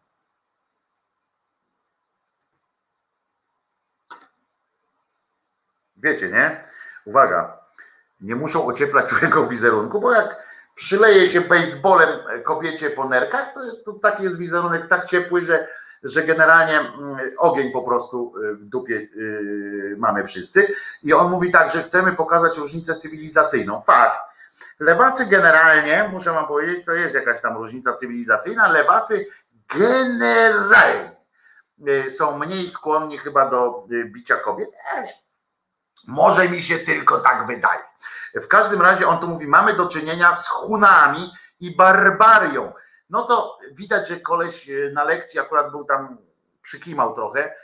[5.97, 6.63] Wiecie, nie?
[7.05, 7.57] Uwaga,
[8.21, 10.43] nie muszą ocieplać swojego wizerunku, bo jak
[10.75, 15.67] przyleje się baseballem kobiecie po nerkach, to, to taki jest wizerunek tak ciepły, że,
[16.03, 20.67] że generalnie mm, ogień po prostu y, w dupie y, mamy wszyscy.
[21.03, 23.81] I on mówi tak, że chcemy pokazać różnicę cywilizacyjną.
[23.81, 24.28] Fakt,
[24.79, 29.27] Lewacy generalnie, muszę wam powiedzieć, to jest jakaś tam różnica cywilizacyjna, lewacy
[29.75, 31.11] generalnie
[31.87, 34.69] y, są mniej skłonni chyba do y, bicia kobiet.
[36.07, 37.83] Może mi się tylko tak wydaje.
[38.33, 42.73] W każdym razie on tu mówi, mamy do czynienia z Hunami i barbarią.
[43.09, 46.17] No to widać, że koleś e, na lekcji akurat był tam,
[46.61, 47.55] przykimał trochę,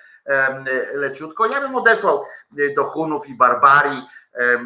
[0.93, 1.45] leciutko.
[1.45, 2.23] Ja bym odesłał
[2.57, 4.59] e, do Hunów i barbarii e,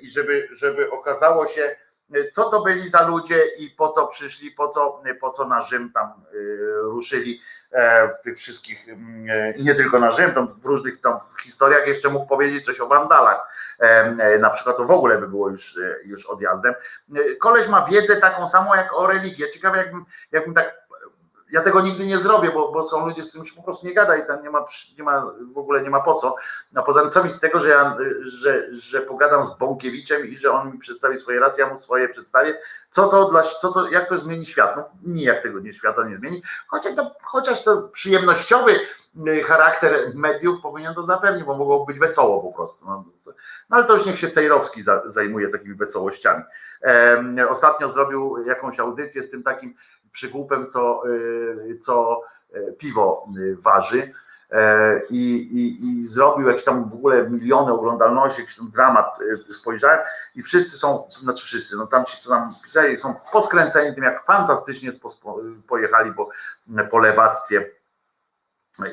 [0.00, 1.76] i żeby, żeby okazało się,
[2.14, 5.62] e, co to byli za ludzie i po co przyszli, po co, po co na
[5.62, 6.12] Rzym tam
[6.82, 7.40] ruszyli
[8.20, 8.86] w tych wszystkich,
[9.58, 13.48] nie tylko na Rzym, tam w różnych tam historiach jeszcze mógł powiedzieć coś o wandalach,
[14.40, 16.74] na przykład to w ogóle by było już, już odjazdem.
[17.40, 19.50] Koleś ma wiedzę taką samą jak o religii.
[19.52, 20.83] Ciekawe jakbym, jakbym tak
[21.54, 23.94] ja tego nigdy nie zrobię, bo, bo są ludzie, z którymi się po prostu nie
[23.94, 24.66] gada i tam nie ma,
[24.98, 26.36] nie ma w ogóle nie ma po co.
[26.74, 30.36] A poza tym co mi z tego, że ja że, że pogadam z Bąkiewiczem i
[30.36, 32.58] że on mi przedstawi swoje racje, ja mu swoje przedstawię.
[32.90, 34.76] Co to dla co to, jak to zmieni świat?
[34.76, 36.42] No nijak tego nie świata nie zmieni.
[36.66, 38.80] Chociaż to, chociaż to przyjemnościowy
[39.28, 42.86] y, charakter mediów powinien to zapewnić, bo mogło być wesoło po prostu.
[42.86, 43.04] No,
[43.70, 46.42] no ale to już niech się Cejrowski za, zajmuje takimi wesołościami.
[46.82, 49.74] Em, ostatnio zrobił jakąś audycję z tym takim
[50.14, 52.20] przygłupem, co, y, co
[52.56, 54.12] y, piwo y, waży.
[54.50, 59.18] E, I, i, I zrobił jakieś tam w ogóle miliony oglądalności, jakiś tam dramat
[59.50, 60.00] spojrzałem
[60.34, 64.24] i wszyscy są, znaczy wszyscy, no tam ci co nam pisali, są podkręceni tym, jak
[64.24, 64.90] fantastycznie
[65.68, 66.28] pojechali po,
[66.90, 67.70] po lewactwie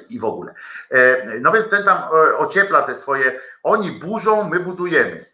[0.10, 0.54] i w ogóle.
[0.90, 5.26] E, No więc ten tam e, ociepla te swoje, oni burzą, my budujemy.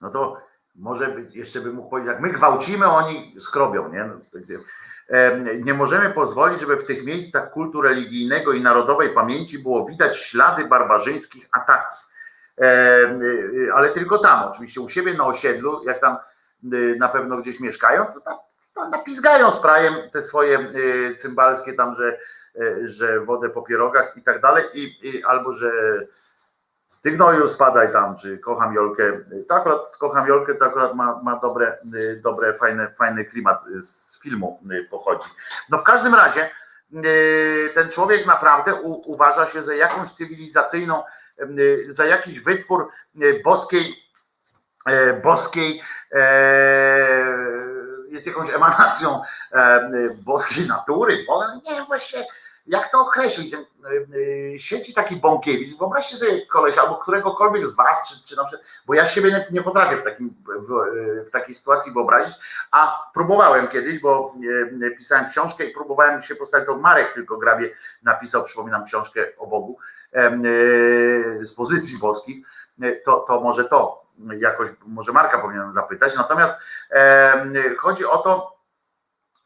[0.00, 4.04] No to może być, jeszcze bym mógł powiedzieć, jak my gwałcimy, oni skrobią, nie?
[4.04, 4.20] No,
[5.64, 10.64] Nie możemy pozwolić, żeby w tych miejscach kultu religijnego i narodowej pamięci było widać ślady
[10.64, 12.06] barbarzyńskich ataków.
[12.56, 16.16] Em, y, Ale tylko tam, oczywiście u siebie na osiedlu, jak tam
[16.72, 18.38] y, na pewno gdzieś mieszkają, to tam
[18.90, 22.18] napizgają sprajem te swoje y, cymbalskie tam, że,
[22.56, 25.70] y, że wodę po pierogach i tak dalej, i, i albo że
[27.02, 29.12] ty gnoju spadaj tam, czy kocham Jolkę.
[29.48, 33.66] To akurat z kocham Jolkę to akurat ma, ma dobre, y, dobre fajne, fajny klimat
[33.66, 35.28] y, z filmu y, pochodzi.
[35.70, 36.50] No w każdym razie
[37.74, 41.02] ten człowiek naprawdę u, uważa się za jakąś cywilizacyjną,
[41.88, 42.88] za jakiś wytwór
[43.44, 43.94] boskiej,
[45.22, 45.82] boskiej
[46.12, 46.22] e,
[48.08, 49.22] jest jakąś emanacją
[49.52, 52.26] e, boskiej natury, bo nie właśnie
[52.66, 53.54] jak to określić.
[53.54, 58.44] E, e, Siedzi taki Bąkiewicz, wyobraźcie sobie koleś albo któregokolwiek z was, czy, czy na
[58.44, 60.68] przykład, bo ja siebie nie, nie potrafię w, takim, w,
[61.26, 62.34] w takiej sytuacji wyobrazić,
[62.70, 64.34] a próbowałem kiedyś, bo
[64.82, 67.70] e, pisałem książkę i próbowałem się postawić, to Marek tylko grabie
[68.02, 69.78] napisał, przypominam książkę o Bogu
[71.40, 72.46] z pozycji boskich,
[73.04, 74.02] to, to może to
[74.38, 76.54] jakoś, może Marka powinienem zapytać, natomiast
[77.78, 78.56] chodzi o to,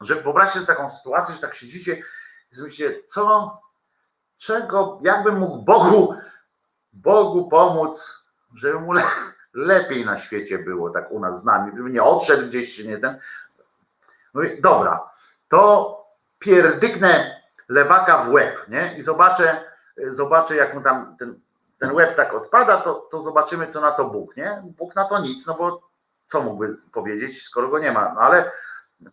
[0.01, 2.03] że wyobraźcie sobie taką sytuację, że tak siedzicie
[2.51, 3.57] myślicie, co,
[4.37, 6.15] czego, jakbym mógł Bogu,
[6.93, 8.23] Bogu pomóc,
[8.55, 9.03] żeby mu le,
[9.53, 13.19] lepiej na świecie było, tak u nas z nami, żeby nie odszedł gdzieś, nie ten.
[14.33, 15.09] Mówię, dobra,
[15.47, 15.97] to
[16.39, 18.95] pierdyknę lewaka w łeb, nie?
[18.97, 19.63] I zobaczę,
[20.09, 21.39] zobaczę, jak mu tam ten,
[21.79, 24.63] ten łeb tak odpada, to, to zobaczymy, co na to Bóg, nie?
[24.77, 25.89] Bóg na to nic, no bo
[26.25, 28.51] co mógłby powiedzieć, skoro go nie ma, no ale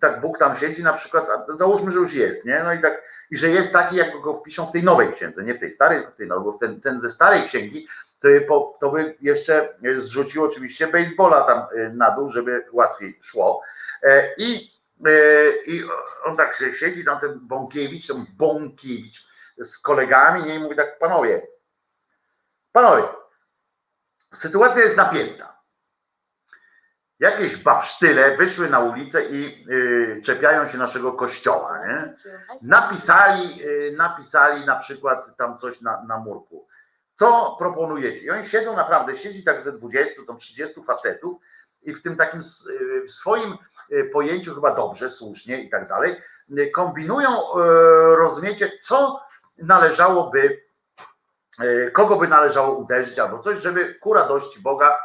[0.00, 2.62] tak Bóg tam siedzi na przykład, załóżmy, że już jest, nie?
[2.64, 5.54] No i tak, i że jest taki, jak go wpiszą w tej nowej księdze, nie
[5.54, 7.88] w tej starej, w tej nowej, bo ten, ten ze starej księgi,
[8.20, 13.18] to, by po- to by jeszcze zrzucił oczywiście baseballa tam y, na dół, żeby łatwiej
[13.22, 13.62] szło.
[14.02, 14.72] E, I,
[15.06, 15.10] e,
[15.66, 15.84] i
[16.24, 19.26] on tak się siedzi, tam ten Bąkiewicz, ten Bąkiewicz
[19.58, 20.54] z kolegami, nie?
[20.54, 21.46] I mówi tak, panowie,
[22.72, 23.02] panowie,
[24.32, 25.53] sytuacja jest napięta.
[27.24, 32.14] Jakieś babsztyle wyszły na ulicę i y, czepiają się naszego kościoła, nie?
[32.62, 36.66] napisali, y, napisali na przykład tam coś na, na murku.
[37.14, 38.20] Co proponujecie?
[38.24, 41.34] I oni siedzą naprawdę, siedzi tak ze 20, tam 30 facetów
[41.82, 43.58] i w tym takim y, w swoim
[43.92, 46.22] y, pojęciu chyba dobrze, słusznie i tak dalej,
[46.58, 47.30] y, kombinują,
[48.16, 49.20] rozumiecie, co
[49.58, 50.64] należałoby,
[51.92, 54.98] kogo by należało uderzyć albo coś, żeby ku radości Boga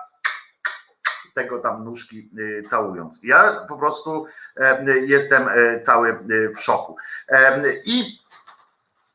[1.44, 3.20] tego tam nóżki y, całując.
[3.24, 4.26] Ja po prostu
[4.58, 6.96] e, jestem e, cały e, w szoku.
[7.86, 8.20] I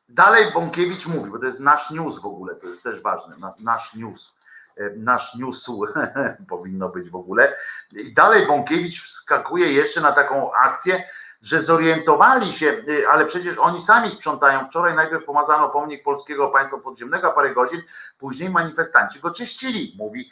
[0.09, 3.53] dalej Bąkiewicz mówi, bo to jest nasz news w ogóle, to jest też ważne, na-
[3.59, 4.35] nasz news.
[4.97, 5.83] Nasz newsu
[6.49, 7.57] powinno być w ogóle.
[7.91, 11.03] I dalej Bąkiewicz wskakuje jeszcze na taką akcję,
[11.41, 14.65] że zorientowali się, y, ale przecież oni sami sprzątają.
[14.65, 17.81] Wczoraj najpierw pomazano pomnik polskiego państwa podziemnego, a parę godzin
[18.17, 20.31] później manifestanci go czyścili, mówi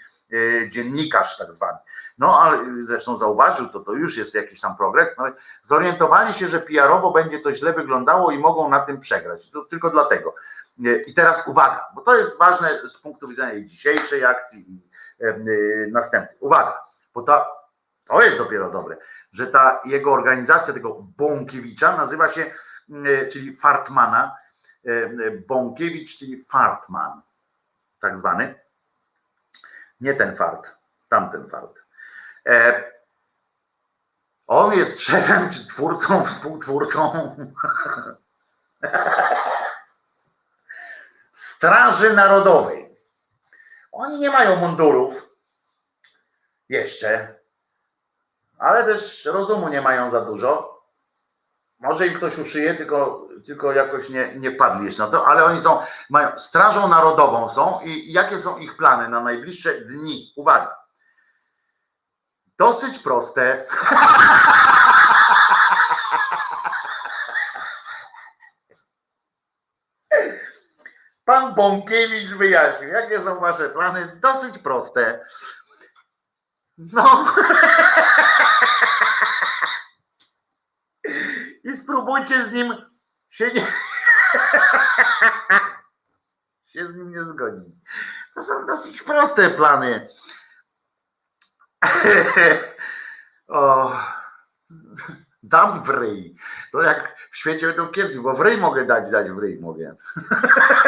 [0.69, 1.77] dziennikarz tak zwany.
[2.17, 5.15] No, ale zresztą zauważył, to to już jest jakiś tam progres.
[5.17, 5.25] No,
[5.63, 9.49] zorientowali się, że PR-owo będzie to źle wyglądało i mogą na tym przegrać.
[9.49, 10.35] To tylko dlatego.
[11.07, 14.81] I teraz uwaga, bo to jest ważne z punktu widzenia dzisiejszej akcji i
[15.25, 16.37] y, następnej.
[16.39, 17.45] Uwaga, bo to,
[18.05, 18.97] to jest dopiero dobre,
[19.31, 22.51] że ta jego organizacja, tego Bąkiewicza nazywa się,
[23.31, 24.35] czyli Fartmana,
[25.47, 27.21] Bąkiewicz, czyli Fartman,
[27.99, 28.62] tak zwany.
[30.01, 30.71] Nie ten fart,
[31.09, 31.79] tamten fart.
[32.47, 32.83] E,
[34.47, 37.35] on jest szefem, czy twórcą, współtwórcą
[41.31, 42.97] Straży Narodowej.
[43.91, 45.29] Oni nie mają mundurów
[46.69, 47.39] jeszcze,
[48.57, 50.72] ale też rozumu nie mają za dużo.
[51.83, 55.59] Może im ktoś uszyje, tylko, tylko jakoś nie, nie wpadli jeszcze na to, ale oni
[55.59, 60.33] są, mają Strażą Narodową są i jakie są ich plany na najbliższe dni?
[60.35, 60.75] Uwaga.
[62.57, 63.65] Dosyć proste.
[71.25, 74.19] Pan Bąkiewicz wyjaśnił, jakie są wasze plany.
[74.21, 75.25] Dosyć proste.
[76.77, 77.25] No.
[81.63, 82.73] I spróbujcie z nim
[83.29, 83.67] się nie.
[86.73, 87.73] się z nim nie zgodzić.
[88.35, 90.09] To są dosyć proste plany.
[93.47, 93.91] o.
[95.43, 96.35] Dam w ryj.
[96.71, 99.95] To jak w świecie będą kiepski, bo w ryj mogę dać, dać w ryj mogę.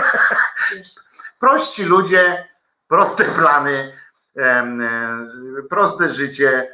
[1.39, 2.47] Prości ludzie,
[2.87, 3.97] proste plany,
[4.37, 4.67] e,
[5.69, 6.73] proste życie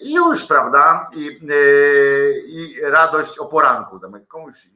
[0.00, 1.10] i już, prawda?
[1.12, 4.00] I, e, i radość o poranku.
[4.28, 4.68] Komuś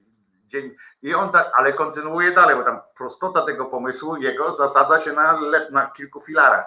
[0.47, 0.75] dzień.
[1.03, 5.39] I on tak, ale kontynuuje dalej, bo tam prostota tego pomysłu jego zasadza się na,
[5.71, 6.67] na kilku filarach.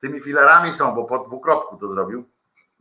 [0.00, 2.28] Tymi filarami są, bo po dwukropku to zrobił,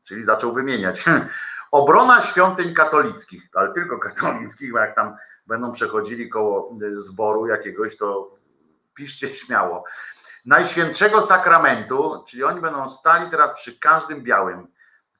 [0.03, 1.05] czyli zaczął wymieniać.
[1.71, 5.15] Obrona świątyń katolickich, ale tylko katolickich, bo jak tam
[5.47, 8.35] będą przechodzili koło y, zboru jakiegoś, to
[8.93, 9.83] piszcie śmiało.
[10.45, 14.67] Najświętszego sakramentu, czyli oni będą stali teraz przy każdym białym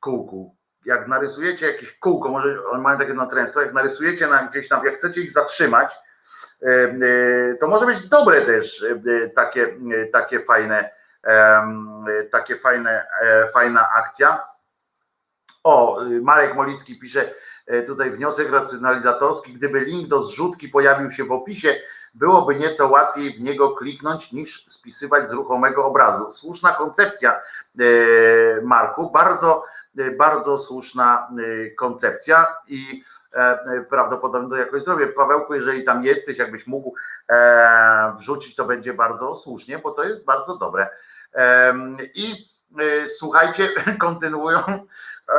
[0.02, 0.56] kółku.
[0.86, 4.96] Jak narysujecie jakieś kółko, może oni mają takie natręstwo, jak narysujecie na gdzieś tam, jak
[4.96, 5.98] chcecie ich zatrzymać,
[7.60, 8.86] to może być dobre też
[9.36, 9.78] takie,
[10.12, 10.90] takie fajne,
[12.32, 14.44] takie fajne, e, fajna akcja.
[15.64, 17.34] O, Marek Molicki pisze
[17.68, 19.54] e, tutaj wniosek racjonalizatorski.
[19.54, 21.76] Gdyby link do zrzutki pojawił się w opisie,
[22.14, 26.32] byłoby nieco łatwiej w niego kliknąć niż spisywać z ruchomego obrazu.
[26.32, 27.42] Słuszna koncepcja,
[27.80, 27.84] e,
[28.62, 29.66] Marku, bardzo,
[30.18, 33.04] bardzo słuszna e, koncepcja i
[33.34, 35.08] e, e, prawdopodobnie to jakoś zrobię.
[35.08, 36.96] Pawełku, jeżeli tam jesteś, jakbyś mógł
[37.30, 40.90] e, wrzucić, to będzie bardzo słusznie, bo to jest bardzo dobre.
[42.16, 44.86] I e, słuchajcie, kontynuują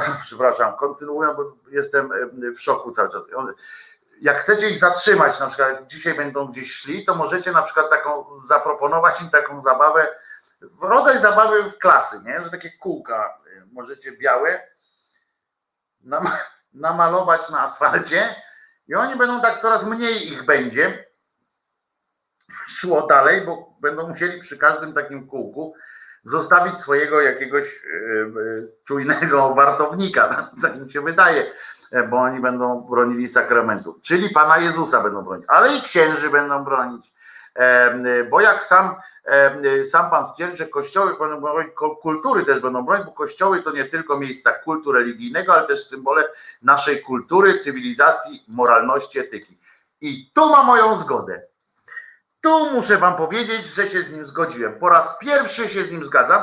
[0.26, 2.10] przepraszam, kontynuują, bo jestem
[2.56, 3.22] w szoku cały czas.
[4.20, 8.26] Jak chcecie ich zatrzymać, na przykład dzisiaj będą gdzieś szli, to możecie na przykład taką
[8.39, 10.08] zaproponować im taką zabawę,
[10.82, 12.44] rodzaj zabawy w klasy, nie?
[12.44, 14.60] że takie kółka y, możecie białe
[16.00, 16.28] nam,
[16.74, 18.34] namalować na asfalcie
[18.89, 21.07] i oni będą tak coraz mniej ich będzie
[22.66, 25.74] szło dalej, bo będą musieli przy każdym takim kółku
[26.24, 27.89] zostawić swojego jakiegoś y,
[28.39, 30.28] y, czujnego wartownika,
[30.62, 31.52] tak mi się wydaje,
[31.91, 36.65] e, bo oni będą bronili sakramentu, czyli Pana Jezusa będą bronić, ale i księży będą
[36.65, 37.12] bronić,
[38.31, 38.97] bo jak sam,
[39.90, 41.72] sam Pan stwierdzi, że kościoły będą bronić,
[42.02, 46.24] kultury też będą bronić, bo kościoły to nie tylko miejsca kultu religijnego, ale też symbole
[46.62, 49.58] naszej kultury, cywilizacji, moralności, etyki.
[50.00, 51.42] I tu ma moją zgodę.
[52.40, 54.78] Tu muszę wam powiedzieć, że się z nim zgodziłem.
[54.78, 56.42] Po raz pierwszy się z nim zgadzam,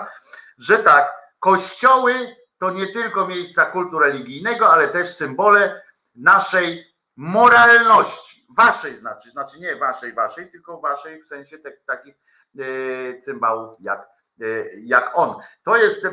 [0.57, 5.81] że tak, kościoły to nie tylko miejsca kultu religijnego, ale też symbole
[6.15, 6.88] naszej
[7.19, 8.45] moralności.
[8.57, 12.15] Waszej znaczy, znaczy nie waszej, waszej, tylko waszej w sensie te, takich
[12.59, 14.07] e, cymbałów jak,
[14.41, 14.45] e,
[14.79, 15.35] jak on.
[15.63, 16.09] To jest e,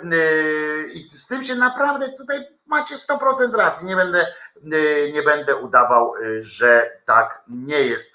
[0.87, 3.87] i z tym się naprawdę tutaj macie 100% racji.
[3.87, 4.27] Nie będę,
[5.13, 8.07] nie będę udawał, że tak nie jest.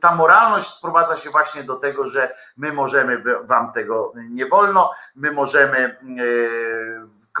[0.00, 5.32] Ta moralność sprowadza się właśnie do tego, że my możemy, wam tego nie wolno, my
[5.32, 5.96] możemy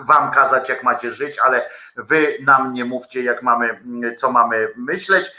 [0.06, 3.80] wam kazać, jak macie żyć, ale wy nam nie mówcie, jak mamy,
[4.16, 5.32] co mamy myśleć.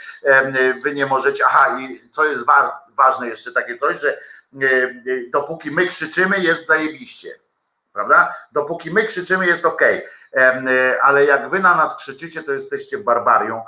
[0.82, 1.44] Wy nie możecie.
[1.46, 4.92] Aha, i co jest wa- ważne jeszcze takie coś, że e, e,
[5.32, 7.34] dopóki my krzyczymy, jest zajebiście.
[7.92, 8.34] Prawda?
[8.52, 9.82] Dopóki my krzyczymy, jest ok.
[11.02, 13.64] Ale jak wy na nas krzyczycie, to jesteście barbarią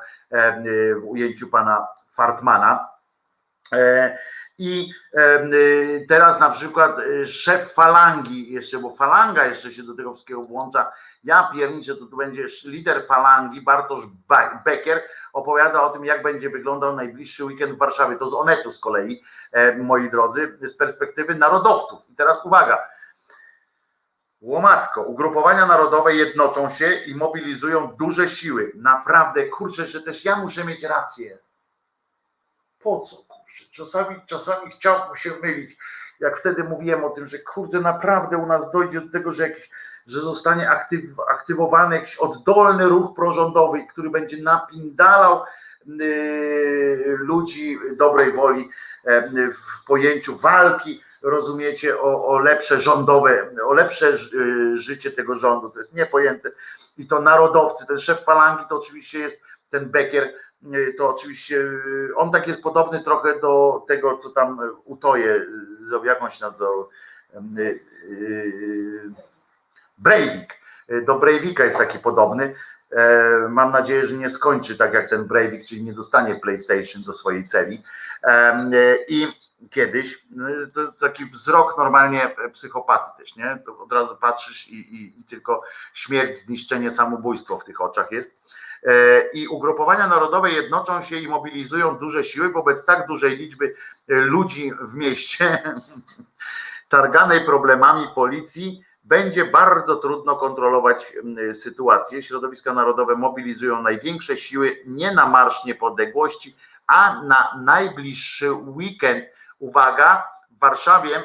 [0.97, 2.89] w ujęciu pana Fartmana.
[4.63, 10.13] I y, teraz na przykład y, szef falangi jeszcze, bo falanga jeszcze się do tego
[10.13, 10.93] wszystkiego włącza.
[11.25, 16.51] Ja pierniczę, to tu będzie lider falangi Bartosz Ba- Becker opowiada o tym, jak będzie
[16.51, 18.17] wyglądał najbliższy weekend w Warszawie.
[18.17, 22.11] To z Onetu z kolei, e, moi drodzy, z perspektywy narodowców.
[22.11, 22.89] I teraz uwaga.
[24.41, 28.73] Łomatko, ugrupowania narodowe jednoczą się i mobilizują duże siły.
[28.75, 31.39] Naprawdę, kurczę, że też ja muszę mieć rację.
[32.83, 33.17] Po co,
[33.71, 35.77] Czasami, czasami chciałbym się mylić,
[36.21, 39.71] jak wtedy mówiłem o tym, że kurde, naprawdę u nas dojdzie do tego, że, jakiś,
[40.07, 41.01] że zostanie aktyw,
[41.31, 45.43] aktywowany jakiś oddolny ruch prorządowy, który będzie napindalał
[45.87, 48.69] yy, ludzi dobrej woli
[49.05, 55.35] yy, w pojęciu walki rozumiecie, o, o lepsze rządowe, o lepsze ży- y, życie tego
[55.35, 55.71] rządu.
[55.71, 56.51] To jest niepojęte.
[56.99, 60.35] I to narodowcy, ten szef falangi to oczywiście jest ten Becker,
[60.99, 65.47] to oczywiście y, on tak jest podobny trochę do tego, co tam utoje,
[65.81, 69.11] zrobił jakąś y, y,
[69.99, 70.59] Breivik.
[70.91, 72.55] Y, Do Breivika jest taki podobny.
[72.93, 77.13] E, Mam nadzieję, że nie skończy tak jak ten Breivik, czyli nie dostanie PlayStation do
[77.13, 77.83] swojej celi.
[78.25, 78.29] Y,
[79.09, 79.27] I
[79.71, 80.47] kiedyś, no,
[81.01, 83.59] taki wzrok normalnie psychopaty też, nie?
[83.65, 88.43] To od razu patrzysz i, i, i tylko śmierć, zniszczenie, samobójstwo w tych oczach jest.
[88.87, 93.75] E, I ugrupowania narodowe jednoczą się i mobilizują duże siły wobec tak dużej liczby
[94.09, 95.63] e, ludzi w mieście,
[96.89, 101.13] targanej problemami policji, będzie bardzo trudno kontrolować
[101.53, 102.23] sytuację.
[102.23, 109.25] Środowiska narodowe mobilizują największe siły nie na Marsz Niepodległości, a na najbliższy weekend.
[109.59, 111.25] Uwaga, w Warszawie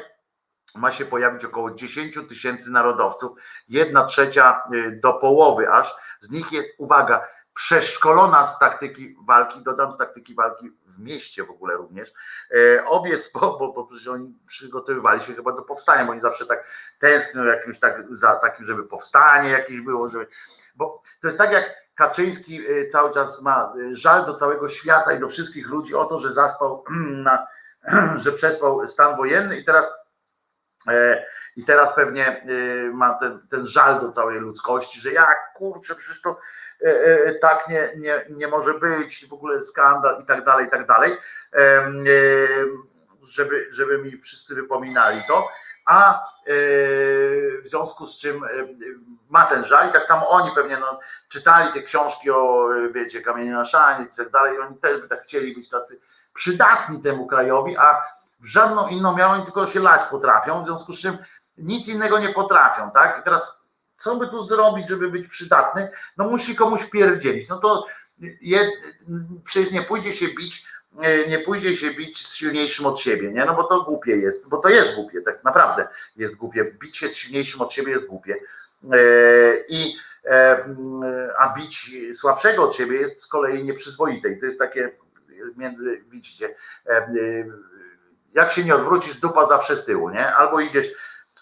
[0.74, 3.32] ma się pojawić około 10 tysięcy narodowców,
[3.68, 5.94] jedna trzecia y, do połowy aż.
[6.20, 7.26] Z nich jest, uwaga,
[7.58, 12.12] przeszkolona z taktyki walki, dodam z taktyki walki w mieście w ogóle również.
[12.50, 16.46] E, Obie, spo, bo, bo przecież oni przygotowywali się chyba do powstania, bo oni zawsze
[16.46, 16.64] tak
[16.98, 20.26] tęsknią jakimś tak, za takim, żeby powstanie jakieś było, żeby,
[20.74, 21.64] bo to jest tak jak
[21.94, 26.04] Kaczyński y, cały czas ma y, żal do całego świata i do wszystkich ludzi o
[26.04, 26.84] to, że zaspał
[27.26, 27.46] na,
[28.22, 29.92] że przespał stan wojenny i teraz
[30.88, 31.24] e,
[31.58, 32.44] i teraz pewnie
[32.92, 36.67] ma ten, ten żal do całej ludzkości, że jak kurczę, przecież to e, e,
[37.40, 41.16] tak nie, nie, nie może być, w ogóle skandal i tak dalej, i tak dalej,
[41.54, 41.92] e,
[43.22, 45.48] żeby, żeby mi wszyscy wypominali to,
[45.88, 46.22] a e,
[47.62, 48.48] w związku z czym e,
[49.28, 53.22] ma ten żal i tak samo oni pewnie no, czytali te książki o, e, wiecie,
[53.22, 56.00] kamienie na szaniec i tak dalej, oni też by tak chcieli być tacy
[56.34, 58.02] przydatni temu krajowi, a
[58.40, 61.18] w żadną inną miarę oni tylko się lać potrafią, w związku z czym
[61.58, 63.20] nic innego nie potrafią, tak?
[63.20, 63.57] I teraz
[63.98, 65.88] co by tu zrobić, żeby być przydatny?
[66.16, 67.48] No musi komuś pierdzielić.
[67.48, 67.86] No to
[68.40, 68.70] je,
[69.44, 70.64] przecież nie pójdzie się bić,
[71.00, 73.44] e, nie pójdzie się bić z silniejszym od siebie, nie?
[73.44, 76.64] No bo to głupie jest, bo to jest głupie, tak naprawdę jest głupie.
[76.64, 78.36] Bić się z silniejszym od siebie jest głupie.
[78.92, 78.98] E,
[79.68, 80.64] I e,
[81.38, 84.28] a bić słabszego od siebie jest z kolei nieprzyzwoite.
[84.28, 84.90] I to jest takie
[85.56, 86.54] między, widzicie,
[88.34, 90.36] jak się nie odwrócisz, dupa zawsze z tyłu, nie?
[90.36, 90.86] Albo idziesz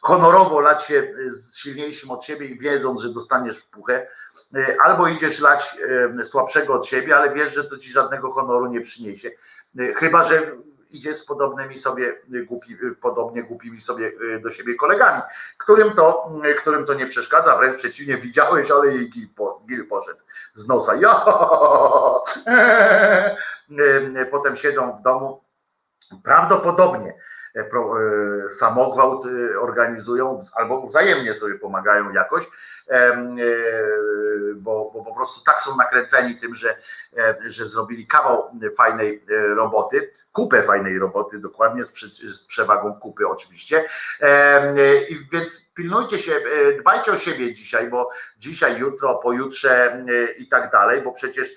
[0.03, 4.09] honorowo lać się z silniejszym od siebie i wiedząc, że dostaniesz w puchę,
[4.55, 5.79] e, albo idziesz lać
[6.21, 9.31] e, słabszego od siebie, ale wiesz, że to ci żadnego honoru nie przyniesie.
[9.97, 10.43] Chyba, że
[10.91, 15.23] idziesz z podobnymi sobie głupi, podobnie głupimi sobie do siebie kolegami,
[15.59, 20.21] którym to, którym to nie przeszkadza, wręcz przeciwnie, widziałeś, ale jej gil, po, gil poszedł
[20.55, 20.93] z nosa.
[22.47, 25.45] E, Potem siedzą w domu,
[26.23, 27.15] prawdopodobnie
[28.49, 32.49] samogwałt e, organizują albo wzajemnie sobie pomagają jakoś,
[32.91, 33.27] e,
[34.57, 36.77] bo, bo po prostu tak są nakręceni tym, że,
[37.17, 43.29] e, że zrobili kawał fajnej e, roboty, kupę fajnej roboty, dokładnie z, z przewagą kupy
[43.29, 43.85] oczywiście.
[44.21, 50.33] E, I więc pilnujcie się, e, dbajcie o siebie dzisiaj, bo dzisiaj, jutro, pojutrze e,
[50.39, 51.55] i tak dalej, bo przecież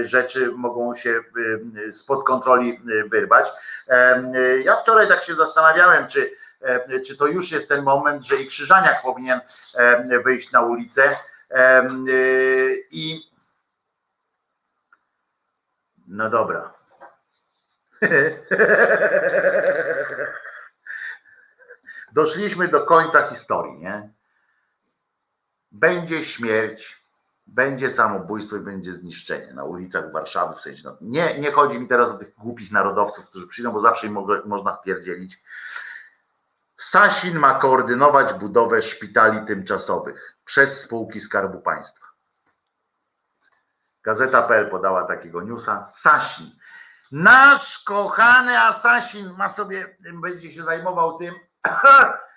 [0.00, 1.20] rzeczy mogą się
[1.90, 2.80] spod kontroli
[3.10, 3.52] wyrwać.
[4.64, 6.36] Ja wczoraj tak się zastanawiałem, czy,
[7.06, 9.40] czy to już jest ten moment, że i Krzyżaniak powinien
[10.24, 11.16] wyjść na ulicę
[12.90, 13.32] i
[16.06, 16.72] no dobra.
[22.12, 24.10] Doszliśmy do końca historii, nie?
[25.72, 27.01] Będzie śmierć,
[27.46, 30.54] będzie samobójstwo i będzie zniszczenie na ulicach Warszawy.
[30.54, 33.80] W sensie, no, nie, nie chodzi mi teraz o tych głupich narodowców, którzy przyjdą, bo
[33.80, 35.42] zawsze im mogę, można wpierdzielić.
[36.76, 42.06] Sasin ma koordynować budowę szpitali tymczasowych przez spółki Skarbu Państwa.
[44.02, 45.84] Gazeta.pl podała takiego newsa.
[45.84, 46.50] Sasin.
[47.12, 51.34] Nasz kochany Asasin ma sobie, będzie się zajmował tym.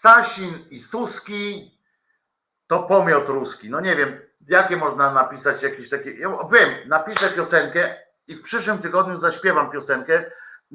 [0.00, 1.70] Sasin i Suski
[2.66, 3.70] to pomiot ruski.
[3.70, 6.12] No nie wiem, jakie można napisać jakieś takie.
[6.12, 7.96] Ja wiem, napiszę piosenkę
[8.26, 10.24] i w przyszłym tygodniu zaśpiewam piosenkę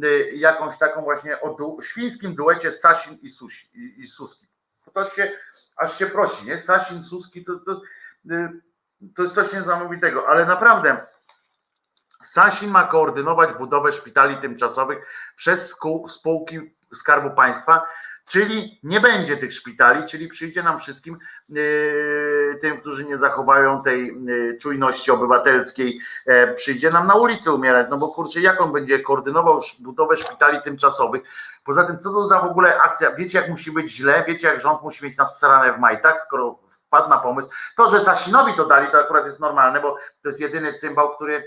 [0.03, 4.47] y, jakąś taką właśnie o du, świńskim duecie Sasin i, Susi, i, i Suski.
[4.93, 5.31] To się,
[5.77, 6.59] aż się prosi, nie?
[6.59, 7.81] Sasin, Suski to, to,
[8.31, 8.49] y,
[9.15, 11.05] to jest coś niesamowitego, ale naprawdę
[12.23, 15.05] Sasin ma koordynować budowę szpitali tymczasowych
[15.35, 15.75] przez
[16.07, 17.83] spółki Skarbu Państwa,
[18.25, 21.17] czyli nie będzie tych szpitali, czyli przyjdzie nam wszystkim,
[21.49, 27.87] yy, tym, którzy nie zachowają tej yy, czujności obywatelskiej, e, przyjdzie nam na ulicy umierać,
[27.89, 31.21] no bo kurczę, jak on będzie koordynował budowę szpitali tymczasowych?
[31.63, 33.11] Poza tym, co to za w ogóle akcja?
[33.11, 34.23] Wiecie, jak musi być źle?
[34.27, 37.49] Wiecie, jak rząd musi mieć nas strane w majtach, skoro wpadł na pomysł.
[37.77, 41.43] To, że Sasinowi to dali, to akurat jest normalne, bo to jest jedyny cymbał, który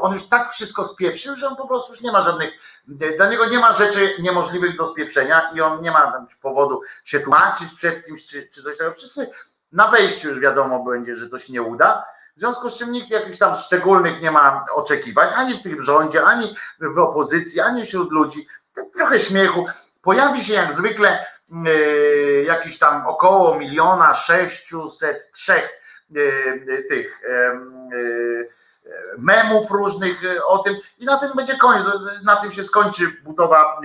[0.00, 2.50] on już tak wszystko spieprzył, że on po prostu już nie ma żadnych,
[3.16, 7.68] dla niego nie ma rzeczy niemożliwych do spieprzenia i on nie ma powodu się tłumaczyć
[7.76, 8.96] przed kimś czy, czy coś takiego.
[8.96, 9.30] Wszyscy
[9.72, 12.04] na wejściu już wiadomo będzie, że to się nie uda.
[12.36, 16.24] W związku z czym nikt jakichś tam szczególnych nie ma oczekiwań, ani w tym rządzie,
[16.24, 18.46] ani w opozycji, ani wśród ludzi.
[18.94, 19.66] Trochę śmiechu.
[20.02, 25.68] Pojawi się jak zwykle yy, jakiś tam około miliona sześciuset trzech
[26.10, 27.20] yy, tych
[27.92, 28.48] yy,
[29.18, 31.84] memów różnych e, o tym i na tym będzie koniec,
[32.24, 33.80] na tym się skończy budowa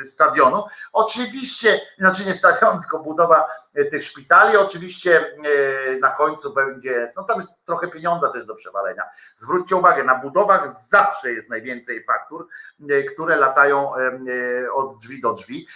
[0.00, 0.64] e, stadionu.
[0.92, 5.36] Oczywiście, znaczy nie stadion, tylko budowa e, tych szpitali, oczywiście
[6.00, 9.02] na końcu będzie, no tam jest trochę pieniądza też do przewalenia.
[9.36, 12.48] Zwróćcie uwagę, na budowach zawsze jest najwięcej faktur,
[13.14, 13.92] które latają
[14.74, 15.66] od drzwi do drzwi.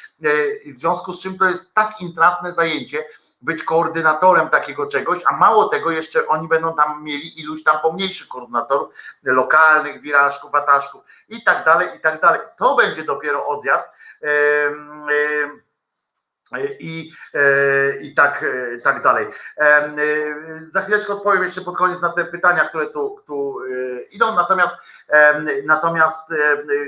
[0.67, 3.05] W związku z czym to jest tak intratne zajęcie,
[3.41, 8.29] być koordynatorem takiego czegoś, a mało tego jeszcze oni będą tam mieli iluś tam pomniejszych
[8.29, 12.41] koordynatorów lokalnych, wirażków, wataszków i tak dalej, i tak dalej.
[12.59, 13.89] To będzie dopiero odjazd.
[16.81, 19.27] I, e, i tak, e, tak dalej.
[19.59, 19.95] E,
[20.61, 23.59] Za chwileczkę odpowiem jeszcze pod koniec na te pytania, które tu, tu
[24.11, 24.75] idą, natomiast
[25.65, 26.31] natomiast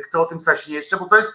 [0.05, 1.33] chcę o tym Sasinie jeszcze, bo to jest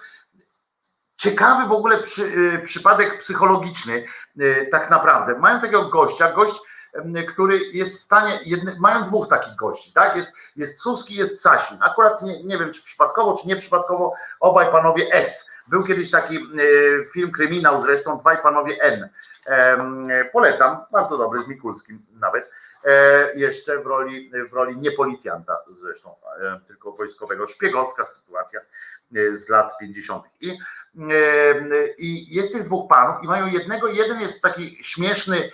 [1.16, 4.06] ciekawy w ogóle przy, y, przypadek psychologiczny,
[4.42, 5.40] y, tak naprawdę.
[5.40, 6.62] Mają takiego gościa, gość,
[6.94, 10.16] em, który jest w stanie, jedny, mają dwóch takich gości, tak?
[10.16, 11.78] Jest, jest Suski, jest Sasin.
[11.82, 15.50] Akurat nie, nie wiem, czy przypadkowo, czy nieprzypadkowo, obaj panowie S.
[15.68, 19.10] Był kiedyś taki y, film kryminał zresztą, dwaj panowie N.
[20.34, 22.50] Polecam, bardzo dobry, z Mikulskim nawet.
[22.86, 27.48] E, Jeszcze w roli, w roli nie policjanta zresztą, e, tylko wojskowego.
[27.48, 28.60] Szpiegowska sytuacja
[29.34, 30.26] z lat 50.
[30.42, 35.50] I e, i jest tych dwóch panów i mają jednego, jeden jest taki śmieszny,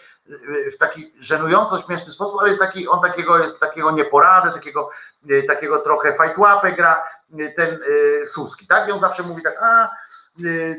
[0.73, 4.89] w taki żenująco śmieszny sposób, ale jest taki, on takiego jest takiego nieporady, takiego,
[5.29, 7.03] e, takiego trochę fajtłapę gra
[7.39, 7.79] e, ten
[8.25, 8.89] Suski, tak?
[8.89, 9.89] I on zawsze mówi tak, a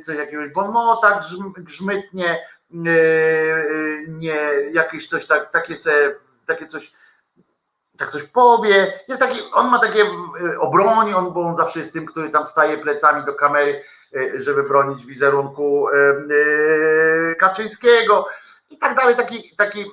[0.05, 2.47] coś jakiegoś bonmota grzm, grzmytnie,
[4.09, 4.39] nie,
[4.73, 6.15] jakieś coś tak, takie se,
[6.47, 6.92] takie coś
[8.01, 10.05] tak coś powie, jest taki, on ma takie
[10.59, 13.83] obroni, on, bo on zawsze jest tym, który tam staje plecami do kamery,
[14.17, 18.27] e, żeby bronić wizerunku e, e, Kaczyńskiego
[18.70, 19.85] i tak dalej, taki, taki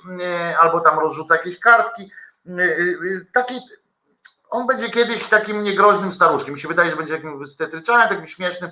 [0.59, 2.11] albo tam rozrzuca jakieś kartki,
[3.33, 3.61] taki
[4.49, 6.53] on będzie kiedyś takim niegroźnym staruszkiem.
[6.53, 8.71] Mi się wydaje, że będzie takim stetryczanem, takim śmiesznym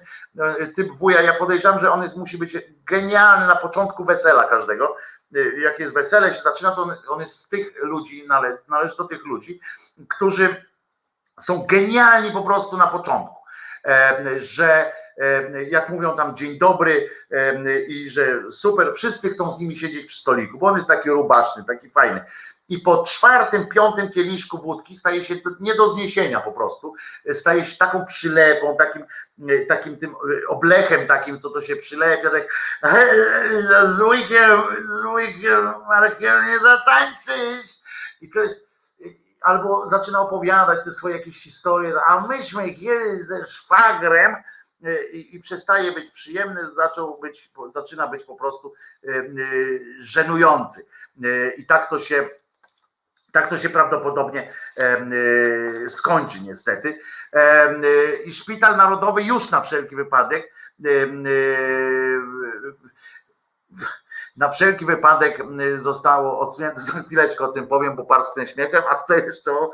[0.76, 1.22] typ wuja.
[1.22, 4.96] Ja podejrzewam, że on jest, musi być genialny na początku wesela każdego.
[5.36, 8.98] E, Jak jest wesele się zaczyna, to on, on jest z tych ludzi, nale, należy
[8.98, 9.60] do tych ludzi,
[10.10, 10.66] którzy
[11.40, 13.36] są genialni po prostu na początku.
[13.86, 19.60] E, Że e, jak mówią tam dzień dobry e, i że super, wszyscy chcą z
[19.60, 22.26] nimi siedzieć przy stoliku, bo on jest taki rubaszny, taki fajny.
[22.69, 26.94] I po czwartym, piątym kieliszku wódki staje się nie do zniesienia po prostu.
[27.32, 29.06] Staje się taką przylepą, takim,
[29.68, 30.16] takim tym
[30.50, 32.44] oblechem takim, co to się przylepia, tak
[33.95, 37.72] z łykiem, z łykiem Markiem nie zatańczysz.
[38.22, 38.69] I to jest,
[39.42, 44.35] albo zaczyna opowiadać te swoje jakieś historie, a myśmy kiedyś ze szwagrem
[45.14, 48.74] i, i przestaje być przyjemny, zaczął być, zaczyna być po prostu
[49.08, 49.24] e, e,
[50.00, 50.85] żenujący.
[51.24, 52.30] E, I tak to się
[53.36, 54.52] tak to się prawdopodobnie
[55.86, 56.90] y, skończy niestety.
[56.90, 60.54] Y, I Szpital Narodowy już na wszelki wypadek
[60.86, 61.12] y,
[64.38, 65.38] na wszelki wypadek
[65.76, 69.72] zostało odsunięte, za chwileczkę o tym powiem, bo parsknę śmiechem, a chcę jeszcze o,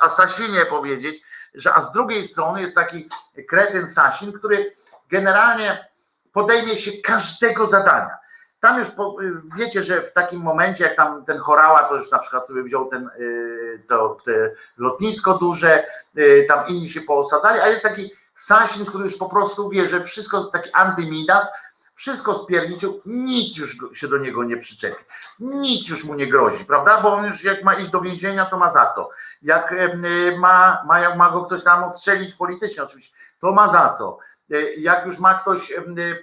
[0.00, 1.22] Asasinie powiedzieć,
[1.54, 3.08] że a z drugiej strony jest taki
[3.48, 4.72] kretyn Sasin, który
[5.10, 5.88] generalnie
[6.32, 8.18] podejmie się każdego zadania.
[8.60, 9.16] Tam już po,
[9.56, 12.88] wiecie, że w takim momencie, jak tam ten chorała, to już na przykład sobie wziął
[12.88, 15.84] ten, y, to, te lotnisko duże,
[16.18, 20.04] y, tam inni się poosadzali, a jest taki Sasin, który już po prostu wie, że
[20.04, 21.48] wszystko, taki antymidas,
[21.94, 25.04] wszystko spierniczył, nic już się do niego nie przyczepi,
[25.40, 27.00] nic już mu nie grozi, prawda?
[27.02, 29.10] Bo on już jak ma iść do więzienia, to ma za co.
[29.42, 34.18] Jak y, ma, ma, ma go ktoś tam odstrzelić politycznie oczywiście, to ma za co.
[34.52, 35.72] Y, Jak już ma ktoś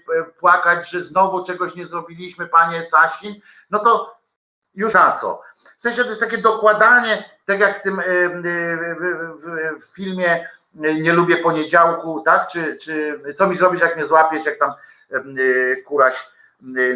[0.06, 3.36] p- płakać, że znowu czegoś nie zrobiliśmy, panie Sasin,
[3.70, 4.18] no to
[4.76, 5.42] już za co.
[5.78, 8.04] W sensie to jest takie dokładanie, tak jak w tym y,
[9.80, 12.48] w, filmie Nie lubię poniedziałku, tak?
[12.48, 14.72] Czy, czy co mi zrobić, jak mnie złapiesz, jak tam
[15.86, 16.28] Kuraś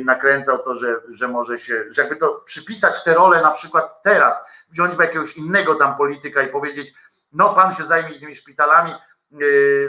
[0.06, 4.46] nakręcał to, że, że może się, że jakby to przypisać te role na przykład teraz,
[4.70, 6.94] wziąć jakiegoś innego tam polityka i powiedzieć,
[7.34, 8.94] no pan się zajmie tymi szpitalami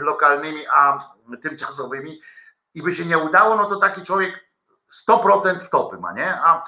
[0.01, 0.99] lokalnymi, a
[1.43, 2.21] tymczasowymi
[2.75, 4.41] i by się nie udało, no to taki człowiek
[5.09, 6.35] 100% wtopy ma, nie?
[6.35, 6.65] A,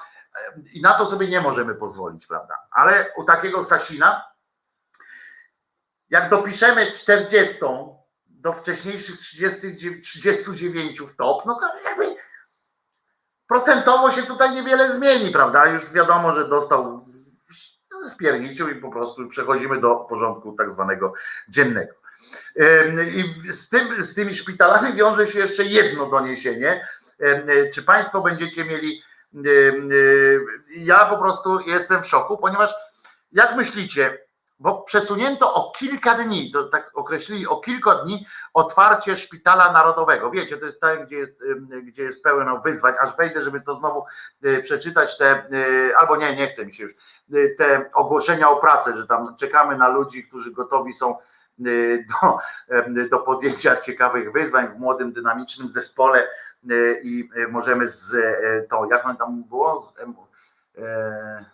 [0.73, 2.57] I na to sobie nie możemy pozwolić, prawda?
[2.71, 4.25] Ale u takiego Sasina,
[6.09, 7.55] jak dopiszemy 40
[8.25, 12.15] do wcześniejszych 30, 39 w top, no to jakby
[13.47, 15.65] procentowo się tutaj niewiele zmieni, prawda?
[15.65, 17.05] Już wiadomo, że dostał
[18.09, 21.13] spierniczył i po prostu przechodzimy do porządku tak zwanego
[21.49, 21.93] dziennego.
[23.13, 26.87] I z, tym, z tymi szpitalami wiąże się jeszcze jedno doniesienie.
[27.21, 29.01] Ym, Czy Państwo będziecie mieli.
[29.45, 30.45] y,
[30.77, 32.73] Ja po prostu jestem w szoku, ponieważ
[33.31, 34.25] jak myślicie,
[34.59, 40.31] bo przesunięto o kilka dni, to tak określili o kilka dni otwarcie szpitala narodowego.
[40.31, 41.39] Wiecie, to jest tak, gdzie jest,
[41.83, 44.05] gdzie jest pełno wyzwań, aż wejdę, żeby to znowu
[44.45, 45.45] y, przeczytać te,
[45.97, 46.93] albo nie, nie chcę mi się już,
[47.57, 51.17] te ogłoszenia o pracę, że tam czekamy na ludzi, którzy gotowi są
[51.57, 52.37] do,
[52.69, 56.27] em, do podjęcia ciekawych wyzwań w młodym, dynamicznym zespole
[56.71, 59.79] y, i y, możemy z e, tą, jak on tam było?
[59.79, 59.93] Z,
[60.77, 61.45] e,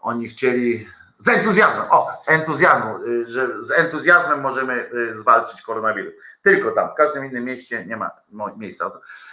[0.00, 0.86] oni chcieli
[1.18, 6.14] z entuzjazmem, o, entuzjazmu, y, że z entuzjazmem możemy y, zwalczyć koronawirus.
[6.42, 8.10] Tylko tam, w każdym innym mieście nie ma
[8.56, 8.90] miejsca.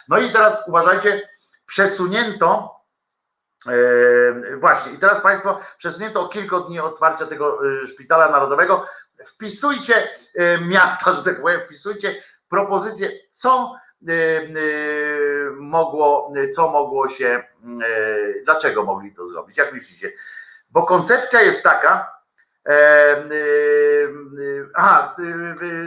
[0.08, 1.30] No i teraz uważajcie,
[1.66, 2.73] przesunięto
[4.58, 8.86] właśnie, i teraz Państwo przesunięto o kilka dni otwarcia tego y, szpitala narodowego.
[9.26, 12.16] Wpisujcie e, miasta, że tak powiem, wpisujcie
[12.50, 13.76] propozycje, co
[14.10, 17.44] y, mogło, co mogło się,
[18.46, 20.12] dlaczego mogli to zrobić, jak myślicie?
[20.72, 22.22] Bo koncepcja jest taka,
[22.68, 23.30] e,
[24.76, 25.16] aha,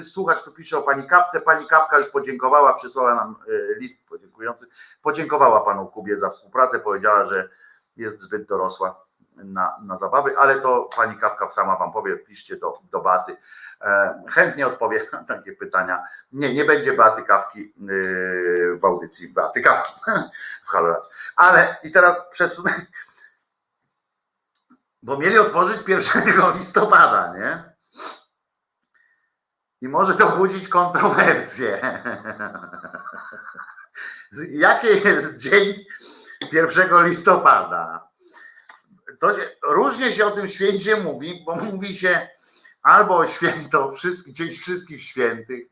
[0.03, 3.37] słuchacz tu pisze o pani Kawce, pani Kawka już podziękowała, przysłała nam
[3.79, 4.67] list podziękujący,
[5.03, 7.49] podziękowała panu Kubie za współpracę, powiedziała, że
[7.97, 12.79] jest zbyt dorosła na, na zabawy, ale to pani Kawka sama wam powie, piszcie do,
[12.91, 13.37] do Baty.
[13.81, 16.05] E, Chętnie odpowie na takie pytania.
[16.33, 19.93] Nie, nie będzie Beaty Kawki yy, w audycji Beaty Kawki
[20.67, 21.11] w Halo Radio.
[21.37, 22.87] Ale i teraz przesunę,
[25.03, 27.77] bo mieli otworzyć 1 listopada, nie?
[29.81, 31.81] I może to budzić kontrowersje.
[34.51, 35.85] Jakie jest dzień
[36.53, 38.09] 1 listopada?
[39.21, 42.29] To się, różnie się o tym święcie mówi, bo mówi się
[42.83, 45.67] albo święto, wszystkich, wszystkich świętych,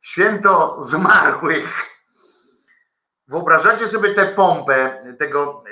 [0.00, 1.86] święto zmarłych.
[3.28, 5.64] Wyobrażacie sobie tę pompę tego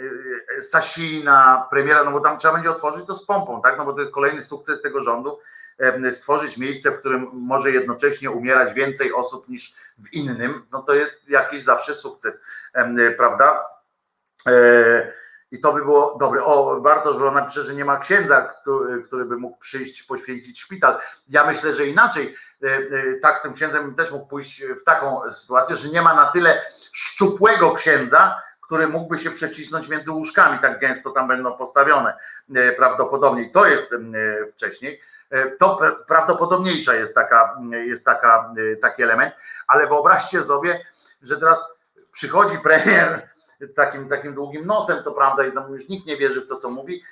[0.58, 3.78] y, Sasina, premiera, no bo tam trzeba będzie otworzyć to z pompą, tak?
[3.78, 5.39] No bo to jest kolejny sukces tego rządu,
[6.12, 11.28] stworzyć miejsce, w którym może jednocześnie umierać więcej osób niż w innym, no to jest
[11.28, 12.40] jakiś zawsze sukces,
[13.16, 13.74] prawda?
[14.48, 15.12] E,
[15.50, 16.44] I to by było dobre.
[16.44, 20.98] O, Bartosz Wrona napisze, że nie ma księdza, który, który by mógł przyjść, poświęcić szpital.
[21.28, 22.36] Ja myślę, że inaczej.
[22.62, 22.81] E, e,
[23.23, 26.62] Tak, z tym księdzem też mógł pójść w taką sytuację, że nie ma na tyle
[26.92, 32.14] szczupłego księdza, który mógłby się przecisnąć między łóżkami, tak gęsto tam będą postawione
[32.76, 33.50] prawdopodobnie.
[33.50, 33.86] To jest
[34.52, 35.00] wcześniej.
[35.58, 39.34] To pra- prawdopodobniejsza jest taka, jest taka, taki element,
[39.66, 40.84] ale wyobraźcie sobie,
[41.23, 41.64] że teraz
[42.12, 43.28] przychodzi premier
[43.74, 46.70] takim, takim długim nosem, co prawda, i tam już nikt nie wierzy w to, co
[46.70, 47.02] mówi.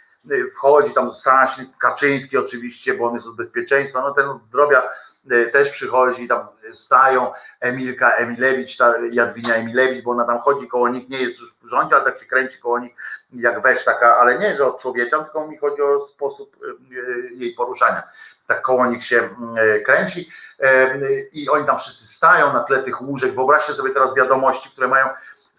[0.57, 4.91] Wchodzi tam Sasin, Kaczyński oczywiście, bo on jest od bezpieczeństwa, no ten od zdrowia
[5.33, 10.89] y, też przychodzi, tam stają Emilka Emilewicz, ta Jadwinia Emilewicz, bo ona tam chodzi koło
[10.89, 12.93] nich, nie jest już w rządzie, ale tak się kręci koło nich
[13.33, 17.31] jak wesz taka, ale nie, że od człowieka, tylko mi chodzi o sposób y, y,
[17.35, 18.03] jej poruszania.
[18.47, 19.29] Tak koło nich się
[19.85, 20.31] kręci
[21.33, 23.35] i oni tam wszyscy stają na tle tych łóżek.
[23.35, 25.09] Wyobraźcie sobie teraz wiadomości, które mają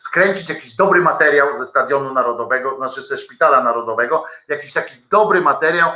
[0.04, 5.92] skręcić jakiś dobry materiał ze Stadionu Narodowego, znaczy ze Szpitala Narodowego, jakiś taki dobry materiał,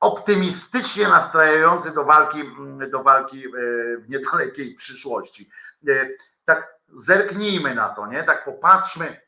[0.00, 2.42] optymistycznie nastrajający do walki,
[2.90, 3.50] do walki e,
[3.96, 5.50] w niedalekiej przyszłości.
[5.88, 6.08] E,
[6.44, 8.24] Tak zerknijmy na to, nie?
[8.24, 9.20] Tak popatrzmy,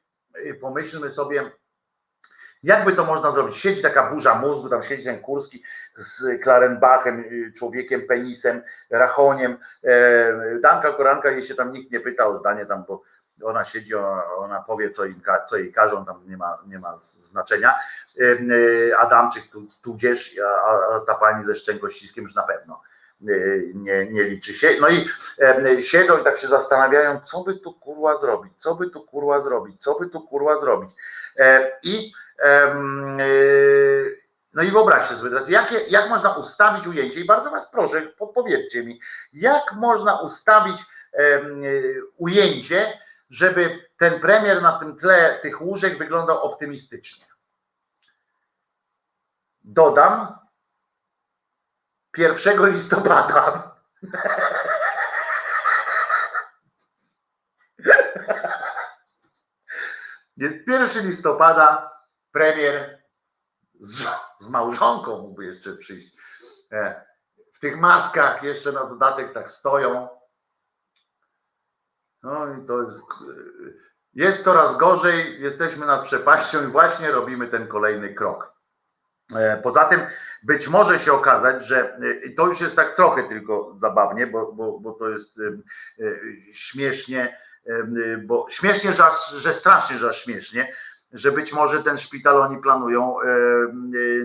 [0.61, 1.51] pomyślmy sobie,
[2.63, 3.57] jakby to można zrobić.
[3.57, 5.63] Siedzi taka burza mózgu, tam siedzi ten Kurski
[5.95, 9.59] z Klarenbachem, y, człowiekiem, penisem, rachoniem.
[9.85, 13.03] E, Danka Koranka, jej się tam nikt nie pyta o zdanie tam, bo
[13.45, 13.95] ona siedzi,
[14.39, 17.75] ona, powie, co, im, co jej każą, tam nie ma, nie ma znaczenia.
[18.21, 20.37] E, Adamczyk tu, tudzież,
[20.67, 22.83] a, ta pani ze szczękościskiem już na pewno
[23.23, 23.27] e,
[23.75, 24.69] nie, nie liczy się.
[24.81, 25.09] No i
[25.39, 29.41] e, siedzą i tak się zastanawiają, co by tu kurwa zrobić, co by tu kurwa
[29.41, 30.91] zrobić, co by tu kurwa zrobić.
[31.37, 32.13] E, I
[34.55, 38.85] no i wyobraźcie sobie teraz, jakie, jak można ustawić ujęcie i bardzo was proszę, podpowiedzcie
[38.85, 39.01] mi,
[39.33, 40.85] jak można ustawić
[42.17, 42.99] ujęcie,
[43.31, 47.27] żeby ten premier na tym tle tych łóżek wyglądał optymistycznie.
[49.61, 50.39] Dodam
[52.17, 53.75] 1 listopada.
[60.37, 61.91] Jest 1 listopada,
[62.33, 63.03] premier
[63.81, 64.07] z,
[64.39, 66.17] z małżonką mógłby jeszcze przyjść.
[66.73, 67.07] E,
[67.55, 70.18] W tych maskach jeszcze na dodatek tak stoją.
[72.29, 73.03] No i to jest.
[74.15, 78.53] Jest coraz gorzej, jesteśmy nad przepaścią i właśnie robimy ten kolejny krok.
[79.35, 80.01] E, Poza tym
[80.43, 84.53] być może się okazać, że e, i to już jest tak trochę tylko zabawnie, bo,
[84.53, 85.45] bo, bo to jest e,
[86.05, 86.11] e,
[86.53, 87.85] śmiesznie, e,
[88.19, 89.05] bo śmiesznie, że,
[89.37, 90.73] że strasznie, że śmiesznie,
[91.13, 93.29] że być może ten szpital oni planują e, e,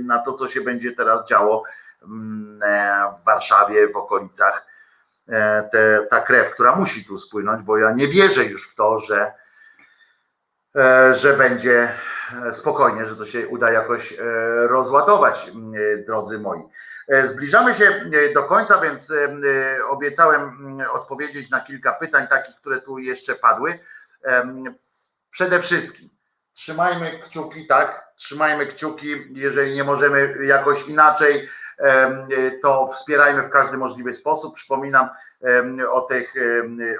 [0.04, 1.64] na to, co się będzie teraz działo
[2.04, 4.73] mm, e, w Warszawie, w okolicach.
[5.30, 9.00] E, Te, ta krew, która musi tu spłynąć, bo ja nie wierzę już w to,
[9.00, 9.32] że,
[10.76, 11.92] e, że będzie
[12.46, 14.14] e, spokojnie, że to się uda jakoś
[14.68, 15.52] rozładować,
[16.08, 16.64] drodzy moi.
[17.24, 19.14] Zbliżamy się do końca, więc
[19.90, 23.80] obiecałem odpowiedzieć na kilka pytań, takich, które tu jeszcze padły.
[25.32, 26.10] Przede wszystkim
[26.54, 28.08] trzymajmy kciuki, tak?
[28.16, 31.50] Trzymajmy kciuki, jeżeli nie możemy jakoś inaczej,
[32.62, 34.56] to wspierajmy w każdy możliwy sposób.
[34.56, 35.10] Przypominam
[35.92, 36.34] o tych,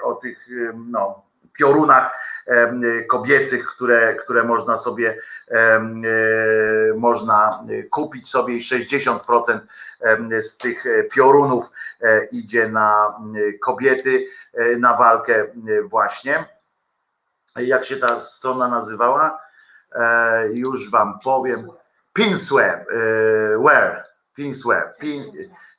[0.02, 2.18] o tych no, piorunach
[3.08, 5.18] kobiecych, które, które można sobie
[5.50, 5.80] e,
[6.96, 9.58] można kupić sobie i 60%
[10.00, 11.70] em, z tych e, piorunów
[12.00, 13.18] e, idzie na
[13.62, 14.26] kobiety,
[14.78, 15.46] na walkę
[15.84, 16.44] właśnie.
[17.56, 19.38] Jak się ta strona nazywała?
[20.52, 21.68] Już wam powiem.
[22.12, 22.86] Pinswear,
[23.54, 23.58] e,
[24.38, 25.32] wear, Pinswear, pin,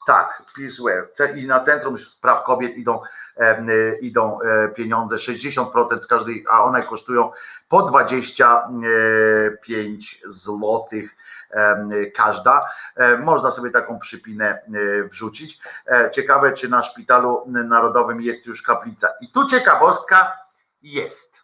[0.08, 1.08] tak, Pinswear.
[1.14, 3.02] Ce- I na Centrum Spraw Kobiet idą,
[3.38, 7.32] em, e, idą e, pieniądze, 60% z każdej, a one kosztują
[7.70, 11.16] po 25 złotych
[11.52, 12.70] em, każda.
[12.96, 14.62] E, Można sobie taką przypinę e,
[15.04, 15.60] wrzucić.
[15.88, 19.08] E, Ciekawe, czy na Szpitalu Narodowym jest już kaplica.
[19.22, 20.38] I tu ciekawostka
[20.82, 21.36] jest.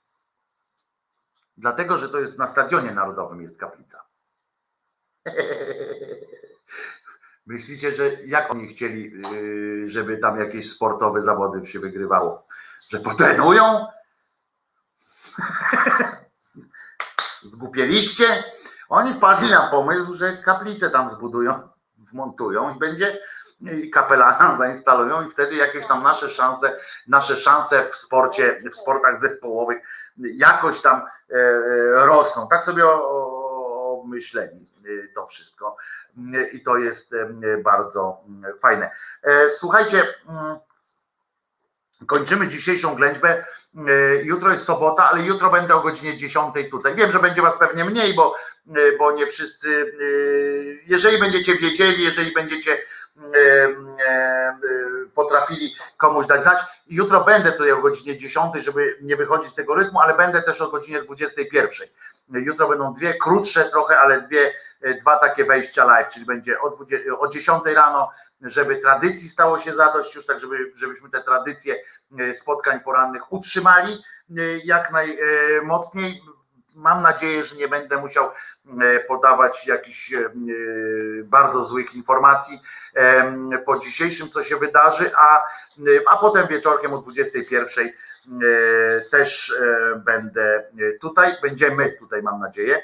[1.58, 4.04] Dlatego, że to jest na Stadionie Narodowym jest kaplica.
[7.46, 12.48] Myślicie, że jak oni chcieli, yy, żeby tam jakieś sportowe zawody się wygrywało?
[12.90, 13.86] Że potrenują?
[17.44, 18.44] Zgupieliście?
[18.90, 23.20] Oni wpadli na pomysł, że kaplicę tam zbudują, wmontują i będzie
[23.62, 29.20] i kapelana zainstalują i wtedy jakieś tam nasze szanse, nasze szanse w sporcie, w sportach
[29.20, 29.78] zespołowych
[30.18, 31.36] jakoś tam e,
[32.06, 32.48] rosną.
[32.48, 34.71] Tak sobie o- o- myśleli e,
[35.16, 35.78] to wszystko
[36.18, 38.18] E, i to jest e, bardzo
[38.60, 38.90] fajne.
[39.24, 40.58] E, Słuchajcie, mm,
[42.08, 43.46] kończymy dzisiejszą ględźbę.
[44.24, 46.96] Jutro jest sobota, ale jutro będę o godzinie 10 tutaj.
[46.96, 48.36] Wiem, że będzie was pewnie mniej, bo,
[49.00, 49.94] bo nie wszyscy,
[50.88, 52.78] jeżeli będziecie wiedzieli, jeżeli będziecie
[55.16, 56.58] potrafili komuś dać znać.
[56.88, 60.62] Jutro będę tutaj o godzinie 10, żeby nie wychodzić z tego rytmu, ale będę też
[60.62, 61.88] o godzinie 21.
[62.30, 64.54] Jutro będą dwie krótsze trochę, ale dwie,
[65.02, 68.12] dwa takie wejścia live, czyli będzie o, 20, o 10 rano,
[68.42, 71.76] żeby tradycji stało się zadość, już tak, żeby, żebyśmy te tradycje
[72.20, 76.22] e, spotkań porannych utrzymali e, jak najmocniej.
[76.76, 78.30] Mam nadzieję, że nie będę musiał
[78.82, 80.32] e, podawać jakichś e,
[81.24, 82.62] bardzo złych informacji
[83.66, 85.44] po dzisiejszym, co się wydarzy, a,
[86.10, 87.92] a potem wieczorkiem o 21 e,
[89.12, 90.64] też e, będę
[91.02, 92.82] tutaj, będziemy tutaj, mam nadzieję, e,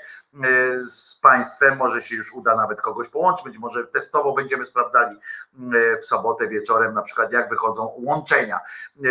[0.86, 1.78] z Państwem.
[1.78, 6.48] Może się już uda nawet kogoś połączyć, być może testowo będziemy sprawdzali e, w sobotę
[6.48, 8.60] wieczorem, na przykład jak wychodzą łączenia.
[8.60, 9.10] E,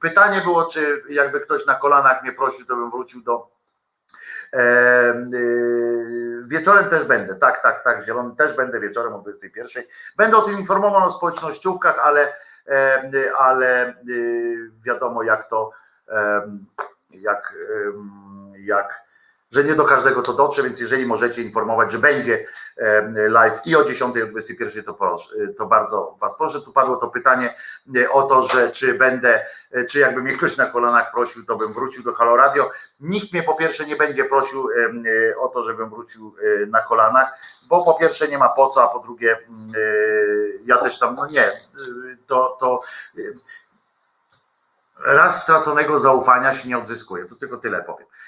[0.00, 3.56] Pytanie było, czy jakby ktoś na kolanach mnie prosił, to bym wrócił do
[4.52, 5.28] E,
[6.46, 9.82] Wieczorem też będę, tak, tak, tak, zielony też będę wieczorem o 21.
[10.16, 12.34] Będę o tym informował na społecznościówkach, ale, e,
[13.38, 15.70] ale y, wiadomo jak to
[17.10, 17.54] jak,
[18.56, 19.05] jak
[19.50, 22.46] że nie do każdego to dotrze, więc jeżeli możecie informować, że będzie
[23.28, 26.60] live i o 10, i o 21, to, proszę, to bardzo Was proszę.
[26.60, 27.54] Tu padło to pytanie
[27.96, 31.56] e, o to, że czy będę, e, czy jakby mnie ktoś na kolanach prosił, to
[31.56, 32.70] bym wrócił do Halo Radio.
[33.00, 36.34] Nikt mnie po pierwsze nie będzie prosił e, o to, żebym wrócił
[36.68, 39.72] na kolanach, bo po pierwsze nie ma po co, a po drugie mm,
[40.64, 41.52] ja też tam, no nie,
[42.26, 42.80] to, to
[45.04, 47.24] raz straconego zaufania się nie odzyskuje.
[47.24, 48.24] To tylko tyle powiem, Em,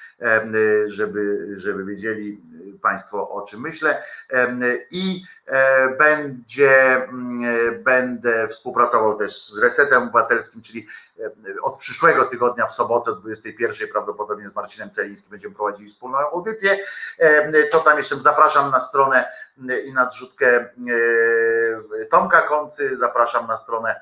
[0.87, 2.41] żeby, żeby wiedzieli
[2.77, 4.03] y, Państwo o czym myślę.
[4.29, 10.87] Em, I e, będzie, mm, e, będę współpracował też z Resetem Obywatelskim, czyli
[11.63, 16.79] od przyszłego tygodnia w sobotę o 21 prawdopodobnie z Marcinem Celińskim będziemy prowadzili wspólną audycję.
[17.71, 18.21] Co tam jeszcze?
[18.21, 19.29] Zapraszam na stronę
[19.71, 20.69] y, i na zrzutkę
[22.11, 24.01] Tomka Koncy, zapraszam na stronę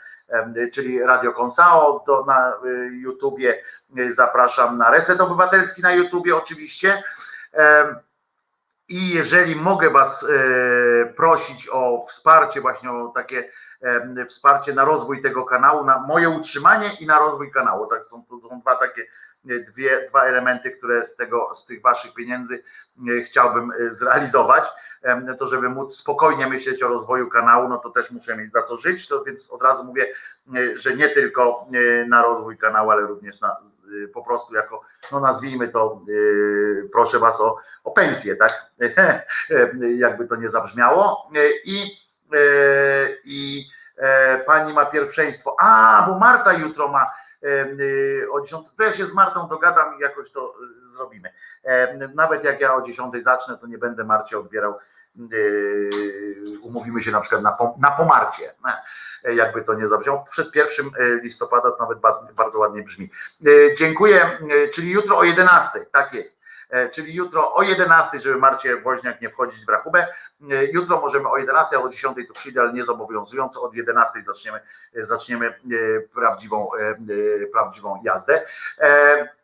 [0.72, 3.62] czyli Radio Konsao do, na y, YouTubie,
[3.98, 7.02] y, zapraszam na Reset Obywatelski na YouTubie oczywiście.
[8.88, 13.50] I jeżeli mogę Was e, prosić o wsparcie, właśnie o takie
[14.28, 17.86] wsparcie na rozwój tego kanału, na moje utrzymanie i na rozwój kanału.
[17.86, 19.06] Tak są, to są dwa takie
[19.46, 22.62] dwie, dwa elementy, które z tego, z tych waszych pieniędzy
[23.18, 24.68] e, chciałbym e, zrealizować,
[25.06, 28.62] Em, to żeby móc spokojnie myśleć o rozwoju kanału, no to też muszę mieć za
[28.62, 30.06] co żyć, to więc od razu mówię,
[30.56, 33.56] e, że nie tylko e, na rozwój kanału, ale również na,
[34.04, 34.80] e, po prostu jako,
[35.12, 38.70] no nazwijmy to, e, proszę was o, o pensję, tak?
[39.98, 41.30] Jakby to nie zabrzmiało.
[41.34, 41.98] E, I,
[42.34, 42.38] e,
[43.24, 45.56] i e, pani ma pierwszeństwo.
[45.60, 47.12] A, bo Marta jutro ma
[48.30, 51.32] o 10, to ja się z Martą dogadam i jakoś to y, zrobimy.
[52.14, 54.78] Nawet jak ja o 10 zacznę, to nie będę Marcie odbierał.
[55.32, 55.90] y,
[56.62, 58.54] Umówimy się na przykład na, pom- na pomarcie,
[59.24, 60.24] e, jakby to nie zabrzmiało.
[60.30, 63.10] Przed pierwszym e, listopada to nawet ba- bardzo ładnie brzmi.
[63.78, 64.38] Dziękuję,
[64.74, 66.40] czyli jutro o 11, tak jest.
[66.70, 70.06] E, Czyli jutro o 11, żeby Marcie Woźniak nie wchodzić w rachubę.
[70.42, 73.62] E, Jutro możemy o 11 albo o 10 tu przyjdę, ale nie zobowiązująco.
[73.62, 74.60] Od 11 zaczniemy,
[74.94, 75.54] e, zaczniemy e,
[76.14, 76.70] prawdziwą,
[77.52, 78.46] prawdziwą jazdę.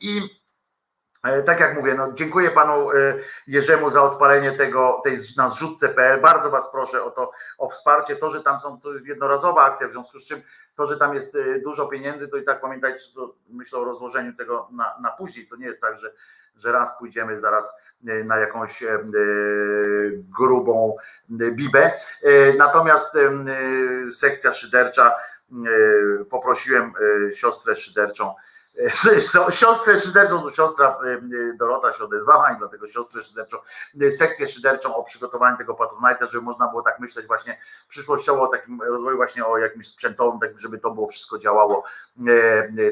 [0.00, 0.42] I
[1.46, 2.88] tak jak mówię, no dziękuję panu
[3.46, 6.20] Jerzemu za odpalenie tego tej na zrzutce.pl.
[6.20, 8.16] Bardzo was proszę o to, o wsparcie.
[8.16, 10.42] To, że tam są, to jest jednorazowa akcja, w związku z czym
[10.76, 14.68] to, że tam jest dużo pieniędzy, to i tak pamiętajcie, to myślę o rozłożeniu tego
[14.72, 15.48] na, na później.
[15.48, 16.12] To nie jest tak, że,
[16.58, 17.74] że raz pójdziemy zaraz
[18.08, 18.98] e, na jakąś e, e,
[20.38, 20.96] grubą
[21.30, 21.92] bibę.
[22.58, 23.18] Natomiast
[24.10, 25.16] sekcja szydercza,
[26.30, 26.92] poprosiłem
[27.34, 28.34] siostrę szyderczą,
[29.50, 30.98] siostrę szyderczą, to siostra
[31.58, 33.56] Dorota się odezwała i dlatego siostrę szyderczą,
[34.10, 37.58] sekcję szyderczą o przygotowaniu tego Patronite'a, żeby można było tak myśleć właśnie
[37.88, 41.84] przyszłościowo o takim rozwoju właśnie o jakimś sprzętowym, tak żeby to było wszystko działało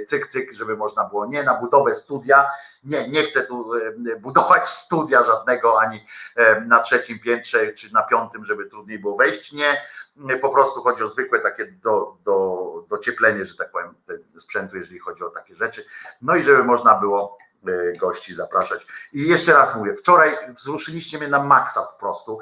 [0.06, 2.50] cyk, cyk, żeby można było nie na budowę studia,
[2.84, 8.02] nie, nie chcę tu e, budować studia żadnego ani e, na trzecim piętrze czy na
[8.02, 9.82] piątym, żeby trudniej było wejść, nie,
[10.38, 13.94] po prostu chodzi o zwykłe takie do, do, docieplenie, że tak powiem,
[14.36, 15.84] sprzętu, jeżeli chodzi o takie rzeczy,
[16.22, 18.86] no i żeby można było e, gości zapraszać.
[19.12, 22.38] I jeszcze raz mówię, wczoraj wzruszyliście mnie na maksa po prostu.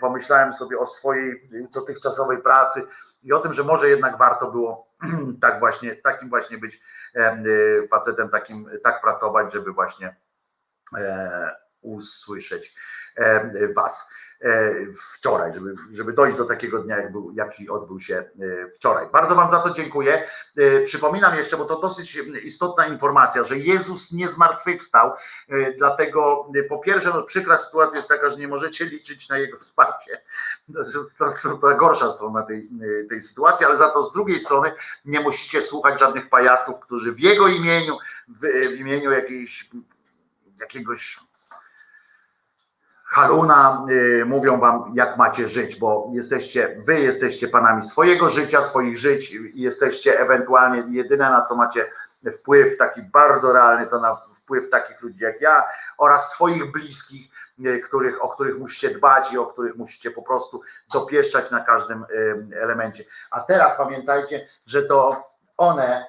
[0.00, 2.86] Pomyślałem sobie o swojej dotychczasowej pracy
[3.22, 4.89] i o tym, że może jednak warto było
[5.42, 6.80] tak właśnie, takim właśnie być
[7.16, 10.16] y, facetem, takim, tak pracować, żeby właśnie
[10.98, 12.74] e, usłyszeć
[13.76, 14.08] was
[15.12, 19.06] wczoraj, żeby, żeby dojść do takiego dnia, jak był, jaki odbył się e, wczoraj.
[19.12, 20.28] Bardzo Wam za to dziękuję.
[20.56, 25.12] E, Przypominam jeszcze, bo to dosyć istotna informacja, że Jezus nie zmartwychwstał,
[25.48, 29.38] e, dlatego e, po pierwsze, no, przykra sytuacja jest taka, że nie możecie liczyć na
[29.38, 30.20] Jego wsparcie.
[31.18, 32.68] To, to, to, gorsza strona tej,
[33.02, 34.72] e, tej sytuacji, ale za to z drugiej strony
[35.04, 39.70] nie musicie słuchać żadnych pajaców, którzy w Jego imieniu, w, w imieniu jakiejś,
[40.60, 41.20] jakiegoś
[43.10, 48.98] Haluna y, mówią wam, jak macie żyć, bo jesteście, wy jesteście panami swojego życia, swoich
[48.98, 51.90] żyć jesteście ewentualnie jedyne, na co macie
[52.32, 55.64] wpływ taki bardzo realny, to na wpływ takich ludzi jak ja
[55.98, 57.30] oraz swoich bliskich,
[57.66, 62.04] y, których, o których musicie dbać i o których musicie po prostu dopieszczać na każdym
[62.10, 63.04] y, elemencie.
[63.30, 65.24] A teraz pamiętajcie, że to
[65.56, 66.06] one,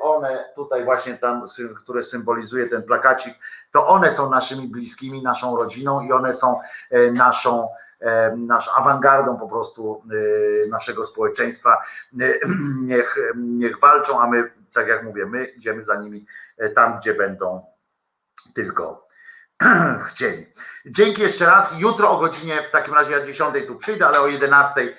[0.00, 1.44] one tutaj właśnie tam,
[1.76, 3.34] które symbolizuje ten plakacik,
[3.70, 7.68] to one są naszymi bliskimi, naszą rodziną i one są e, naszą,
[8.00, 10.02] e, naszą awangardą po prostu
[10.64, 11.82] e, naszego społeczeństwa.
[12.82, 16.26] Niech, niech walczą, a my, tak jak mówię, my idziemy za nimi
[16.74, 17.66] tam, gdzie będą
[18.54, 19.08] tylko
[20.08, 20.46] chcieli.
[20.86, 21.74] Dzięki jeszcze raz.
[21.78, 24.94] Jutro o godzinie, w takim razie ja 10 tu przyjdę, ale o 11 em, y,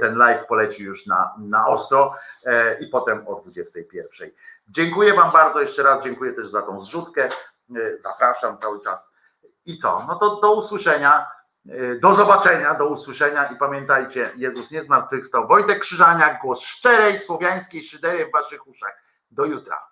[0.00, 4.30] ten live poleci już na, na ostro e, i potem o 21.
[4.68, 7.28] Dziękuję Wam bardzo jeszcze raz, dziękuję też za tą zrzutkę,
[7.76, 9.10] e, zapraszam cały czas
[9.64, 11.26] i co, no to do usłyszenia,
[11.68, 17.82] e, do zobaczenia, do usłyszenia i pamiętajcie, Jezus nie zmartwychwstał, Wojtek Krzyżaniak, głos szczerej słowiańskiej
[17.82, 19.02] szydery w Waszych uszach.
[19.30, 19.89] Do jutra.